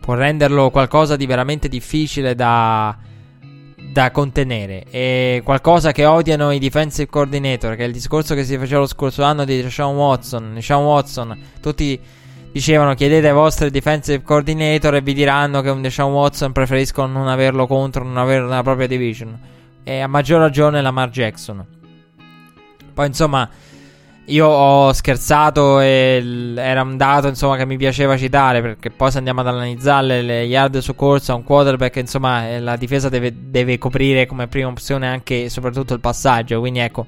può 0.00 0.14
renderlo 0.14 0.70
qualcosa 0.70 1.14
di 1.16 1.26
veramente 1.26 1.68
difficile 1.68 2.34
da, 2.34 2.96
da 3.92 4.10
contenere. 4.10 4.84
È 4.84 5.40
qualcosa 5.44 5.92
che 5.92 6.06
odiano 6.06 6.52
i 6.52 6.58
defensive 6.58 7.10
coordinator, 7.10 7.74
che 7.74 7.82
è 7.82 7.86
il 7.86 7.92
discorso 7.92 8.34
che 8.34 8.44
si 8.44 8.56
faceva 8.56 8.80
lo 8.80 8.86
scorso 8.86 9.24
anno 9.24 9.44
di 9.44 9.68
Sean 9.68 9.94
Watson. 9.94 10.56
Sean 10.60 10.84
Watson, 10.84 11.38
tutti 11.60 12.00
dicevano 12.56 12.94
chiedete 12.94 13.28
ai 13.28 13.34
vostri 13.34 13.68
defensive 13.68 14.22
coordinator 14.22 14.94
e 14.94 15.02
vi 15.02 15.12
diranno 15.12 15.60
che 15.60 15.68
un 15.68 15.82
Deshaun 15.82 16.10
Watson 16.10 16.52
preferiscono 16.52 17.12
non 17.12 17.28
averlo 17.28 17.66
contro, 17.66 18.02
non 18.02 18.16
averlo 18.16 18.48
nella 18.48 18.62
propria 18.62 18.86
division. 18.86 19.38
E 19.84 20.00
a 20.00 20.06
maggior 20.06 20.40
ragione 20.40 20.80
Lamar 20.80 21.10
Jackson. 21.10 21.62
Poi 22.94 23.06
insomma, 23.06 23.46
io 24.24 24.46
ho 24.46 24.90
scherzato 24.94 25.80
e 25.80 26.18
l- 26.22 26.56
era 26.56 26.80
un 26.80 26.96
dato 26.96 27.28
insomma 27.28 27.58
che 27.58 27.66
mi 27.66 27.76
piaceva 27.76 28.16
citare 28.16 28.62
perché 28.62 28.88
poi 28.88 29.10
se 29.10 29.18
andiamo 29.18 29.40
ad 29.40 29.48
analizzare 29.48 30.22
le 30.22 30.44
yard 30.44 30.78
su 30.78 30.94
corsa, 30.94 31.34
un 31.34 31.44
quarterback 31.44 31.96
insomma 31.96 32.48
eh, 32.48 32.60
la 32.60 32.76
difesa 32.76 33.10
deve, 33.10 33.34
deve 33.50 33.76
coprire 33.76 34.24
come 34.24 34.46
prima 34.46 34.68
opzione 34.68 35.06
anche 35.06 35.44
e 35.44 35.50
soprattutto 35.50 35.92
il 35.92 36.00
passaggio. 36.00 36.58
Quindi 36.60 36.78
ecco 36.78 37.06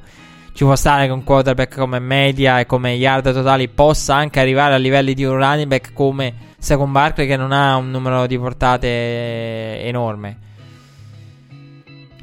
ci 0.58 0.64
può 0.64 0.74
stare 0.74 1.06
che 1.06 1.12
un 1.12 1.22
quarterback 1.22 1.76
come 1.76 2.00
media 2.00 2.58
e 2.58 2.66
come 2.66 2.90
yard 2.94 3.32
totali 3.32 3.68
possa 3.68 4.16
anche 4.16 4.40
arrivare 4.40 4.74
a 4.74 4.76
livelli 4.76 5.14
di 5.14 5.22
un 5.22 5.36
running 5.36 5.68
back 5.68 5.92
come 5.92 6.34
Second 6.58 6.90
Barkley 6.90 7.28
che 7.28 7.36
non 7.36 7.52
ha 7.52 7.76
un 7.76 7.92
numero 7.92 8.26
di 8.26 8.36
portate 8.36 9.80
enorme. 9.84 10.38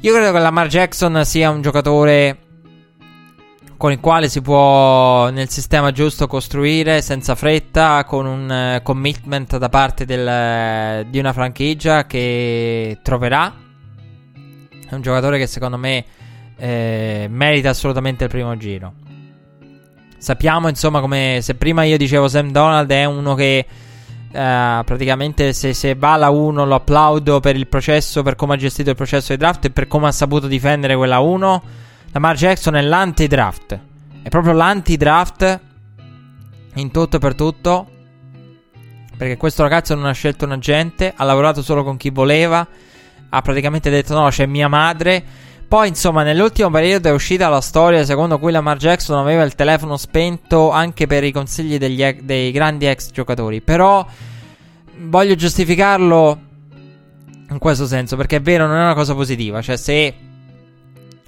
Io 0.02 0.12
credo 0.12 0.32
che 0.32 0.38
Lamar 0.38 0.66
Jackson 0.66 1.24
sia 1.24 1.48
un 1.48 1.62
giocatore 1.62 2.36
con 3.78 3.92
il 3.92 4.00
quale 4.00 4.28
si 4.28 4.42
può 4.42 5.30
nel 5.30 5.48
sistema 5.48 5.90
giusto 5.90 6.26
costruire 6.26 7.00
senza 7.00 7.34
fretta, 7.36 8.04
con 8.04 8.26
un 8.26 8.74
uh, 8.76 8.82
commitment 8.82 9.56
da 9.56 9.70
parte 9.70 10.04
del, 10.04 11.06
di 11.06 11.18
una 11.18 11.32
franchigia 11.32 12.04
che 12.04 12.98
troverà. 13.02 13.50
È 14.88 14.94
un 14.94 15.00
giocatore 15.00 15.38
che 15.38 15.46
secondo 15.46 15.78
me 15.78 16.04
eh, 16.56 17.26
merita 17.30 17.70
assolutamente 17.70 18.24
il 18.24 18.30
primo 18.30 18.56
giro. 18.56 18.92
Sappiamo 20.18 20.68
insomma 20.68 21.00
come 21.00 21.40
se 21.42 21.54
prima 21.54 21.84
io 21.84 21.96
dicevo 21.96 22.28
Sam 22.28 22.50
Donald 22.50 22.90
è 22.90 23.04
uno 23.04 23.34
che 23.34 23.66
Uh, 24.26 24.84
praticamente 24.84 25.54
se, 25.54 25.72
se 25.72 25.94
va 25.94 26.12
alla 26.12 26.28
1 26.28 26.66
lo 26.66 26.74
applaudo 26.74 27.40
per 27.40 27.56
il 27.56 27.68
processo, 27.68 28.22
per 28.22 28.34
come 28.34 28.52
ha 28.52 28.56
gestito 28.58 28.90
il 28.90 28.96
processo 28.96 29.32
di 29.32 29.38
draft 29.38 29.64
e 29.64 29.70
per 29.70 29.86
come 29.86 30.08
ha 30.08 30.12
saputo 30.12 30.46
difendere 30.46 30.94
quella 30.94 31.20
1. 31.20 31.62
Lamar 32.12 32.36
Jackson 32.36 32.76
è 32.76 32.82
l'anti-draft. 32.82 33.80
È 34.20 34.28
proprio 34.28 34.52
l'anti-draft 34.52 35.60
in 36.74 36.90
tutto 36.90 37.16
e 37.16 37.18
per 37.18 37.34
tutto. 37.34 37.88
Perché 39.16 39.38
questo 39.38 39.62
ragazzo 39.62 39.94
non 39.94 40.04
ha 40.04 40.12
scelto 40.12 40.44
un 40.44 40.52
agente, 40.52 41.14
ha 41.16 41.24
lavorato 41.24 41.62
solo 41.62 41.82
con 41.82 41.96
chi 41.96 42.10
voleva, 42.10 42.66
ha 43.30 43.40
praticamente 43.40 43.88
detto 43.88 44.12
no, 44.12 44.28
c'è 44.28 44.44
mia 44.44 44.68
madre 44.68 45.24
poi, 45.68 45.88
insomma, 45.88 46.22
nell'ultimo 46.22 46.70
periodo 46.70 47.08
è 47.08 47.12
uscita 47.12 47.48
la 47.48 47.60
storia 47.60 48.04
secondo 48.04 48.38
cui 48.38 48.52
Lamar 48.52 48.76
Jackson 48.76 49.18
aveva 49.18 49.42
il 49.42 49.54
telefono 49.54 49.96
spento 49.96 50.70
anche 50.70 51.06
per 51.06 51.24
i 51.24 51.32
consigli 51.32 51.78
degli, 51.78 52.04
dei 52.22 52.52
grandi 52.52 52.86
ex 52.86 53.10
giocatori. 53.10 53.60
Però 53.60 54.06
voglio 54.98 55.34
giustificarlo 55.34 56.40
in 57.50 57.58
questo 57.58 57.86
senso, 57.86 58.16
perché 58.16 58.36
è 58.36 58.40
vero, 58.40 58.66
non 58.66 58.76
è 58.76 58.82
una 58.82 58.94
cosa 58.94 59.14
positiva. 59.14 59.60
Cioè, 59.60 59.76
se 59.76 60.14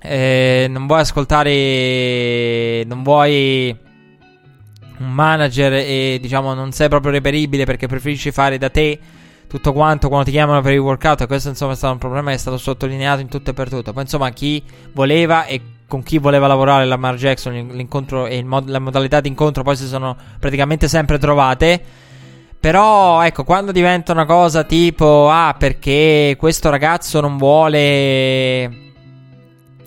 eh, 0.01 0.67
non 0.69 0.87
vuoi 0.87 1.01
ascoltare, 1.01 2.85
non 2.85 3.03
vuoi 3.03 3.77
un 4.99 5.13
manager 5.13 5.73
e 5.75 6.19
diciamo 6.21 6.55
non 6.55 6.73
sei 6.73 6.89
proprio 6.89 7.13
reperibile 7.13 7.65
perché 7.65 7.87
preferisci 7.87 8.33
fare 8.33 8.59
da 8.59 8.69
te 8.69 8.99
tutto 9.49 9.73
quanto 9.73 10.09
quando 10.09 10.27
ti 10.27 10.31
chiamano 10.31 10.61
per 10.61 10.73
il 10.73 10.79
workout. 10.79 11.27
Questo 11.27 11.49
insomma 11.49 11.73
è 11.73 11.77
stato 11.77 11.95
un 11.95 11.99
problema 11.99 12.29
che 12.29 12.37
è 12.37 12.39
stato 12.39 12.59
sottolineato 12.59 13.21
in 13.21 13.29
tutto 13.29 13.51
e 13.51 13.55
per 13.55 13.69
tutto. 13.69 13.93
Poi 13.93 14.03
insomma 14.03 14.31
chi 14.31 14.63
voleva 14.93 15.47
e 15.47 15.61
con 15.89 16.03
chi 16.03 16.19
voleva 16.19 16.47
lavorare 16.47 16.85
Lamar 16.85 17.15
Jackson, 17.15 17.55
l'incontro 17.73 18.27
e 18.27 18.45
mod- 18.45 18.69
la 18.69 18.79
modalità 18.79 19.21
di 19.21 19.29
incontro 19.29 19.63
poi 19.63 19.75
si 19.75 19.87
sono 19.87 20.17
praticamente 20.39 20.87
sempre 20.87 21.19
trovate. 21.19 21.83
Però 22.61 23.23
ecco, 23.23 23.45
quando 23.45 23.73
diventa 23.73 24.13
una 24.13 24.27
cosa 24.27 24.65
tipo 24.65 25.31
ah, 25.31 25.55
perché 25.59 26.37
questo 26.39 26.71
ragazzo 26.71 27.21
non 27.21 27.39
vuole 27.39 28.87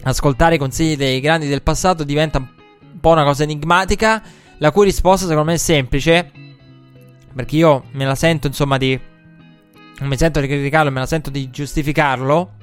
ascoltare 0.03 0.55
i 0.55 0.57
consigli 0.57 0.95
dei 0.95 1.19
grandi 1.19 1.47
del 1.47 1.61
passato, 1.61 2.03
diventa 2.03 2.39
un 2.39 2.47
po' 2.99 3.09
una 3.09 3.23
cosa 3.23 3.43
enigmatica, 3.43 4.23
la 4.57 4.71
cui 4.71 4.85
risposta 4.85 5.27
secondo 5.27 5.49
me 5.49 5.55
è 5.55 5.59
semplice. 5.59 6.31
Perché 7.33 7.55
io 7.57 7.83
me 7.91 8.05
la 8.05 8.15
sento 8.15 8.47
insomma 8.47 8.77
di 8.77 8.99
non 10.01 10.09
mi 10.09 10.17
sento 10.17 10.39
di 10.39 10.47
criticarlo, 10.47 10.89
me 10.89 10.99
la 10.99 11.05
sento 11.05 11.29
di 11.29 11.49
giustificarlo. 11.51 12.53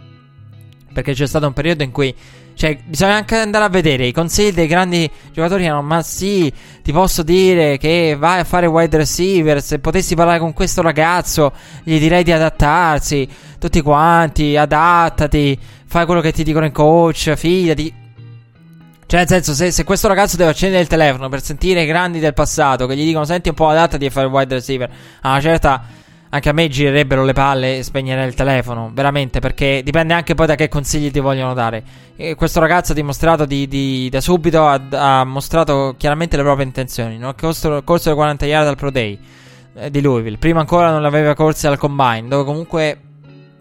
Perché 0.92 1.12
c'è 1.12 1.26
stato 1.26 1.46
un 1.46 1.52
periodo 1.52 1.84
in 1.84 1.92
cui. 1.92 2.12
Cioè, 2.54 2.76
bisogna 2.84 3.14
anche 3.14 3.36
andare 3.36 3.64
a 3.64 3.68
vedere 3.68 4.06
i 4.06 4.12
consigli 4.12 4.52
dei 4.52 4.66
grandi 4.66 5.08
giocatori. 5.32 5.64
Erano, 5.64 5.82
ma 5.82 6.02
sì, 6.02 6.52
ti 6.82 6.90
posso 6.90 7.22
dire 7.22 7.78
che 7.78 8.16
vai 8.18 8.40
a 8.40 8.44
fare 8.44 8.66
wide 8.66 8.96
receiver. 8.96 9.62
Se 9.62 9.78
potessi 9.78 10.16
parlare 10.16 10.40
con 10.40 10.52
questo 10.52 10.82
ragazzo, 10.82 11.52
gli 11.84 12.00
direi 12.00 12.24
di 12.24 12.32
adattarsi. 12.32 13.28
Tutti 13.60 13.80
quanti, 13.82 14.56
adattati. 14.56 15.56
Fai 15.86 16.06
quello 16.06 16.20
che 16.20 16.32
ti 16.32 16.42
dicono 16.42 16.66
i 16.66 16.72
coach, 16.72 17.34
fidati. 17.36 17.94
Cioè, 19.06 19.20
nel 19.20 19.28
senso, 19.28 19.54
se, 19.54 19.70
se, 19.70 19.84
questo 19.84 20.08
ragazzo 20.08 20.36
deve 20.36 20.50
accendere 20.50 20.82
il 20.82 20.88
telefono 20.88 21.28
per 21.28 21.40
sentire 21.40 21.82
i 21.82 21.86
grandi 21.86 22.18
del 22.18 22.34
passato 22.34 22.88
che 22.88 22.96
gli 22.96 23.04
dicono: 23.04 23.24
Senti 23.24 23.50
un 23.50 23.54
po', 23.54 23.68
adattati 23.68 24.06
a 24.06 24.10
fare 24.10 24.26
wide 24.26 24.54
receiver. 24.56 24.90
A 25.20 25.30
una 25.30 25.40
certa 25.40 25.97
anche 26.30 26.48
a 26.48 26.52
me 26.52 26.68
girerebbero 26.68 27.24
le 27.24 27.32
palle 27.32 27.78
e 27.78 27.82
spegnerei 27.82 28.26
il 28.26 28.34
telefono, 28.34 28.90
veramente, 28.92 29.40
perché 29.40 29.80
dipende 29.82 30.12
anche 30.12 30.34
poi 30.34 30.46
da 30.46 30.54
che 30.56 30.68
consigli 30.68 31.10
ti 31.10 31.20
vogliono 31.20 31.54
dare. 31.54 31.82
E 32.16 32.34
questo 32.34 32.60
ragazzo 32.60 32.92
ha 32.92 32.94
dimostrato 32.94 33.46
di, 33.46 33.66
di, 33.66 34.08
da 34.10 34.20
subito, 34.20 34.66
ha, 34.66 34.80
ha, 34.90 35.24
mostrato 35.24 35.94
chiaramente 35.96 36.36
le 36.36 36.42
proprie 36.42 36.66
intenzioni. 36.66 37.16
Non 37.16 37.30
ha 37.30 37.34
corso, 37.34 37.82
corso 37.82 38.10
le 38.10 38.14
40 38.14 38.46
yard 38.46 38.66
al 38.68 38.76
Pro 38.76 38.90
Day 38.90 39.18
eh, 39.74 39.90
di 39.90 40.00
Louisville. 40.02 40.36
Prima 40.36 40.60
ancora 40.60 40.90
non 40.90 41.00
le 41.00 41.08
aveva 41.08 41.34
corse 41.34 41.66
al 41.66 41.78
Combine, 41.78 42.28
dove 42.28 42.44
comunque 42.44 43.00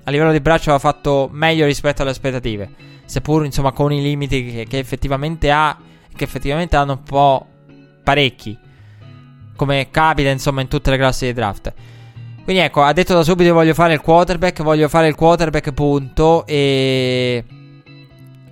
a 0.04 0.12
livello 0.12 0.32
di 0.32 0.42
braccio 0.42 0.72
aveva 0.72 0.80
fatto 0.80 1.30
meglio 1.32 1.66
rispetto 1.66 2.02
alle 2.02 2.12
aspettative. 2.12 2.70
Seppur 3.06 3.46
insomma 3.46 3.72
con 3.72 3.94
i 3.94 4.02
limiti 4.02 4.52
che, 4.52 4.66
che 4.68 4.80
effettivamente 4.80 5.52
ha, 5.52 5.78
che 6.14 6.24
effettivamente 6.24 6.76
hanno 6.76 6.94
un 6.94 7.04
po' 7.04 7.46
parecchi. 8.04 8.58
Come 9.56 9.88
capita 9.90 10.30
insomma 10.30 10.60
in 10.60 10.68
tutte 10.68 10.90
le 10.92 10.98
classi 10.98 11.26
di 11.26 11.34
draft. 11.34 11.74
Quindi 12.48 12.64
ecco, 12.64 12.82
ha 12.82 12.94
detto 12.94 13.14
da 13.14 13.24
subito 13.24 13.54
voglio 13.54 13.74
fare 13.74 13.92
il 13.92 14.00
quarterback, 14.00 14.64
voglio 14.64 14.88
fare 14.88 15.10
il 15.10 15.16
quarterback 15.16 15.74
punto 15.74 16.46
e 16.46 17.44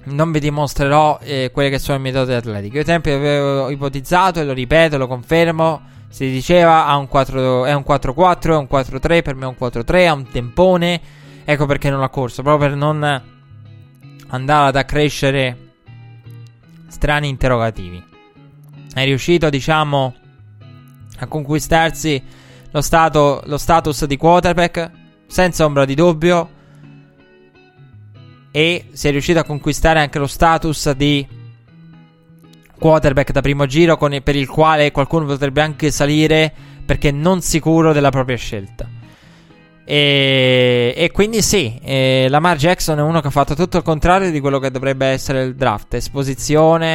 non 0.04 0.34
vi 0.34 0.42
dimostrerò 0.42 1.18
eh, 1.22 1.50
quelle 1.54 1.70
che 1.70 1.80
sono 1.80 2.00
i 2.00 2.02
metodi 2.02 2.34
atletici. 2.34 2.74
Io 2.74 2.80
ai 2.80 2.86
tempi 2.86 3.12
avevo 3.12 3.70
ipotizzato 3.70 4.42
e 4.42 4.44
lo 4.44 4.52
ripeto, 4.52 4.98
lo 4.98 5.08
confermo. 5.08 5.82
Si 6.10 6.30
diceva 6.30 6.94
un 6.98 7.08
4, 7.08 7.64
è 7.64 7.74
un 7.74 7.86
4-4, 7.88 8.50
è 8.50 8.58
un 8.58 8.68
4-3, 8.70 9.22
per 9.22 9.36
me 9.36 9.46
è 9.46 9.48
un 9.48 9.56
4-3, 9.58 10.08
ha 10.10 10.14
un 10.14 10.28
tempone. 10.30 11.02
Ecco 11.46 11.66
perché 11.66 11.90
non 11.90 12.02
l'ha 12.02 12.10
corso, 12.10 12.42
proprio 12.42 12.68
per 12.68 12.78
non 12.78 13.22
andare 14.28 14.68
ad 14.68 14.76
accrescere 14.76 15.58
strani 16.88 17.30
interrogativi. 17.30 18.04
È 18.94 19.06
riuscito, 19.06 19.50
diciamo, 19.50 20.14
a 21.20 21.28
conquistarsi 21.28 22.44
lo, 22.76 22.82
stato, 22.82 23.42
lo 23.46 23.58
status 23.58 24.04
di 24.04 24.18
quarterback 24.18 24.92
senza 25.28 25.64
ombra 25.64 25.86
di 25.86 25.96
dubbio 25.96 26.50
e 28.52 28.88
si 28.92 29.08
è 29.08 29.12
riuscito 29.12 29.40
a 29.40 29.46
conquistare 29.46 30.02
anche 30.02 30.20
lo 30.20 30.28
status 30.28 30.92
di 30.92 31.26
quarterback 32.78 33.32
da 33.32 33.40
primo 33.40 33.66
giro 33.66 33.96
con, 33.96 34.20
per 34.22 34.36
il 34.36 34.50
quale 34.50 34.92
qualcuno 34.92 35.26
potrebbe 35.26 35.62
anche 35.62 35.90
salire 35.90 36.54
perché 36.86 37.12
non 37.12 37.40
sicuro 37.40 37.94
della 37.94 38.10
propria 38.10 38.36
scelta. 38.36 38.90
E, 39.86 40.94
e 40.98 41.12
quindi 41.12 41.42
sì, 41.42 41.80
eh, 41.82 42.28
Lamar 42.28 42.58
Jackson 42.58 43.00
è 43.00 43.02
uno 43.02 43.22
che 43.22 43.28
ha 43.28 43.32
fatto 43.32 43.56
tutto 43.56 43.78
il 43.78 43.84
contrario 43.84 44.32
di 44.32 44.42
quello 44.42 44.60
che 44.60 44.70
dovrebbe 44.70 45.06
essere 45.06 45.44
il 45.44 45.56
draft. 45.56 45.94
Esposizione, 45.94 46.88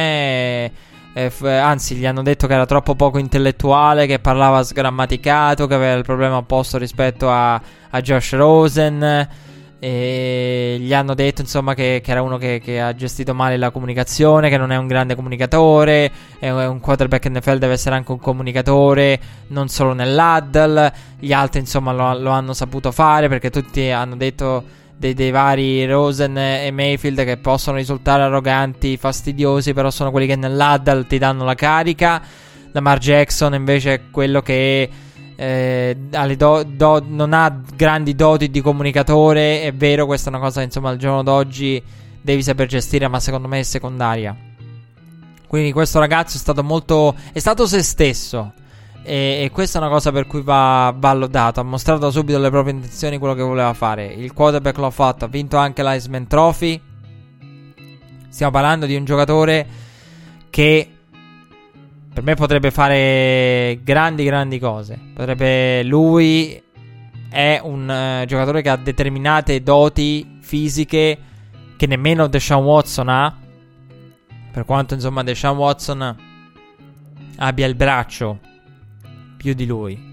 eh, 0.65 0.71
f- 1.13 1.43
anzi 1.43 1.95
gli 1.95 2.05
hanno 2.05 2.21
detto 2.21 2.47
che 2.47 2.53
era 2.53 2.65
troppo 2.65 2.95
poco 2.95 3.17
intellettuale, 3.17 4.05
che 4.07 4.19
parlava 4.19 4.63
sgrammaticato, 4.63 5.67
che 5.67 5.73
aveva 5.73 5.95
il 5.95 6.03
problema 6.03 6.37
opposto 6.37 6.77
rispetto 6.77 7.29
a, 7.29 7.53
a 7.53 8.01
Josh 8.01 8.33
Rosen. 8.33 9.29
E 9.83 10.77
gli 10.79 10.93
hanno 10.93 11.15
detto 11.15 11.41
insomma 11.41 11.73
che, 11.73 12.01
che 12.03 12.11
era 12.11 12.21
uno 12.21 12.37
che, 12.37 12.61
che, 12.63 12.79
ha 12.79 12.93
gestito 12.93 13.33
male 13.33 13.57
la 13.57 13.71
comunicazione, 13.71 14.47
che 14.47 14.57
non 14.57 14.71
è 14.71 14.77
un 14.77 14.85
grande 14.85 15.15
comunicatore, 15.15 16.11
è 16.37 16.51
un 16.51 16.79
quarterback 16.79 17.27
NFL 17.27 17.57
deve 17.57 17.73
essere 17.73 17.95
anche 17.95 18.11
un 18.11 18.19
comunicatore, 18.19 19.19
non 19.47 19.69
solo 19.69 19.93
nell'huddle. 19.93 20.93
Gli 21.17 21.33
altri 21.33 21.61
insomma 21.61 21.93
lo, 21.93 22.15
lo 22.19 22.29
hanno 22.29 22.53
saputo 22.53 22.91
fare 22.91 23.27
perché 23.27 23.49
tutti 23.49 23.89
hanno 23.89 24.15
detto 24.15 24.63
dei, 25.01 25.15
dei, 25.15 25.31
vari 25.31 25.83
Rosen 25.87 26.37
e 26.37 26.69
Mayfield 26.69 27.25
che 27.25 27.37
possono 27.37 27.77
risultare 27.77 28.21
arroganti, 28.21 28.97
fastidiosi, 28.97 29.73
però 29.73 29.89
sono 29.89 30.11
quelli 30.11 30.27
che 30.27 30.35
nell'huddle 30.35 31.07
ti 31.07 31.17
danno 31.17 31.43
la 31.43 31.55
carica. 31.55 32.21
Lamar 32.71 32.99
Jackson 32.99 33.55
invece 33.55 33.93
è 33.93 34.01
quello 34.11 34.41
che 34.43 34.89
eh, 35.35 35.97
do, 36.37 36.63
do, 36.63 37.03
non 37.05 37.33
ha 37.33 37.61
grandi 37.75 38.13
doti 38.13 38.51
di 38.51 38.61
comunicatore. 38.61 39.63
È 39.63 39.73
vero, 39.73 40.05
questa 40.05 40.29
è 40.29 40.33
una 40.33 40.41
cosa 40.41 40.61
insomma 40.61 40.89
al 40.89 40.97
giorno 40.97 41.23
d'oggi 41.23 41.81
devi 42.21 42.43
saper 42.43 42.67
gestire, 42.67 43.07
ma 43.07 43.19
secondo 43.19 43.47
me 43.47 43.59
è 43.59 43.63
secondaria. 43.63 44.37
Quindi 45.47 45.71
questo 45.71 45.97
ragazzo 45.97 46.37
è 46.37 46.39
stato 46.39 46.63
molto... 46.63 47.15
è 47.33 47.39
stato 47.39 47.65
se 47.65 47.81
stesso. 47.81 48.53
E, 49.03 49.41
e 49.43 49.49
questa 49.51 49.79
è 49.79 49.81
una 49.81 49.91
cosa 49.91 50.11
per 50.11 50.27
cui 50.27 50.41
va, 50.41 50.93
va 50.95 51.13
lodato. 51.13 51.59
Ha 51.59 51.63
mostrato 51.63 52.11
subito 52.11 52.39
le 52.39 52.49
proprie 52.49 52.73
intenzioni, 52.73 53.17
quello 53.17 53.33
che 53.33 53.41
voleva 53.41 53.73
fare. 53.73 54.05
Il 54.05 54.33
quarterback 54.33 54.77
l'ha 54.77 54.89
fatto, 54.89 55.25
ha 55.25 55.27
vinto 55.27 55.57
anche 55.57 55.83
l'Iceman 55.83 56.27
Trophy. 56.27 56.81
Stiamo 58.29 58.51
parlando 58.51 58.85
di 58.85 58.95
un 58.95 59.03
giocatore 59.03 59.67
che 60.49 60.89
per 62.13 62.23
me 62.23 62.35
potrebbe 62.35 62.71
fare 62.71 63.79
grandi, 63.83 64.23
grandi 64.23 64.59
cose. 64.59 64.99
Potrebbe. 65.13 65.83
Lui 65.83 66.61
è 67.29 67.59
un 67.63 68.21
uh, 68.21 68.25
giocatore 68.25 68.61
che 68.61 68.69
ha 68.69 68.75
determinate 68.75 69.63
doti 69.63 70.39
fisiche 70.41 71.17
che 71.77 71.87
nemmeno 71.87 72.27
Deshaun 72.27 72.63
Watson 72.63 73.09
ha. 73.09 73.37
Per 74.51 74.65
quanto 74.65 74.93
insomma 74.93 75.23
Deshaun 75.23 75.57
Watson 75.57 76.15
abbia 77.37 77.65
il 77.65 77.75
braccio 77.75 78.49
più 79.41 79.53
di 79.53 79.65
lui. 79.65 80.09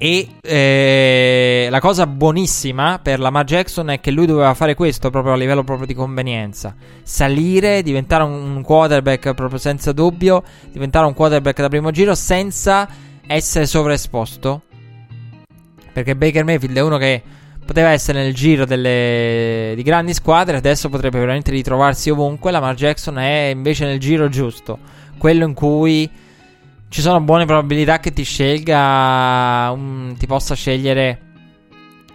E 0.00 0.28
eh, 0.40 1.66
la 1.70 1.80
cosa 1.80 2.06
buonissima 2.06 3.00
per 3.02 3.18
Lamar 3.18 3.44
Jackson 3.44 3.90
è 3.90 4.00
che 4.00 4.12
lui 4.12 4.26
doveva 4.26 4.54
fare 4.54 4.74
questo 4.74 5.10
proprio 5.10 5.34
a 5.34 5.36
livello 5.36 5.64
proprio 5.64 5.86
di 5.86 5.94
convenienza. 5.94 6.74
Salire, 7.02 7.82
diventare 7.82 8.22
un 8.22 8.62
quarterback 8.62 9.34
proprio 9.34 9.58
senza 9.58 9.92
dubbio, 9.92 10.42
diventare 10.70 11.04
un 11.04 11.14
quarterback 11.14 11.60
da 11.60 11.68
primo 11.68 11.90
giro 11.90 12.14
senza 12.14 12.88
essere 13.26 13.66
sovraesposto. 13.66 14.62
Perché 15.92 16.16
Baker 16.16 16.44
Mayfield 16.44 16.76
è 16.76 16.82
uno 16.82 16.96
che 16.96 17.22
poteva 17.66 17.90
essere 17.90 18.22
nel 18.22 18.34
giro 18.34 18.64
delle, 18.64 19.72
di 19.74 19.82
grandi 19.82 20.14
squadre, 20.14 20.56
adesso 20.56 20.88
potrebbe 20.88 21.18
veramente 21.18 21.50
ritrovarsi 21.50 22.08
ovunque. 22.08 22.52
Lamar 22.52 22.76
Jackson 22.76 23.18
è 23.18 23.50
invece 23.52 23.84
nel 23.84 23.98
giro 23.98 24.28
giusto, 24.28 24.78
quello 25.18 25.44
in 25.44 25.54
cui 25.54 26.08
ci 26.88 27.00
sono 27.00 27.20
buone 27.20 27.44
probabilità 27.44 27.98
che 28.00 28.12
ti 28.12 28.22
scelga, 28.22 29.70
un, 29.74 30.14
ti 30.18 30.26
possa 30.26 30.54
scegliere 30.54 31.20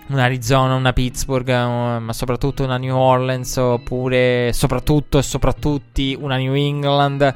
una 0.08 0.24
Arizona, 0.24 0.76
una 0.76 0.94
Pittsburgh, 0.94 1.48
un, 1.48 2.04
ma 2.04 2.14
soprattutto 2.14 2.64
una 2.64 2.78
New 2.78 2.96
Orleans, 2.96 3.56
oppure 3.58 4.52
soprattutto 4.54 5.18
e 5.18 5.22
soprattutto 5.22 6.02
una 6.20 6.38
New 6.38 6.54
England. 6.54 7.36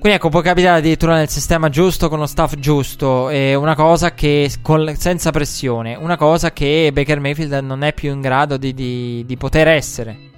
Quindi 0.00 0.16
ecco, 0.16 0.30
può 0.30 0.40
capitare 0.40 0.78
addirittura 0.78 1.14
nel 1.14 1.28
sistema 1.28 1.68
giusto, 1.68 2.08
con 2.08 2.18
lo 2.18 2.26
staff 2.26 2.54
giusto, 2.56 3.28
e 3.28 3.54
una 3.54 3.74
cosa 3.74 4.14
che 4.14 4.50
con, 4.62 4.94
senza 4.96 5.30
pressione, 5.30 5.94
una 5.94 6.16
cosa 6.16 6.52
che 6.52 6.90
Baker 6.92 7.20
Mayfield 7.20 7.52
non 7.62 7.82
è 7.82 7.92
più 7.92 8.10
in 8.10 8.20
grado 8.20 8.56
di, 8.56 8.72
di, 8.72 9.24
di 9.26 9.36
poter 9.36 9.68
essere. 9.68 10.28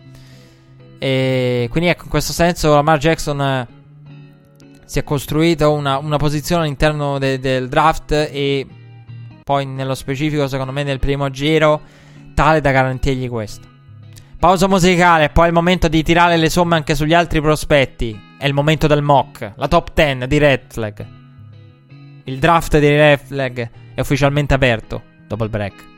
E 0.99 1.69
quindi 1.71 1.91
ecco, 1.91 2.05
in 2.05 2.11
questo 2.11 2.33
senso 2.33 2.75
Lamar 2.75 2.99
Jackson 2.99 3.67
si 4.93 4.99
è 4.99 5.05
costruita 5.05 5.69
una, 5.69 5.97
una 5.97 6.19
posizione 6.19 6.65
all'interno 6.65 7.19
de, 7.19 7.39
del 7.39 7.71
draft 7.71 8.13
e 8.13 8.67
poi 9.43 9.65
nello 9.65 9.95
specifico, 9.95 10.47
secondo 10.49 10.71
me, 10.71 10.83
nel 10.83 10.99
primo 10.99 11.31
giro, 11.31 11.81
tale 12.35 12.61
da 12.61 12.73
garantirgli 12.73 13.27
questo. 13.27 13.67
Pausa 14.39 14.69
musicale, 14.69 15.31
poi 15.31 15.45
è 15.45 15.49
il 15.49 15.55
momento 15.55 15.89
di 15.89 16.03
tirare 16.03 16.37
le 16.37 16.51
somme 16.51 16.75
anche 16.75 16.95
sugli 16.95 17.15
altri 17.15 17.41
prospetti. 17.41 18.21
È 18.37 18.45
il 18.45 18.53
momento 18.53 18.87
del 18.87 19.01
mock, 19.01 19.55
la 19.57 19.67
top 19.67 19.95
10 19.95 20.27
di 20.27 20.37
Red 20.37 20.61
Flag. 20.69 21.07
Il 22.25 22.39
draft 22.39 22.79
di 22.79 22.89
Red 22.89 23.21
Flag 23.25 23.71
è 23.95 24.01
ufficialmente 24.01 24.53
aperto 24.53 25.03
dopo 25.27 25.45
il 25.45 25.49
break. 25.49 25.92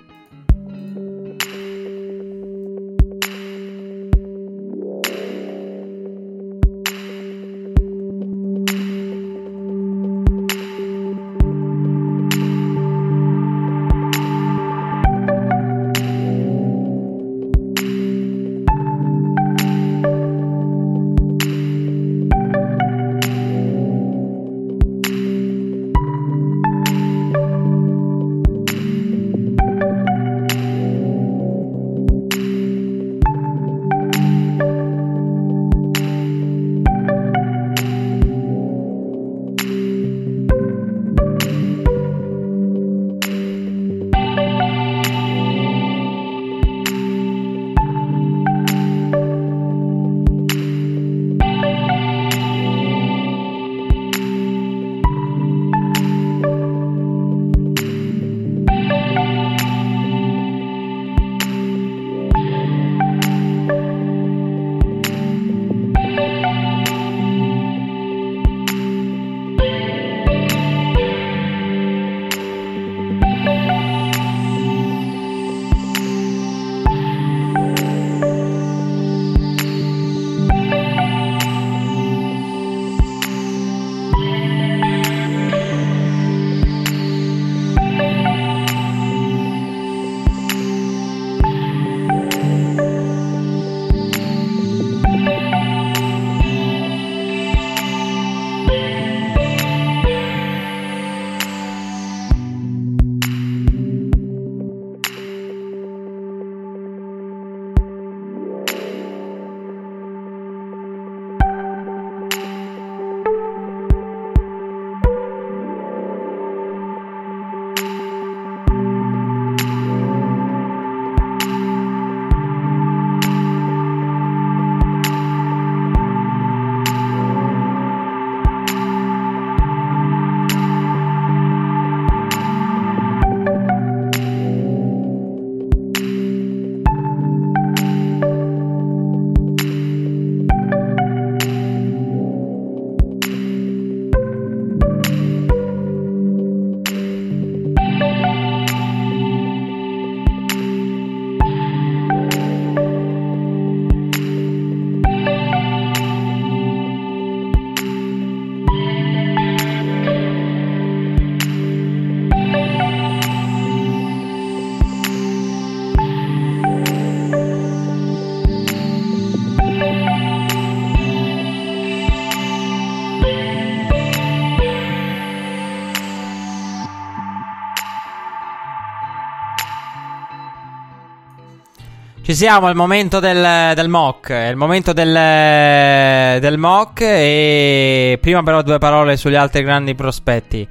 Ci 182.35 182.41
siamo, 182.41 182.69
il 182.69 182.75
momento 182.75 183.21
del, 183.21 183.75
del 183.77 183.89
mock. 183.89 184.33
È 184.33 184.49
il 184.49 184.57
momento 184.57 184.93
del, 184.93 186.41
del, 186.41 186.59
mock. 186.59 187.03
E 187.03 188.19
prima, 188.21 188.43
però, 188.43 188.61
due 188.63 188.79
parole 188.79 189.17
sugli 189.17 189.37
altri 189.37 189.63
grandi 189.63 189.95
prospetti 189.95 190.67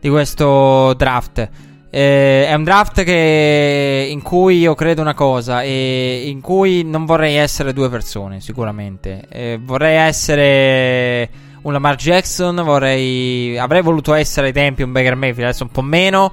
di 0.00 0.08
questo 0.08 0.92
draft. 0.94 1.48
Eh, 1.88 2.46
è 2.48 2.52
un 2.54 2.64
draft 2.64 3.04
che, 3.04 4.08
in 4.10 4.22
cui 4.22 4.58
io 4.58 4.74
credo 4.74 5.02
una 5.02 5.14
cosa. 5.14 5.62
E 5.62 6.24
in 6.26 6.40
cui 6.40 6.82
non 6.82 7.04
vorrei 7.04 7.36
essere 7.36 7.72
due 7.72 7.88
persone, 7.88 8.40
sicuramente. 8.40 9.22
Eh, 9.28 9.60
vorrei 9.62 9.94
essere 9.98 11.30
un 11.62 11.72
Lamar 11.72 11.94
Jackson. 11.94 12.56
Vorrei. 12.56 13.56
Avrei 13.56 13.82
voluto 13.82 14.14
essere 14.14 14.48
ai 14.48 14.52
tempi 14.52 14.82
un 14.82 14.90
Baker 14.90 15.14
Mayfield, 15.14 15.44
adesso 15.44 15.62
un 15.62 15.70
po' 15.70 15.82
meno. 15.82 16.32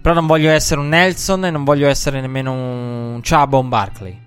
Però 0.00 0.14
non 0.14 0.26
voglio 0.26 0.48
essere 0.48 0.80
un 0.80 0.88
Nelson 0.88 1.44
e 1.44 1.50
non 1.50 1.64
voglio 1.64 1.86
essere 1.86 2.22
nemmeno 2.22 2.52
un 2.52 3.20
Chubb 3.22 3.52
o 3.52 3.58
un 3.58 3.68
Barkley. 3.68 4.21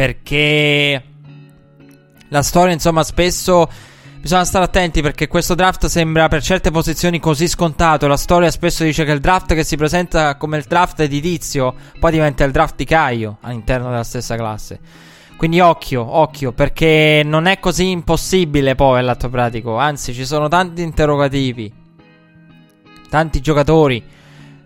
Perché 0.00 1.02
la 2.28 2.40
storia, 2.40 2.72
insomma, 2.72 3.02
spesso 3.02 3.68
bisogna 4.18 4.46
stare 4.46 4.64
attenti 4.64 5.02
perché 5.02 5.28
questo 5.28 5.54
draft 5.54 5.84
sembra 5.88 6.26
per 6.28 6.42
certe 6.42 6.70
posizioni 6.70 7.20
così 7.20 7.46
scontato. 7.46 8.06
La 8.06 8.16
storia 8.16 8.50
spesso 8.50 8.82
dice 8.82 9.04
che 9.04 9.12
il 9.12 9.20
draft 9.20 9.52
che 9.52 9.62
si 9.62 9.76
presenta 9.76 10.36
come 10.36 10.56
il 10.56 10.64
draft 10.66 11.04
di 11.04 11.20
Tizio 11.20 11.74
poi 11.98 12.12
diventa 12.12 12.44
il 12.44 12.50
draft 12.50 12.76
di 12.76 12.86
Caio 12.86 13.36
all'interno 13.42 13.90
della 13.90 14.02
stessa 14.02 14.36
classe. 14.36 14.80
Quindi 15.36 15.60
occhio, 15.60 16.02
occhio, 16.02 16.52
perché 16.52 17.20
non 17.22 17.44
è 17.44 17.58
così 17.58 17.90
impossibile 17.90 18.74
poi 18.74 19.00
all'atto 19.00 19.28
pratico. 19.28 19.76
Anzi, 19.76 20.14
ci 20.14 20.24
sono 20.24 20.48
tanti 20.48 20.80
interrogativi, 20.80 21.70
tanti 23.10 23.42
giocatori 23.42 24.02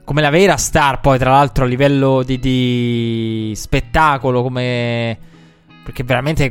come 0.05 0.21
la 0.21 0.31
vera 0.31 0.57
star, 0.57 1.01
poi 1.01 1.19
tra 1.19 1.31
l'altro 1.31 1.65
a 1.65 1.69
livello 1.69 2.23
di, 2.23 2.39
di 2.39 3.53
spettacolo, 3.55 4.43
come... 4.43 5.19
Perché 5.83 6.03
veramente 6.03 6.51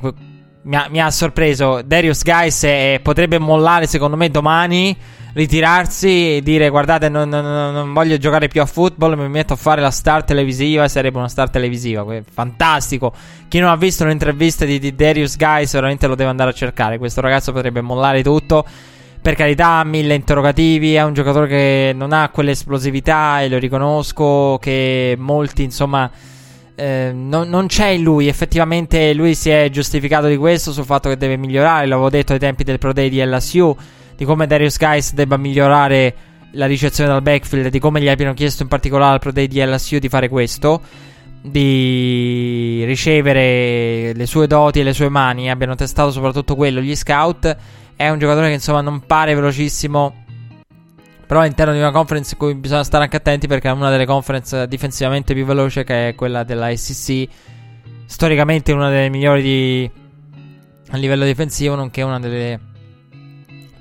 mi 0.63 0.75
ha, 0.75 0.87
mi 0.89 1.01
ha 1.01 1.09
sorpreso. 1.09 1.81
Darius 1.83 2.23
Guys 2.23 2.67
potrebbe 3.01 3.39
mollare 3.39 3.87
secondo 3.87 4.15
me 4.15 4.29
domani, 4.29 4.95
ritirarsi 5.33 6.35
e 6.35 6.41
dire 6.43 6.69
guardate 6.69 7.09
non, 7.09 7.29
non, 7.29 7.43
non, 7.43 7.93
voglio 7.93 8.17
giocare 8.17 8.47
più 8.47 8.61
a 8.61 8.65
football, 8.65 9.17
mi 9.17 9.27
metto 9.29 9.53
a 9.53 9.55
fare 9.55 9.81
la 9.81 9.89
star 9.89 10.23
televisiva, 10.23 10.87
sarebbe 10.87 11.17
una 11.17 11.29
star 11.29 11.49
televisiva. 11.49 12.05
Fantastico. 12.31 13.13
Chi 13.47 13.59
non 13.59 13.69
ha 13.69 13.75
visto 13.75 14.05
le 14.05 14.11
interviste 14.11 14.65
di, 14.65 14.79
di 14.79 14.95
Darius 14.95 15.37
Guys 15.37 15.73
veramente 15.73 16.07
lo 16.07 16.15
deve 16.15 16.29
andare 16.29 16.51
a 16.51 16.53
cercare. 16.53 16.97
Questo 16.97 17.21
ragazzo 17.21 17.51
potrebbe 17.51 17.81
mollare 17.81 18.23
tutto 18.23 18.65
per 19.23 19.35
carità, 19.35 19.81
mille 19.85 20.15
interrogativi. 20.15 20.95
È 20.95 21.01
un 21.01 21.13
giocatore 21.13 21.47
che 21.47 21.93
non 21.95 22.11
ha 22.11 22.27
quell'esplosività 22.27 23.41
e 23.41 23.47
lo 23.47 23.57
riconosco. 23.57 24.57
Che 24.61 25.15
molti, 25.17 25.63
insomma, 25.63 26.11
eh, 26.75 27.11
non, 27.15 27.47
non, 27.47 27.67
c'è 27.67 27.87
in 27.87 28.03
lui. 28.03 28.27
Effettivamente, 28.27 29.13
lui 29.13 29.33
si 29.33 29.49
è 29.49 29.69
giustificato 29.71 30.27
di 30.27 30.35
questo 30.35 30.73
sul 30.73 30.83
fatto 30.83 31.07
che 31.07 31.15
deve 31.15 31.37
migliorare. 31.37 31.87
L'avevo 31.87 32.09
detto 32.09 32.33
ai 32.33 32.39
tempi 32.39 32.65
del 32.65 32.79
Pro 32.79 32.91
Day 32.91 33.07
di 33.07 33.23
LSU. 33.23 33.75
Di 34.17 34.25
come 34.25 34.45
Darius 34.45 34.77
Guys 34.77 35.13
debba 35.13 35.37
migliorare 35.37 36.15
la 36.51 36.65
ricezione 36.65 37.09
dal 37.09 37.21
backfield. 37.21 37.69
Di 37.69 37.79
come 37.79 38.01
gli 38.01 38.09
abbiano 38.09 38.33
chiesto 38.33 38.63
in 38.63 38.67
particolare 38.67 39.13
al 39.13 39.19
Pro 39.19 39.31
Day 39.31 39.47
di 39.47 39.63
LSU 39.63 39.99
di 39.99 40.09
fare 40.09 40.27
questo. 40.27 40.81
Di 41.41 42.83
ricevere 42.85 44.11
le 44.13 44.25
sue 44.25 44.47
doti 44.47 44.81
e 44.81 44.83
le 44.83 44.93
sue 44.93 45.07
mani. 45.07 45.49
Abbiano 45.49 45.75
testato 45.75 46.11
soprattutto 46.11 46.55
quello 46.55 46.81
gli 46.81 46.93
scout 46.93 47.57
è 48.05 48.09
un 48.09 48.19
giocatore 48.19 48.47
che 48.47 48.53
insomma 48.53 48.81
non 48.81 49.01
pare 49.05 49.33
velocissimo. 49.33 50.21
Però 51.25 51.39
all'interno 51.39 51.73
di 51.73 51.79
una 51.79 51.91
conference 51.91 52.33
in 52.33 52.37
cui 52.37 52.53
bisogna 52.53 52.83
stare 52.83 53.05
anche 53.05 53.15
attenti 53.15 53.47
perché 53.47 53.69
è 53.69 53.71
una 53.71 53.89
delle 53.89 54.05
conference 54.05 54.67
difensivamente 54.67 55.33
più 55.33 55.45
veloce 55.45 55.83
che 55.83 56.09
è 56.09 56.15
quella 56.15 56.43
della 56.43 56.75
SEC. 56.75 57.29
Storicamente 58.05 58.71
una 58.73 58.89
delle 58.89 59.09
migliori 59.09 59.41
di... 59.41 59.91
a 60.91 60.97
livello 60.97 61.23
difensivo, 61.23 61.75
nonché 61.75 62.01
una 62.01 62.19
delle 62.19 62.59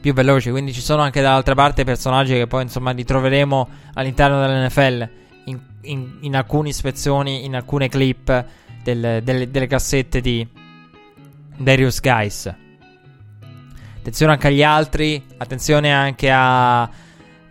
più 0.01 0.15
veloci. 0.15 0.51
Quindi 0.51 0.73
ci 0.73 0.81
sono 0.81 1.03
anche 1.03 1.21
dall'altra 1.21 1.55
parte 1.55 1.85
personaggi 1.85 2.35
che 2.35 2.47
poi 2.47 2.63
insomma 2.63 2.93
ritroveremo 2.93 3.69
all'interno 3.95 4.41
dell'NFL 4.41 5.09
in, 5.47 5.61
in, 5.83 6.19
in 6.21 6.37
alcune 6.37 6.69
ispezioni, 6.69 7.45
in 7.45 7.57
alcune 7.57 7.89
clip 7.89 8.45
del, 8.83 9.21
delle, 9.23 9.51
delle 9.51 9.67
cassette 9.67 10.21
di 10.21 10.47
Darius 11.57 12.01
Guys. 12.01 12.55
Attenzione 14.03 14.33
anche 14.33 14.49
agli 14.49 14.65
altri. 14.65 15.25
Attenzione 15.37 15.93
anche 15.93 16.29
a, 16.29 16.91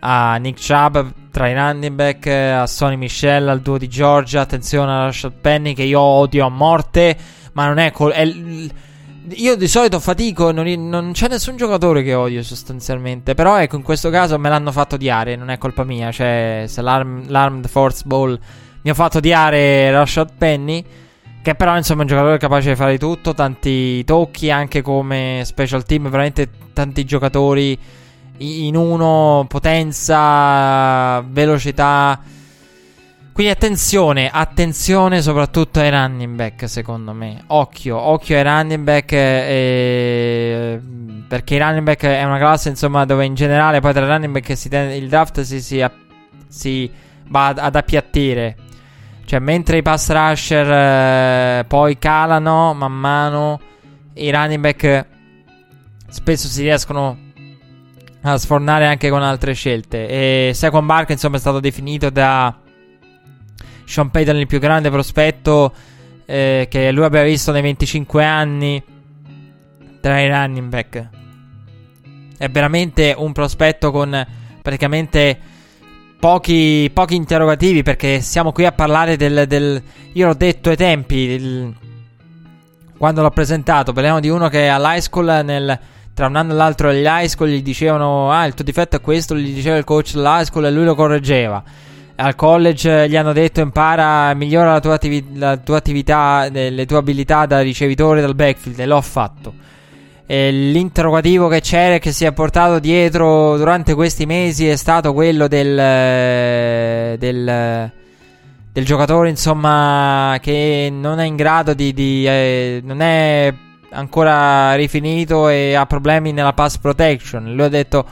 a 0.00 0.36
Nick 0.36 0.60
Chubb 0.60 1.30
tra 1.30 1.48
i 1.48 1.54
running 1.54 1.94
back, 1.94 2.26
a 2.26 2.66
Sonny 2.66 2.96
Michel, 2.96 3.48
al 3.48 3.62
duo 3.62 3.78
di 3.78 3.88
Georgia. 3.88 4.42
Attenzione 4.42 4.92
a 4.92 5.04
Rashad 5.04 5.32
Penny 5.40 5.72
che 5.72 5.84
io 5.84 5.98
odio 5.98 6.44
a 6.44 6.50
morte. 6.50 7.16
Ma 7.54 7.66
non 7.66 7.78
è, 7.78 7.90
col- 7.90 8.12
è 8.12 8.22
io 9.30 9.56
di 9.56 9.66
solito 9.66 9.98
fatico, 9.98 10.52
non, 10.52 10.66
non, 10.88 11.12
c'è 11.12 11.28
nessun 11.28 11.56
giocatore 11.56 12.02
che 12.02 12.12
odio 12.12 12.42
sostanzialmente. 12.42 13.32
Però 13.32 13.58
ecco, 13.58 13.76
in 13.76 13.82
questo 13.82 14.10
caso 14.10 14.38
me 14.38 14.50
l'hanno 14.50 14.72
fatto 14.72 14.96
odiare, 14.96 15.36
non 15.36 15.48
è 15.48 15.56
colpa 15.56 15.84
mia. 15.84 16.12
Cioè, 16.12 16.64
se 16.68 16.82
l'Arm, 16.82 17.24
l'Armed 17.28 17.66
Force 17.66 18.02
Ball 18.04 18.38
mi 18.82 18.90
ha 18.90 18.94
fatto 18.94 19.16
odiare 19.16 19.90
Rashad 19.90 20.32
Penny. 20.36 20.84
Che 21.42 21.54
però 21.56 21.76
insomma 21.76 22.00
è 22.00 22.02
un 22.04 22.08
giocatore 22.08 22.38
capace 22.38 22.68
di 22.68 22.76
fare 22.76 22.92
di 22.92 22.98
tutto, 22.98 23.34
tanti 23.34 24.04
tocchi 24.04 24.48
anche 24.48 24.80
come 24.80 25.42
special 25.44 25.84
team, 25.84 26.08
veramente 26.08 26.48
tanti 26.72 27.04
giocatori 27.04 27.76
in 28.38 28.76
uno, 28.76 29.44
potenza, 29.48 31.20
velocità. 31.22 32.20
Quindi 33.32 33.52
attenzione, 33.52 34.30
attenzione 34.30 35.20
soprattutto 35.20 35.80
ai 35.80 35.90
running 35.90 36.36
back 36.36 36.68
secondo 36.68 37.12
me. 37.12 37.42
Occhio, 37.48 37.96
occhio 37.98 38.36
ai 38.36 38.42
running 38.44 38.84
back 38.84 39.12
eh, 39.12 40.80
perché 41.26 41.54
i 41.56 41.58
running 41.58 41.82
back 41.82 42.04
è 42.04 42.22
una 42.24 42.38
classe 42.38 42.68
insomma 42.68 43.04
dove 43.04 43.24
in 43.24 43.34
generale 43.34 43.80
poi 43.80 43.92
tra 43.92 44.04
i 44.04 44.08
running 44.08 44.32
back 44.32 44.56
si 44.56 44.68
tende, 44.68 44.96
il 44.96 45.08
draft 45.08 45.40
si, 45.40 45.60
si, 45.60 45.84
si 46.46 46.90
va 47.28 47.48
ad 47.48 47.74
appiattire. 47.74 48.56
Cioè, 49.32 49.40
mentre 49.40 49.78
i 49.78 49.82
pass 49.82 50.10
rusher 50.10 50.70
eh, 50.70 51.64
poi 51.64 51.96
calano 51.96 52.74
man 52.74 52.92
mano, 52.92 53.60
i 54.12 54.30
running 54.30 54.60
back 54.60 55.06
spesso 56.06 56.48
si 56.48 56.60
riescono 56.60 57.16
a 58.20 58.36
sfornare 58.36 58.86
anche 58.86 59.08
con 59.08 59.22
altre 59.22 59.54
scelte. 59.54 60.06
E 60.06 60.52
Saquon 60.52 60.84
Bark, 60.84 61.08
insomma, 61.08 61.36
è 61.36 61.40
stato 61.40 61.60
definito 61.60 62.10
da 62.10 62.54
Sean 63.86 64.10
Payton 64.10 64.36
il 64.36 64.46
più 64.46 64.58
grande 64.58 64.90
prospetto 64.90 65.72
eh, 66.26 66.66
che 66.68 66.92
lui 66.92 67.04
abbia 67.04 67.22
visto 67.22 67.52
nei 67.52 67.62
25 67.62 68.22
anni 68.22 68.84
tra 70.02 70.20
i 70.20 70.28
running 70.28 70.68
back. 70.68 71.08
È 72.36 72.50
veramente 72.50 73.14
un 73.16 73.32
prospetto 73.32 73.92
con 73.92 74.26
praticamente 74.60 75.38
pochi, 76.22 76.88
pochi 76.94 77.16
interrogativi 77.16 77.82
perché 77.82 78.20
siamo 78.20 78.52
qui 78.52 78.64
a 78.64 78.70
parlare 78.70 79.16
del... 79.16 79.44
del 79.48 79.82
io 80.12 80.26
l'ho 80.28 80.34
detto 80.34 80.68
ai 80.68 80.76
tempi, 80.76 81.26
del, 81.26 81.74
quando 82.96 83.22
l'ho 83.22 83.30
presentato, 83.30 83.92
parliamo 83.92 84.20
di 84.20 84.28
uno 84.28 84.48
che 84.48 84.68
all'high 84.68 85.00
school 85.00 85.40
nel, 85.42 85.76
tra 86.14 86.28
un 86.28 86.36
anno 86.36 86.52
e 86.52 86.54
l'altro 86.54 86.90
agli 86.90 87.02
high 87.04 87.26
school 87.26 87.48
gli 87.48 87.60
dicevano 87.60 88.30
ah 88.30 88.46
il 88.46 88.54
tuo 88.54 88.64
difetto 88.64 88.94
è 88.94 89.00
questo, 89.00 89.34
gli 89.34 89.52
diceva 89.52 89.76
il 89.78 89.82
coach 89.82 90.12
dell'high 90.12 90.44
school 90.44 90.66
e 90.66 90.70
lui 90.70 90.84
lo 90.84 90.94
correggeva. 90.94 91.60
Al 92.14 92.36
college 92.36 93.08
gli 93.08 93.16
hanno 93.16 93.32
detto 93.32 93.60
impara, 93.60 94.32
migliora 94.34 94.70
la 94.70 94.80
tua, 94.80 94.94
attivi- 94.94 95.36
la 95.36 95.56
tua 95.56 95.78
attività, 95.78 96.46
le 96.48 96.86
tue 96.86 96.98
abilità 96.98 97.46
da 97.46 97.62
ricevitore 97.62 98.20
dal 98.20 98.36
backfield 98.36 98.78
e 98.78 98.86
l'ho 98.86 99.00
fatto 99.00 99.54
l'interrogativo 100.34 101.46
che 101.48 101.60
c'era 101.60 101.96
e 101.96 101.98
che 101.98 102.10
si 102.10 102.24
è 102.24 102.32
portato 102.32 102.78
dietro 102.78 103.58
durante 103.58 103.92
questi 103.94 104.24
mesi 104.24 104.66
è 104.66 104.76
stato 104.76 105.12
quello 105.12 105.46
del, 105.46 107.18
del, 107.18 107.92
del 108.72 108.84
giocatore, 108.84 109.28
insomma, 109.28 110.38
che 110.40 110.88
non 110.90 111.20
è 111.20 111.24
in 111.24 111.36
grado 111.36 111.74
di. 111.74 111.92
di 111.92 112.26
eh, 112.26 112.80
non 112.82 113.02
è 113.02 113.52
ancora 113.90 114.74
rifinito 114.74 115.50
e 115.50 115.74
ha 115.74 115.84
problemi 115.84 116.32
nella 116.32 116.54
pass 116.54 116.78
protection. 116.78 117.54
Lui 117.54 117.64
ha 117.64 117.68
detto. 117.68 118.06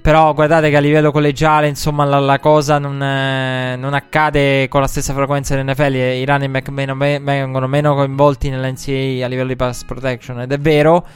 Però 0.00 0.34
guardate 0.34 0.68
che 0.68 0.76
a 0.76 0.80
livello 0.80 1.10
collegiale, 1.10 1.66
insomma, 1.66 2.04
la, 2.04 2.18
la 2.18 2.38
cosa 2.38 2.78
non, 2.78 3.02
eh, 3.02 3.74
non, 3.76 3.94
accade 3.94 4.68
con 4.68 4.82
la 4.82 4.86
stessa 4.86 5.14
frequenza 5.14 5.54
nell'NFL. 5.56 5.94
I 5.94 6.24
running 6.26 6.52
back 6.52 6.68
meno, 6.68 6.94
vengono 6.94 7.66
meno 7.66 7.94
coinvolti 7.94 8.50
nell'NCAA 8.50 9.24
a 9.24 9.28
livello 9.28 9.48
di 9.48 9.56
pass 9.56 9.82
protection. 9.84 10.42
Ed 10.42 10.52
è 10.52 10.58
vero 10.58 11.06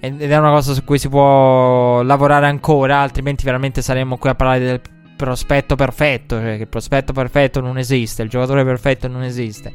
ed 0.00 0.20
è 0.20 0.36
una 0.36 0.50
cosa 0.50 0.74
su 0.74 0.84
cui 0.84 0.98
si 0.98 1.08
può 1.08 2.02
lavorare 2.02 2.46
ancora, 2.46 2.98
altrimenti 2.98 3.44
veramente 3.44 3.82
saremmo 3.82 4.16
qui 4.16 4.30
a 4.30 4.34
parlare 4.34 4.58
del 4.60 4.80
prospetto 5.16 5.74
perfetto, 5.74 6.36
cioè 6.36 6.54
che 6.54 6.62
il 6.62 6.68
prospetto 6.68 7.12
perfetto 7.12 7.60
non 7.60 7.76
esiste, 7.78 8.22
il 8.22 8.28
giocatore 8.28 8.64
perfetto 8.64 9.08
non 9.08 9.22
esiste. 9.24 9.72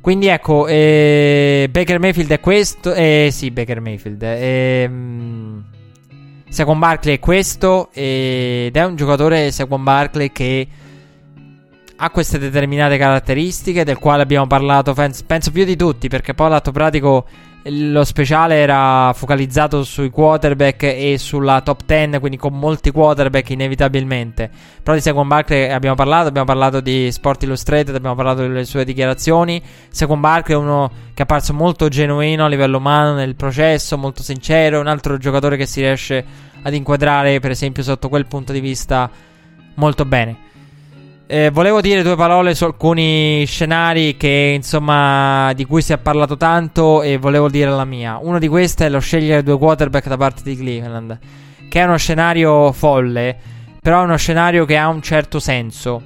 Quindi 0.00 0.26
ecco, 0.26 0.66
eh, 0.66 1.68
Baker 1.70 1.98
Mayfield 1.98 2.30
è 2.30 2.40
questo, 2.40 2.92
eh, 2.92 3.28
sì, 3.32 3.50
Baker 3.50 3.80
Mayfield, 3.80 4.22
eh, 4.22 4.90
Saquon 6.48 6.78
Barkley 6.78 7.14
è 7.14 7.18
questo, 7.18 7.90
ed 7.92 8.76
è 8.76 8.84
un 8.84 8.96
giocatore, 8.96 9.50
Saquon 9.50 9.82
Barkley, 9.82 10.32
che 10.32 10.68
ha 11.96 12.10
queste 12.10 12.38
determinate 12.38 12.96
caratteristiche 12.96 13.84
del 13.84 13.98
quale 13.98 14.22
abbiamo 14.22 14.46
parlato, 14.46 14.94
penso 14.94 15.50
più 15.50 15.64
di 15.64 15.76
tutti, 15.76 16.08
perché 16.08 16.34
poi 16.34 16.48
l'atto 16.48 16.72
pratico 16.72 17.26
lo 17.64 18.04
speciale 18.04 18.54
era 18.54 19.12
focalizzato 19.14 19.84
sui 19.84 20.08
quarterback 20.08 20.82
e 20.84 21.16
sulla 21.18 21.60
top 21.60 21.82
10, 21.84 22.18
quindi 22.18 22.38
con 22.38 22.58
molti 22.58 22.90
quarterback 22.90 23.50
inevitabilmente. 23.50 24.50
Però 24.82 24.96
di 24.96 25.02
Saquon 25.02 25.28
Barkley 25.28 25.68
abbiamo 25.70 25.94
parlato, 25.94 26.28
abbiamo 26.28 26.46
parlato 26.46 26.80
di 26.80 27.12
Sport 27.12 27.42
Illustrated, 27.42 27.94
abbiamo 27.94 28.14
parlato 28.14 28.40
delle 28.40 28.64
sue 28.64 28.84
dichiarazioni. 28.84 29.62
Saquon 29.90 30.20
Barkley 30.20 30.56
è 30.56 30.58
uno 30.60 30.88
che 31.12 31.20
è 31.20 31.22
apparso 31.22 31.52
molto 31.52 31.88
genuino 31.88 32.44
a 32.44 32.48
livello 32.48 32.78
umano 32.78 33.12
nel 33.14 33.34
processo, 33.34 33.98
molto 33.98 34.22
sincero, 34.22 34.80
un 34.80 34.86
altro 34.86 35.18
giocatore 35.18 35.56
che 35.56 35.66
si 35.66 35.80
riesce 35.80 36.24
ad 36.62 36.72
inquadrare, 36.72 37.40
per 37.40 37.50
esempio, 37.50 37.82
sotto 37.82 38.08
quel 38.08 38.26
punto 38.26 38.52
di 38.52 38.60
vista 38.60 39.10
molto 39.74 40.04
bene. 40.04 40.48
Eh, 41.32 41.50
volevo 41.50 41.80
dire 41.80 42.02
due 42.02 42.16
parole 42.16 42.56
su 42.56 42.64
alcuni 42.64 43.44
scenari 43.46 44.16
che, 44.16 44.50
insomma, 44.56 45.52
di 45.52 45.64
cui 45.64 45.80
si 45.80 45.92
è 45.92 45.98
parlato 45.98 46.36
tanto 46.36 47.02
e 47.02 47.18
volevo 47.18 47.48
dire 47.48 47.70
la 47.70 47.84
mia. 47.84 48.18
Uno 48.20 48.40
di 48.40 48.48
questi 48.48 48.82
è 48.82 48.88
lo 48.88 48.98
scegliere 48.98 49.44
due 49.44 49.56
quarterback 49.56 50.08
da 50.08 50.16
parte 50.16 50.42
di 50.42 50.56
Cleveland, 50.56 51.16
che 51.68 51.80
è 51.80 51.84
uno 51.84 51.98
scenario 51.98 52.72
folle, 52.72 53.38
però 53.80 54.00
è 54.00 54.04
uno 54.06 54.16
scenario 54.16 54.64
che 54.64 54.76
ha 54.76 54.88
un 54.88 55.00
certo 55.02 55.38
senso. 55.38 56.02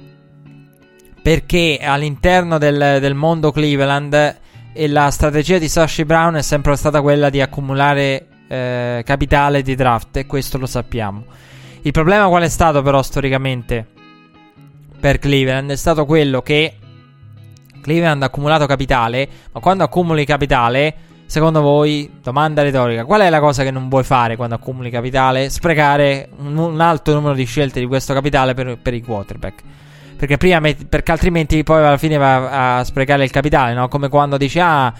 Perché 1.23 1.79
all'interno 1.81 2.59
del, 2.59 2.99
del 3.01 3.15
mondo 3.15 3.51
Cleveland 3.51 4.37
e 4.73 4.87
la 4.87 5.09
strategia 5.09 5.57
di 5.57 5.67
Sashi 5.67 6.05
Brown 6.05 6.35
è 6.35 6.43
sempre 6.43 6.75
stata 6.75 7.01
quella 7.01 7.31
di 7.31 7.41
accumulare 7.41 8.27
eh, 8.47 9.01
capitale 9.03 9.63
di 9.63 9.73
draft 9.73 10.17
e 10.17 10.27
questo 10.27 10.59
lo 10.59 10.67
sappiamo. 10.67 11.23
Il 11.81 11.91
problema 11.91 12.27
qual 12.27 12.43
è 12.43 12.49
stato 12.49 12.83
però 12.83 13.01
storicamente? 13.01 13.93
Per 15.05 15.19
Cleveland 15.19 15.69
è 15.69 15.75
stato 15.75 16.03
quello 16.03 16.41
che 16.41 16.77
Cleveland 17.79 18.23
ha 18.23 18.25
accumulato 18.25 18.65
capitale, 18.65 19.29
ma 19.51 19.59
quando 19.59 19.83
accumuli 19.83 20.25
capitale, 20.25 20.95
secondo 21.27 21.61
voi, 21.61 22.09
domanda 22.23 22.63
retorica, 22.63 23.05
qual 23.05 23.21
è 23.21 23.29
la 23.29 23.39
cosa 23.39 23.61
che 23.61 23.69
non 23.69 23.87
vuoi 23.87 24.03
fare 24.03 24.35
quando 24.35 24.55
accumuli 24.55 24.89
capitale? 24.89 25.51
Sprecare 25.51 26.29
un, 26.37 26.57
un 26.57 26.81
alto 26.81 27.13
numero 27.13 27.35
di 27.35 27.45
scelte 27.45 27.79
di 27.79 27.85
questo 27.85 28.15
capitale 28.15 28.55
per, 28.55 28.79
per 28.81 28.95
i 28.95 29.03
quarterback. 29.03 29.61
Perché 30.17 30.37
prima, 30.37 30.59
perché 30.89 31.11
altrimenti 31.11 31.61
poi 31.61 31.85
alla 31.85 31.99
fine 31.99 32.17
va 32.17 32.79
a 32.79 32.83
sprecare 32.83 33.23
il 33.25 33.29
capitale, 33.29 33.75
no? 33.75 33.87
Come 33.87 34.09
quando 34.09 34.37
dici, 34.37 34.57
ah, 34.59 34.91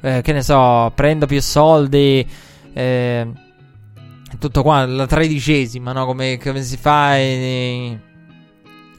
eh, 0.00 0.22
che 0.22 0.32
ne 0.32 0.42
so, 0.42 0.90
prendo 0.92 1.26
più 1.26 1.40
soldi, 1.40 2.28
eh, 2.72 3.28
tutto 4.40 4.62
qua, 4.62 4.84
la 4.86 5.06
tredicesima, 5.06 5.92
no? 5.92 6.04
Come, 6.04 6.36
come 6.38 6.62
si 6.62 6.76
fa... 6.76 7.14
In, 7.14 8.10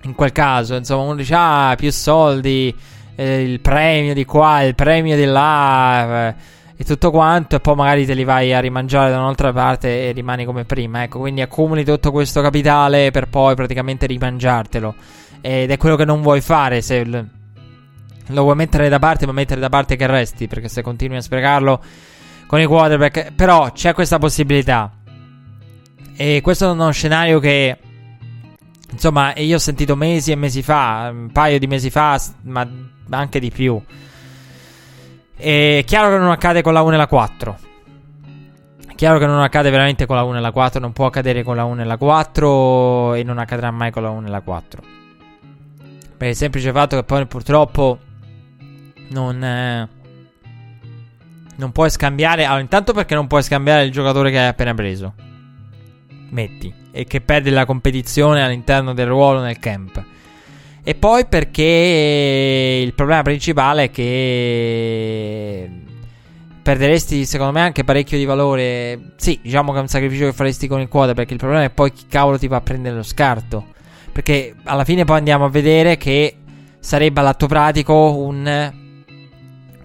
in 0.04 0.16
quel 0.16 0.32
caso, 0.32 0.76
insomma, 0.76 1.04
uno 1.04 1.16
dice, 1.16 1.34
ah, 1.36 1.74
più 1.78 1.92
soldi, 1.92 2.76
eh, 3.16 3.42
il 3.42 3.60
premio 3.60 4.14
di 4.14 4.26
qua, 4.26 4.64
il 4.64 4.76
premio 4.76 5.16
di 5.16 5.26
là, 5.26 6.30
eh, 6.30 6.36
e 6.76 6.84
tutto 6.84 7.12
quanto, 7.12 7.56
e 7.56 7.60
poi 7.60 7.76
magari 7.76 8.06
te 8.06 8.14
li 8.14 8.24
vai 8.24 8.54
a 8.54 8.60
rimangiare 8.60 9.12
da 9.12 9.20
un'altra 9.20 9.54
parte 9.54 10.10
e 10.10 10.12
rimani 10.12 10.44
come 10.44 10.66
prima. 10.66 11.04
Ecco, 11.04 11.20
quindi 11.20 11.42
accumuli 11.42 11.86
tutto 11.86 12.12
questo 12.12 12.42
capitale 12.42 13.12
per 13.12 13.30
poi 13.30 13.56
praticamente 13.56 14.06
rimangiartelo. 14.08 14.96
Ed 15.42 15.72
è 15.72 15.78
quello 15.78 15.96
che 15.96 16.06
non 16.06 16.22
vuoi 16.22 16.42
fare 16.42 16.82
se 16.82 17.06
lo 17.06 18.42
vuoi 18.42 18.56
mettere 18.56 18.90
da 18.90 19.00
parte, 19.00 19.26
ma 19.26 19.34
mettere 19.34 19.60
da 19.60 19.70
parte 19.70 19.96
che 19.96 20.08
resti, 20.08 20.48
perché 20.48 20.68
se 20.68 20.82
continui 20.82 21.18
a 21.18 21.22
sprecarlo 21.22 21.82
con 22.48 22.60
i 22.60 22.66
quarterback. 22.66 23.34
Però 23.34 23.72
c'è 23.72 23.94
questa 23.94 24.18
possibilità. 24.18 24.92
E 26.16 26.42
questo 26.42 26.68
è 26.68 26.72
uno 26.72 26.92
scenario 26.92 27.40
che 27.40 27.78
Insomma, 28.94 29.34
io 29.38 29.56
ho 29.56 29.60
sentito 29.60 29.95
mesi 29.95 30.32
e 30.32 30.36
mesi 30.36 30.61
fa, 30.61 31.10
un 31.11 31.32
paio 31.32 31.57
di 31.57 31.65
mesi 31.65 31.90
fa, 31.90 32.22
ma 32.44 32.65
anche 33.10 33.40
di 33.40 33.49
più. 33.49 33.82
È 35.36 35.84
chiaro 35.84 36.10
che 36.11 36.18
non 36.18 36.30
accade 36.30 36.61
con 36.61 36.74
la 36.74 36.84
1 36.84 36.94
e 36.94 36.98
la 36.98 37.07
4. 37.07 37.57
È 38.88 38.94
chiaro 38.94 39.18
che 39.18 39.26
non 39.26 39.41
accade 39.41 39.72
veramente 39.72 40.06
con 40.06 40.15
la 40.15 40.24
1 40.24 40.38
e 40.38 40.41
la 40.41 40.52
4, 40.52 40.80
non 40.80 40.94
può 40.94 41.07
accadere 41.07 41.41
con 41.41 41.56
la 41.56 41.64
1 41.64 41.82
e 41.82 41.86
la 41.86 41.98
4 41.98 43.14
e 43.15 43.24
non 43.24 43.40
accadrà 43.40 43.72
mai 43.72 43.90
con 43.90 44.03
la 44.03 44.11
1 44.11 44.28
e 44.28 44.30
la 44.30 44.41
4. 44.41 44.82
Per 46.15 46.28
il 46.28 46.36
semplice 46.36 46.72
fatto 46.72 46.95
che 46.95 47.03
poi 47.03 47.26
purtroppo 47.26 47.98
non... 49.10 49.44
Eh, 49.44 49.90
non 51.56 51.72
puoi 51.72 51.90
scambiare... 51.90 52.45
Allora, 52.45 52.61
intanto 52.61 52.94
perché 52.94 53.15
non 53.15 53.26
puoi 53.26 53.41
scambiare 53.41 53.86
il 53.86 53.91
giocatore 53.91 54.30
che 54.30 54.38
hai 54.38 54.48
appena 54.48 54.74
preso. 54.76 55.14
Metti 56.30 56.82
e 56.95 57.06
che 57.06 57.22
perde 57.22 57.49
la 57.49 57.65
competizione 57.65 58.44
all'interno 58.44 58.94
del 58.94 59.07
ruolo 59.07 59.41
nel 59.41 59.57
camp. 59.57 60.02
E 60.84 60.94
poi 60.94 61.26
perché 61.26 62.82
il 62.84 62.94
problema 62.94 63.24
principale 63.24 63.86
è 63.86 63.91
che 63.91 65.70
perderesti 66.61 67.26
secondo 67.26 67.53
me 67.53 67.61
anche 67.61 67.84
parecchio 67.84 68.18
di 68.18 68.26
valore. 68.26 69.14
Sì, 69.15 69.40
diciamo 69.41 69.72
che 69.72 69.80
è 69.80 69.82
un 69.82 69.88
sacrificio 69.88 70.26
che 70.26 70.34
faresti 70.34 70.68
con 70.68 70.82
il 70.82 70.88
quota 70.88 71.15
perché 71.15 71.34
il 71.34 71.40
problema 71.40 71.64
è 71.64 71.72
poi 71.72 71.91
chi 71.91 72.06
cavolo 72.07 72.38
ti 72.38 72.48
va 72.48 72.57
a 72.57 72.61
prendere 72.61 72.95
lo 72.95 73.03
scarto. 73.03 73.65
Perché 74.11 74.53
alla 74.65 74.84
fine 74.84 75.03
poi 75.03 75.18
andiamo 75.18 75.45
a 75.45 75.49
vedere 75.49 75.98
che 75.98 76.36
sarebbe 76.80 77.22
all'atto 77.22 77.48
pratico 77.48 78.18
un 78.18 78.82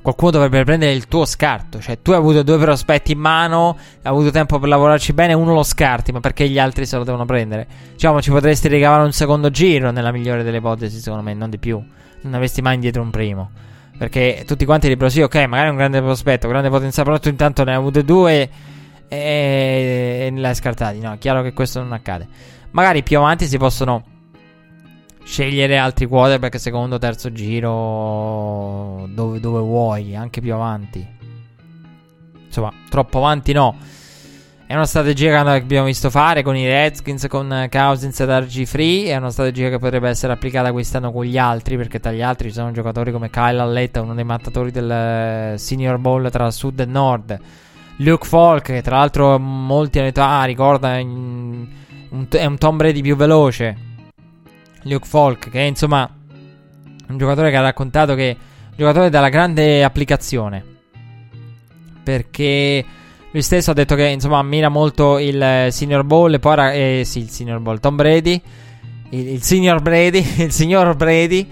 qualcuno 0.09 0.31
dovrebbe 0.31 0.65
prendere 0.65 0.93
il 0.93 1.07
tuo 1.07 1.27
scarto. 1.27 1.81
Cioè, 1.81 2.01
tu 2.01 2.13
hai 2.13 2.17
avuto 2.17 2.43
due 2.43 2.57
prospetti 2.59 3.13
in 3.13 3.19
mano, 3.19 3.77
hai 3.77 4.11
avuto 4.11 4.31
tempo 4.31 4.59
per 4.59 4.69
lavorarci 4.69 5.13
bene, 5.13 5.35
uno 5.35 5.53
lo 5.53 5.63
scarti, 5.63 6.13
ma 6.13 6.21
perché 6.21 6.49
gli 6.49 6.59
altri 6.59 6.87
se 6.87 6.97
lo 6.97 7.05
devono 7.05 7.27
prendere? 7.27 7.67
Diciamo, 7.93 8.23
ci 8.23 8.31
potresti 8.31 8.69
ricavare 8.69 9.05
un 9.05 9.13
secondo 9.13 9.51
giro, 9.51 9.91
nella 9.91 10.11
migliore 10.11 10.43
delle 10.43 10.59
ipotesi, 10.59 10.99
secondo 10.99 11.23
me, 11.23 11.35
non 11.35 11.51
di 11.51 11.59
più. 11.59 11.83
Non 12.23 12.35
avresti 12.35 12.63
mai 12.63 12.75
indietro 12.75 13.03
un 13.03 13.11
primo. 13.11 13.51
Perché 13.99 14.45
tutti 14.47 14.65
quanti 14.65 14.87
direbbero 14.87 15.11
sì, 15.11 15.21
ok, 15.21 15.35
magari 15.47 15.69
è 15.69 15.71
un 15.71 15.77
grande 15.77 16.01
prospetto, 16.01 16.49
grande 16.49 16.71
potenziale, 16.71 17.09
però 17.09 17.21
tu 17.21 17.29
intanto 17.29 17.65
ne 17.65 17.73
hai 17.73 17.77
avute 17.77 18.05
due 18.05 18.49
e, 19.09 20.27
e 20.27 20.31
ne 20.31 20.41
l'hai 20.41 20.55
scartati. 20.55 21.01
No, 21.01 21.13
è 21.13 21.19
chiaro 21.19 21.43
che 21.43 21.53
questo 21.53 21.81
non 21.81 21.93
accade. 21.93 22.27
Magari 22.71 23.03
più 23.03 23.19
avanti 23.19 23.47
si 23.47 23.59
possono 23.59 24.05
scegliere 25.29 25.77
altri 25.77 26.07
quarterback 26.07 26.59
secondo 26.59 26.97
terzo 26.97 27.31
giro 27.31 29.07
dove, 29.11 29.39
dove, 29.41 29.61
vuoi, 29.61 30.17
anche 30.17 30.41
più 30.41 30.55
avanti. 30.55 31.07
Insomma, 32.47 32.73
troppo 32.89 33.19
avanti 33.19 33.53
no. 33.53 33.77
È 34.67 34.75
una 34.75 34.87
strategia 34.87 35.43
che 35.43 35.51
abbiamo 35.51 35.85
visto 35.85 36.09
fare 36.09 36.43
con 36.43 36.57
i 36.57 36.67
Redskins, 36.67 37.27
con 37.29 37.69
Cousins 37.71 38.19
ed 38.21 38.31
RG 38.31 38.65
Free. 38.65 39.11
È 39.11 39.17
una 39.17 39.31
strategia 39.31 39.69
che 39.69 39.79
potrebbe 39.79 40.09
essere 40.09 40.33
applicata 40.33 40.73
quest'anno 40.73 41.13
con 41.13 41.25
gli 41.25 41.37
altri, 41.37 41.77
perché 41.77 42.01
tra 42.01 42.11
gli 42.11 42.23
altri 42.23 42.49
ci 42.49 42.55
sono 42.55 42.71
giocatori 42.71 43.13
come 43.13 43.29
Kyle 43.29 43.61
Alletta, 43.61 44.01
uno 44.01 44.15
dei 44.15 44.25
mattatori 44.25 44.71
del 44.71 44.91
eh, 44.91 45.55
Senior 45.59 45.99
Bowl 45.99 46.31
tra 46.31 46.51
sud 46.51 46.81
e 46.81 46.87
nord. 46.87 47.39
Luke 47.99 48.27
Falk, 48.27 48.65
che 48.65 48.83
tra 48.83 48.97
l'altro 48.97 49.39
molti 49.39 50.01
detto, 50.01 50.23
ah, 50.23 50.45
ricorda, 50.45 50.97
è 50.97 51.01
un 51.01 52.57
Tom 52.59 52.77
Brady 52.79 53.03
più 53.03 53.15
veloce. 53.15 53.88
Luke 54.89 55.07
Falk, 55.07 55.51
che 55.51 55.61
è 55.61 55.65
insomma 55.65 56.09
un 57.09 57.19
giocatore 57.19 57.51
che 57.51 57.57
ha 57.57 57.61
raccontato 57.61 58.15
che 58.15 58.31
è 58.31 58.35
un 58.35 58.77
giocatore 58.77 59.11
dalla 59.11 59.29
grande 59.29 59.85
applicazione. 59.85 60.65
Perché 62.03 62.85
lui 63.31 63.43
stesso 63.43 63.71
ha 63.71 63.75
detto 63.75 63.95
che 63.95 64.07
insomma 64.07 64.39
ammira 64.39 64.69
molto 64.69 65.19
il 65.19 65.69
Senior 65.71 66.05
Bowl 66.05 66.33
e 66.33 66.39
poi 66.39 66.57
eh, 66.73 67.03
sì, 67.05 67.21
il 67.21 67.31
Senior 67.31 67.61
Bowl, 67.61 67.81
Tom 67.81 67.97
Brady, 67.97 68.41
il, 69.11 69.29
il 69.29 69.43
Senior 69.43 69.81
Brady, 69.81 70.25
il 70.43 70.53
signor 70.53 70.97
Brady 70.97 71.49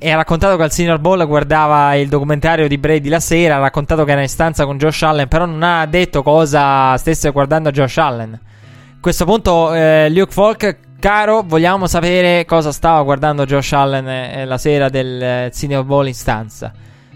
e 0.00 0.10
ha 0.12 0.16
raccontato 0.16 0.56
che 0.56 0.62
al 0.62 0.70
Senior 0.70 1.00
Bowl 1.00 1.26
guardava 1.26 1.96
il 1.96 2.08
documentario 2.08 2.68
di 2.68 2.78
Brady 2.78 3.08
la 3.08 3.18
sera, 3.18 3.56
ha 3.56 3.58
raccontato 3.58 4.04
che 4.04 4.12
era 4.12 4.20
in 4.20 4.28
stanza 4.28 4.64
con 4.64 4.78
Josh 4.78 5.02
Allen, 5.02 5.26
però 5.26 5.44
non 5.44 5.62
ha 5.64 5.86
detto 5.86 6.22
cosa 6.22 6.96
stesse 6.96 7.30
guardando 7.30 7.72
Josh 7.72 7.98
Allen. 7.98 8.32
A 8.34 9.00
questo 9.00 9.24
punto 9.24 9.74
eh, 9.74 10.08
Luke 10.10 10.32
Falk 10.32 10.78
Caro, 11.00 11.44
vogliamo 11.46 11.86
sapere 11.86 12.44
cosa 12.44 12.72
stava 12.72 13.00
guardando 13.04 13.44
Josh 13.44 13.72
Allen 13.72 14.08
eh, 14.08 14.44
la 14.44 14.58
sera 14.58 14.88
del 14.88 15.22
eh, 15.22 15.50
Senior 15.52 15.84
Bowl 15.84 16.08
in 16.08 16.14
stanza. 16.14 16.72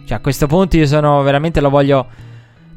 Cioè, 0.07 0.19
a 0.19 0.21
questo 0.21 0.47
punto 0.47 0.77
io 0.77 0.87
sono 0.87 1.21
veramente 1.23 1.61
lo 1.61 1.69
voglio. 1.69 2.07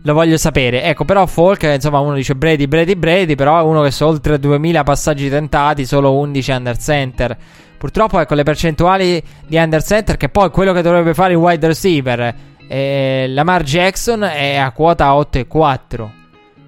Lo 0.02 0.14
voglio 0.14 0.38
sapere. 0.38 0.82
Ecco, 0.84 1.06
però 1.06 1.26
Folk, 1.28 1.64
insomma, 1.64 2.00
uno 2.00 2.16
dice 2.16 2.36
Brady, 2.36 2.68
Brady, 2.68 2.96
Brady, 2.96 3.36
però 3.36 3.60
è 3.60 3.62
uno 3.62 3.82
che 3.84 3.94
ha 4.00 4.06
oltre 4.08 4.40
2000 4.40 4.84
passaggi 4.84 5.30
tentati, 5.30 5.86
solo 5.86 6.14
11 6.14 6.52
under 6.52 6.78
center. 6.78 7.38
Purtroppo, 7.78 8.20
ecco, 8.20 8.34
le 8.34 8.44
percentuali 8.44 9.22
di 9.48 9.58
under 9.58 9.84
center, 9.84 10.18
che 10.18 10.30
poi 10.30 10.50
quello 10.50 10.74
che 10.74 10.82
dovrebbe 10.82 11.14
fare 11.14 11.34
il 11.34 11.40
wide 11.40 11.68
receiver, 11.68 12.36
eh, 12.68 13.26
Lamar 13.30 13.64
Jackson 13.64 14.24
è 14.24 14.58
a 14.58 14.72
quota 14.72 15.12
8,4. 15.14 16.25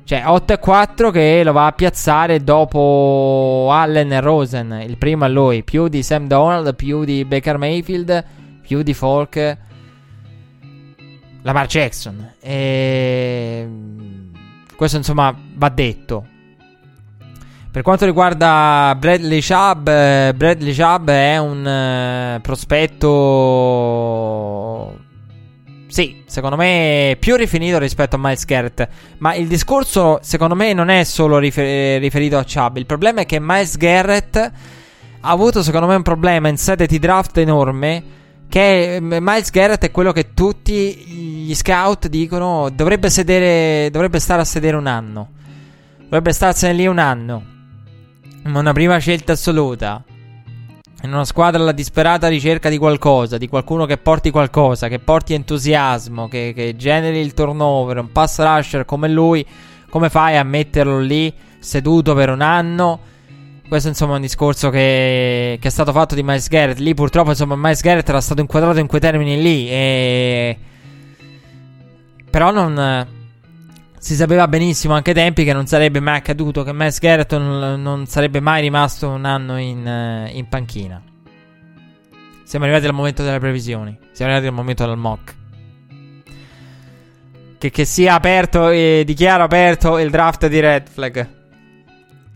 Cioè 0.08 0.24
8 0.26 0.54
e 0.54 0.58
4 0.58 1.12
che 1.12 1.42
lo 1.44 1.52
va 1.52 1.66
a 1.66 1.74
piazzare 1.74 2.42
dopo 2.42 3.68
Allen 3.74 4.14
e 4.14 4.22
Rosen. 4.22 4.82
Il 4.88 4.98
primo 4.98 5.26
è 5.26 5.28
lui. 5.28 5.64
Più 5.64 5.90
di 5.90 6.02
Sam 6.02 6.28
Donald, 6.28 6.76
più 6.76 7.04
di 7.04 7.26
Baker 7.26 7.58
Mayfield, 7.58 8.24
più 8.62 8.84
di 8.84 8.94
Falk. 8.94 9.58
Lamar 11.42 11.68
Jackson. 11.68 12.36
E... 12.40 13.68
Questo 14.78 14.96
insomma 14.96 15.36
va 15.56 15.68
detto. 15.68 16.26
Per 17.70 17.82
quanto 17.82 18.06
riguarda 18.06 18.96
Bradley 18.98 19.42
Chubb, 19.42 19.90
eh, 19.90 20.32
Bradley 20.34 20.74
Chubb 20.74 21.10
è 21.10 21.38
un 21.38 21.68
eh, 21.68 22.40
prospetto 22.42 23.08
sì, 25.88 26.24
secondo 26.26 26.56
me 26.56 27.16
più 27.20 27.36
rifinito 27.36 27.78
rispetto 27.80 28.16
a 28.16 28.20
Miles 28.20 28.46
Garrett. 28.46 28.88
Ma 29.20 29.34
il 29.36 29.48
discorso, 29.48 30.20
secondo 30.22 30.56
me, 30.56 30.74
non 30.74 30.90
è 30.90 31.04
solo 31.04 31.38
rifer- 31.38 32.00
riferito 32.00 32.38
a 32.38 32.44
Chubb. 32.44 32.78
Il 32.78 32.86
problema 32.86 33.22
è 33.22 33.26
che 33.26 33.40
Miles 33.40 33.78
Garrett 33.78 34.36
ha 34.38 34.52
avuto, 35.30 35.64
secondo 35.64 35.88
me, 35.88 35.96
un 35.96 36.04
problema 36.04 36.50
in 36.50 36.58
sede 36.58 36.86
di 36.88 37.00
draft 37.00 37.38
enorme. 37.38 38.16
Che 38.50 39.00
Miles 39.02 39.50
Garrett 39.50 39.84
è 39.84 39.92
quello 39.92 40.14
che 40.14 40.34
tutti 40.34 40.74
gli 40.74 41.54
scout 41.54 42.08
dicono 42.08 42.70
dovrebbe 42.70 43.10
sedere, 43.10 43.90
dovrebbe 43.90 44.20
stare 44.20 44.42
a 44.42 44.46
sedere 44.46 44.78
un 44.78 44.88
anno. 44.88 45.30
Dovrebbe 46.04 46.32
starsene 46.32 46.74
lì 46.74 46.88
un 46.88 47.00
anno 47.00 47.56
una 48.56 48.74
prima 48.74 48.98
scelta 48.98 49.34
assoluta. 49.34 50.04
In 51.08 51.14
una 51.14 51.24
squadra 51.24 51.62
alla 51.62 51.72
disperata 51.72 52.28
ricerca 52.28 52.68
di 52.68 52.78
qualcosa, 52.78 53.38
di 53.38 53.48
qualcuno 53.48 53.86
che 53.86 53.98
porti 53.98 54.30
qualcosa, 54.30 54.90
che 54.90 55.00
porti 55.00 55.34
entusiasmo, 55.34 56.28
che, 56.28 56.52
che 56.54 56.76
generi 56.76 57.20
il 57.20 57.34
turnover, 57.34 58.00
un 58.00 58.12
pass 58.12 58.40
rusher 58.42 58.84
come 58.84 59.08
lui, 59.08 59.46
come 59.90 60.10
fai 60.10 60.36
a 60.36 60.44
metterlo 60.44 61.00
lì 61.00 61.34
seduto 61.60 62.14
per 62.14 62.30
un 62.30 62.42
anno? 62.42 63.00
Questo 63.70 63.88
insomma 63.88 64.14
è 64.14 64.16
un 64.16 64.22
discorso 64.22 64.70
che, 64.70 65.58
che, 65.62 65.68
è 65.70 65.72
stato 65.72 65.94
fatto 65.94 66.14
di 66.14 66.24
Miles 66.24 66.50
Garrett. 66.50 66.80
Lì 66.80 66.94
purtroppo 66.94 67.30
insomma 67.30 67.56
Miles 67.56 67.80
Garrett 67.80 68.10
era 68.10 68.20
stato 68.20 68.42
inquadrato 68.42 68.80
in 68.80 68.88
quei 68.88 69.00
termini 69.00 69.42
lì. 69.42 69.70
E... 69.70 70.58
Però 72.30 72.52
non, 72.52 73.08
si 74.00 74.16
sapeva 74.16 74.48
benissimo 74.48 74.94
anche 74.94 75.10
ai 75.10 75.16
tempi 75.16 75.44
che 75.44 75.54
non 75.54 75.66
sarebbe 75.66 76.00
mai 76.00 76.18
accaduto, 76.18 76.64
che 76.64 76.72
Miles 76.72 77.00
Garrett 77.00 77.36
non, 77.36 77.82
non 77.82 78.06
sarebbe 78.06 78.40
mai 78.40 78.62
rimasto 78.62 79.10
un 79.10 79.26
anno 79.26 79.58
in, 79.58 79.86
eh, 79.88 80.30
in, 80.34 80.48
panchina. 80.48 81.02
Siamo 82.44 82.66
arrivati 82.66 82.88
al 82.88 82.94
momento 82.94 83.24
delle 83.24 83.40
previsioni, 83.40 83.98
siamo 84.12 84.32
arrivati 84.32 84.48
al 84.48 84.54
momento 84.54 84.86
del 84.86 84.98
mock. 84.98 85.36
Che, 87.58 87.72
che 87.72 87.86
sia 87.86 88.14
aperto 88.14 88.70
e 88.70 89.02
dichiaro 89.04 89.44
aperto 89.44 89.98
il 89.98 90.12
draft 90.12 90.48
di 90.48 90.60
Red 90.60 90.88
Flag. 90.88 91.30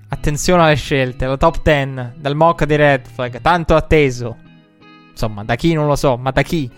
Attenzione 0.10 0.64
alle 0.64 0.76
scelte, 0.76 1.26
la 1.26 1.38
top 1.38 1.62
10 1.62 2.14
del 2.18 2.36
mock 2.36 2.66
di 2.66 2.76
Red 2.76 3.08
Flag, 3.08 3.40
tanto 3.40 3.76
atteso. 3.76 4.38
Insomma, 5.12 5.44
da 5.44 5.56
chi 5.56 5.74
non 5.74 5.86
lo 5.86 5.96
so, 5.96 6.18
ma 6.18 6.32
da 6.32 6.42
chi? 6.42 6.70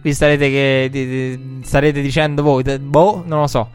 Qui 0.00 0.12
starete, 0.12 0.50
che, 0.50 0.88
di, 0.90 1.06
di, 1.06 1.60
starete 1.64 2.02
dicendo 2.02 2.42
voi, 2.42 2.62
boh, 2.78 3.22
non 3.26 3.40
lo 3.40 3.46
so. 3.46 3.70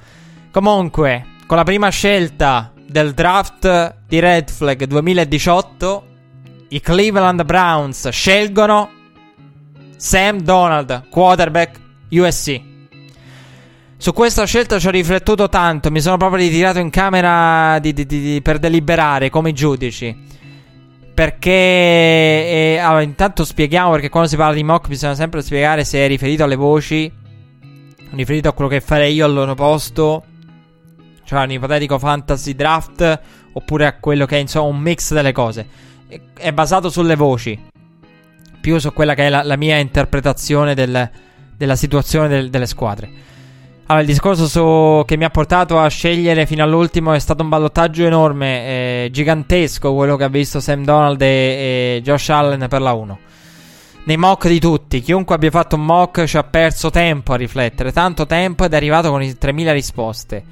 Comunque, 0.53 1.25
con 1.47 1.57
la 1.57 1.63
prima 1.63 1.89
scelta 1.89 2.71
del 2.75 3.15
draft 3.15 3.95
di 4.07 4.19
Red 4.19 4.51
Flag 4.51 4.83
2018, 4.83 6.05
i 6.69 6.79
Cleveland 6.79 7.43
Browns 7.43 8.07
scelgono 8.09 8.91
Sam 9.95 10.41
Donald, 10.41 11.09
quarterback 11.09 11.79
USC. 12.11 12.61
Su 13.97 14.13
questa 14.13 14.45
scelta 14.45 14.77
ci 14.77 14.85
ho 14.85 14.91
riflettuto 14.91 15.49
tanto, 15.49 15.89
mi 15.89 15.99
sono 15.99 16.17
proprio 16.17 16.43
ritirato 16.43 16.77
in 16.77 16.91
camera 16.91 17.79
di, 17.79 17.91
di, 17.91 18.05
di, 18.05 18.39
per 18.43 18.59
deliberare 18.59 19.31
come 19.31 19.53
giudici. 19.53 20.15
Perché, 21.15 21.49
eh, 21.49 22.77
allora, 22.79 23.01
intanto 23.01 23.43
spieghiamo 23.43 23.89
perché 23.89 24.09
quando 24.09 24.29
si 24.29 24.35
parla 24.35 24.53
di 24.53 24.63
mock 24.63 24.87
bisogna 24.87 25.15
sempre 25.15 25.41
spiegare 25.41 25.83
se 25.83 25.97
è 25.97 26.07
riferito 26.07 26.43
alle 26.43 26.55
voci, 26.55 27.11
riferito 28.11 28.49
a 28.49 28.53
quello 28.53 28.69
che 28.69 28.81
farei 28.81 29.15
io 29.15 29.25
al 29.25 29.33
loro 29.33 29.55
posto 29.55 30.25
cioè 31.33 31.43
un 31.43 31.51
ipotetico 31.51 31.97
fantasy 31.97 32.55
draft, 32.55 33.19
oppure 33.53 33.85
a 33.85 33.93
quello 33.99 34.25
che 34.25 34.37
è 34.37 34.39
insomma 34.39 34.67
un 34.67 34.79
mix 34.79 35.13
delle 35.13 35.31
cose. 35.31 35.67
È 36.33 36.51
basato 36.51 36.89
sulle 36.89 37.15
voci, 37.15 37.59
più 38.61 38.77
su 38.77 38.93
quella 38.93 39.15
che 39.15 39.25
è 39.25 39.29
la, 39.29 39.43
la 39.43 39.57
mia 39.57 39.77
interpretazione 39.77 40.75
del, 40.75 41.09
della 41.57 41.75
situazione 41.75 42.27
del, 42.27 42.49
delle 42.49 42.67
squadre. 42.67 43.09
Allora, 43.85 44.01
il 44.01 44.07
discorso 44.07 44.47
su, 44.47 45.03
che 45.05 45.17
mi 45.17 45.25
ha 45.25 45.29
portato 45.29 45.79
a 45.79 45.87
scegliere 45.87 46.45
fino 46.45 46.63
all'ultimo 46.63 47.13
è 47.13 47.19
stato 47.19 47.43
un 47.43 47.49
ballottaggio 47.49 48.05
enorme, 48.05 48.65
eh, 49.05 49.09
gigantesco, 49.11 49.93
quello 49.93 50.15
che 50.15 50.23
ha 50.23 50.29
visto 50.29 50.59
Sam 50.59 50.83
Donald 50.83 51.21
e, 51.21 51.97
e 51.97 52.01
Josh 52.03 52.29
Allen 52.29 52.67
per 52.69 52.81
la 52.81 52.93
1 52.93 53.19
nei 54.05 54.17
mock 54.17 54.47
di 54.47 54.59
tutti. 54.59 55.01
Chiunque 55.01 55.35
abbia 55.35 55.51
fatto 55.51 55.75
un 55.75 55.85
mock 55.85 56.25
ci 56.25 56.37
ha 56.37 56.43
perso 56.43 56.89
tempo 56.89 57.33
a 57.33 57.37
riflettere, 57.37 57.91
tanto 57.91 58.25
tempo 58.25 58.65
ed 58.65 58.73
è 58.73 58.75
arrivato 58.75 59.09
con 59.09 59.21
i 59.21 59.37
3000 59.37 59.71
risposte. 59.71 60.43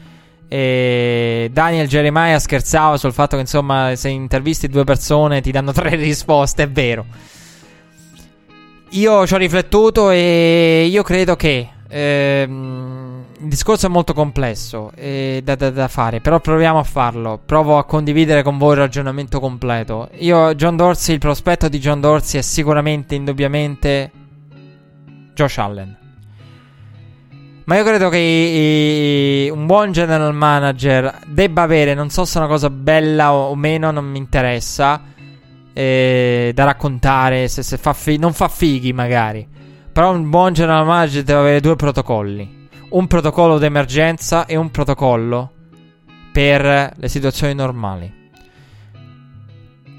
E 0.54 1.50
Daniel 1.50 1.88
Jeremiah 1.88 2.38
scherzava 2.38 2.98
sul 2.98 3.14
fatto 3.14 3.38
che, 3.38 3.44
insomma, 3.44 3.96
se 3.96 4.10
intervisti 4.10 4.68
due 4.68 4.84
persone 4.84 5.40
ti 5.40 5.50
danno 5.50 5.72
tre 5.74 5.96
risposte. 5.96 6.64
È 6.64 6.70
vero. 6.70 7.06
Io 8.90 9.26
ci 9.26 9.34
ho 9.34 9.38
riflettuto 9.38 10.10
e 10.10 10.90
io 10.92 11.04
credo 11.04 11.38
che 11.38 11.70
ehm, 11.88 13.24
il 13.40 13.48
discorso 13.48 13.86
è 13.86 13.90
molto 13.90 14.12
complesso 14.12 14.92
eh, 14.96 15.40
da, 15.42 15.56
da, 15.56 15.70
da, 15.70 15.88
fare, 15.88 16.20
però 16.20 16.42
proviamo 16.42 16.80
a 16.80 16.84
farlo. 16.84 17.40
Provo 17.46 17.78
a 17.78 17.86
condividere 17.86 18.44
con 18.44 18.58
voi 18.58 18.74
il 18.74 18.80
ragionamento 18.80 19.40
completo. 19.40 20.10
Io, 20.18 20.54
John 20.56 20.76
Dorsey, 20.76 21.14
il 21.14 21.22
prospetto 21.22 21.70
di 21.70 21.80
John 21.80 22.02
Dorsey 22.02 22.42
è 22.42 22.44
sicuramente, 22.44 23.16
indubbiamente, 23.16 24.12
Josh 25.34 25.58
Allen. 25.60 26.01
Ma 27.72 27.78
io 27.78 27.86
credo 27.86 28.10
che 28.10 28.18
i, 28.18 29.46
i, 29.46 29.50
un 29.50 29.66
buon 29.66 29.94
general 29.94 30.36
manager 30.36 31.22
debba 31.26 31.62
avere, 31.62 31.94
non 31.94 32.10
so 32.10 32.26
se 32.26 32.38
è 32.38 32.42
una 32.42 32.50
cosa 32.50 32.70
bella 32.70 33.32
o, 33.32 33.48
o 33.48 33.56
meno, 33.56 33.92
non 33.92 34.04
mi 34.04 34.18
interessa, 34.18 35.02
eh, 35.72 36.52
da 36.54 36.66
raccontare, 36.66 37.48
se, 37.48 37.64
se 37.64 37.78
fa 37.78 37.94
fi- 37.94 38.18
non 38.18 38.34
fa 38.34 38.50
fighi 38.50 38.92
magari. 38.92 39.48
Però 39.90 40.12
un 40.14 40.30
buon 40.30 40.52
general 40.52 40.86
manager 40.86 41.24
deve 41.24 41.40
avere 41.40 41.60
due 41.62 41.78
protocolli. 41.78 42.68
Un 42.90 43.08
protocollo 43.08 43.58
d'emergenza 43.58 44.46
e 44.48 44.58
un 44.58 44.70
protocollo 44.70 45.54
per 46.34 46.92
le 46.94 47.08
situazioni 47.08 47.54
normali. 47.54 48.14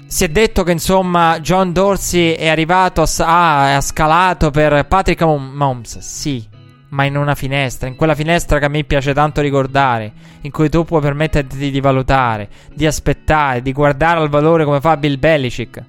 Si 0.05 0.23
è 0.23 0.27
detto 0.27 0.61
che 0.61 0.73
insomma 0.73 1.39
John 1.39 1.73
Dorsey 1.73 2.33
è 2.33 2.49
arrivato 2.49 3.01
a, 3.01 3.07
ah, 3.17 3.75
ha 3.77 3.81
scalato 3.81 4.51
per 4.51 4.85
Patrick 4.85 5.23
Mahomes. 5.23 5.97
Sì, 5.97 6.51
ma 6.93 7.05
in 7.05 7.17
una 7.17 7.33
finestra, 7.33 7.87
in 7.87 7.95
quella 7.95 8.13
finestra 8.13 8.59
che 8.59 8.65
a 8.65 8.69
me 8.69 8.83
piace 8.83 9.13
tanto 9.13 9.41
ricordare, 9.41 10.13
in 10.41 10.51
cui 10.51 10.69
tu 10.69 10.85
puoi 10.85 11.01
permetterti 11.01 11.71
di 11.71 11.79
valutare, 11.79 12.47
di 12.71 12.85
aspettare, 12.85 13.61
di 13.63 13.73
guardare 13.73 14.19
al 14.19 14.29
valore 14.29 14.63
come 14.63 14.79
fa 14.79 14.95
Bill 14.95 15.17
Belichick. 15.17 15.83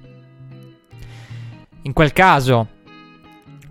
In 1.83 1.93
quel 1.93 2.11
caso, 2.11 2.67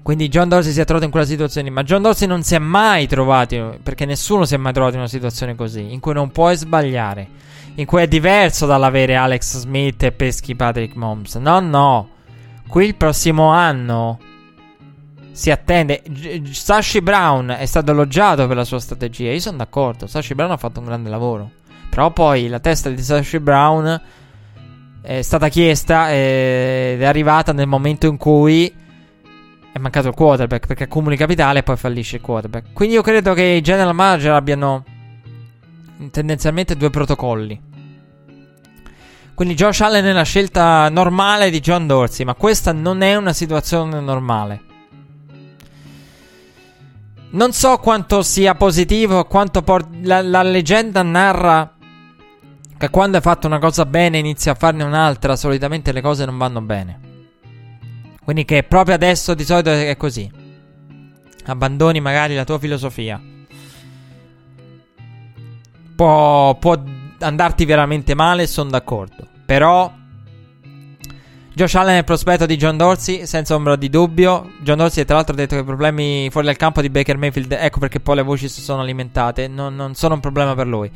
quindi 0.01 0.28
John 0.28 0.48
Dorsey 0.48 0.73
si 0.73 0.81
è 0.81 0.85
trovato 0.85 1.06
in 1.06 1.11
quella 1.11 1.27
situazione, 1.27 1.70
ma 1.70 1.82
John 1.82 2.02
Dorsey 2.02 2.28
non 2.28 2.44
si 2.44 2.55
è 2.55 2.61
mai 2.61 3.09
trovato, 3.09 3.78
perché 3.82 4.05
nessuno 4.05 4.44
si 4.44 4.55
è 4.55 4.59
mai 4.59 4.73
trovato 4.73 4.94
in 4.94 5.01
una 5.01 5.09
situazione 5.09 5.56
così, 5.56 5.93
in 5.93 5.98
cui 5.98 6.12
non 6.12 6.31
puoi 6.31 6.55
sbagliare, 6.56 7.27
in 7.74 7.85
cui 7.85 8.02
è 8.02 8.06
diverso 8.06 8.66
dall'avere 8.66 9.16
Alex 9.16 9.59
Smith 9.59 10.05
e 10.05 10.12
peschi 10.12 10.55
Patrick 10.55 10.94
Moms. 10.94 11.35
No, 11.35 11.59
no. 11.59 12.11
Qui 12.69 12.85
il 12.85 12.94
prossimo 12.94 13.48
anno 13.48 14.19
si 15.35 15.51
attende. 15.51 16.02
Sashi 16.52 17.02
Brown 17.02 17.48
è 17.48 17.66
stato 17.66 17.90
elogiato 17.90 18.47
per 18.47 18.55
la 18.55 18.65
sua 18.65 18.78
strategia. 18.78 19.32
Io 19.32 19.40
sono 19.40 19.56
d'accordo. 19.56 20.06
Sashi 20.06 20.35
Brown 20.36 20.52
ha 20.52 20.56
fatto 20.56 20.78
un 20.78 20.86
grande 20.86 21.11
lavoro. 21.11 21.51
Però 21.90 22.12
poi 22.12 22.47
la 22.47 22.61
testa 22.61 22.89
di 22.89 23.02
Sashi 23.02 23.40
Brown 23.40 24.01
è 25.02 25.23
stata 25.23 25.48
chiesta 25.48 26.12
ed 26.12 27.02
è 27.02 27.05
arrivata 27.05 27.52
nel 27.52 27.66
momento 27.66 28.06
in 28.06 28.16
cui 28.16 28.73
è 29.73 29.78
mancato 29.81 30.06
il 30.06 30.15
quarterback 30.15 30.69
perché 30.69 30.85
accumuli 30.85 31.16
capitale 31.16 31.59
e 31.59 31.62
poi 31.65 31.77
fallisce 31.77 32.16
il 32.16 32.23
quarterback. 32.23 32.73
Quindi 32.73 32.94
io 32.94 33.02
credo 33.02 33.35
che 33.35 33.43
i 33.43 33.61
general 33.61 33.93
manager 33.93 34.35
abbiano 34.35 34.85
tendenzialmente 36.12 36.77
due 36.77 36.90
protocolli. 36.90 37.61
Quindi 39.35 39.56
Josh 39.56 39.81
Allen 39.81 40.05
è 40.05 40.12
la 40.12 40.23
scelta 40.23 40.89
normale 40.90 41.51
di 41.51 41.59
John 41.59 41.89
Dorsey, 41.89 42.24
ma 42.24 42.35
questa 42.35 42.70
non 42.70 43.02
è 43.02 43.16
una 43.16 43.32
situazione 43.32 43.98
normale. 43.98 44.61
Non 47.35 47.52
so 47.52 47.78
quanto 47.78 48.23
sia 48.23 48.55
positivo, 48.55 49.24
quanto 49.24 49.62
por- 49.62 49.89
la, 50.02 50.23
la 50.23 50.43
leggenda 50.44 51.02
narra 51.02 51.74
che 52.78 52.90
quando 52.90 53.16
hai 53.16 53.23
fatto 53.24 53.48
una 53.48 53.59
cosa 53.59 53.86
bene 53.86 54.19
inizi 54.19 54.51
a 54.51 54.55
farne 54.55 54.85
un'altra, 54.85 55.35
solitamente 55.35 55.90
le 55.90 56.01
cose 56.01 56.24
non 56.24 56.39
vanno 56.39 56.61
bene. 56.61 57.01
Quindi 58.23 58.44
che 58.44 58.62
proprio 58.62 58.94
adesso 58.94 59.35
di 59.35 59.44
solito 59.44 59.70
è 59.70 59.97
così. 59.97 60.31
Abbandoni 61.47 62.01
magari 62.01 62.36
la 62.36 62.44
tua 62.44 62.61
filosofia. 62.61 63.20
Può, 65.97 66.55
può 66.55 66.82
andarti 67.19 67.65
veramente 67.65 68.15
male, 68.15 68.47
sono 68.47 68.70
d'accordo. 68.70 69.27
Però 69.44 69.93
Josh 71.55 71.76
Allen 71.76 71.94
è 71.94 71.98
il 71.98 72.05
prospetto 72.05 72.47
di 72.47 72.56
John 72.56 72.76
Dorsey, 72.76 73.26
senza 73.26 73.55
ombra 73.55 73.76
di 73.76 73.89
dubbio. 73.89 74.55
John 74.62 74.76
Dorsey, 74.78 75.05
tra 75.05 75.14
l'altro, 75.14 75.35
ha 75.35 75.36
detto 75.36 75.55
che 75.55 75.60
i 75.60 75.64
problemi 75.64 76.28
fuori 76.32 76.48
dal 76.48 76.56
campo 76.56 76.81
di 76.81 76.90
Baker 76.90 77.16
Mayfield, 77.16 77.52
ecco 77.52 77.78
perché 77.78 78.01
poi 78.01 78.16
le 78.16 78.22
voci 78.22 78.48
si 78.48 78.60
sono 78.60 78.81
alimentate, 78.81 79.47
non, 79.47 79.76
non 79.76 79.94
sono 79.94 80.14
un 80.14 80.20
problema 80.20 80.56
per 80.56 80.66
lui. 80.66 80.90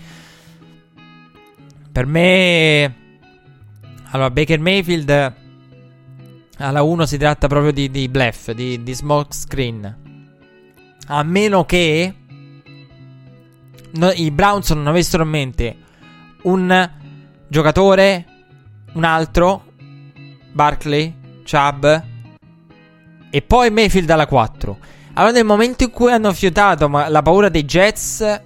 Per 1.93 2.07
me, 2.07 2.95
Allora, 4.11 4.31
Baker 4.31 4.59
Mayfield 4.59 5.35
alla 6.57 6.83
1 6.83 7.07
si 7.07 7.19
tratta 7.19 7.47
proprio 7.47 7.71
di, 7.71 7.89
di 7.89 8.09
bluff, 8.09 8.51
di, 8.51 8.83
di 8.83 8.95
smoke 8.95 9.33
screen. 9.33 9.97
A 11.07 11.23
meno 11.23 11.65
che 11.67 12.15
no, 13.93 14.11
i 14.11 14.31
Browns 14.33 14.71
non 14.71 14.89
avessero 14.89 15.23
in 15.23 15.29
mente 15.29 15.77
un 16.43 16.91
giocatore, 17.47 18.25
un 18.95 19.05
altro, 19.05 19.68
Barkley, 20.59 21.15
Chubb 21.49 21.87
e 23.31 23.43
poi 23.43 23.71
Mayfield 23.71 24.11
alla 24.11 24.27
4. 24.27 24.77
Allora 25.13 25.33
nel 25.33 25.45
momento 25.45 25.85
in 25.85 25.91
cui 25.93 26.11
hanno 26.11 26.33
fiutato 26.33 26.89
la 26.89 27.23
paura 27.23 27.49
dei 27.49 27.63
Jets 27.65 28.41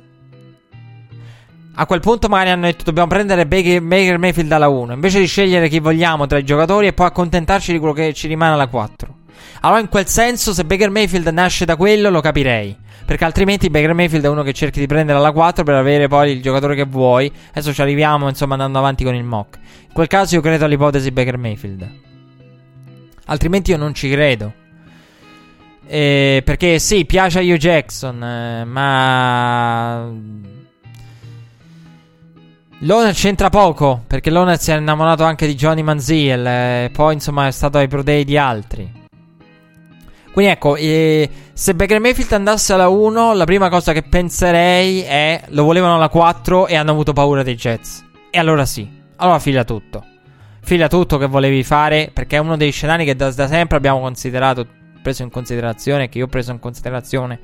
a 1.75 1.87
quel 1.87 2.01
punto 2.01 2.29
magari 2.29 2.51
hanno 2.51 2.67
detto 2.67 2.85
dobbiamo 2.85 3.09
prendere 3.09 3.47
Baker, 3.47 3.81
Baker 3.81 4.19
Mayfield 4.19 4.53
alla 4.53 4.69
1 4.69 4.93
invece 4.93 5.21
di 5.21 5.27
scegliere 5.27 5.71
chi 5.71 5.79
vogliamo 5.79 6.27
tra 6.27 6.37
i 6.37 6.45
giocatori 6.45 6.87
e 6.87 6.93
poi 6.93 7.07
accontentarci 7.07 7.73
di 7.73 7.79
quello 7.79 7.95
che 7.95 8.13
ci 8.13 8.29
rimane 8.29 8.53
alla 8.53 8.67
4. 8.67 9.12
Allora 9.61 9.81
in 9.81 9.89
quel 9.89 10.07
senso 10.07 10.53
se 10.53 10.65
Baker 10.65 10.91
Mayfield 10.91 11.27
nasce 11.29 11.65
da 11.65 11.77
quello 11.77 12.11
lo 12.11 12.21
capirei. 12.21 12.77
Perché 13.05 13.25
altrimenti 13.25 13.69
Baker 13.69 13.95
Mayfield 13.95 14.25
è 14.25 14.29
uno 14.29 14.43
che 14.43 14.53
cerchi 14.53 14.81
di 14.81 14.87
prendere 14.87 15.19
alla 15.19 15.33
4 15.33 15.65
per 15.65 15.75
avere 15.75 16.09
poi 16.09 16.33
il 16.33 16.43
giocatore 16.43 16.75
che 16.75 16.85
vuoi. 16.85 17.31
Adesso 17.51 17.73
ci 17.73 17.83
arriviamo 17.83 18.29
insomma 18.29 18.55
andando 18.55 18.79
avanti 18.79 19.05
con 19.05 19.15
il 19.15 19.25
mock. 19.25 19.59
In 19.89 19.93
quel 19.93 20.07
caso 20.07 20.35
io 20.35 20.41
credo 20.41 20.65
all'ipotesi 20.65 21.11
Baker 21.11 21.37
Mayfield. 21.37 21.91
Altrimenti 23.27 23.71
io 23.71 23.77
non 23.77 23.95
ci 23.95 24.11
credo. 24.11 24.53
Eh, 25.87 26.43
perché 26.45 26.79
sì, 26.79 27.05
piace 27.05 27.41
a 27.41 27.43
Hugh 27.43 27.57
Jackson, 27.59 28.23
eh, 28.23 28.65
ma 28.65 30.11
Loner 32.79 33.13
c'entra 33.13 33.49
poco, 33.49 34.03
perché 34.07 34.31
Loner 34.31 34.59
si 34.59 34.71
è 34.71 34.77
innamorato 34.77 35.23
anche 35.25 35.47
di 35.47 35.55
Johnny 35.55 35.83
Manziel, 35.83 36.47
e 36.47 36.91
poi 36.93 37.15
insomma 37.15 37.47
è 37.47 37.51
stato 37.51 37.79
ai 37.79 37.89
Pro 37.89 38.03
Day 38.03 38.25
di 38.25 38.37
altri. 38.37 39.02
Quindi 40.33 40.53
ecco, 40.53 40.77
eh, 40.77 41.29
se 41.53 41.75
Baker 41.75 42.01
Mayfield 42.01 42.33
andasse 42.33 42.73
alla 42.73 42.89
1, 42.89 43.35
la 43.35 43.45
prima 43.45 43.69
cosa 43.69 43.93
che 43.93 44.03
penserei 44.03 45.03
è 45.03 45.43
lo 45.49 45.65
volevano 45.65 45.97
alla 45.97 46.09
4 46.09 46.67
e 46.67 46.75
hanno 46.75 46.91
avuto 46.91 47.13
paura 47.13 47.43
dei 47.43 47.55
Jets. 47.55 48.05
E 48.31 48.39
allora 48.39 48.65
sì, 48.65 48.89
allora 49.17 49.39
fila 49.39 49.65
tutto. 49.65 50.05
Fila 50.63 50.89
tutto 50.89 51.19
che 51.19 51.27
volevi 51.27 51.63
fare, 51.63 52.11
perché 52.13 52.37
è 52.37 52.41
uno 52.41 52.57
dei 52.57 52.71
scenari 52.71 53.05
che 53.05 53.15
da, 53.15 53.31
da 53.31 53.47
sempre 53.47 53.77
abbiamo 53.77 54.01
considerato, 54.01 54.67
preso 55.03 55.23
in 55.23 55.31
considerazione, 55.31 56.09
che 56.09 56.19
io 56.19 56.25
ho 56.25 56.29
preso 56.29 56.51
in 56.53 56.59
considerazione 56.59 57.41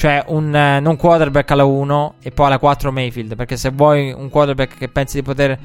cioè 0.00 0.24
un 0.28 0.54
eh, 0.54 0.80
non 0.80 0.96
quarterback 0.96 1.50
alla 1.50 1.64
1 1.64 2.14
e 2.22 2.30
poi 2.30 2.46
alla 2.46 2.58
4 2.58 2.90
Mayfield. 2.90 3.36
Perché 3.36 3.58
se 3.58 3.68
vuoi 3.68 4.10
un 4.10 4.30
quarterback 4.30 4.78
che 4.78 4.88
pensi 4.88 5.16
di 5.16 5.22
poter 5.22 5.58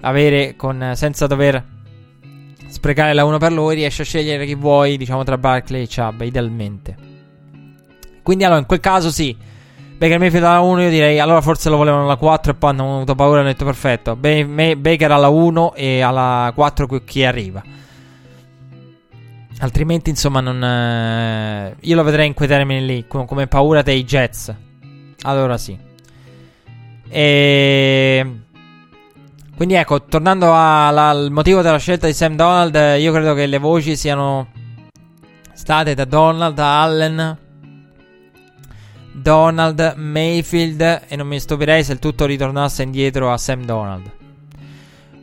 avere 0.00 0.56
con, 0.56 0.82
eh, 0.82 0.96
senza 0.96 1.28
dover 1.28 1.62
sprecare 2.76 3.14
la 3.14 3.24
1 3.24 3.38
per 3.38 3.52
lui, 3.52 3.74
riesci 3.74 4.02
a 4.02 4.04
scegliere 4.04 4.44
chi 4.44 4.54
vuoi, 4.54 4.98
diciamo 4.98 5.24
tra 5.24 5.38
Barkley 5.38 5.82
e 5.82 5.88
Chubb, 5.88 6.20
idealmente. 6.20 6.94
Quindi 8.22 8.44
allora 8.44 8.60
in 8.60 8.66
quel 8.66 8.80
caso 8.80 9.10
sì. 9.10 9.34
Baker 9.96 10.18
Mayfield 10.18 10.44
alla 10.44 10.60
1 10.60 10.82
io 10.82 10.90
direi 10.90 11.18
allora 11.18 11.40
forse 11.40 11.70
lo 11.70 11.78
volevano 11.78 12.04
alla 12.04 12.16
4 12.16 12.52
e 12.52 12.54
poi 12.54 12.70
hanno 12.70 12.96
avuto 12.96 13.14
paura 13.14 13.38
e 13.38 13.40
hanno 13.40 13.48
detto 13.48 13.64
perfetto. 13.64 14.14
Baker 14.14 15.10
alla 15.10 15.28
1 15.28 15.74
e 15.74 16.02
alla 16.02 16.52
4 16.54 16.86
chi 17.04 17.24
arriva. 17.24 17.62
Altrimenti, 19.60 20.10
insomma, 20.10 20.40
non. 20.40 20.62
Eh, 20.62 21.76
io 21.80 21.96
lo 21.96 22.02
vedrei 22.02 22.26
in 22.26 22.34
quei 22.34 22.46
termini 22.46 22.84
lì, 22.84 23.06
com- 23.06 23.24
come 23.24 23.46
paura 23.46 23.80
dei 23.80 24.04
Jets. 24.04 24.54
Allora 25.22 25.56
sì. 25.56 25.78
E. 27.08 28.40
Quindi 29.56 29.74
ecco, 29.74 30.04
tornando 30.04 30.52
alla, 30.52 31.08
al 31.08 31.30
motivo 31.30 31.62
della 31.62 31.78
scelta 31.78 32.06
di 32.06 32.12
Sam 32.12 32.36
Donald, 32.36 32.74
io 32.98 33.10
credo 33.10 33.32
che 33.32 33.46
le 33.46 33.58
voci 33.58 33.96
siano 33.96 34.48
state 35.54 35.94
da 35.94 36.04
Donald, 36.04 36.54
da 36.54 36.82
Allen, 36.82 37.38
Donald, 39.14 39.94
Mayfield 39.96 41.04
e 41.08 41.16
non 41.16 41.26
mi 41.26 41.40
stupirei 41.40 41.82
se 41.82 41.94
il 41.94 41.98
tutto 41.98 42.26
ritornasse 42.26 42.82
indietro 42.82 43.32
a 43.32 43.38
Sam 43.38 43.64
Donald. 43.64 44.12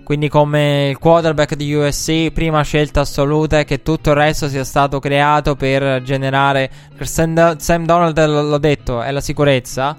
Quindi 0.04 0.30
come 0.30 0.90
il 0.90 0.98
quarterback 0.98 1.54
di 1.54 1.72
USC, 1.72 2.32
prima 2.32 2.62
scelta 2.64 3.02
assoluta 3.02 3.60
è 3.60 3.66
che 3.66 3.84
tutto 3.84 4.10
il 4.10 4.16
resto 4.16 4.50
sia 4.50 4.64
stato 4.64 5.00
creato 5.00 5.56
per 5.56 6.02
generare... 6.02 6.70
Sam, 7.00 7.58
Sam 7.58 7.86
Donald 7.86 8.26
l'ho 8.26 8.58
detto, 8.58 9.02
è 9.02 9.12
la 9.12 9.22
sicurezza. 9.22 9.96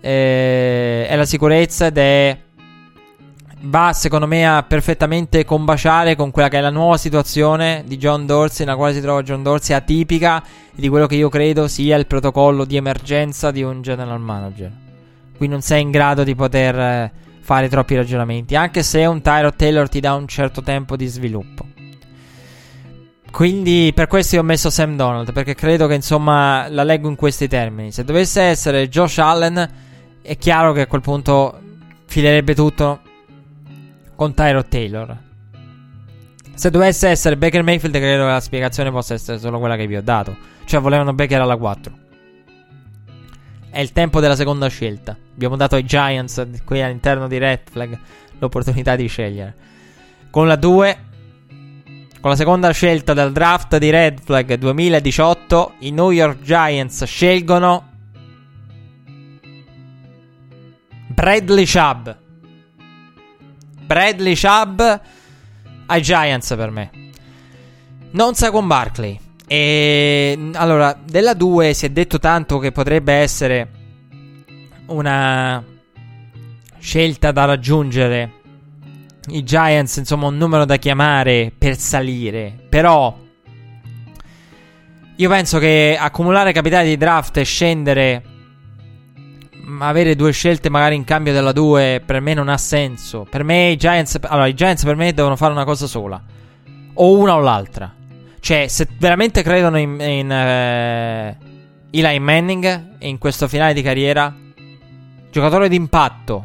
Eh, 0.00 1.06
è 1.08 1.16
la 1.16 1.24
sicurezza 1.24 1.86
ed 1.86 1.96
è... 1.96 2.38
Va 3.60 3.92
secondo 3.92 4.26
me 4.28 4.46
a 4.46 4.62
perfettamente 4.62 5.44
combaciare 5.44 6.14
con 6.14 6.30
quella 6.30 6.48
che 6.48 6.58
è 6.58 6.60
la 6.60 6.70
nuova 6.70 6.96
situazione 6.96 7.82
di 7.86 7.96
John 7.96 8.24
Dorsey, 8.24 8.64
nella 8.64 8.76
quale 8.76 8.94
si 8.94 9.00
trova 9.00 9.22
John 9.22 9.42
Dorsey, 9.42 9.74
atipica 9.74 10.42
di 10.72 10.88
quello 10.88 11.06
che 11.06 11.16
io 11.16 11.28
credo 11.28 11.66
sia 11.66 11.96
il 11.96 12.06
protocollo 12.06 12.64
di 12.64 12.76
emergenza 12.76 13.50
di 13.50 13.62
un 13.64 13.82
general 13.82 14.20
manager. 14.20 14.70
Qui 15.36 15.48
non 15.48 15.60
sei 15.60 15.82
in 15.82 15.90
grado 15.90 16.22
di 16.22 16.36
poter 16.36 16.78
eh, 16.78 17.12
fare 17.40 17.68
troppi 17.68 17.96
ragionamenti, 17.96 18.54
anche 18.54 18.84
se 18.84 19.04
un 19.06 19.20
Tyrod 19.20 19.56
Taylor 19.56 19.88
ti 19.88 19.98
dà 19.98 20.14
un 20.14 20.28
certo 20.28 20.62
tempo 20.62 20.94
di 20.94 21.06
sviluppo. 21.06 21.66
Quindi 23.32 23.92
per 23.92 24.06
questo 24.06 24.36
io 24.36 24.42
ho 24.42 24.44
messo 24.44 24.70
Sam 24.70 24.94
Donald, 24.94 25.32
perché 25.32 25.54
credo 25.56 25.88
che 25.88 25.94
insomma 25.94 26.68
la 26.68 26.84
leggo 26.84 27.08
in 27.08 27.16
questi 27.16 27.48
termini. 27.48 27.90
Se 27.90 28.04
dovesse 28.04 28.40
essere 28.42 28.88
Josh 28.88 29.18
Allen, 29.18 29.68
è 30.22 30.36
chiaro 30.36 30.72
che 30.72 30.82
a 30.82 30.86
quel 30.86 31.00
punto 31.00 31.58
filerebbe 32.06 32.54
tutto 32.54 33.00
con 34.18 34.34
Tyrod 34.34 34.66
Taylor. 34.66 35.16
Se 36.52 36.70
dovesse 36.70 37.06
essere 37.06 37.36
Baker 37.36 37.62
Mayfield, 37.62 37.94
credo 37.94 38.24
che 38.24 38.30
la 38.30 38.40
spiegazione 38.40 38.90
possa 38.90 39.14
essere 39.14 39.38
solo 39.38 39.60
quella 39.60 39.76
che 39.76 39.86
vi 39.86 39.94
ho 39.94 40.02
dato. 40.02 40.36
Cioè 40.64 40.80
volevano 40.80 41.14
Baker 41.14 41.40
alla 41.40 41.56
4. 41.56 41.92
È 43.70 43.78
il 43.78 43.92
tempo 43.92 44.18
della 44.18 44.34
seconda 44.34 44.66
scelta. 44.66 45.16
Abbiamo 45.34 45.54
dato 45.54 45.76
ai 45.76 45.84
Giants 45.84 46.44
qui 46.64 46.82
all'interno 46.82 47.28
di 47.28 47.38
Red 47.38 47.60
Flag 47.70 47.96
l'opportunità 48.40 48.96
di 48.96 49.06
scegliere. 49.06 49.54
Con 50.30 50.48
la 50.48 50.56
2, 50.56 50.98
con 52.20 52.30
la 52.30 52.36
seconda 52.36 52.72
scelta 52.72 53.14
del 53.14 53.30
draft 53.30 53.78
di 53.78 53.90
Red 53.90 54.20
Flag 54.20 54.52
2018, 54.54 55.74
i 55.78 55.92
New 55.92 56.10
York 56.10 56.42
Giants 56.42 57.04
scelgono 57.04 57.88
Bradley 61.06 61.64
Chubb. 61.64 62.26
Bradley 63.88 64.36
Chubb 64.36 64.82
ai 65.86 66.02
Giants 66.02 66.54
per 66.54 66.70
me. 66.70 66.90
Non 68.10 68.34
sa 68.34 68.50
con 68.50 68.66
Barkley. 68.66 69.18
E 69.46 70.50
allora, 70.52 70.94
della 71.02 71.32
2 71.32 71.72
si 71.72 71.86
è 71.86 71.88
detto 71.88 72.18
tanto 72.18 72.58
che 72.58 72.70
potrebbe 72.70 73.14
essere 73.14 73.70
una 74.88 75.64
scelta 76.78 77.32
da 77.32 77.46
raggiungere. 77.46 78.32
I 79.28 79.42
Giants, 79.42 79.96
insomma, 79.96 80.26
un 80.26 80.36
numero 80.36 80.66
da 80.66 80.76
chiamare 80.76 81.50
per 81.56 81.78
salire. 81.78 82.54
Però 82.68 83.18
io 85.16 85.28
penso 85.30 85.58
che 85.58 85.96
accumulare 85.98 86.52
capitali 86.52 86.90
di 86.90 86.98
draft 86.98 87.38
e 87.38 87.44
scendere 87.44 88.22
avere 89.78 90.16
due 90.16 90.32
scelte 90.32 90.68
magari 90.70 90.94
in 90.94 91.04
cambio 91.04 91.32
della 91.32 91.52
2 91.52 92.02
per 92.04 92.20
me 92.20 92.34
non 92.34 92.48
ha 92.48 92.56
senso. 92.56 93.26
Per 93.28 93.44
me 93.44 93.70
i 93.70 93.76
Giants 93.76 94.18
allora 94.22 94.46
i 94.46 94.54
Giants 94.54 94.84
per 94.84 94.96
me 94.96 95.12
devono 95.12 95.36
fare 95.36 95.52
una 95.52 95.64
cosa 95.64 95.86
sola. 95.86 96.20
O 96.94 97.18
una 97.18 97.36
o 97.36 97.40
l'altra. 97.40 97.94
Cioè, 98.40 98.68
se 98.68 98.88
veramente 98.98 99.42
credono 99.42 99.78
in, 99.78 100.00
in 100.00 100.30
uh, 100.30 101.44
Eli 101.90 102.18
Manning 102.18 102.96
in 103.00 103.18
questo 103.18 103.48
finale 103.48 103.74
di 103.74 103.82
carriera, 103.82 104.34
giocatore 105.30 105.68
d'impatto, 105.68 106.44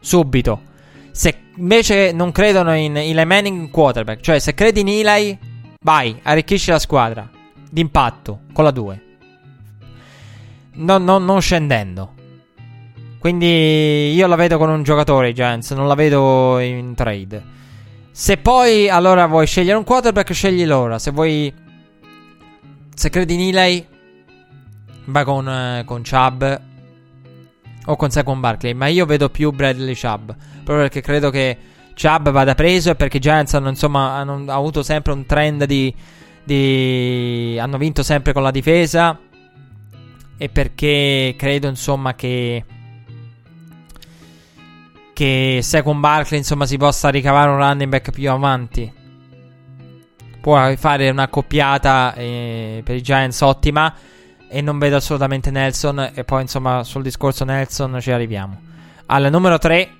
subito. 0.00 0.62
Se 1.10 1.34
invece 1.56 2.12
non 2.12 2.32
credono 2.32 2.74
in 2.74 2.96
Eli 2.96 3.24
Manning 3.24 3.70
quarterback, 3.70 4.20
cioè 4.20 4.38
se 4.38 4.54
credi 4.54 4.80
in 4.80 4.88
Eli, 4.88 5.38
vai, 5.80 6.18
arricchisci 6.22 6.70
la 6.70 6.78
squadra 6.78 7.28
d'impatto 7.70 8.40
con 8.52 8.64
la 8.64 8.70
2. 8.70 9.05
Non, 10.76 11.04
non, 11.04 11.24
non 11.24 11.40
scendendo. 11.40 12.12
Quindi 13.18 14.12
io 14.14 14.26
la 14.26 14.36
vedo 14.36 14.56
con 14.56 14.70
un 14.70 14.82
giocatore, 14.82 15.32
Giants, 15.32 15.72
non 15.72 15.88
la 15.88 15.94
vedo 15.94 16.58
in 16.60 16.94
trade. 16.94 17.54
Se 18.12 18.36
poi 18.36 18.88
allora 18.88 19.26
vuoi 19.26 19.46
scegliere 19.46 19.76
un 19.76 19.84
quarterback, 19.84 20.32
scegli 20.32 20.64
l'ora. 20.64 20.98
Se 20.98 21.10
vuoi. 21.10 21.52
Se 22.94 23.10
credi 23.10 23.34
in 23.34 23.54
Eli, 23.54 23.86
vai 25.06 25.24
con, 25.24 25.48
eh, 25.48 25.82
con 25.84 26.02
Chubb 26.02 26.44
o 27.86 27.96
con 27.96 28.10
Saquon 28.10 28.40
Barkley. 28.40 28.72
Ma 28.74 28.86
io 28.86 29.06
vedo 29.06 29.28
più 29.28 29.50
Bradley 29.50 29.94
Chubb. 29.94 30.30
Proprio 30.64 30.76
perché 30.76 31.00
credo 31.00 31.30
che 31.30 31.58
Chubb 31.94 32.30
vada 32.30 32.54
preso 32.54 32.90
e 32.90 32.94
perché 32.94 33.16
i 33.18 33.20
Giants 33.20 33.54
hanno, 33.54 33.68
insomma, 33.68 34.14
hanno 34.14 34.44
avuto 34.52 34.82
sempre 34.82 35.12
un 35.12 35.26
trend 35.26 35.64
di, 35.64 35.94
di. 36.42 37.58
hanno 37.60 37.76
vinto 37.76 38.02
sempre 38.02 38.32
con 38.32 38.42
la 38.42 38.50
difesa. 38.50 39.18
E 40.36 40.48
perché 40.48 41.34
credo, 41.36 41.68
insomma, 41.68 42.14
che 42.14 42.64
che 45.16 45.60
Second 45.62 45.98
Barkley 45.98 46.40
insomma 46.40 46.66
si 46.66 46.76
possa 46.76 47.08
ricavare 47.08 47.48
un 47.48 47.56
running 47.56 47.88
back 47.88 48.10
più 48.10 48.30
avanti. 48.30 48.92
Può 50.42 50.76
fare 50.76 51.08
una 51.08 51.28
coppiata 51.28 52.12
eh, 52.12 52.82
per 52.84 52.96
i 52.96 53.00
Giants 53.00 53.40
ottima 53.40 53.94
e 54.46 54.60
non 54.60 54.78
vedo 54.78 54.96
assolutamente 54.96 55.50
Nelson 55.50 56.10
e 56.12 56.22
poi 56.24 56.42
insomma 56.42 56.84
sul 56.84 57.02
discorso 57.02 57.46
Nelson 57.46 57.96
ci 57.98 58.10
arriviamo. 58.10 58.60
Al 59.06 59.30
numero 59.30 59.56
3 59.56 59.90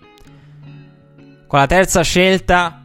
con 1.47 1.61
la 1.61 1.67
terza 1.67 2.03
scelta 2.03 2.83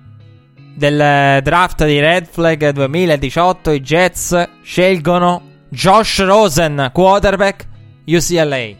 del 0.73 1.41
draft 1.43 1.85
di 1.85 1.99
Red 1.99 2.27
Flag 2.27 2.69
2018 2.69 3.71
i 3.71 3.81
Jets 3.81 4.49
scelgono 4.63 5.49
Josh 5.73 6.21
Rosen, 6.25 6.89
quarterback 6.91 7.65
UCLA. 8.05 8.75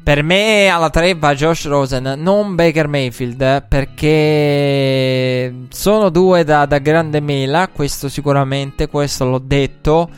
Per 0.00 0.22
me 0.22 0.68
alla 0.68 0.90
3 0.90 1.14
va 1.16 1.34
Josh 1.34 1.66
Rosen, 1.66 2.14
non 2.18 2.54
Baker 2.54 2.86
Mayfield, 2.86 3.66
perché 3.66 5.52
sono 5.70 6.08
due 6.10 6.44
da, 6.44 6.66
da 6.66 6.78
grande 6.78 7.18
mela, 7.18 7.66
questo 7.66 8.08
sicuramente, 8.08 8.86
questo 8.86 9.24
l'ho 9.24 9.40
detto. 9.40 10.08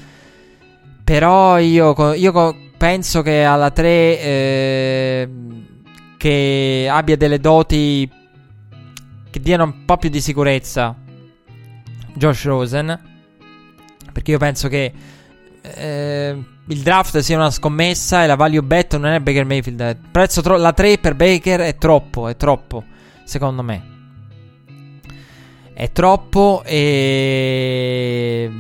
Però 1.03 1.57
io, 1.57 2.13
io 2.13 2.57
penso 2.77 3.23
che 3.23 3.45
alla 3.45 3.71
3 3.71 3.89
eh, 3.89 5.29
che 6.19 6.89
abbia 6.91 7.17
delle 7.17 7.41
doti 7.41 8.07
che 9.31 9.41
diano 9.41 9.65
un 9.65 9.87
po' 9.87 9.97
più 9.97 10.11
di 10.11 10.21
sicurezza 10.21 10.95
Josh 12.13 12.45
Rosen. 12.45 13.08
Perché 14.19 14.33
io 14.33 14.39
penso 14.39 14.67
che 14.67 14.93
eh, 15.63 16.45
il 16.67 16.83
draft 16.83 17.19
sia 17.19 17.37
una 17.37 17.53
scommessa 17.53 18.25
e 18.25 18.27
la 18.27 18.35
value 18.35 18.63
bet 18.63 18.97
non 18.97 19.13
è 19.13 19.21
Baker 19.21 19.45
Mayfield. 19.45 19.97
prezzo 20.11 20.43
tro- 20.43 20.57
la 20.57 20.73
3 20.73 20.99
per 20.99 21.15
Baker 21.15 21.61
è 21.61 21.77
troppo, 21.77 22.27
è 22.27 22.35
troppo, 22.35 22.83
secondo 23.23 23.63
me. 23.63 23.83
È 25.73 25.93
troppo 25.93 26.65
e... 26.65 28.51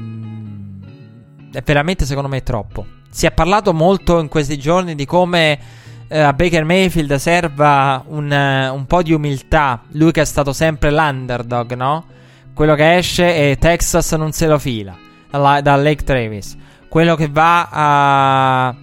È 1.50 1.62
veramente 1.64 2.06
secondo 2.06 2.28
me 2.28 2.44
troppo. 2.44 2.86
Si 3.10 3.26
è 3.26 3.32
parlato 3.32 3.74
molto 3.74 4.20
in 4.20 4.28
questi 4.28 4.58
giorni 4.58 4.94
di 4.94 5.06
come 5.06 5.58
eh, 6.06 6.20
a 6.20 6.32
Baker 6.34 6.62
Mayfield 6.62 7.16
serva 7.16 8.04
un, 8.06 8.30
uh, 8.30 8.72
un 8.72 8.86
po' 8.86 9.02
di 9.02 9.12
umiltà. 9.12 9.82
Lui 9.88 10.12
che 10.12 10.20
è 10.20 10.24
stato 10.24 10.52
sempre 10.52 10.92
l'underdog, 10.92 11.74
no? 11.74 12.06
Quello 12.54 12.76
che 12.76 12.96
esce 12.96 13.50
e 13.50 13.56
Texas 13.58 14.12
non 14.12 14.30
se 14.30 14.46
lo 14.46 14.60
fila 14.60 15.06
da, 15.30 15.60
da 15.60 15.76
Lake 15.76 16.04
Travis 16.04 16.56
quello 16.88 17.14
che 17.14 17.28
va 17.28 17.68
a. 17.70 18.74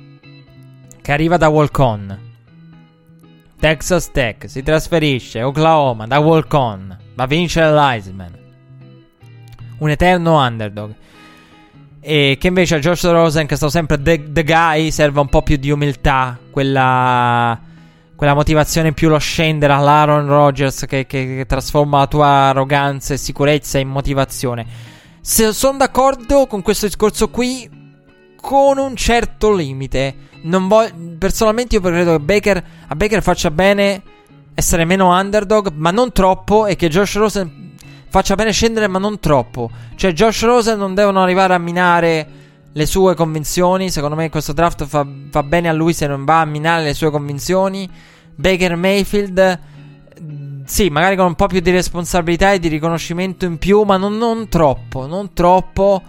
che 1.02 1.12
arriva 1.12 1.38
da 1.38 1.50
Walk-On. 1.50 2.24
Texas 3.60 4.12
Tech 4.12 4.48
si 4.48 4.62
trasferisce 4.62 5.42
Oklahoma 5.42 6.06
da 6.06 6.20
Walk-On, 6.20 6.98
va 7.16 7.24
a 7.24 7.28
vincere 7.28 7.72
l'Heisman. 7.72 8.44
Un 9.80 9.90
eterno 9.90 10.40
underdog. 10.40 10.94
E 12.00 12.38
che 12.40 12.48
invece 12.48 12.76
a 12.76 12.80
George 12.80 13.10
Rosen, 13.12 13.48
che 13.48 13.56
è 13.56 13.58
stato 13.58 13.72
sempre 13.72 14.00
the, 14.00 14.32
the 14.32 14.44
guy, 14.44 14.92
serve 14.92 15.20
un 15.20 15.28
po' 15.28 15.42
più 15.42 15.58
di 15.58 15.72
umiltà. 15.72 16.38
Quella 16.52 17.60
quella 18.16 18.34
motivazione 18.34 18.94
più 18.94 19.10
lo 19.10 19.18
scendere 19.18 19.74
all'Aaron 19.74 20.26
Rodgers 20.28 20.86
che, 20.88 21.06
che, 21.06 21.36
che, 21.36 21.46
trasforma 21.46 21.98
la 21.98 22.08
tua 22.08 22.28
arroganza 22.28 23.14
e 23.14 23.18
sicurezza 23.18 23.78
in 23.78 23.90
motivazione. 23.90 24.66
Sono 25.28 25.78
d'accordo 25.78 26.46
con 26.46 26.62
questo 26.62 26.86
discorso 26.86 27.30
qui, 27.30 27.68
con 28.40 28.78
un 28.78 28.96
certo 28.96 29.52
limite. 29.56 30.16
Voglio, 30.44 30.94
personalmente 31.18 31.74
io 31.74 31.82
credo 31.82 32.12
che 32.12 32.20
Baker, 32.20 32.64
a 32.88 32.96
Baker 32.96 33.24
faccia 33.24 33.50
bene 33.50 34.04
essere 34.54 34.86
meno 34.86 35.18
underdog, 35.18 35.72
ma 35.74 35.90
non 35.90 36.12
troppo, 36.12 36.68
e 36.68 36.76
che 36.76 36.90
Josh 36.90 37.16
Rosen 37.16 37.74
faccia 38.08 38.36
bene 38.36 38.52
scendere, 38.52 38.88
ma 38.88 39.00
non 39.00 39.20
troppo. 39.20 39.72
Cioè, 39.96 40.14
Josh 40.14 40.44
Rosen 40.44 40.78
non 40.78 40.94
devono 40.94 41.24
arrivare 41.24 41.56
a 41.56 41.58
minare 41.58 42.28
le 42.72 42.86
sue 42.86 43.16
convinzioni. 43.16 43.90
Secondo 43.90 44.16
me 44.16 44.30
questo 44.30 44.54
draft 44.54 44.86
fa, 44.86 45.08
fa 45.32 45.42
bene 45.42 45.70
a 45.70 45.74
lui 45.74 45.94
se 45.94 46.06
non 46.06 46.24
va 46.24 46.42
a 46.42 46.46
minare 46.46 46.84
le 46.84 46.94
sue 46.94 47.10
convinzioni. 47.10 47.90
Baker 48.36 48.76
Mayfield, 48.76 49.60
sì, 50.66 50.90
magari 50.90 51.16
con 51.16 51.28
un 51.28 51.36
po' 51.36 51.48
più 51.48 51.60
di 51.60 51.72
responsabilità 51.72 52.54
e 52.54 52.60
di 52.60 52.68
riconoscimento 52.68 53.46
in 53.46 53.58
più, 53.58 53.84
ma 53.84 53.98
non, 53.98 54.18
non 54.18 54.48
troppo, 54.50 55.06
non 55.06 55.34
troppo. 55.34 56.02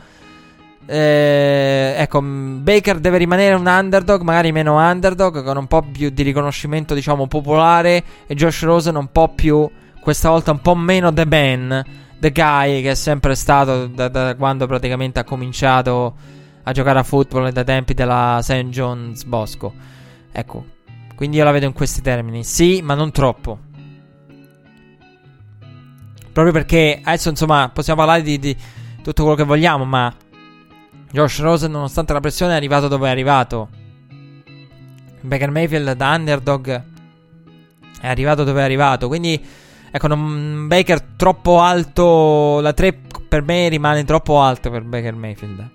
Eh, 0.86 1.94
ecco, 1.96 2.22
Baker 2.22 2.98
deve 2.98 3.18
rimanere 3.18 3.54
un 3.54 3.66
underdog, 3.66 4.22
magari 4.22 4.52
meno 4.52 4.78
underdog, 4.78 5.42
con 5.42 5.56
un 5.56 5.66
po' 5.66 5.82
più 5.82 6.10
di 6.10 6.22
riconoscimento, 6.22 6.94
diciamo, 6.94 7.26
popolare. 7.26 8.02
E 8.26 8.34
Josh 8.34 8.62
Rosen 8.62 8.96
un 8.96 9.10
po' 9.10 9.28
più, 9.28 9.68
questa 10.00 10.30
volta 10.30 10.52
un 10.52 10.60
po' 10.60 10.74
meno 10.74 11.12
The 11.12 11.26
Man, 11.26 11.84
The 12.18 12.30
Guy, 12.30 12.82
che 12.82 12.92
è 12.92 12.94
sempre 12.94 13.34
stato 13.34 13.88
da, 13.88 14.08
da 14.08 14.36
quando 14.36 14.66
praticamente 14.66 15.18
ha 15.18 15.24
cominciato 15.24 16.14
a 16.62 16.72
giocare 16.72 16.98
a 16.98 17.02
football 17.02 17.50
dai 17.50 17.64
tempi 17.64 17.94
della 17.94 18.38
St. 18.42 18.68
John's 18.68 19.24
Bosco. 19.24 19.72
Ecco, 20.32 20.64
quindi 21.14 21.36
io 21.36 21.44
la 21.44 21.50
vedo 21.50 21.66
in 21.66 21.72
questi 21.72 22.00
termini. 22.00 22.44
Sì, 22.44 22.80
ma 22.82 22.94
non 22.94 23.10
troppo. 23.10 23.58
Proprio 26.36 26.52
perché 26.52 27.00
adesso, 27.02 27.30
insomma, 27.30 27.70
possiamo 27.72 28.00
parlare 28.00 28.20
di, 28.20 28.38
di 28.38 28.54
tutto 29.02 29.22
quello 29.22 29.38
che 29.38 29.44
vogliamo, 29.44 29.86
ma 29.86 30.14
Josh 31.10 31.40
Rosen, 31.40 31.70
nonostante 31.70 32.12
la 32.12 32.20
pressione, 32.20 32.52
è 32.52 32.56
arrivato 32.56 32.88
dove 32.88 33.08
è 33.08 33.10
arrivato. 33.10 33.68
Baker 35.22 35.50
Mayfield 35.50 35.92
da 35.92 36.14
underdog 36.14 36.82
è 38.02 38.06
arrivato 38.06 38.44
dove 38.44 38.60
è 38.60 38.64
arrivato. 38.64 39.08
Quindi, 39.08 39.42
ecco, 39.90 40.06
non, 40.08 40.66
Baker 40.68 41.00
troppo 41.16 41.62
alto. 41.62 42.60
La 42.60 42.74
3 42.74 42.92
per 43.26 43.40
me 43.40 43.68
rimane 43.68 44.04
troppo 44.04 44.38
alto 44.38 44.68
per 44.68 44.82
Baker 44.82 45.14
Mayfield. 45.14 45.70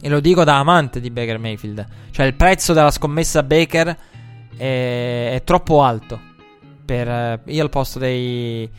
E 0.00 0.08
lo 0.08 0.20
dico 0.20 0.44
da 0.44 0.60
amante 0.60 1.00
di 1.00 1.10
Baker 1.10 1.40
Mayfield. 1.40 1.84
Cioè, 2.12 2.24
il 2.24 2.34
prezzo 2.34 2.72
della 2.72 2.92
scommessa 2.92 3.42
Baker 3.42 3.96
è, 4.56 5.32
è 5.34 5.42
troppo 5.42 5.82
alto. 5.82 6.20
Per, 6.84 7.40
io 7.46 7.62
al 7.64 7.68
posto 7.68 7.98
dei, 7.98 8.70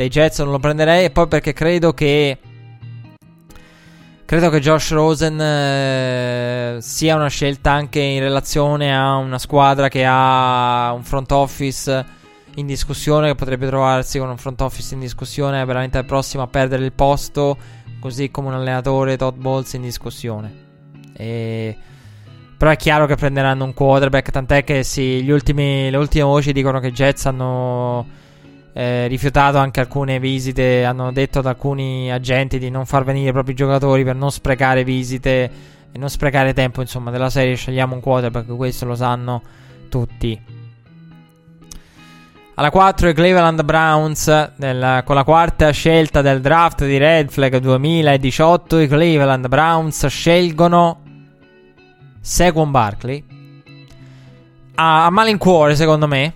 dei 0.00 0.08
Jets 0.08 0.38
non 0.38 0.50
lo 0.50 0.58
prenderei. 0.58 1.04
E 1.04 1.10
poi 1.10 1.28
perché 1.28 1.52
credo 1.52 1.92
che 1.92 2.38
Credo 4.30 4.48
che 4.48 4.60
Josh 4.60 4.92
Rosen 4.92 5.40
eh, 5.40 6.76
sia 6.80 7.16
una 7.16 7.26
scelta 7.26 7.72
anche 7.72 7.98
in 7.98 8.20
relazione 8.20 8.96
a 8.96 9.16
una 9.16 9.40
squadra 9.40 9.88
che 9.88 10.04
ha 10.06 10.92
un 10.94 11.02
front 11.02 11.32
office 11.32 12.06
in 12.54 12.64
discussione, 12.64 13.26
che 13.26 13.34
potrebbe 13.34 13.66
trovarsi 13.66 14.20
con 14.20 14.28
un 14.28 14.36
front 14.36 14.60
office 14.60 14.94
in 14.94 15.00
discussione 15.00 15.64
veramente 15.64 15.98
al 15.98 16.04
prossimo 16.04 16.44
a 16.44 16.46
perdere 16.46 16.84
il 16.84 16.92
posto, 16.92 17.56
così 17.98 18.30
come 18.30 18.46
un 18.46 18.54
allenatore 18.54 19.16
Todd 19.16 19.34
Bowles 19.36 19.72
in 19.72 19.82
discussione. 19.82 20.54
E... 21.12 21.76
Però 22.56 22.70
è 22.70 22.76
chiaro 22.76 23.06
che 23.06 23.16
prenderanno 23.16 23.64
un 23.64 23.74
quarterback, 23.74 24.30
tant'è 24.30 24.62
che 24.62 24.84
sì, 24.84 25.26
ultimi, 25.28 25.90
le 25.90 25.96
ultime 25.96 26.22
voci 26.22 26.52
dicono 26.52 26.78
che 26.78 26.86
i 26.86 26.92
Jets 26.92 27.26
hanno 27.26 28.06
eh, 28.72 29.06
rifiutato 29.06 29.58
anche 29.58 29.80
alcune 29.80 30.18
visite. 30.18 30.84
Hanno 30.84 31.12
detto 31.12 31.40
ad 31.40 31.46
alcuni 31.46 32.10
agenti 32.12 32.58
di 32.58 32.70
non 32.70 32.86
far 32.86 33.04
venire 33.04 33.30
i 33.30 33.32
propri 33.32 33.54
giocatori 33.54 34.04
per 34.04 34.16
non 34.16 34.30
sprecare 34.30 34.84
visite 34.84 35.50
e 35.92 35.98
non 35.98 36.08
sprecare 36.08 36.52
tempo. 36.52 36.80
Insomma, 36.80 37.10
della 37.10 37.30
serie 37.30 37.54
scegliamo 37.54 37.94
un 37.94 38.00
quarterback. 38.00 38.54
Questo 38.56 38.86
lo 38.86 38.94
sanno 38.94 39.42
tutti. 39.88 40.58
Alla 42.54 42.70
4 42.70 43.08
i 43.08 43.14
Cleveland 43.14 43.62
Browns 43.62 44.52
nel, 44.56 45.02
con 45.04 45.14
la 45.14 45.24
quarta 45.24 45.70
scelta 45.70 46.20
del 46.20 46.42
draft 46.42 46.84
di 46.84 46.98
Red 46.98 47.30
Flag 47.30 47.56
2018 47.56 48.80
i 48.80 48.86
Cleveland 48.86 49.48
Browns 49.48 50.06
scelgono 50.08 51.00
Saquon 52.20 52.70
Barkley 52.70 53.24
a, 54.74 55.06
a 55.06 55.10
malincuore 55.10 55.74
secondo 55.74 56.06
me 56.06 56.34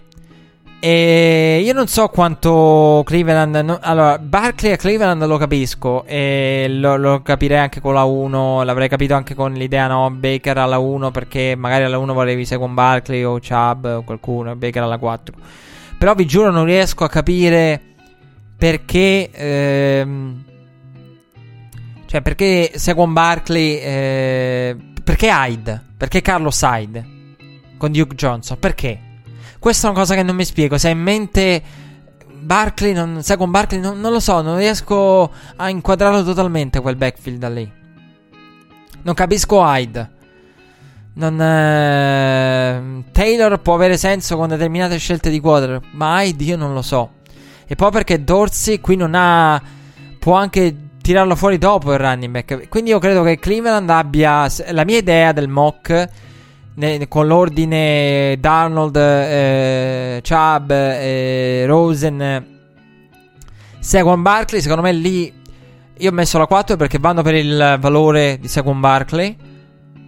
e 0.87 1.63
io 1.65 1.73
non 1.73 1.87
so 1.89 2.09
quanto 2.09 3.03
Cleveland. 3.07 3.55
No, 3.55 3.79
allora, 3.81 4.19
Barkley 4.19 4.73
a 4.73 4.77
Cleveland 4.77 5.25
lo 5.25 5.39
capisco. 5.39 6.05
E 6.05 6.67
lo, 6.69 6.99
lo, 6.99 7.23
capirei 7.23 7.57
anche 7.57 7.81
con 7.81 7.95
la 7.95 8.05
1. 8.05 8.65
L'avrei 8.65 8.91
capito 8.91 9.15
anche 9.15 9.35
con 9.35 9.55
l'idea, 9.55 9.87
no? 9.87 10.11
Baker 10.11 10.59
alla 10.59 10.77
1. 10.77 11.11
Perché 11.11 11.55
magari 11.57 11.85
alla 11.85 11.97
1 11.97 12.13
volevi 12.13 12.47
con 12.59 12.75
Barkley 12.75 13.23
o 13.23 13.39
Chubb 13.41 13.87
o 13.87 14.03
qualcuno. 14.03 14.57
Baker 14.57 14.83
alla 14.83 14.99
4. 14.99 15.35
Però 15.97 16.13
vi 16.13 16.27
giuro, 16.27 16.51
non 16.51 16.67
riesco 16.67 17.05
a 17.05 17.09
capire 17.09 17.81
perché. 18.59 19.31
Ehm, 19.33 20.45
cioè, 22.05 22.21
perché 22.21 22.73
Saquon 22.75 23.15
Barkley. 23.15 23.79
Eh, 23.79 24.77
perché 25.03 25.31
Hyde? 25.33 25.83
Perché 25.97 26.21
Carlos 26.21 26.61
Hyde? 26.61 27.07
Con 27.79 27.91
Duke 27.91 28.15
Johnson? 28.15 28.59
Perché? 28.59 29.04
Questa 29.65 29.87
è 29.87 29.91
una 29.91 29.99
cosa 29.99 30.15
che 30.15 30.23
non 30.23 30.37
mi 30.37 30.45
spiego. 30.45 30.77
Se 30.77 30.89
hai 30.89 30.93
in 30.93 31.01
mente 31.01 31.63
Barkley, 32.35 32.93
non, 32.93 33.23
sai 33.23 33.39
con 33.39 33.51
Barkley, 33.51 33.81
non, 33.81 33.99
non, 33.99 34.13
lo 34.13 34.21
so, 34.21 34.43
non 34.43 34.59
riesco 34.59 35.33
a 35.57 35.71
inquadrarlo 35.71 36.23
totalmente 36.23 36.81
quel 36.81 36.97
backfield 36.97 37.39
da 37.39 37.49
lì. 37.49 37.73
Non 39.01 39.15
capisco 39.15 39.63
Hyde. 39.65 40.11
Non, 41.15 41.41
eh, 41.41 43.05
Taylor 43.11 43.59
può 43.61 43.73
avere 43.77 43.97
senso 43.97 44.37
con 44.37 44.49
determinate 44.49 44.99
scelte 44.99 45.31
di 45.31 45.41
quarter, 45.41 45.81
ma 45.93 46.23
Hyde 46.23 46.45
io 46.45 46.57
non 46.59 46.75
lo 46.75 46.83
so. 46.83 47.13
E 47.67 47.75
poi 47.75 47.91
perché 47.91 48.23
Dorsey 48.23 48.81
qui 48.81 48.97
non 48.97 49.15
ha. 49.15 49.63
può 50.19 50.35
anche 50.35 50.77
tirarlo 51.01 51.35
fuori 51.35 51.57
dopo 51.57 51.91
il 51.91 51.99
running 51.99 52.33
back. 52.33 52.69
Quindi 52.69 52.91
io 52.91 52.99
credo 52.99 53.23
che 53.23 53.39
Cleveland 53.39 53.89
abbia. 53.89 54.47
La 54.73 54.85
mia 54.85 54.99
idea 54.99 55.33
del 55.33 55.49
mock. 55.49 56.09
Ne, 56.77 57.07
con 57.07 57.27
l'ordine 57.27 58.37
Darnold, 58.41 58.97
eh, 58.97 60.21
Chubb, 60.29 60.71
eh, 60.71 61.65
Rosen, 61.67 62.47
Seguan 63.79 64.23
Barkley. 64.23 64.61
Secondo 64.61 64.83
me 64.83 64.93
lì 64.93 65.33
io 65.97 66.11
ho 66.11 66.13
messo 66.13 66.39
la 66.39 66.47
4 66.47 66.77
perché 66.77 66.99
vanno 66.99 67.23
per 67.23 67.35
il 67.35 67.77
valore 67.79 68.39
di 68.41 68.49
Seguan 68.49 68.81
Barkley. 68.81 69.37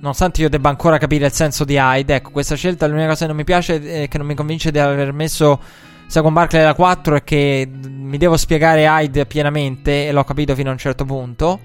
Nonostante 0.00 0.42
io 0.42 0.48
debba 0.48 0.68
ancora 0.68 0.98
capire 0.98 1.26
il 1.26 1.32
senso 1.32 1.64
di 1.64 1.76
Hyde. 1.76 2.16
Ecco, 2.16 2.30
questa 2.30 2.56
scelta 2.56 2.86
l'unica 2.86 3.08
cosa 3.08 3.20
che 3.20 3.26
non 3.26 3.36
mi 3.36 3.44
piace 3.44 4.02
e 4.02 4.08
che 4.08 4.18
non 4.18 4.26
mi 4.26 4.34
convince 4.34 4.70
di 4.70 4.78
aver 4.78 5.12
messo 5.12 5.60
Seguan 6.08 6.32
Barkley 6.32 6.62
la 6.62 6.74
4 6.74 7.16
è 7.16 7.24
che 7.24 7.68
mi 7.68 8.16
devo 8.16 8.36
spiegare 8.36 8.84
Hyde 8.84 9.26
pienamente 9.26 10.06
e 10.06 10.12
l'ho 10.12 10.24
capito 10.24 10.54
fino 10.54 10.70
a 10.70 10.72
un 10.72 10.78
certo 10.78 11.04
punto. 11.04 11.60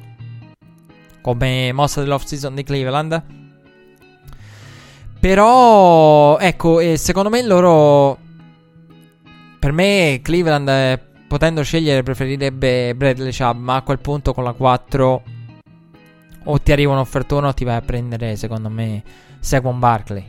Come 1.22 1.72
mossa 1.72 2.02
dell'off 2.02 2.24
season 2.24 2.56
di 2.56 2.64
Cleveland. 2.64 3.41
Però, 5.22 6.40
ecco, 6.40 6.80
eh, 6.80 6.98
secondo 6.98 7.30
me 7.30 7.44
loro. 7.44 8.18
Per 9.60 9.72
me, 9.72 10.20
Cleveland, 10.24 10.68
eh, 10.68 11.00
potendo 11.28 11.62
scegliere, 11.62 12.02
preferirebbe 12.02 12.96
Bradley 12.96 13.32
Chubb. 13.32 13.60
Ma 13.60 13.76
a 13.76 13.82
quel 13.84 14.00
punto, 14.00 14.34
con 14.34 14.44
la 14.44 14.54
4, 14.54 15.24
o 16.46 16.60
ti 16.60 16.72
arriva 16.72 16.94
un'offertona 16.94 17.50
o 17.50 17.54
ti 17.54 17.64
vai 17.64 17.76
a 17.76 17.82
prendere, 17.82 18.36
secondo 18.36 18.70
me, 18.70 19.04
Saquon 19.40 19.78
Barkley. 19.78 20.26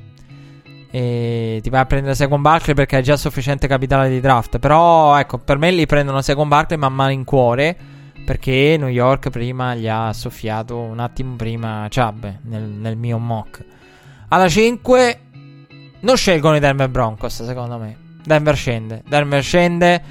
E 0.91 1.61
ti 1.63 1.71
vai 1.71 1.81
a 1.81 1.87
prendere 1.87 2.15
Saquon 2.15 2.43
Barkley 2.43 2.75
perché 2.75 2.97
hai 2.97 3.03
già 3.03 3.17
sufficiente 3.17 3.67
capitale 3.67 4.11
di 4.11 4.21
draft. 4.21 4.59
Però, 4.59 5.19
ecco, 5.19 5.39
per 5.39 5.57
me 5.57 5.71
li 5.71 5.87
prendono 5.87 6.21
Saquon 6.21 6.49
Barkley 6.49 6.79
man 6.79 6.93
mano 6.93 7.13
in 7.13 7.25
cuore. 7.25 7.75
Perché 8.27 8.77
New 8.79 8.89
York 8.89 9.31
prima 9.31 9.75
gli 9.75 9.89
ha 9.89 10.13
soffiato 10.13 10.77
un 10.77 11.01
attimo 11.01 11.37
prima 11.37 11.89
Chubb 11.89 12.27
nel, 12.43 12.63
nel 12.63 12.97
mio 12.99 13.17
mock. 13.17 13.65
Alla 14.33 14.49
5 14.49 15.21
non 16.01 16.17
scelgono 16.17 16.57
i 16.57 16.59
Denver 16.59 16.89
Broncos, 16.89 17.45
secondo 17.45 17.77
me. 17.77 17.99
Denver 18.25 18.57
scende. 18.57 19.03
Denver 19.07 19.43
scende. 19.43 20.03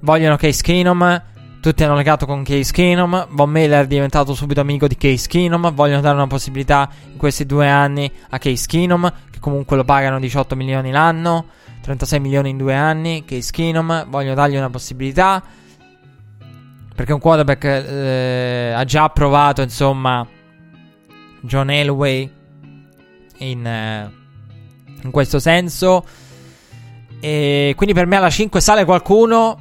Vogliono 0.00 0.36
Case 0.36 0.62
Keenum. 0.62 1.22
Tutti 1.60 1.84
hanno 1.84 1.94
legato 1.94 2.24
con 2.24 2.42
Case 2.42 2.72
Keenum. 2.72 3.26
Von 3.32 3.50
Miller 3.50 3.84
è 3.84 3.86
diventato 3.86 4.32
subito 4.32 4.60
amico 4.60 4.86
di 4.86 4.96
Case 4.96 5.28
Keenum. 5.28 5.74
Vogliono 5.74 6.00
dare 6.00 6.14
una 6.14 6.26
possibilità 6.26 6.88
in 7.12 7.18
questi 7.18 7.44
due 7.44 7.68
anni 7.68 8.10
a 8.30 8.38
Case 8.38 8.66
Keenum, 8.66 9.12
che 9.30 9.40
comunque 9.40 9.76
lo 9.76 9.84
pagano 9.84 10.18
18 10.18 10.56
milioni 10.56 10.90
l'anno. 10.90 11.44
36 11.82 12.18
milioni 12.18 12.48
in 12.48 12.56
due 12.56 12.74
anni. 12.74 13.26
Case 13.26 13.50
Keenum. 13.52 14.06
Vogliono 14.08 14.36
dargli 14.36 14.56
una 14.56 14.70
possibilità. 14.70 15.42
Perché 16.94 17.12
un 17.12 17.20
quarterback 17.20 17.64
eh, 17.64 18.72
ha 18.74 18.84
già 18.84 19.10
provato, 19.10 19.60
insomma, 19.60 20.26
John 21.42 21.68
Elway 21.68 22.35
in, 23.38 23.66
eh, 23.66 24.10
in 25.02 25.10
questo 25.10 25.38
senso. 25.38 26.04
E 27.20 27.72
quindi 27.76 27.94
per 27.94 28.06
me 28.06 28.16
alla 28.16 28.30
5 28.30 28.60
sale 28.60 28.84
qualcuno 28.84 29.58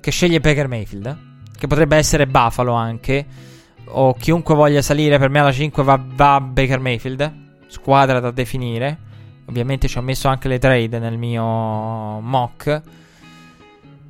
che 0.00 0.10
sceglie 0.10 0.40
Baker 0.40 0.68
Mayfield. 0.68 1.18
Che 1.56 1.66
potrebbe 1.66 1.96
essere 1.96 2.26
Buffalo 2.26 2.72
anche. 2.72 3.26
O 3.94 4.14
chiunque 4.14 4.54
voglia 4.54 4.82
salire, 4.82 5.18
per 5.18 5.28
me 5.28 5.40
alla 5.40 5.52
5 5.52 5.82
va, 5.82 6.00
va 6.02 6.40
Baker 6.40 6.80
Mayfield. 6.80 7.32
Squadra 7.66 8.20
da 8.20 8.30
definire. 8.30 9.10
Ovviamente 9.46 9.88
ci 9.88 9.98
ho 9.98 10.02
messo 10.02 10.28
anche 10.28 10.48
le 10.48 10.58
trade 10.58 10.98
nel 10.98 11.18
mio 11.18 11.44
mock. 12.20 12.82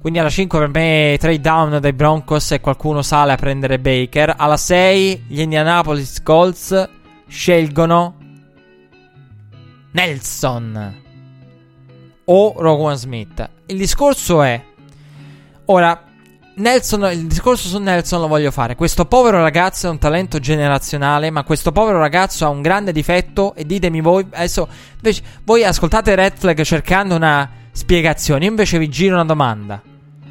Quindi 0.01 0.19
alla 0.19 0.31
5 0.31 0.59
per 0.59 0.69
me 0.69 1.17
trade 1.19 1.41
down 1.41 1.79
dai 1.81 1.93
Broncos 1.93 2.53
e 2.53 2.61
qualcuno 2.61 3.03
sale 3.03 3.33
a 3.33 3.37
prendere 3.37 3.79
Baker. 3.79 4.35
Alla 4.37 4.57
6 4.57 5.27
gli 5.29 5.41
Indianapolis 5.41 6.23
Colts 6.23 6.89
scelgono 7.29 8.17
Nelson 9.93 11.01
o 12.25 12.55
Rowan 12.57 12.97
Smith. 12.97 13.49
Il 13.67 13.77
discorso 13.77 14.43
è 14.43 14.63
ora 15.67 16.05
Nelson, 16.55 17.09
il 17.13 17.27
discorso 17.27 17.69
su 17.69 17.79
Nelson 17.79 18.21
lo 18.21 18.27
voglio 18.27 18.51
fare. 18.51 18.75
Questo 18.75 19.07
povero 19.07 19.41
ragazzo 19.41 19.87
è 19.87 19.91
un 19.91 19.99
talento 19.99 20.39
generazionale, 20.39 21.31
ma 21.31 21.45
questo 21.45 21.73
povero 21.73 21.99
ragazzo 21.99 22.45
ha 22.45 22.49
un 22.49 22.61
grande 22.61 22.93
difetto 22.93 23.55
e 23.55 23.65
ditemi 23.65 24.01
voi 24.01 24.27
adesso 24.33 24.69
invece, 24.97 25.23
voi 25.45 25.65
ascoltate 25.65 26.15
Red 26.15 26.37
Flag 26.37 26.61
cercando 26.63 27.15
una 27.15 27.51
spiegazione, 27.73 28.45
io 28.45 28.51
invece 28.51 28.79
vi 28.79 28.89
giro 28.89 29.15
una 29.15 29.25
domanda. 29.25 29.81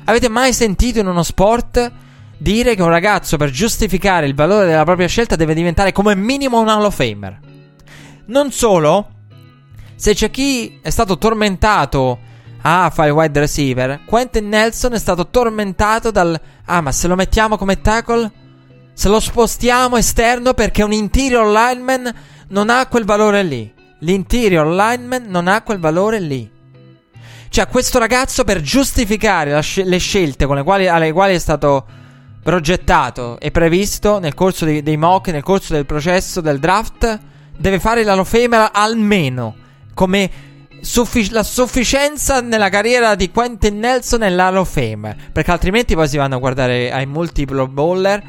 Avete 0.06 0.30
mai 0.30 0.54
sentito 0.54 1.00
in 1.00 1.08
uno 1.08 1.24
sport 1.24 1.92
dire 2.38 2.76
che 2.76 2.82
un 2.82 2.90
ragazzo 2.90 3.38
per 3.38 3.50
giustificare 3.52 4.26
il 4.26 4.36
valore 4.36 4.66
della 4.66 4.84
propria 4.84 5.08
scelta 5.08 5.36
deve 5.36 5.54
diventare 5.54 5.92
come 5.92 6.16
minimo 6.16 6.60
un 6.60 6.70
Hall 6.70 6.84
of 6.84 6.96
Famer? 6.96 7.40
Non 8.26 8.52
solo, 8.52 9.08
se 10.02 10.16
c'è 10.16 10.32
chi 10.32 10.80
è 10.82 10.90
stato 10.90 11.20
tormentato 11.20 12.18
a 12.64 12.90
fare 12.92 13.10
il 13.10 13.14
wide 13.14 13.40
receiver, 13.40 14.00
Quentin 14.04 14.48
Nelson 14.48 14.94
è 14.94 14.98
stato 14.98 15.28
tormentato 15.28 16.10
dal 16.10 16.42
ah, 16.66 16.82
ma 16.82 16.92
se 16.92 17.08
lo 17.08 17.14
mettiamo 17.14 17.56
come 17.56 17.82
tackle, 17.82 18.32
se 18.94 19.10
lo 19.10 19.20
spostiamo 19.20 19.98
esterno 19.98 20.56
perché 20.56 20.82
un 20.82 20.92
interior 20.92 21.46
lineman 21.46 22.12
non 22.48 22.72
ha 22.72 22.88
quel 22.88 23.06
valore 23.06 23.44
lì. 23.44 23.72
L'interior 24.00 24.66
lineman 24.66 25.26
non 25.28 25.48
ha 25.48 25.62
quel 25.62 25.78
valore 25.78 26.20
lì. 26.20 26.50
Cioè, 27.50 27.68
questo 27.68 28.00
ragazzo 28.00 28.44
per 28.44 28.60
giustificare 28.60 29.62
sc- 29.62 29.84
le 29.86 30.00
scelte 30.00 30.48
quali, 30.48 30.88
alle 30.88 31.12
quali 31.12 31.36
è 31.36 31.40
stato 31.40 31.86
progettato 32.42 33.40
e 33.40 33.52
previsto 33.52 34.18
nel 34.18 34.34
corso 34.34 34.66
dei, 34.66 34.82
dei 34.82 34.98
mock, 34.98 35.28
nel 35.28 35.44
corso 35.44 35.74
del 35.74 35.86
processo 35.86 36.42
del 36.42 36.58
draft, 36.58 37.20
deve 37.56 37.80
fare 37.80 38.04
la 38.04 38.16
lofemera 38.16 38.74
almeno 38.74 39.61
come 39.94 40.30
suffi- 40.82 41.30
la 41.32 41.44
sufficienza 41.44 42.42
nella 42.42 42.70
carriera 42.70 43.16
di 43.16 43.32
Quentin 43.32 43.80
Nelson 43.80 44.24
e 44.24 44.30
l'Hall 44.30 44.58
of 44.58 44.72
Famer. 44.72 45.16
Perché 45.32 45.52
altrimenti 45.52 45.96
poi 45.96 46.08
si 46.08 46.18
vanno 46.18 46.36
a 46.36 46.40
guardare 46.40 46.92
ai 46.92 47.06
multiple 47.06 47.68
bowler, 47.68 48.22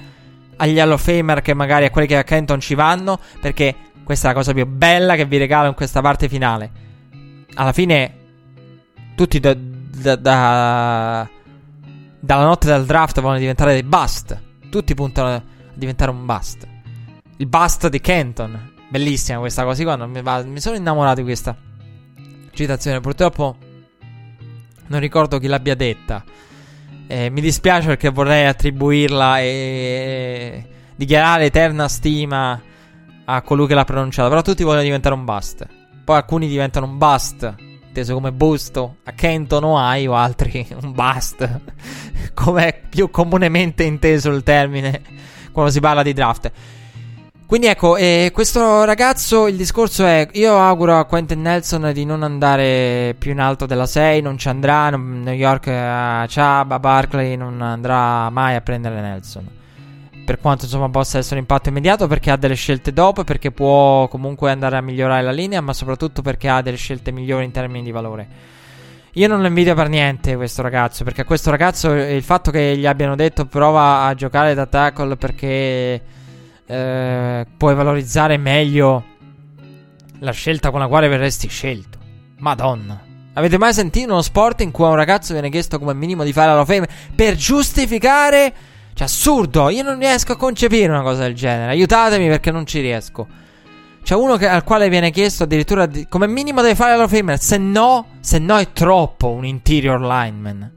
agli 0.56 0.78
Hall 0.78 0.92
of 0.92 1.02
Famer 1.02 1.42
che 1.42 1.54
magari 1.54 1.86
a 1.86 1.90
quelli 1.90 2.06
che 2.06 2.18
a 2.18 2.24
Kenton 2.24 2.60
ci 2.60 2.74
vanno. 2.74 3.18
Perché 3.40 3.74
questa 4.04 4.28
è 4.28 4.32
la 4.32 4.36
cosa 4.36 4.52
più 4.52 4.66
bella 4.66 5.16
che 5.16 5.24
vi 5.24 5.38
regalo 5.38 5.68
in 5.68 5.74
questa 5.74 6.00
parte 6.00 6.28
finale. 6.28 6.70
Alla 7.54 7.72
fine, 7.72 8.14
tutti 9.14 9.40
da, 9.40 9.54
da, 9.54 10.16
da, 10.16 11.28
dalla 12.20 12.44
notte 12.44 12.66
del 12.66 12.84
draft 12.84 13.20
vogliono 13.20 13.38
diventare 13.38 13.72
dei 13.72 13.82
bust. 13.82 14.40
Tutti 14.70 14.94
puntano 14.94 15.28
a 15.34 15.42
diventare 15.74 16.10
un 16.10 16.24
bust. 16.24 16.66
Il 17.38 17.46
bust 17.46 17.88
di 17.88 18.00
Kenton. 18.00 18.71
Bellissima 18.92 19.38
questa 19.38 19.64
cosa 19.64 19.82
qua. 19.84 20.06
Mi, 20.06 20.20
mi, 20.20 20.60
sono 20.60 20.76
innamorato 20.76 21.20
di 21.20 21.22
questa 21.22 21.56
citazione. 22.52 23.00
Purtroppo 23.00 23.56
non 24.88 25.00
ricordo 25.00 25.38
chi 25.38 25.46
l'abbia 25.46 25.74
detta. 25.74 26.22
Eh, 27.06 27.30
mi 27.30 27.40
dispiace 27.40 27.86
perché 27.86 28.10
vorrei 28.10 28.44
attribuirla 28.44 29.40
e 29.40 30.66
dichiarare 30.94 31.46
eterna 31.46 31.88
stima 31.88 32.60
a 33.24 33.40
colui 33.40 33.66
che 33.66 33.72
l'ha 33.72 33.84
pronunciata. 33.84 34.28
Però 34.28 34.42
tutti 34.42 34.62
vogliono 34.62 34.82
diventare 34.82 35.14
un 35.14 35.24
bust. 35.24 35.66
Poi 36.04 36.16
alcuni 36.16 36.46
diventano 36.46 36.84
un 36.84 36.98
bust, 36.98 37.54
inteso 37.86 38.12
come 38.12 38.30
busto, 38.30 38.96
a 39.04 39.12
Kenton 39.12 39.64
o 39.64 39.78
hai, 39.78 40.06
o 40.06 40.14
altri 40.14 40.68
un 40.82 40.92
bust, 40.92 41.60
come 42.34 42.66
è 42.66 42.82
più 42.90 43.08
comunemente 43.08 43.84
inteso 43.84 44.28
il 44.28 44.42
termine 44.42 45.00
quando 45.50 45.70
si 45.70 45.80
parla 45.80 46.02
di 46.02 46.12
draft. 46.12 46.52
Quindi 47.52 47.68
ecco, 47.68 47.96
eh, 47.98 48.30
questo 48.32 48.84
ragazzo, 48.84 49.46
il 49.46 49.56
discorso 49.56 50.06
è, 50.06 50.26
io 50.32 50.56
auguro 50.56 50.96
a 50.98 51.04
Quentin 51.04 51.42
Nelson 51.42 51.90
di 51.92 52.06
non 52.06 52.22
andare 52.22 53.14
più 53.18 53.32
in 53.32 53.40
alto 53.40 53.66
della 53.66 53.84
6, 53.84 54.22
non 54.22 54.38
ci 54.38 54.48
andrà, 54.48 54.88
non, 54.88 55.20
New 55.22 55.34
York 55.34 55.66
a 55.66 56.26
Chubb, 56.26 56.70
a 56.70 56.78
Barkley, 56.78 57.36
non 57.36 57.60
andrà 57.60 58.30
mai 58.30 58.54
a 58.54 58.62
prendere 58.62 59.02
Nelson. 59.02 59.46
Per 60.24 60.40
quanto 60.40 60.64
insomma 60.64 60.88
possa 60.88 61.18
essere 61.18 61.34
un 61.34 61.40
impatto 61.42 61.68
immediato, 61.68 62.06
perché 62.06 62.30
ha 62.30 62.38
delle 62.38 62.54
scelte 62.54 62.90
dopo, 62.90 63.22
perché 63.22 63.50
può 63.50 64.08
comunque 64.08 64.50
andare 64.50 64.78
a 64.78 64.80
migliorare 64.80 65.20
la 65.20 65.30
linea, 65.30 65.60
ma 65.60 65.74
soprattutto 65.74 66.22
perché 66.22 66.48
ha 66.48 66.62
delle 66.62 66.78
scelte 66.78 67.12
migliori 67.12 67.44
in 67.44 67.50
termini 67.50 67.84
di 67.84 67.90
valore. 67.90 68.28
Io 69.12 69.28
non 69.28 69.42
lo 69.42 69.46
invidio 69.46 69.74
per 69.74 69.90
niente 69.90 70.36
questo 70.36 70.62
ragazzo, 70.62 71.04
perché 71.04 71.20
a 71.20 71.24
questo 71.26 71.50
ragazzo 71.50 71.92
il 71.92 72.22
fatto 72.22 72.50
che 72.50 72.78
gli 72.78 72.86
abbiano 72.86 73.14
detto 73.14 73.44
prova 73.44 74.04
a 74.04 74.14
giocare 74.14 74.54
da 74.54 74.64
tackle 74.64 75.16
perché 75.16 76.00
eh, 76.72 77.46
puoi 77.54 77.74
valorizzare 77.74 78.38
meglio 78.38 79.04
la 80.20 80.30
scelta 80.30 80.70
con 80.70 80.80
la 80.80 80.88
quale 80.88 81.08
verresti 81.08 81.46
scelto. 81.48 81.98
Madonna. 82.38 82.98
Avete 83.34 83.58
mai 83.58 83.74
sentito 83.74 84.12
uno 84.12 84.22
sport 84.22 84.62
in 84.62 84.70
cui 84.70 84.84
a 84.84 84.88
un 84.88 84.94
ragazzo 84.94 85.32
viene 85.34 85.50
chiesto 85.50 85.78
come 85.78 85.94
minimo 85.94 86.24
di 86.24 86.32
fare 86.32 86.54
la 86.54 86.64
fame 86.64 86.88
per 87.14 87.34
giustificare? 87.34 88.54
Cioè, 88.94 89.06
assurdo. 89.06 89.68
Io 89.68 89.82
non 89.82 89.98
riesco 89.98 90.32
a 90.32 90.36
concepire 90.36 90.90
una 90.90 91.02
cosa 91.02 91.22
del 91.22 91.34
genere. 91.34 91.72
Aiutatemi 91.72 92.28
perché 92.28 92.50
non 92.50 92.66
ci 92.66 92.80
riesco. 92.80 93.26
C'è 94.02 94.14
uno 94.14 94.36
che, 94.36 94.48
al 94.48 94.64
quale 94.64 94.88
viene 94.88 95.10
chiesto 95.10 95.44
addirittura 95.44 95.86
di, 95.86 96.06
come 96.08 96.26
minimo 96.26 96.62
deve 96.62 96.74
fare 96.74 96.96
la 96.96 97.06
Famer. 97.06 97.38
Se 97.38 97.58
no, 97.58 98.06
se 98.20 98.38
no 98.38 98.58
è 98.58 98.72
troppo 98.72 99.30
un 99.30 99.44
interior 99.44 100.00
lineman. 100.00 100.70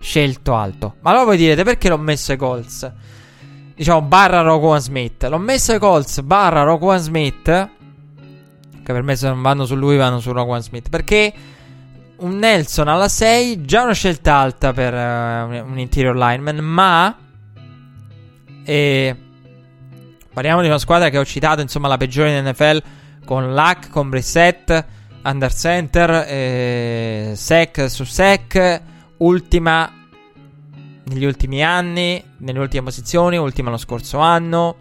Scelto 0.00 0.54
alto. 0.54 0.96
Ma 1.00 1.10
allora 1.10 1.24
voi 1.26 1.36
direte 1.36 1.62
perché 1.62 1.88
l'ho 1.88 1.98
messo 1.98 2.32
ai 2.32 2.38
Colts? 2.38 2.92
Diciamo 3.80 4.02
barra 4.02 4.42
Roquan 4.42 4.78
Smith. 4.78 5.24
L'ho 5.24 5.38
messo 5.38 5.72
ai 5.72 5.78
Colts 5.78 6.20
barra 6.20 6.64
Roquan 6.64 6.98
Smith. 6.98 7.44
Che 7.44 8.92
per 8.92 9.02
me 9.02 9.16
se 9.16 9.26
non 9.26 9.40
vanno 9.40 9.64
su 9.64 9.74
lui 9.74 9.96
vanno 9.96 10.20
su 10.20 10.32
Roquan 10.32 10.60
Smith. 10.60 10.90
Perché 10.90 11.32
un 12.16 12.36
Nelson 12.36 12.88
alla 12.88 13.08
6 13.08 13.64
già 13.64 13.84
una 13.84 13.94
scelta 13.94 14.34
alta 14.34 14.74
per 14.74 14.92
uh, 14.92 15.66
un 15.66 15.78
interior 15.78 16.14
lineman. 16.14 16.56
Ma... 16.58 17.16
E 18.66 19.16
Parliamo 20.30 20.60
di 20.60 20.66
una 20.66 20.78
squadra 20.78 21.08
che 21.08 21.16
ho 21.16 21.24
citato, 21.24 21.62
insomma, 21.62 21.88
la 21.88 21.96
peggiore 21.96 22.36
in 22.36 22.44
NFL 22.44 22.82
con 23.24 23.54
Luck, 23.54 23.88
con 23.88 24.10
Brissett, 24.10 24.84
under 25.24 25.54
center, 25.54 26.26
eh, 26.28 27.32
sec 27.34 27.88
su 27.88 28.04
sec, 28.04 28.82
ultima 29.16 29.99
negli 31.10 31.24
ultimi 31.24 31.62
anni, 31.62 32.22
nelle 32.38 32.58
ultime 32.60 32.84
posizioni, 32.84 33.36
ultima 33.36 33.70
lo 33.70 33.76
scorso 33.76 34.18
anno. 34.18 34.76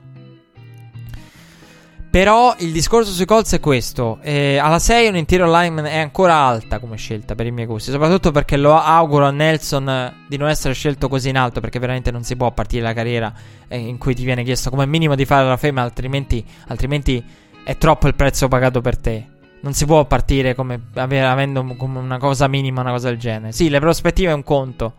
Però 2.12 2.56
il 2.60 2.72
discorso 2.72 3.12
sui 3.12 3.26
Colts 3.26 3.54
è 3.54 3.60
questo. 3.60 4.18
Eh, 4.22 4.58
alla 4.58 4.80
6 4.80 5.10
un 5.10 5.16
interior 5.16 5.48
lineman 5.48 5.86
è 5.86 6.00
ancora 6.00 6.34
alta 6.34 6.80
come 6.80 6.98
scelta 6.98 7.36
per 7.36 7.46
i 7.46 7.52
miei 7.52 7.68
gusti. 7.68 7.92
Soprattutto 7.92 8.32
perché 8.32 8.58
lo 8.58 8.76
auguro 8.76 9.26
a 9.26 9.32
Nelson 9.32 10.26
di 10.28 10.38
non 10.38 10.50
essere 10.50 10.74
scelto 10.74 11.08
così 11.08 11.30
in 11.30 11.38
alto. 11.38 11.60
Perché 11.60 11.78
veramente 11.78 12.10
non 12.10 12.24
si 12.24 12.36
può 12.36 12.52
partire 12.52 12.82
la 12.82 12.94
carriera 12.94 13.32
eh, 13.68 13.78
in 13.78 14.00
cui 14.00 14.16
ti 14.16 14.24
viene 14.24 14.44
chiesto 14.44 14.72
come 14.72 14.88
minimo 14.88 15.14
di 15.14 15.26
fare 15.26 15.48
la 15.48 15.58
fame. 15.58 15.82
Altrimenti, 15.82 16.44
altrimenti 16.68 17.24
è 17.64 17.78
troppo 17.78 18.08
il 18.08 18.16
prezzo 18.16 18.48
pagato 18.48 18.82
per 18.82 18.98
te. 18.98 19.26
Non 19.62 19.74
si 19.74 19.86
può 19.86 20.04
partire 20.06 20.56
come 20.56 20.82
avendo 20.96 21.64
come 21.76 22.00
una 22.00 22.18
cosa 22.18 22.48
minima, 22.48 22.82
una 22.82 22.92
cosa 22.92 23.10
del 23.10 23.20
genere. 23.20 23.52
Sì, 23.52 23.70
le 23.70 23.80
prospettive 23.80 24.32
è 24.32 24.34
un 24.34 24.44
conto. 24.44 24.96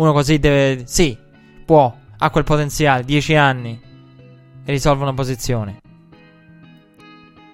Uno 0.00 0.12
così 0.14 0.38
deve. 0.38 0.84
Sì, 0.86 1.16
può. 1.66 1.94
Ha 2.16 2.30
quel 2.30 2.44
potenziale. 2.44 3.04
10 3.04 3.34
anni. 3.36 3.78
E 4.64 4.70
risolve 4.72 5.02
una 5.02 5.12
posizione. 5.12 5.80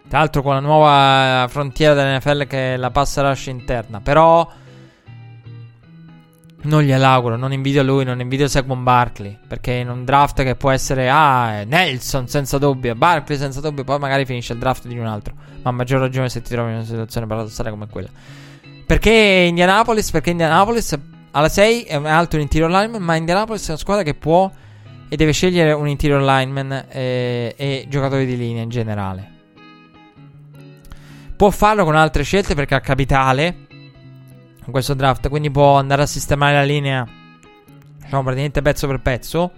Tra 0.08 0.20
l'altro 0.20 0.42
con 0.42 0.54
la 0.54 0.60
nuova 0.60 1.48
frontiera 1.48 1.94
dell'NFL 1.94 2.46
che 2.46 2.74
è 2.74 2.76
la 2.76 2.92
pass 2.92 3.18
rush 3.18 3.46
interna. 3.46 4.00
Però 4.00 4.48
non 6.62 6.82
gliel'auguro, 6.82 7.36
non 7.36 7.52
invidio 7.52 7.82
lui, 7.82 8.04
non 8.04 8.20
invidio 8.20 8.46
Saquon 8.46 8.84
Barkley. 8.84 9.36
Perché 9.48 9.72
in 9.72 9.90
un 9.90 10.04
draft 10.04 10.44
che 10.44 10.54
può 10.54 10.70
essere, 10.70 11.10
ah, 11.10 11.64
Nelson 11.64 12.28
senza 12.28 12.58
dubbio, 12.58 12.94
Barkley 12.94 13.38
senza 13.38 13.60
dubbio, 13.60 13.82
poi 13.82 13.98
magari 13.98 14.24
finisce 14.24 14.52
il 14.52 14.60
draft 14.60 14.86
di 14.86 14.96
un 14.96 15.06
altro. 15.06 15.34
Ma 15.62 15.70
a 15.70 15.72
maggior 15.72 15.98
ragione 15.98 16.28
se 16.28 16.42
ti 16.42 16.50
trovi 16.50 16.70
in 16.70 16.76
una 16.76 16.84
situazione 16.84 17.26
paradossale 17.26 17.70
come 17.70 17.88
quella. 17.88 18.08
Perché 18.86 19.10
Indianapolis? 19.48 20.12
Perché 20.12 20.30
Indianapolis 20.30 20.96
alla 21.36 21.50
6 21.50 21.82
è 21.82 21.96
un 21.96 22.06
alto 22.06 22.36
un 22.36 22.42
interior 22.42 22.70
lineman, 22.70 23.02
ma 23.02 23.14
Indianapolis 23.14 23.66
è 23.66 23.70
una 23.70 23.78
squadra 23.78 24.02
che 24.02 24.14
può 24.14 24.50
e 25.06 25.16
deve 25.16 25.32
scegliere 25.32 25.72
un 25.72 25.86
interior 25.86 26.22
lineman 26.22 26.86
eh, 26.88 27.54
e 27.54 27.84
giocatori 27.90 28.24
di 28.24 28.38
linea 28.38 28.62
in 28.62 28.70
generale. 28.70 29.34
Può 31.36 31.50
farlo 31.50 31.84
con 31.84 31.94
altre 31.94 32.22
scelte 32.22 32.54
perché 32.54 32.74
ha 32.74 32.80
capitale 32.80 33.66
in 34.64 34.72
questo 34.72 34.94
draft. 34.94 35.28
Quindi 35.28 35.50
può 35.50 35.76
andare 35.76 36.00
a 36.00 36.06
sistemare 36.06 36.54
la 36.54 36.62
linea, 36.62 37.06
diciamo 37.98 38.22
praticamente 38.22 38.62
pezzo 38.62 38.86
per 38.86 39.00
pezzo. 39.02 39.52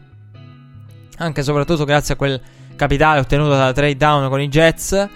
Anche 1.18 1.40
e 1.40 1.44
soprattutto 1.44 1.84
grazie 1.84 2.14
a 2.14 2.16
quel 2.16 2.40
capitale 2.74 3.20
ottenuto 3.20 3.50
dalla 3.50 3.72
trade 3.72 3.96
down 3.96 4.28
con 4.28 4.40
i 4.40 4.48
Jets. 4.48 5.08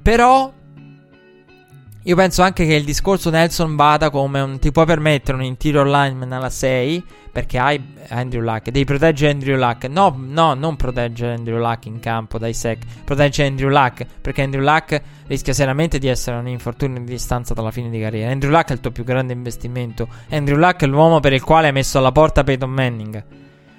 Però 0.00 0.52
io 2.02 2.14
penso 2.14 2.42
anche 2.42 2.64
che 2.64 2.74
il 2.74 2.84
discorso 2.84 3.28
Nelson 3.28 3.74
vada 3.74 4.08
come 4.08 4.40
un 4.40 4.58
ti 4.58 4.70
puoi 4.70 4.86
permettere 4.86 5.36
un 5.36 5.42
interior 5.42 5.86
lineman 5.86 6.32
alla 6.32 6.48
6 6.48 7.04
perché 7.32 7.58
hai 7.58 7.94
Andrew 8.08 8.40
Luck, 8.40 8.70
devi 8.70 8.84
proteggere 8.84 9.32
Andrew 9.32 9.56
Luck. 9.56 9.84
No, 9.88 10.14
no, 10.16 10.54
non 10.54 10.76
proteggere 10.76 11.34
Andrew 11.34 11.58
Luck 11.58 11.86
in 11.86 12.00
campo 12.00 12.38
dai 12.38 12.54
sec, 12.54 12.82
protegge 13.04 13.44
Andrew 13.44 13.68
Luck 13.68 14.06
perché 14.20 14.42
Andrew 14.42 14.62
Luck 14.62 15.00
rischia 15.26 15.52
seriamente 15.52 15.98
di 15.98 16.06
essere 16.06 16.36
un 16.36 16.48
infortunio 16.48 17.00
di 17.00 17.04
distanza 17.04 17.52
dalla 17.52 17.70
fine 17.70 17.90
di 17.90 18.00
carriera. 18.00 18.30
Andrew 18.30 18.50
Luck 18.50 18.70
è 18.70 18.72
il 18.72 18.80
tuo 18.80 18.90
più 18.90 19.04
grande 19.04 19.32
investimento. 19.32 20.08
Andrew 20.30 20.56
Luck 20.56 20.82
è 20.82 20.86
l'uomo 20.86 21.20
per 21.20 21.32
il 21.32 21.42
quale 21.42 21.66
hai 21.66 21.72
messo 21.72 21.98
alla 21.98 22.12
porta 22.12 22.44
Peyton 22.44 22.70
Manning. 22.70 23.24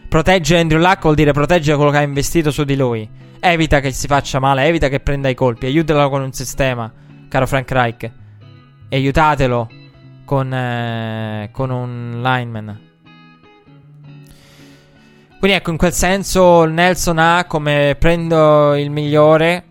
Proteggere 0.07 0.61
Andrew 0.61 0.79
Luck 0.79 1.01
vuol 1.01 1.15
dire 1.15 1.31
proteggere 1.31 1.75
quello 1.77 1.91
che 1.91 1.97
ha 1.97 2.01
investito 2.01 2.51
su 2.51 2.63
di 2.63 2.75
lui. 2.75 3.09
Evita 3.39 3.79
che 3.79 3.91
si 3.91 4.07
faccia 4.07 4.39
male, 4.39 4.65
evita 4.65 4.89
che 4.89 4.99
prenda 4.99 5.29
i 5.29 5.35
colpi, 5.35 5.65
aiutalo 5.65 6.09
con 6.09 6.21
un 6.21 6.33
sistema 6.33 6.91
caro 7.29 7.47
Frank 7.47 7.71
Reich. 7.71 8.11
E 8.89 8.95
aiutatelo 8.95 9.69
con, 10.25 10.53
eh, 10.53 11.49
con 11.51 11.69
un 11.69 12.21
lineman. 12.21 12.87
Quindi 15.39 15.55
ecco, 15.55 15.71
in 15.71 15.77
quel 15.77 15.93
senso 15.93 16.65
Nelson 16.65 17.17
ha 17.17 17.45
come 17.45 17.95
prendo 17.97 18.75
il 18.75 18.91
migliore, 18.91 19.63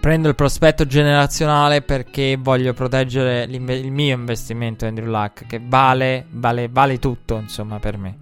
prendo 0.00 0.28
il 0.28 0.34
prospetto 0.34 0.86
generazionale 0.86 1.80
perché 1.80 2.36
voglio 2.38 2.74
proteggere 2.74 3.44
il 3.44 3.60
mio 3.60 4.14
investimento 4.14 4.84
Andrew 4.86 5.08
Luck, 5.08 5.46
che 5.46 5.62
vale, 5.64 6.26
vale, 6.30 6.68
vale 6.68 6.98
tutto, 6.98 7.38
insomma, 7.38 7.78
per 7.78 7.96
me. 7.96 8.18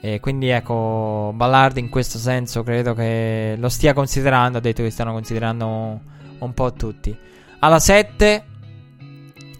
E 0.00 0.20
quindi 0.20 0.48
ecco, 0.48 1.32
Ballard 1.34 1.76
in 1.78 1.88
questo 1.88 2.18
senso 2.18 2.62
credo 2.62 2.94
che 2.94 3.56
lo 3.58 3.68
stia 3.68 3.94
considerando, 3.94 4.58
ha 4.58 4.60
detto 4.60 4.82
che 4.82 4.90
stanno 4.90 5.12
considerando 5.12 6.00
un 6.38 6.54
po' 6.54 6.72
tutti. 6.72 7.16
Alla 7.60 7.78
7 7.78 8.44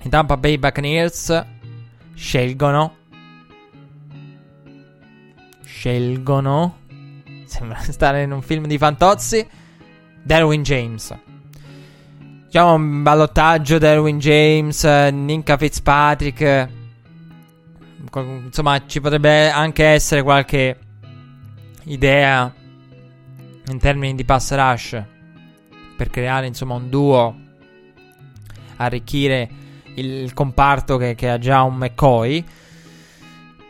i 0.02 0.08
Tampa 0.08 0.36
Bay 0.36 0.58
Buccaneers 0.58 1.46
scelgono 2.14 2.96
scelgono 5.64 6.78
sembra 7.46 7.78
stare 7.90 8.22
in 8.22 8.32
un 8.32 8.42
film 8.42 8.66
di 8.66 8.76
Fantozzi 8.76 9.46
Derwin 10.22 10.62
James. 10.62 11.16
Diciamo 12.44 12.74
un 12.74 13.02
ballottaggio 13.02 13.78
Derwin 13.78 14.18
James, 14.18 14.84
Ninka 14.84 15.56
Fitzpatrick. 15.56 16.68
Insomma, 18.14 18.86
ci 18.86 19.00
potrebbe 19.00 19.50
anche 19.50 19.84
essere 19.84 20.22
qualche 20.22 20.78
idea 21.84 22.52
in 23.66 23.78
termini 23.78 24.14
di 24.14 24.24
pass 24.24 24.54
rush 24.54 25.04
per 25.96 26.10
creare 26.10 26.46
insomma 26.46 26.74
un 26.74 26.88
duo, 26.88 27.36
arricchire 28.76 29.48
il 29.94 30.32
comparto 30.34 30.96
che, 30.96 31.14
che 31.14 31.30
ha 31.30 31.38
già 31.38 31.62
un 31.62 31.76
McCoy. 31.76 32.44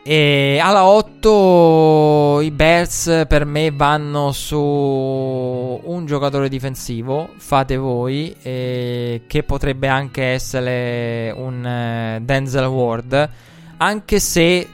E 0.07 0.59
alla 0.61 0.85
8 0.85 2.41
i 2.41 2.51
Bears 2.51 3.25
per 3.27 3.43
me 3.45 3.71
vanno 3.71 4.31
su 4.31 4.55
un 4.59 6.05
giocatore 6.05 6.47
difensivo, 6.47 7.29
fate 7.37 7.75
voi, 7.75 8.35
eh, 8.43 9.23
che 9.25 9.41
potrebbe 9.41 9.87
anche 9.87 10.23
essere 10.23 11.33
un 11.35 11.65
eh, 11.65 12.19
Denzel 12.21 12.67
Ward, 12.67 13.29
anche 13.77 14.19
se 14.19 14.67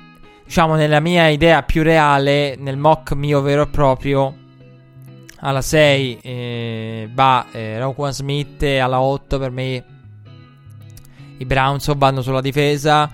diciamo 0.43 0.75
nella 0.75 0.99
mia 0.99 1.29
idea 1.29 1.63
più 1.63 1.81
reale, 1.81 2.57
nel 2.59 2.75
mock 2.75 3.13
mio 3.13 3.39
vero 3.39 3.61
e 3.61 3.67
proprio, 3.67 4.35
alla 5.41 5.61
6 5.61 6.19
eh, 6.21 7.09
va 7.13 7.47
eh, 7.51 7.79
Roquan 7.79 8.13
Smith 8.13 8.63
alla 8.63 9.01
8 9.01 9.39
per 9.39 9.51
me 9.51 9.83
i 11.37 11.45
Browns 11.45 11.87
o 11.87 11.95
vanno 11.97 12.21
sulla 12.21 12.41
difesa 12.41 13.09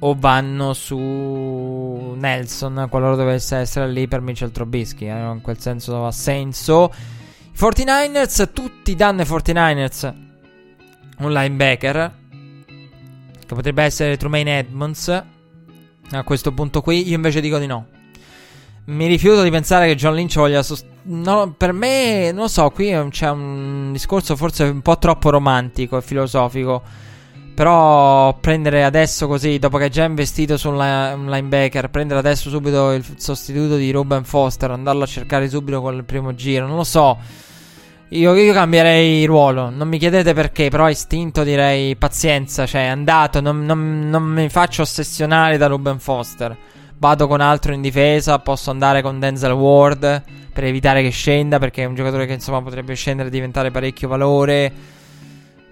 o 0.00 0.14
vanno 0.16 0.74
su 0.74 2.14
Nelson 2.16 2.86
qualora 2.90 3.16
dovesse 3.16 3.56
essere 3.56 3.90
lì 3.90 4.06
per 4.06 4.20
Mitchell 4.20 4.52
Trubisky 4.52 5.06
eh, 5.06 5.30
in 5.30 5.40
quel 5.42 5.58
senso 5.58 6.06
ha 6.06 6.12
senso. 6.12 6.92
I 6.92 7.58
49ers 7.58 8.52
tutti 8.52 8.94
danno 8.94 9.22
ai 9.22 9.26
49ers 9.26 10.14
un 11.18 11.32
linebacker 11.32 12.16
che 13.46 13.54
potrebbe 13.54 13.82
essere 13.82 14.16
Trumaine 14.16 14.58
Edmonds 14.58 15.24
a 16.10 16.22
questo 16.22 16.52
punto 16.52 16.80
qui 16.82 17.08
io 17.08 17.16
invece 17.16 17.40
dico 17.40 17.58
di 17.58 17.66
no 17.66 17.96
mi 18.88 19.06
rifiuto 19.06 19.42
di 19.42 19.50
pensare 19.50 19.86
che 19.86 19.96
John 19.96 20.14
Lynch 20.14 20.36
voglia 20.36 20.62
sost- 20.62 20.86
no, 21.02 21.54
per 21.56 21.72
me 21.72 22.32
non 22.32 22.42
lo 22.42 22.48
so 22.48 22.70
qui 22.70 22.96
c'è 23.10 23.28
un 23.28 23.90
discorso 23.92 24.34
forse 24.34 24.64
un 24.64 24.80
po' 24.80 24.96
troppo 24.98 25.30
romantico 25.30 25.98
e 25.98 26.02
filosofico 26.02 26.82
però 27.58 28.38
prendere 28.38 28.84
adesso 28.84 29.26
così, 29.26 29.58
dopo 29.58 29.78
che 29.78 29.84
hai 29.84 29.90
già 29.90 30.04
investito 30.04 30.56
su 30.56 30.68
un, 30.68 31.26
linebacker, 31.28 31.90
prendere 31.90 32.20
adesso 32.20 32.50
subito 32.50 32.92
il 32.92 33.04
sostituto 33.16 33.74
di 33.74 33.90
Ruben 33.90 34.22
Foster, 34.22 34.70
andarlo 34.70 35.02
a 35.02 35.06
cercare 35.06 35.48
subito 35.48 35.80
con 35.80 35.96
il 35.96 36.04
primo 36.04 36.36
giro, 36.36 36.68
non 36.68 36.76
lo 36.76 36.84
so. 36.84 37.18
Io, 38.10 38.36
io 38.36 38.52
cambierei 38.52 39.24
ruolo, 39.24 39.70
non 39.70 39.88
mi 39.88 39.98
chiedete 39.98 40.34
perché, 40.34 40.68
però 40.68 40.88
istinto 40.88 41.42
direi 41.42 41.96
pazienza, 41.96 42.64
cioè 42.64 42.82
è 42.82 42.90
andato, 42.90 43.40
non, 43.40 43.64
non, 43.64 44.08
non 44.08 44.22
mi 44.22 44.48
faccio 44.48 44.82
ossessionare 44.82 45.56
da 45.56 45.66
Ruben 45.66 45.98
Foster. 45.98 46.56
Vado 46.98 47.26
con 47.26 47.40
altro 47.40 47.72
in 47.72 47.80
difesa, 47.80 48.38
posso 48.40 48.70
andare 48.70 49.02
con 49.02 49.18
Denzel 49.18 49.52
Ward 49.52 50.22
per 50.52 50.64
evitare 50.64 51.02
che 51.02 51.10
scenda, 51.10 51.58
perché 51.58 51.82
è 51.82 51.86
un 51.86 51.94
giocatore 51.94 52.26
che 52.26 52.32
insomma 52.32 52.60
potrebbe 52.60 52.94
scendere 52.94 53.28
e 53.28 53.30
diventare 53.30 53.70
parecchio 53.70 54.08
valore. 54.08 54.96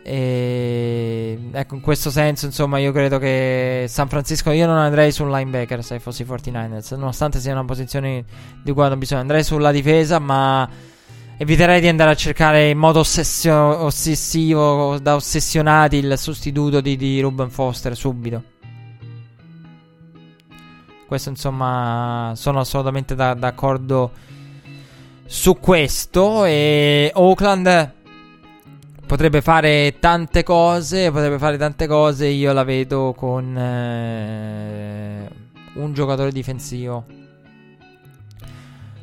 E 0.02 1.36
ecco, 1.50 1.74
in 1.74 1.80
questo 1.80 2.10
senso, 2.10 2.46
insomma, 2.46 2.78
io 2.78 2.92
credo 2.92 3.18
che 3.18 3.86
San 3.88 4.08
Francisco. 4.08 4.52
Io 4.52 4.66
non 4.66 4.76
andrei 4.76 5.10
sul 5.10 5.28
linebacker 5.28 5.82
se 5.82 5.98
fossi 5.98 6.22
49ers, 6.24 6.96
nonostante 6.96 7.40
sia 7.40 7.52
una 7.52 7.64
posizione 7.64 8.24
di 8.62 8.72
cui 8.72 8.84
hanno 8.84 8.96
bisogno. 8.96 9.22
Andrei 9.22 9.42
sulla 9.42 9.72
difesa, 9.72 10.20
ma 10.20 10.68
eviterei 11.36 11.80
di 11.80 11.88
andare 11.88 12.12
a 12.12 12.14
cercare 12.14 12.68
in 12.68 12.78
modo 12.78 13.00
ossessio- 13.00 13.82
ossessivo, 13.82 15.00
da 15.00 15.16
ossessionati, 15.16 15.96
il 15.96 16.16
sostituto 16.16 16.80
di, 16.80 16.96
di 16.96 17.20
Ruben 17.20 17.50
Foster 17.50 17.96
subito. 17.96 18.54
Questo, 21.06 21.28
insomma, 21.28 22.32
sono 22.34 22.58
assolutamente 22.60 23.14
da- 23.14 23.34
d'accordo 23.34 24.10
su 25.24 25.56
questo. 25.58 26.44
E 26.44 27.10
Oakland 27.14 27.92
potrebbe 29.06 29.40
fare 29.40 29.96
tante 30.00 30.42
cose. 30.42 31.10
Potrebbe 31.10 31.38
fare 31.38 31.56
tante 31.56 31.86
cose. 31.86 32.26
Io 32.26 32.52
la 32.52 32.64
vedo 32.64 33.14
con 33.16 33.56
eh, 33.56 35.30
un 35.74 35.92
giocatore 35.92 36.32
difensivo. 36.32 37.04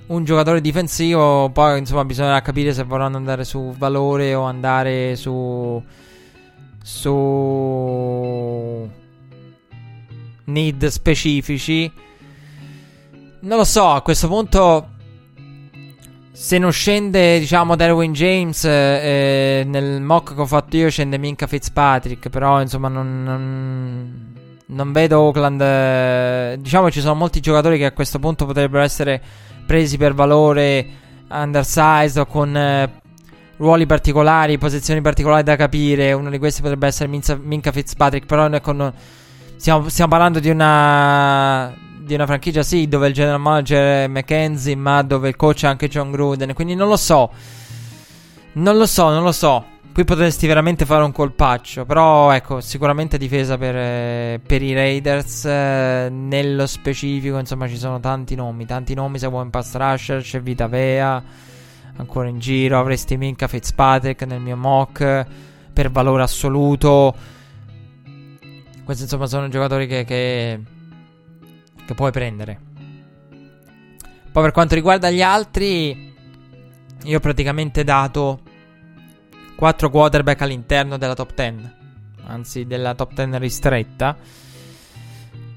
Un 0.08 0.24
giocatore 0.26 0.60
difensivo. 0.60 1.50
Poi, 1.52 1.80
insomma, 1.80 2.04
bisognerà 2.04 2.42
capire 2.42 2.74
se 2.74 2.84
vorranno 2.84 3.16
andare 3.18 3.46
su 3.46 3.74
valore 3.78 4.36
o 4.36 4.44
andare 4.44 5.16
su. 5.16 5.82
Su. 6.84 7.12
Need 10.46 10.86
specifici. 10.88 11.92
Non 13.42 13.58
lo 13.58 13.64
so, 13.64 13.90
a 13.90 14.02
questo 14.02 14.28
punto 14.28 14.88
se 16.34 16.58
non 16.58 16.72
scende, 16.72 17.40
diciamo, 17.40 17.76
Darwin 17.76 18.12
James, 18.12 18.66
eh, 18.66 18.70
eh, 18.72 19.64
nel 19.66 20.02
mock 20.02 20.34
che 20.34 20.42
ho 20.42 20.46
fatto 20.46 20.76
io 20.76 20.90
scende 20.90 21.20
Minka 21.20 21.46
Fitzpatrick, 21.46 22.30
però 22.30 22.60
insomma 22.60 22.88
non, 22.88 23.24
non, 23.24 24.34
non 24.66 24.92
vedo 24.92 25.20
Oakland. 25.20 25.62
Eh, 25.62 26.58
diciamo 26.60 26.90
ci 26.90 27.02
sono 27.02 27.14
molti 27.14 27.40
giocatori 27.40 27.78
che 27.78 27.86
a 27.86 27.92
questo 27.92 28.18
punto 28.18 28.46
potrebbero 28.46 28.82
essere 28.84 29.22
presi 29.66 29.98
per 29.98 30.16
valore 30.16 30.86
undersized 31.30 32.18
o 32.18 32.26
con 32.26 32.58
eh, 32.58 33.02
ruoli 33.58 33.86
particolari, 33.86 34.58
posizioni 34.58 35.02
particolari 35.02 35.44
da 35.44 35.56
capire. 35.56 36.14
Uno 36.14 36.32
di 36.32 36.40
questi 36.40 36.62
potrebbe 36.62 36.88
essere 36.88 37.10
Minka 37.10 37.72
Fitzpatrick, 37.72 38.26
però 38.26 38.50
con, 38.60 38.92
stiamo, 39.56 39.90
stiamo 39.90 40.12
parlando 40.12 40.40
di 40.40 40.50
una 40.50 41.74
di 42.04 42.14
una 42.14 42.26
franchigia, 42.26 42.64
sì, 42.64 42.88
dove 42.88 43.08
il 43.08 43.14
general 43.14 43.40
manager 43.40 44.04
è 44.04 44.08
McKenzie, 44.08 44.76
ma 44.76 45.02
dove 45.02 45.30
il 45.30 45.36
coach 45.36 45.64
è 45.64 45.68
anche 45.68 45.88
John 45.88 46.12
Gruden. 46.12 46.54
Quindi 46.54 46.76
non 46.76 46.90
lo 46.90 46.98
so. 46.98 47.32
Non 48.54 48.78
lo 48.78 48.86
so, 48.86 49.10
non 49.10 49.24
lo 49.24 49.32
so. 49.32 49.66
Qui 49.94 50.04
potresti 50.04 50.48
veramente 50.48 50.86
fare 50.86 51.04
un 51.04 51.12
colpaccio. 51.12 51.86
Però, 51.86 52.32
ecco, 52.32 52.60
sicuramente 52.60 53.18
difesa 53.18 53.58
per, 53.58 53.76
eh, 53.76 54.42
per 54.46 54.62
i 54.62 54.74
Raiders. 54.74 55.46
Eh, 55.46 56.10
nello 56.12 56.68
specifico, 56.68 57.38
insomma, 57.38 57.68
ci 57.68 57.78
sono 57.78 58.00
tanti 58.00 58.36
nomi. 58.36 58.66
Tanti 58.66 58.94
nomi 58.94 59.18
se 59.18 59.28
vuoi 59.28 59.44
in 59.44 59.50
pass 59.50 59.76
rusher. 59.76 60.22
C'è 60.22 60.42
Vita 60.42 60.68
Vea. 60.68 61.24
Ancora 61.96 62.28
in 62.28 62.40
giro. 62.40 62.80
Avresti 62.80 63.16
Minka 63.18 63.48
Fitzpatrick 63.48 64.24
nel 64.24 64.42
mio 64.42 64.58
mock. 64.58 65.26
Per 65.72 65.92
valore 65.92 66.24
assoluto. 66.24 67.16
Questi, 68.84 69.04
insomma, 69.04 69.28
sono 69.28 69.48
giocatori 69.48 69.88
che, 69.88 70.04
che 70.04 70.60
che 71.86 71.94
puoi 71.94 72.12
prendere. 72.12 72.60
Poi 74.32 74.44
per 74.44 74.52
quanto 74.52 74.76
riguarda 74.76 75.12
gli 75.12 75.22
altri, 75.22 76.14
io 77.04 77.18
ho 77.18 77.20
praticamente 77.20 77.84
dato 77.84 78.40
4 79.56 79.90
quarterback 79.90 80.42
all'interno 80.42 80.98
della 80.98 81.14
top 81.14 81.34
10, 81.34 81.72
anzi 82.26 82.66
della 82.66 82.96
top 82.96 83.14
10 83.14 83.38
ristretta. 83.38 84.18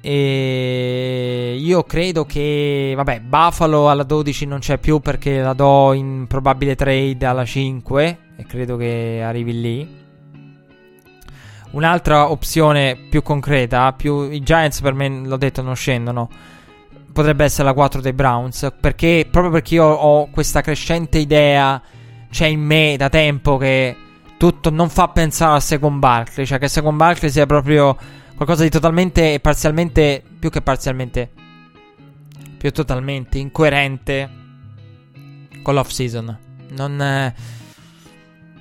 E 0.02 1.56
io 1.58 1.82
credo 1.82 2.24
che, 2.26 2.92
vabbè, 2.94 3.20
Buffalo 3.22 3.88
alla 3.88 4.04
12 4.04 4.46
non 4.46 4.60
c'è 4.60 4.78
più 4.78 5.00
perché 5.00 5.40
la 5.40 5.52
do 5.52 5.94
in 5.94 6.26
probabile 6.28 6.76
trade 6.76 7.24
alla 7.24 7.44
5 7.44 8.18
e 8.36 8.44
credo 8.44 8.76
che 8.76 9.20
arrivi 9.24 9.60
lì. 9.60 10.04
Un'altra 11.76 12.30
opzione 12.30 12.96
più 12.96 13.20
concreta, 13.20 13.92
più, 13.92 14.30
i 14.30 14.42
Giants 14.42 14.80
per 14.80 14.94
me, 14.94 15.10
l'ho 15.10 15.36
detto, 15.36 15.60
non 15.60 15.76
scendono. 15.76 16.30
Potrebbe 17.12 17.44
essere 17.44 17.64
la 17.64 17.74
4 17.74 18.00
dei 18.00 18.14
Browns. 18.14 18.72
Perché 18.80 19.28
proprio 19.30 19.52
perché 19.52 19.74
io 19.74 19.84
ho 19.84 20.30
questa 20.30 20.62
crescente 20.62 21.18
idea, 21.18 21.78
c'è 22.30 22.46
in 22.46 22.62
me 22.62 22.94
da 22.96 23.10
tempo 23.10 23.58
che 23.58 23.94
tutto 24.38 24.70
non 24.70 24.88
fa 24.88 25.08
pensare 25.08 25.56
a 25.56 25.60
Second 25.60 25.98
Barkley. 25.98 26.46
Cioè 26.46 26.58
che 26.58 26.68
Second 26.68 26.96
Barkley 26.96 27.30
sia 27.30 27.44
proprio 27.44 27.94
qualcosa 28.36 28.62
di 28.62 28.70
totalmente 28.70 29.34
e 29.34 29.40
parzialmente, 29.40 30.22
più 30.38 30.48
che 30.48 30.62
parzialmente, 30.62 31.30
più 32.56 32.72
totalmente 32.72 33.36
incoerente 33.36 34.30
con 35.60 35.74
l'off 35.74 35.90
season. 35.90 36.38
Non. 36.70 37.02
Eh, 37.02 37.34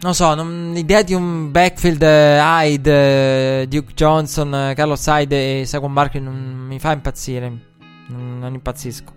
non 0.02 0.14
so, 0.14 0.36
non, 0.36 0.72
l'idea 0.74 1.02
di 1.02 1.14
un 1.14 1.52
backfield 1.52 2.02
uh, 2.02 2.06
Hyde, 2.06 3.64
uh, 3.64 3.66
Duke 3.68 3.94
Johnson, 3.94 4.70
uh, 4.70 4.74
Carlos 4.74 5.06
Hyde 5.08 5.62
e 5.62 5.66
Saquon 5.66 5.94
Barkley 5.94 6.22
non 6.22 6.36
mi 6.36 6.80
fa 6.80 6.92
impazzire. 6.92 7.50
Non, 8.08 8.40
non 8.40 8.54
impazzisco. 8.54 9.14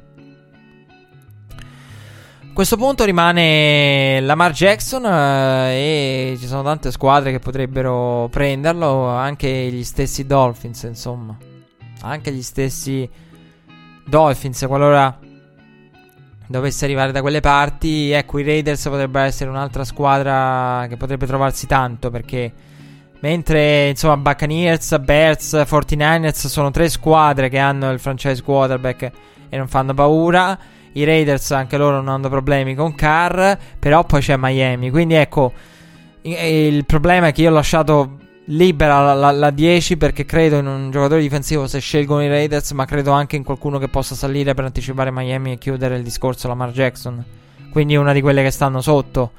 A 2.41 2.53
questo 2.55 2.77
punto 2.77 3.05
rimane 3.05 4.21
Lamar 4.21 4.53
Jackson 4.53 5.05
e 5.07 6.37
ci 6.41 6.47
sono 6.47 6.63
tante 6.63 6.91
squadre 6.91 7.31
che 7.31 7.39
potrebbero 7.39 8.29
prenderlo, 8.31 9.07
anche 9.07 9.49
gli 9.49 9.85
stessi 9.85 10.27
Dolphins, 10.27 10.83
insomma. 10.85 11.37
Anche 12.01 12.33
gli 12.33 12.43
stessi 12.43 13.09
Dolphins, 14.07 14.65
qualora 14.67 15.19
dovesse 16.49 16.85
arrivare 16.85 17.13
da 17.13 17.21
quelle 17.21 17.41
parti, 17.41 18.11
ecco, 18.11 18.39
i 18.39 18.43
Raiders 18.43 18.83
potrebbero 18.89 19.27
essere 19.27 19.51
un'altra 19.51 19.85
squadra 19.85 20.87
che 20.89 20.97
potrebbe 20.97 21.27
trovarsi 21.27 21.67
tanto 21.67 22.11
perché 22.11 22.53
mentre 23.21 23.89
insomma 23.89 24.17
Buccaneers, 24.17 24.99
Bears, 25.01 25.55
49ers 25.55 26.47
sono 26.47 26.71
tre 26.71 26.89
squadre 26.89 27.49
che 27.49 27.59
hanno 27.59 27.91
il 27.91 27.99
franchise 27.99 28.43
quarterback 28.43 29.11
e 29.49 29.57
non 29.57 29.69
fanno 29.69 29.95
paura. 29.95 30.59
I 30.93 31.05
Raiders 31.05 31.51
anche 31.53 31.77
loro 31.77 31.97
non 31.97 32.09
hanno 32.09 32.29
problemi 32.29 32.75
con 32.75 32.95
Carr, 32.95 33.55
però 33.79 34.05
poi 34.05 34.21
c'è 34.21 34.37
Miami. 34.37 34.91
Quindi 34.91 35.15
ecco, 35.15 35.53
il 36.23 36.85
problema 36.87 37.29
è 37.29 37.33
che 37.33 37.43
io 37.43 37.51
ho 37.51 37.55
lasciato 37.55 38.19
libera 38.49 39.03
la, 39.03 39.15
la, 39.15 39.31
la, 39.31 39.51
10 39.51 39.97
perché 39.97 40.25
credo 40.25 40.57
in 40.59 40.67
un 40.67 40.91
giocatore 40.91 41.21
difensivo 41.21 41.67
se 41.67 41.81
scelgono 41.81 42.23
i 42.23 42.29
Raiders, 42.29 42.71
ma 42.73 42.85
credo 42.85 43.13
anche 43.13 43.37
in 43.37 43.45
qualcuno 43.45 43.79
che 43.79 43.89
possa 43.89 44.15
salire 44.15 44.55
per 44.55 44.65
anticipare 44.65 45.11
Miami 45.11 45.53
e 45.53 45.59
chiudere 45.59 45.97
il 45.97 46.03
discorso 46.03 46.49
Lamar 46.49 46.71
Jackson. 46.71 47.25
Quindi 47.71 47.97
una 47.97 48.13
di 48.13 48.21
quelle 48.21 48.43
che 48.43 48.51
stanno 48.51 48.81
sotto. 48.81 49.33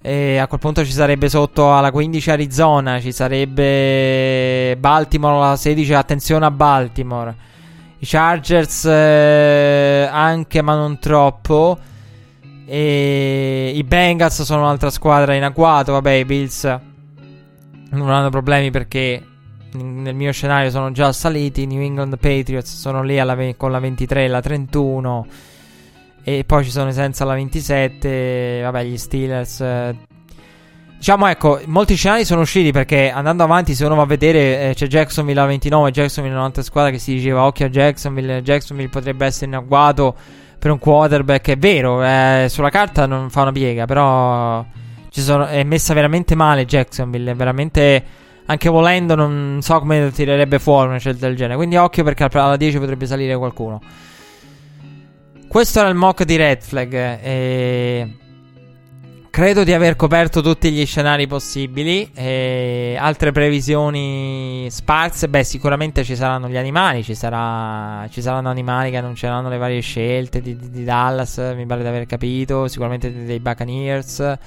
E 0.00 0.38
a 0.38 0.46
quel 0.46 0.60
punto 0.60 0.84
ci 0.84 0.92
sarebbe 0.92 1.28
sotto 1.28 1.74
alla 1.74 1.90
15 1.90 2.30
Arizona, 2.30 3.00
ci 3.00 3.12
sarebbe 3.12 4.76
Baltimore 4.76 5.36
alla 5.36 5.56
16, 5.56 5.94
attenzione 5.94 6.44
a 6.44 6.50
Baltimore. 6.50 7.34
I 7.98 8.06
Chargers 8.06 8.84
eh, 8.84 10.08
anche 10.10 10.62
ma 10.62 10.74
non 10.74 10.98
troppo. 10.98 11.78
E 12.68 13.72
i 13.74 13.84
Bengals 13.84 14.42
sono 14.42 14.62
un'altra 14.62 14.90
squadra 14.90 15.34
in 15.34 15.44
agguato, 15.44 15.92
vabbè 15.92 16.10
i 16.10 16.24
Bills 16.24 16.94
non 17.96 18.10
hanno 18.10 18.30
problemi 18.30 18.70
perché 18.70 19.22
nel 19.72 20.14
mio 20.14 20.32
scenario 20.32 20.70
sono 20.70 20.90
già 20.92 21.12
saliti. 21.12 21.62
I 21.62 21.66
New 21.66 21.80
England 21.80 22.16
Patriots 22.18 22.76
sono 22.78 23.02
lì 23.02 23.16
ve- 23.16 23.56
con 23.56 23.70
la 23.70 23.78
23 23.78 24.24
e 24.24 24.28
la 24.28 24.40
31. 24.40 25.26
E 26.22 26.44
poi 26.44 26.64
ci 26.64 26.70
sono 26.70 26.90
senza 26.92 27.24
la 27.24 27.34
27. 27.34 28.60
Vabbè, 28.62 28.84
gli 28.84 28.96
Steelers. 28.96 29.60
Eh. 29.60 29.96
Diciamo, 30.96 31.26
ecco, 31.26 31.60
molti 31.66 31.94
scenari 31.94 32.24
sono 32.24 32.40
usciti 32.40 32.72
perché 32.72 33.10
andando 33.10 33.42
avanti, 33.42 33.74
se 33.74 33.84
uno 33.84 33.94
va 33.94 34.02
a 34.02 34.06
vedere, 34.06 34.70
eh, 34.70 34.74
c'è 34.74 34.86
Jacksonville 34.86 35.38
alla 35.38 35.48
29. 35.48 35.90
Jacksonville 35.90 36.34
è 36.34 36.38
un'altra 36.38 36.62
squadra 36.62 36.90
che 36.90 36.98
si 36.98 37.14
diceva 37.14 37.44
occhio 37.44 37.66
a 37.66 37.68
Jacksonville. 37.68 38.42
Jacksonville 38.42 38.88
potrebbe 38.88 39.26
essere 39.26 39.46
in 39.46 39.54
agguato 39.54 40.16
per 40.58 40.70
un 40.70 40.78
quarterback. 40.78 41.50
È 41.50 41.56
vero, 41.56 42.02
eh, 42.02 42.46
sulla 42.48 42.70
carta 42.70 43.06
non 43.06 43.30
fa 43.30 43.42
una 43.42 43.52
piega, 43.52 43.84
però 43.84 44.64
sono, 45.20 45.46
è 45.46 45.62
messa 45.64 45.94
veramente 45.94 46.34
male 46.34 46.64
Jacksonville. 46.64 47.34
Veramente. 47.34 48.04
Anche 48.48 48.68
volendo, 48.68 49.16
non 49.16 49.58
so 49.60 49.80
come 49.80 50.12
tirerebbe 50.12 50.60
fuori 50.60 50.88
una 50.88 50.98
scelta 50.98 51.26
del 51.26 51.34
genere. 51.34 51.56
Quindi 51.56 51.76
occhio 51.76 52.04
perché 52.04 52.28
alla 52.30 52.56
10 52.56 52.78
potrebbe 52.78 53.06
salire 53.06 53.36
qualcuno. 53.36 53.80
Questo 55.48 55.78
era 55.80 55.88
il 55.88 55.94
mock 55.94 56.24
di 56.24 56.36
Red 56.36 56.62
Flag. 56.62 56.92
E... 56.92 58.16
Credo 59.30 59.64
di 59.64 59.72
aver 59.72 59.96
coperto 59.96 60.40
tutti 60.40 60.70
gli 60.70 60.84
scenari 60.86 61.26
possibili. 61.26 62.10
E 62.14 62.96
altre 62.98 63.32
previsioni 63.32 64.66
sparse. 64.70 65.28
Beh, 65.28 65.44
sicuramente 65.44 66.04
ci 66.04 66.16
saranno 66.16 66.48
gli 66.48 66.56
animali. 66.56 67.02
Ci, 67.02 67.14
sarà, 67.14 68.06
ci 68.10 68.22
saranno 68.22 68.48
animali 68.48 68.90
che 68.90 68.96
annunceranno 68.96 69.48
le 69.48 69.58
varie 69.58 69.80
scelte 69.80 70.40
di, 70.40 70.56
di, 70.56 70.70
di, 70.70 70.84
Dallas. 70.84 71.38
Mi 71.54 71.66
pare 71.66 71.82
di 71.82 71.88
aver 71.88 72.06
capito. 72.06 72.66
Sicuramente 72.68 73.24
dei 73.24 73.40
Buccaneers. 73.40 74.38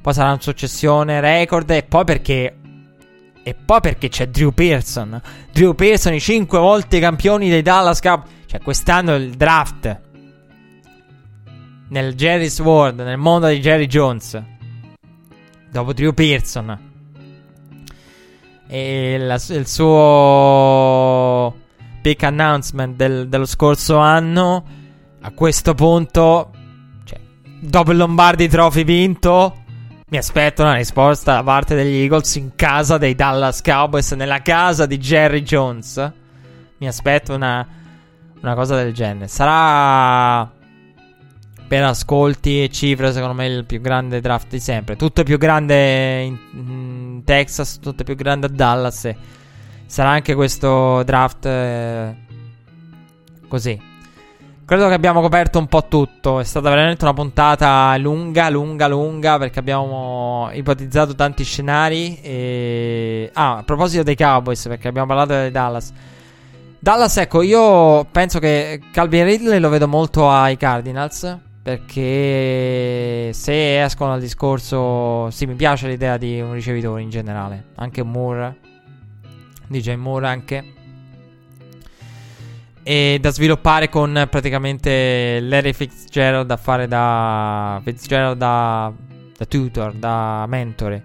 Poi 0.00 0.12
sarà 0.12 0.30
una 0.30 0.40
successione 0.40 1.20
record. 1.20 1.70
E 1.70 1.82
poi 1.82 2.04
perché. 2.04 2.56
E 3.42 3.54
poi 3.54 3.80
perché 3.80 4.08
c'è 4.08 4.28
Drew 4.28 4.52
Pearson. 4.52 5.20
Drew 5.52 5.74
Pearson, 5.74 6.14
i 6.14 6.20
5 6.20 6.58
volte 6.58 7.00
campioni 7.00 7.48
dei 7.48 7.62
Dallas 7.62 8.00
Cup. 8.00 8.26
Cioè, 8.46 8.60
quest'anno 8.60 9.14
il 9.14 9.30
draft 9.30 10.06
nel 11.88 12.14
Jerry's 12.14 12.58
World, 12.60 13.00
nel 13.00 13.16
mondo 13.16 13.48
di 13.48 13.60
Jerry 13.60 13.86
Jones, 13.86 14.42
dopo 15.70 15.92
Drew 15.92 16.12
Pearson, 16.12 16.86
e 18.66 19.16
la, 19.18 19.40
il 19.48 19.66
suo 19.66 21.56
big 22.02 22.22
announcement 22.22 22.94
del, 22.94 23.28
dello 23.28 23.46
scorso 23.46 23.96
anno, 23.96 24.64
a 25.20 25.30
questo 25.32 25.74
punto, 25.74 26.50
cioè, 27.04 27.18
dopo 27.60 27.92
il 27.92 27.96
Lombardi 27.96 28.48
Trophy 28.48 28.84
vinto, 28.84 29.64
mi 30.10 30.16
aspetto 30.16 30.62
una 30.62 30.74
risposta 30.74 31.34
da 31.34 31.42
parte 31.42 31.74
degli 31.74 32.02
Eagles 32.02 32.34
in 32.36 32.52
casa 32.56 32.96
dei 32.96 33.14
Dallas 33.14 33.60
Cowboys, 33.60 34.12
nella 34.12 34.40
casa 34.40 34.86
di 34.86 34.96
Jerry 34.96 35.42
Jones. 35.42 36.12
Mi 36.78 36.88
aspetto 36.88 37.34
una, 37.34 37.66
una 38.40 38.54
cosa 38.54 38.74
del 38.76 38.94
genere. 38.94 39.28
Sarà 39.28 40.50
per 41.66 41.82
ascolti 41.82 42.62
e 42.62 42.70
cifre, 42.70 43.12
secondo 43.12 43.34
me, 43.34 43.48
il 43.48 43.66
più 43.66 43.82
grande 43.82 44.22
draft 44.22 44.48
di 44.48 44.60
sempre. 44.60 44.96
Tutto 44.96 45.20
è 45.20 45.24
più 45.24 45.36
grande 45.36 46.22
in, 46.22 46.38
in 46.52 47.22
Texas, 47.24 47.78
tutto 47.78 48.00
è 48.00 48.04
più 48.06 48.14
grande 48.14 48.46
a 48.46 48.50
Dallas. 48.50 49.10
Sarà 49.84 50.08
anche 50.08 50.34
questo 50.34 51.02
draft 51.02 51.44
eh, 51.44 52.16
così. 53.46 53.78
Credo 54.68 54.88
che 54.88 54.92
abbiamo 54.92 55.22
coperto 55.22 55.58
un 55.58 55.66
po' 55.66 55.86
tutto. 55.88 56.40
È 56.40 56.44
stata 56.44 56.68
veramente 56.68 57.02
una 57.02 57.14
puntata 57.14 57.96
lunga, 57.96 58.50
lunga, 58.50 58.86
lunga. 58.86 59.38
Perché 59.38 59.60
abbiamo 59.60 60.50
ipotizzato 60.52 61.14
tanti 61.14 61.42
scenari. 61.42 62.20
E... 62.20 63.30
Ah, 63.32 63.56
a 63.56 63.62
proposito 63.62 64.02
dei 64.02 64.14
Cowboys, 64.14 64.66
perché 64.68 64.88
abbiamo 64.88 65.06
parlato 65.06 65.32
dei 65.32 65.50
Dallas. 65.50 65.90
Dallas, 66.78 67.16
ecco, 67.16 67.40
io 67.40 68.04
penso 68.12 68.40
che 68.40 68.82
Calvin 68.92 69.24
Ridley 69.24 69.58
lo 69.58 69.70
vedo 69.70 69.88
molto 69.88 70.28
ai 70.28 70.58
Cardinals. 70.58 71.38
Perché 71.62 73.32
se 73.32 73.82
escono 73.82 74.10
dal 74.10 74.20
discorso, 74.20 75.30
sì, 75.30 75.46
mi 75.46 75.54
piace 75.54 75.88
l'idea 75.88 76.18
di 76.18 76.42
un 76.42 76.52
ricevitore 76.52 77.00
in 77.00 77.08
generale. 77.08 77.68
Anche 77.76 78.02
Moore, 78.02 78.58
DJ 79.66 79.94
Moore 79.94 80.26
anche. 80.26 80.72
E 82.90 83.18
da 83.20 83.30
sviluppare 83.30 83.90
con 83.90 84.26
praticamente 84.30 85.40
Larry 85.42 85.74
Fitzgerald 85.74 86.46
da 86.46 86.56
fare 86.56 86.88
da 86.88 87.78
Fitzgerald 87.84 88.38
da, 88.38 88.90
da 89.36 89.44
tutor, 89.44 89.92
da 89.92 90.46
mentore. 90.48 91.04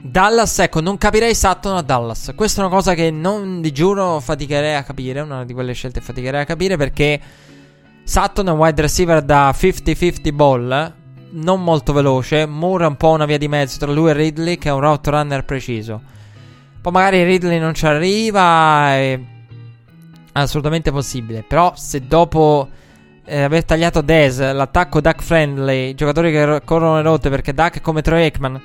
Dallas, 0.00 0.60
ecco, 0.60 0.80
non 0.80 0.96
capirei 0.96 1.34
Sutton 1.34 1.74
a 1.74 1.82
Dallas. 1.82 2.34
Questa 2.36 2.62
è 2.62 2.64
una 2.64 2.72
cosa 2.72 2.94
che 2.94 3.10
non 3.10 3.60
di 3.60 3.72
giuro 3.72 4.20
faticherei 4.20 4.76
a 4.76 4.84
capire. 4.84 5.18
Una 5.22 5.44
di 5.44 5.54
quelle 5.54 5.72
scelte 5.72 6.00
faticherei 6.00 6.42
a 6.42 6.44
capire 6.44 6.76
perché 6.76 7.20
Sutton 8.04 8.46
è 8.46 8.50
un 8.52 8.58
wide 8.58 8.82
receiver 8.82 9.22
da 9.22 9.50
50-50 9.50 10.32
ball, 10.32 10.94
non 11.30 11.64
molto 11.64 11.92
veloce. 11.92 12.46
Moore 12.46 12.84
è 12.84 12.86
un 12.86 12.96
po' 12.96 13.10
una 13.10 13.24
via 13.24 13.38
di 13.38 13.48
mezzo 13.48 13.80
tra 13.80 13.90
lui 13.90 14.10
e 14.10 14.12
Ridley, 14.12 14.56
che 14.56 14.68
è 14.68 14.72
un 14.72 14.82
route 14.82 15.10
runner 15.10 15.44
preciso. 15.44 16.00
Poi 16.80 16.92
magari 16.92 17.24
Ridley 17.24 17.58
non 17.58 17.74
ci 17.74 17.86
arriva, 17.86 18.90
è 18.92 19.38
assolutamente 20.32 20.90
possibile. 20.90 21.44
Però 21.46 21.72
se 21.76 22.06
dopo 22.06 22.68
eh, 23.24 23.42
aver 23.42 23.64
tagliato 23.64 24.00
Dez, 24.00 24.38
l'attacco 24.38 25.00
Duck 25.00 25.22
Friendly, 25.22 25.94
giocatori 25.94 26.30
che 26.30 26.44
ro- 26.44 26.60
corrono 26.64 26.96
le 26.96 27.02
rotte 27.02 27.30
perché 27.30 27.52
Duck 27.52 27.76
è 27.76 27.80
come 27.80 28.02
Troy 28.02 28.22
Aikman, 28.22 28.60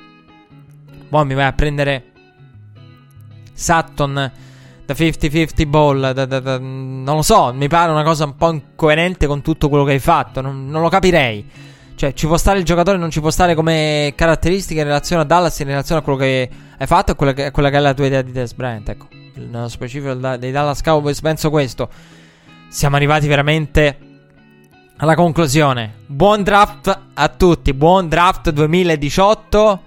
poi 1.08 1.24
mi 1.24 1.34
vai 1.34 1.46
a 1.46 1.52
prendere 1.52 2.04
Sutton 3.52 4.32
da 4.86 4.94
50-50 4.94 5.68
ball, 5.68 6.12
da, 6.12 6.24
da, 6.24 6.40
da, 6.40 6.58
non 6.58 7.04
lo 7.04 7.22
so, 7.22 7.52
mi 7.52 7.66
pare 7.66 7.90
una 7.90 8.04
cosa 8.04 8.24
un 8.24 8.36
po' 8.36 8.52
incoerente 8.52 9.26
con 9.26 9.42
tutto 9.42 9.68
quello 9.68 9.84
che 9.84 9.92
hai 9.92 9.98
fatto, 9.98 10.40
non, 10.40 10.68
non, 10.68 10.80
lo 10.80 10.88
capirei. 10.88 11.44
Cioè, 11.96 12.12
ci 12.12 12.26
può 12.26 12.36
stare 12.36 12.58
il 12.58 12.64
giocatore, 12.64 12.98
non 12.98 13.10
ci 13.10 13.20
può 13.20 13.30
stare 13.30 13.54
come 13.54 14.12
caratteristica 14.14 14.80
in 14.80 14.86
relazione 14.86 15.22
a 15.22 15.24
Dallas, 15.24 15.58
in 15.58 15.66
relazione 15.66 16.00
a 16.00 16.04
quello 16.04 16.18
che 16.18 16.48
hai 16.76 16.86
fatto 16.86 17.12
e 17.12 17.14
quella 17.14 17.32
che 17.70 17.76
è 17.76 17.80
la 17.80 17.94
tua 17.94 18.06
idea 18.06 18.22
di 18.22 18.32
Des 18.32 18.52
Bryant, 18.52 18.88
ecco. 18.88 19.25
Nello 19.36 19.68
specifico 19.68 20.14
dei 20.14 20.50
Dallas 20.50 20.80
Cowboys 20.80 21.20
penso 21.20 21.50
questo. 21.50 21.88
Siamo 22.68 22.96
arrivati 22.96 23.26
veramente 23.26 23.98
alla 24.96 25.14
conclusione. 25.14 25.94
Buon 26.06 26.42
draft 26.42 27.00
a 27.12 27.28
tutti, 27.28 27.74
buon 27.74 28.08
draft 28.08 28.50
2018. 28.50 29.82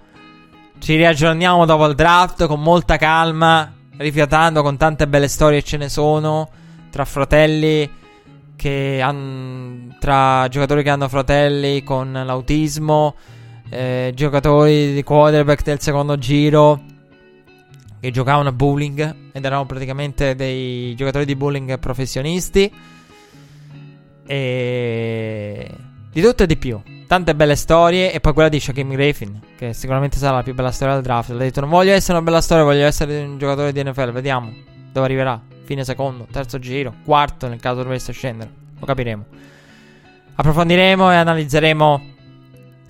Ci 0.77 0.95
riaggiorniamo 0.95 1.65
dopo 1.65 1.85
il 1.87 1.95
draft 1.95 2.45
con 2.45 2.61
molta 2.61 2.97
calma 2.97 3.73
rifiatando 3.97 4.61
con 4.61 4.77
tante 4.77 5.07
belle 5.07 5.27
storie 5.27 5.61
ce 5.61 5.75
ne 5.75 5.89
sono 5.89 6.47
tra 6.89 7.03
fratelli 7.03 7.89
che 8.55 9.01
hanno 9.01 9.95
tra 9.99 10.47
giocatori 10.47 10.83
che 10.83 10.89
hanno 10.89 11.09
fratelli 11.09 11.83
con 11.83 12.11
l'autismo, 12.11 13.15
eh, 13.69 14.11
giocatori 14.15 14.93
di 14.93 15.03
quarterback 15.03 15.63
del 15.63 15.79
secondo 15.81 16.17
giro 16.17 16.81
che 17.99 18.11
giocavano 18.11 18.49
a 18.49 18.51
bowling 18.51 19.15
ed 19.31 19.43
erano 19.43 19.65
praticamente 19.65 20.35
dei 20.35 20.95
giocatori 20.95 21.25
di 21.25 21.35
bowling 21.35 21.79
professionisti 21.79 22.71
e 24.25 25.71
di 26.11 26.21
tutto 26.21 26.43
e 26.43 26.45
di 26.45 26.57
più. 26.57 26.81
Tante 27.07 27.33
belle 27.33 27.55
storie. 27.55 28.11
E 28.11 28.19
poi 28.19 28.33
quella 28.33 28.49
di 28.49 28.59
Shaquem 28.59 28.91
Griffin. 28.91 29.39
Che 29.57 29.73
sicuramente 29.73 30.17
sarà 30.17 30.37
la 30.37 30.43
più 30.43 30.53
bella 30.53 30.71
storia 30.71 30.93
del 30.93 31.03
draft. 31.03 31.31
Ha 31.31 31.35
detto: 31.35 31.61
Non 31.61 31.69
voglio 31.69 31.93
essere 31.93 32.13
una 32.13 32.21
bella 32.21 32.41
storia, 32.41 32.63
voglio 32.63 32.85
essere 32.85 33.23
un 33.23 33.37
giocatore 33.37 33.71
di 33.71 33.83
NFL. 33.83 34.11
Vediamo 34.11 34.53
dove 34.91 35.05
arriverà. 35.05 35.41
Fine 35.63 35.83
secondo, 35.83 36.27
terzo 36.31 36.57
giro, 36.57 36.93
quarto 37.05 37.47
nel 37.47 37.59
caso 37.59 37.83
dovesse 37.83 38.11
scendere. 38.11 38.51
Lo 38.79 38.85
capiremo. 38.85 39.25
Approfondiremo 40.35 41.11
e 41.11 41.15
analizzeremo 41.15 42.01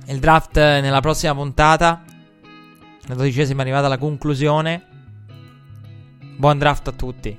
il 0.08 0.20
draft 0.20 0.58
nella 0.58 1.02
prossima 1.02 1.34
puntata. 1.34 2.04
La 3.08 3.16
dodicesima 3.16 3.60
è 3.60 3.62
arrivata 3.64 3.88
alla 3.88 3.98
conclusione. 3.98 4.89
Buon 6.40 6.58
draft 6.58 6.88
a 6.88 6.94
tutti. 6.94 7.38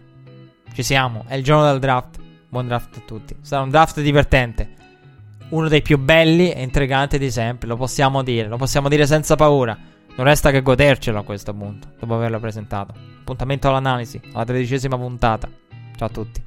Ci 0.74 0.82
siamo. 0.82 1.24
È 1.26 1.34
il 1.34 1.42
giorno 1.42 1.64
del 1.64 1.78
draft. 1.78 2.20
Buon 2.50 2.66
draft 2.66 2.98
a 2.98 3.00
tutti. 3.06 3.34
Sarà 3.40 3.62
un 3.62 3.70
draft 3.70 3.98
divertente 4.02 4.74
uno 5.50 5.68
dei 5.68 5.80
più 5.80 5.98
belli 5.98 6.52
e 6.52 6.62
intriganti 6.62 7.18
di 7.18 7.30
sempre, 7.30 7.66
lo 7.66 7.76
possiamo 7.76 8.22
dire, 8.22 8.46
lo 8.46 8.56
possiamo 8.56 8.88
dire 8.88 9.06
senza 9.06 9.36
paura. 9.36 9.76
Non 10.14 10.26
resta 10.26 10.50
che 10.50 10.60
godercelo 10.60 11.18
a 11.18 11.24
questo 11.24 11.54
punto, 11.54 11.92
dopo 11.98 12.14
averlo 12.14 12.38
presentato. 12.38 12.94
Appuntamento 13.20 13.68
all'analisi, 13.68 14.20
alla 14.32 14.44
tredicesima 14.44 14.96
puntata. 14.96 15.48
Ciao 15.96 16.06
a 16.06 16.10
tutti. 16.10 16.44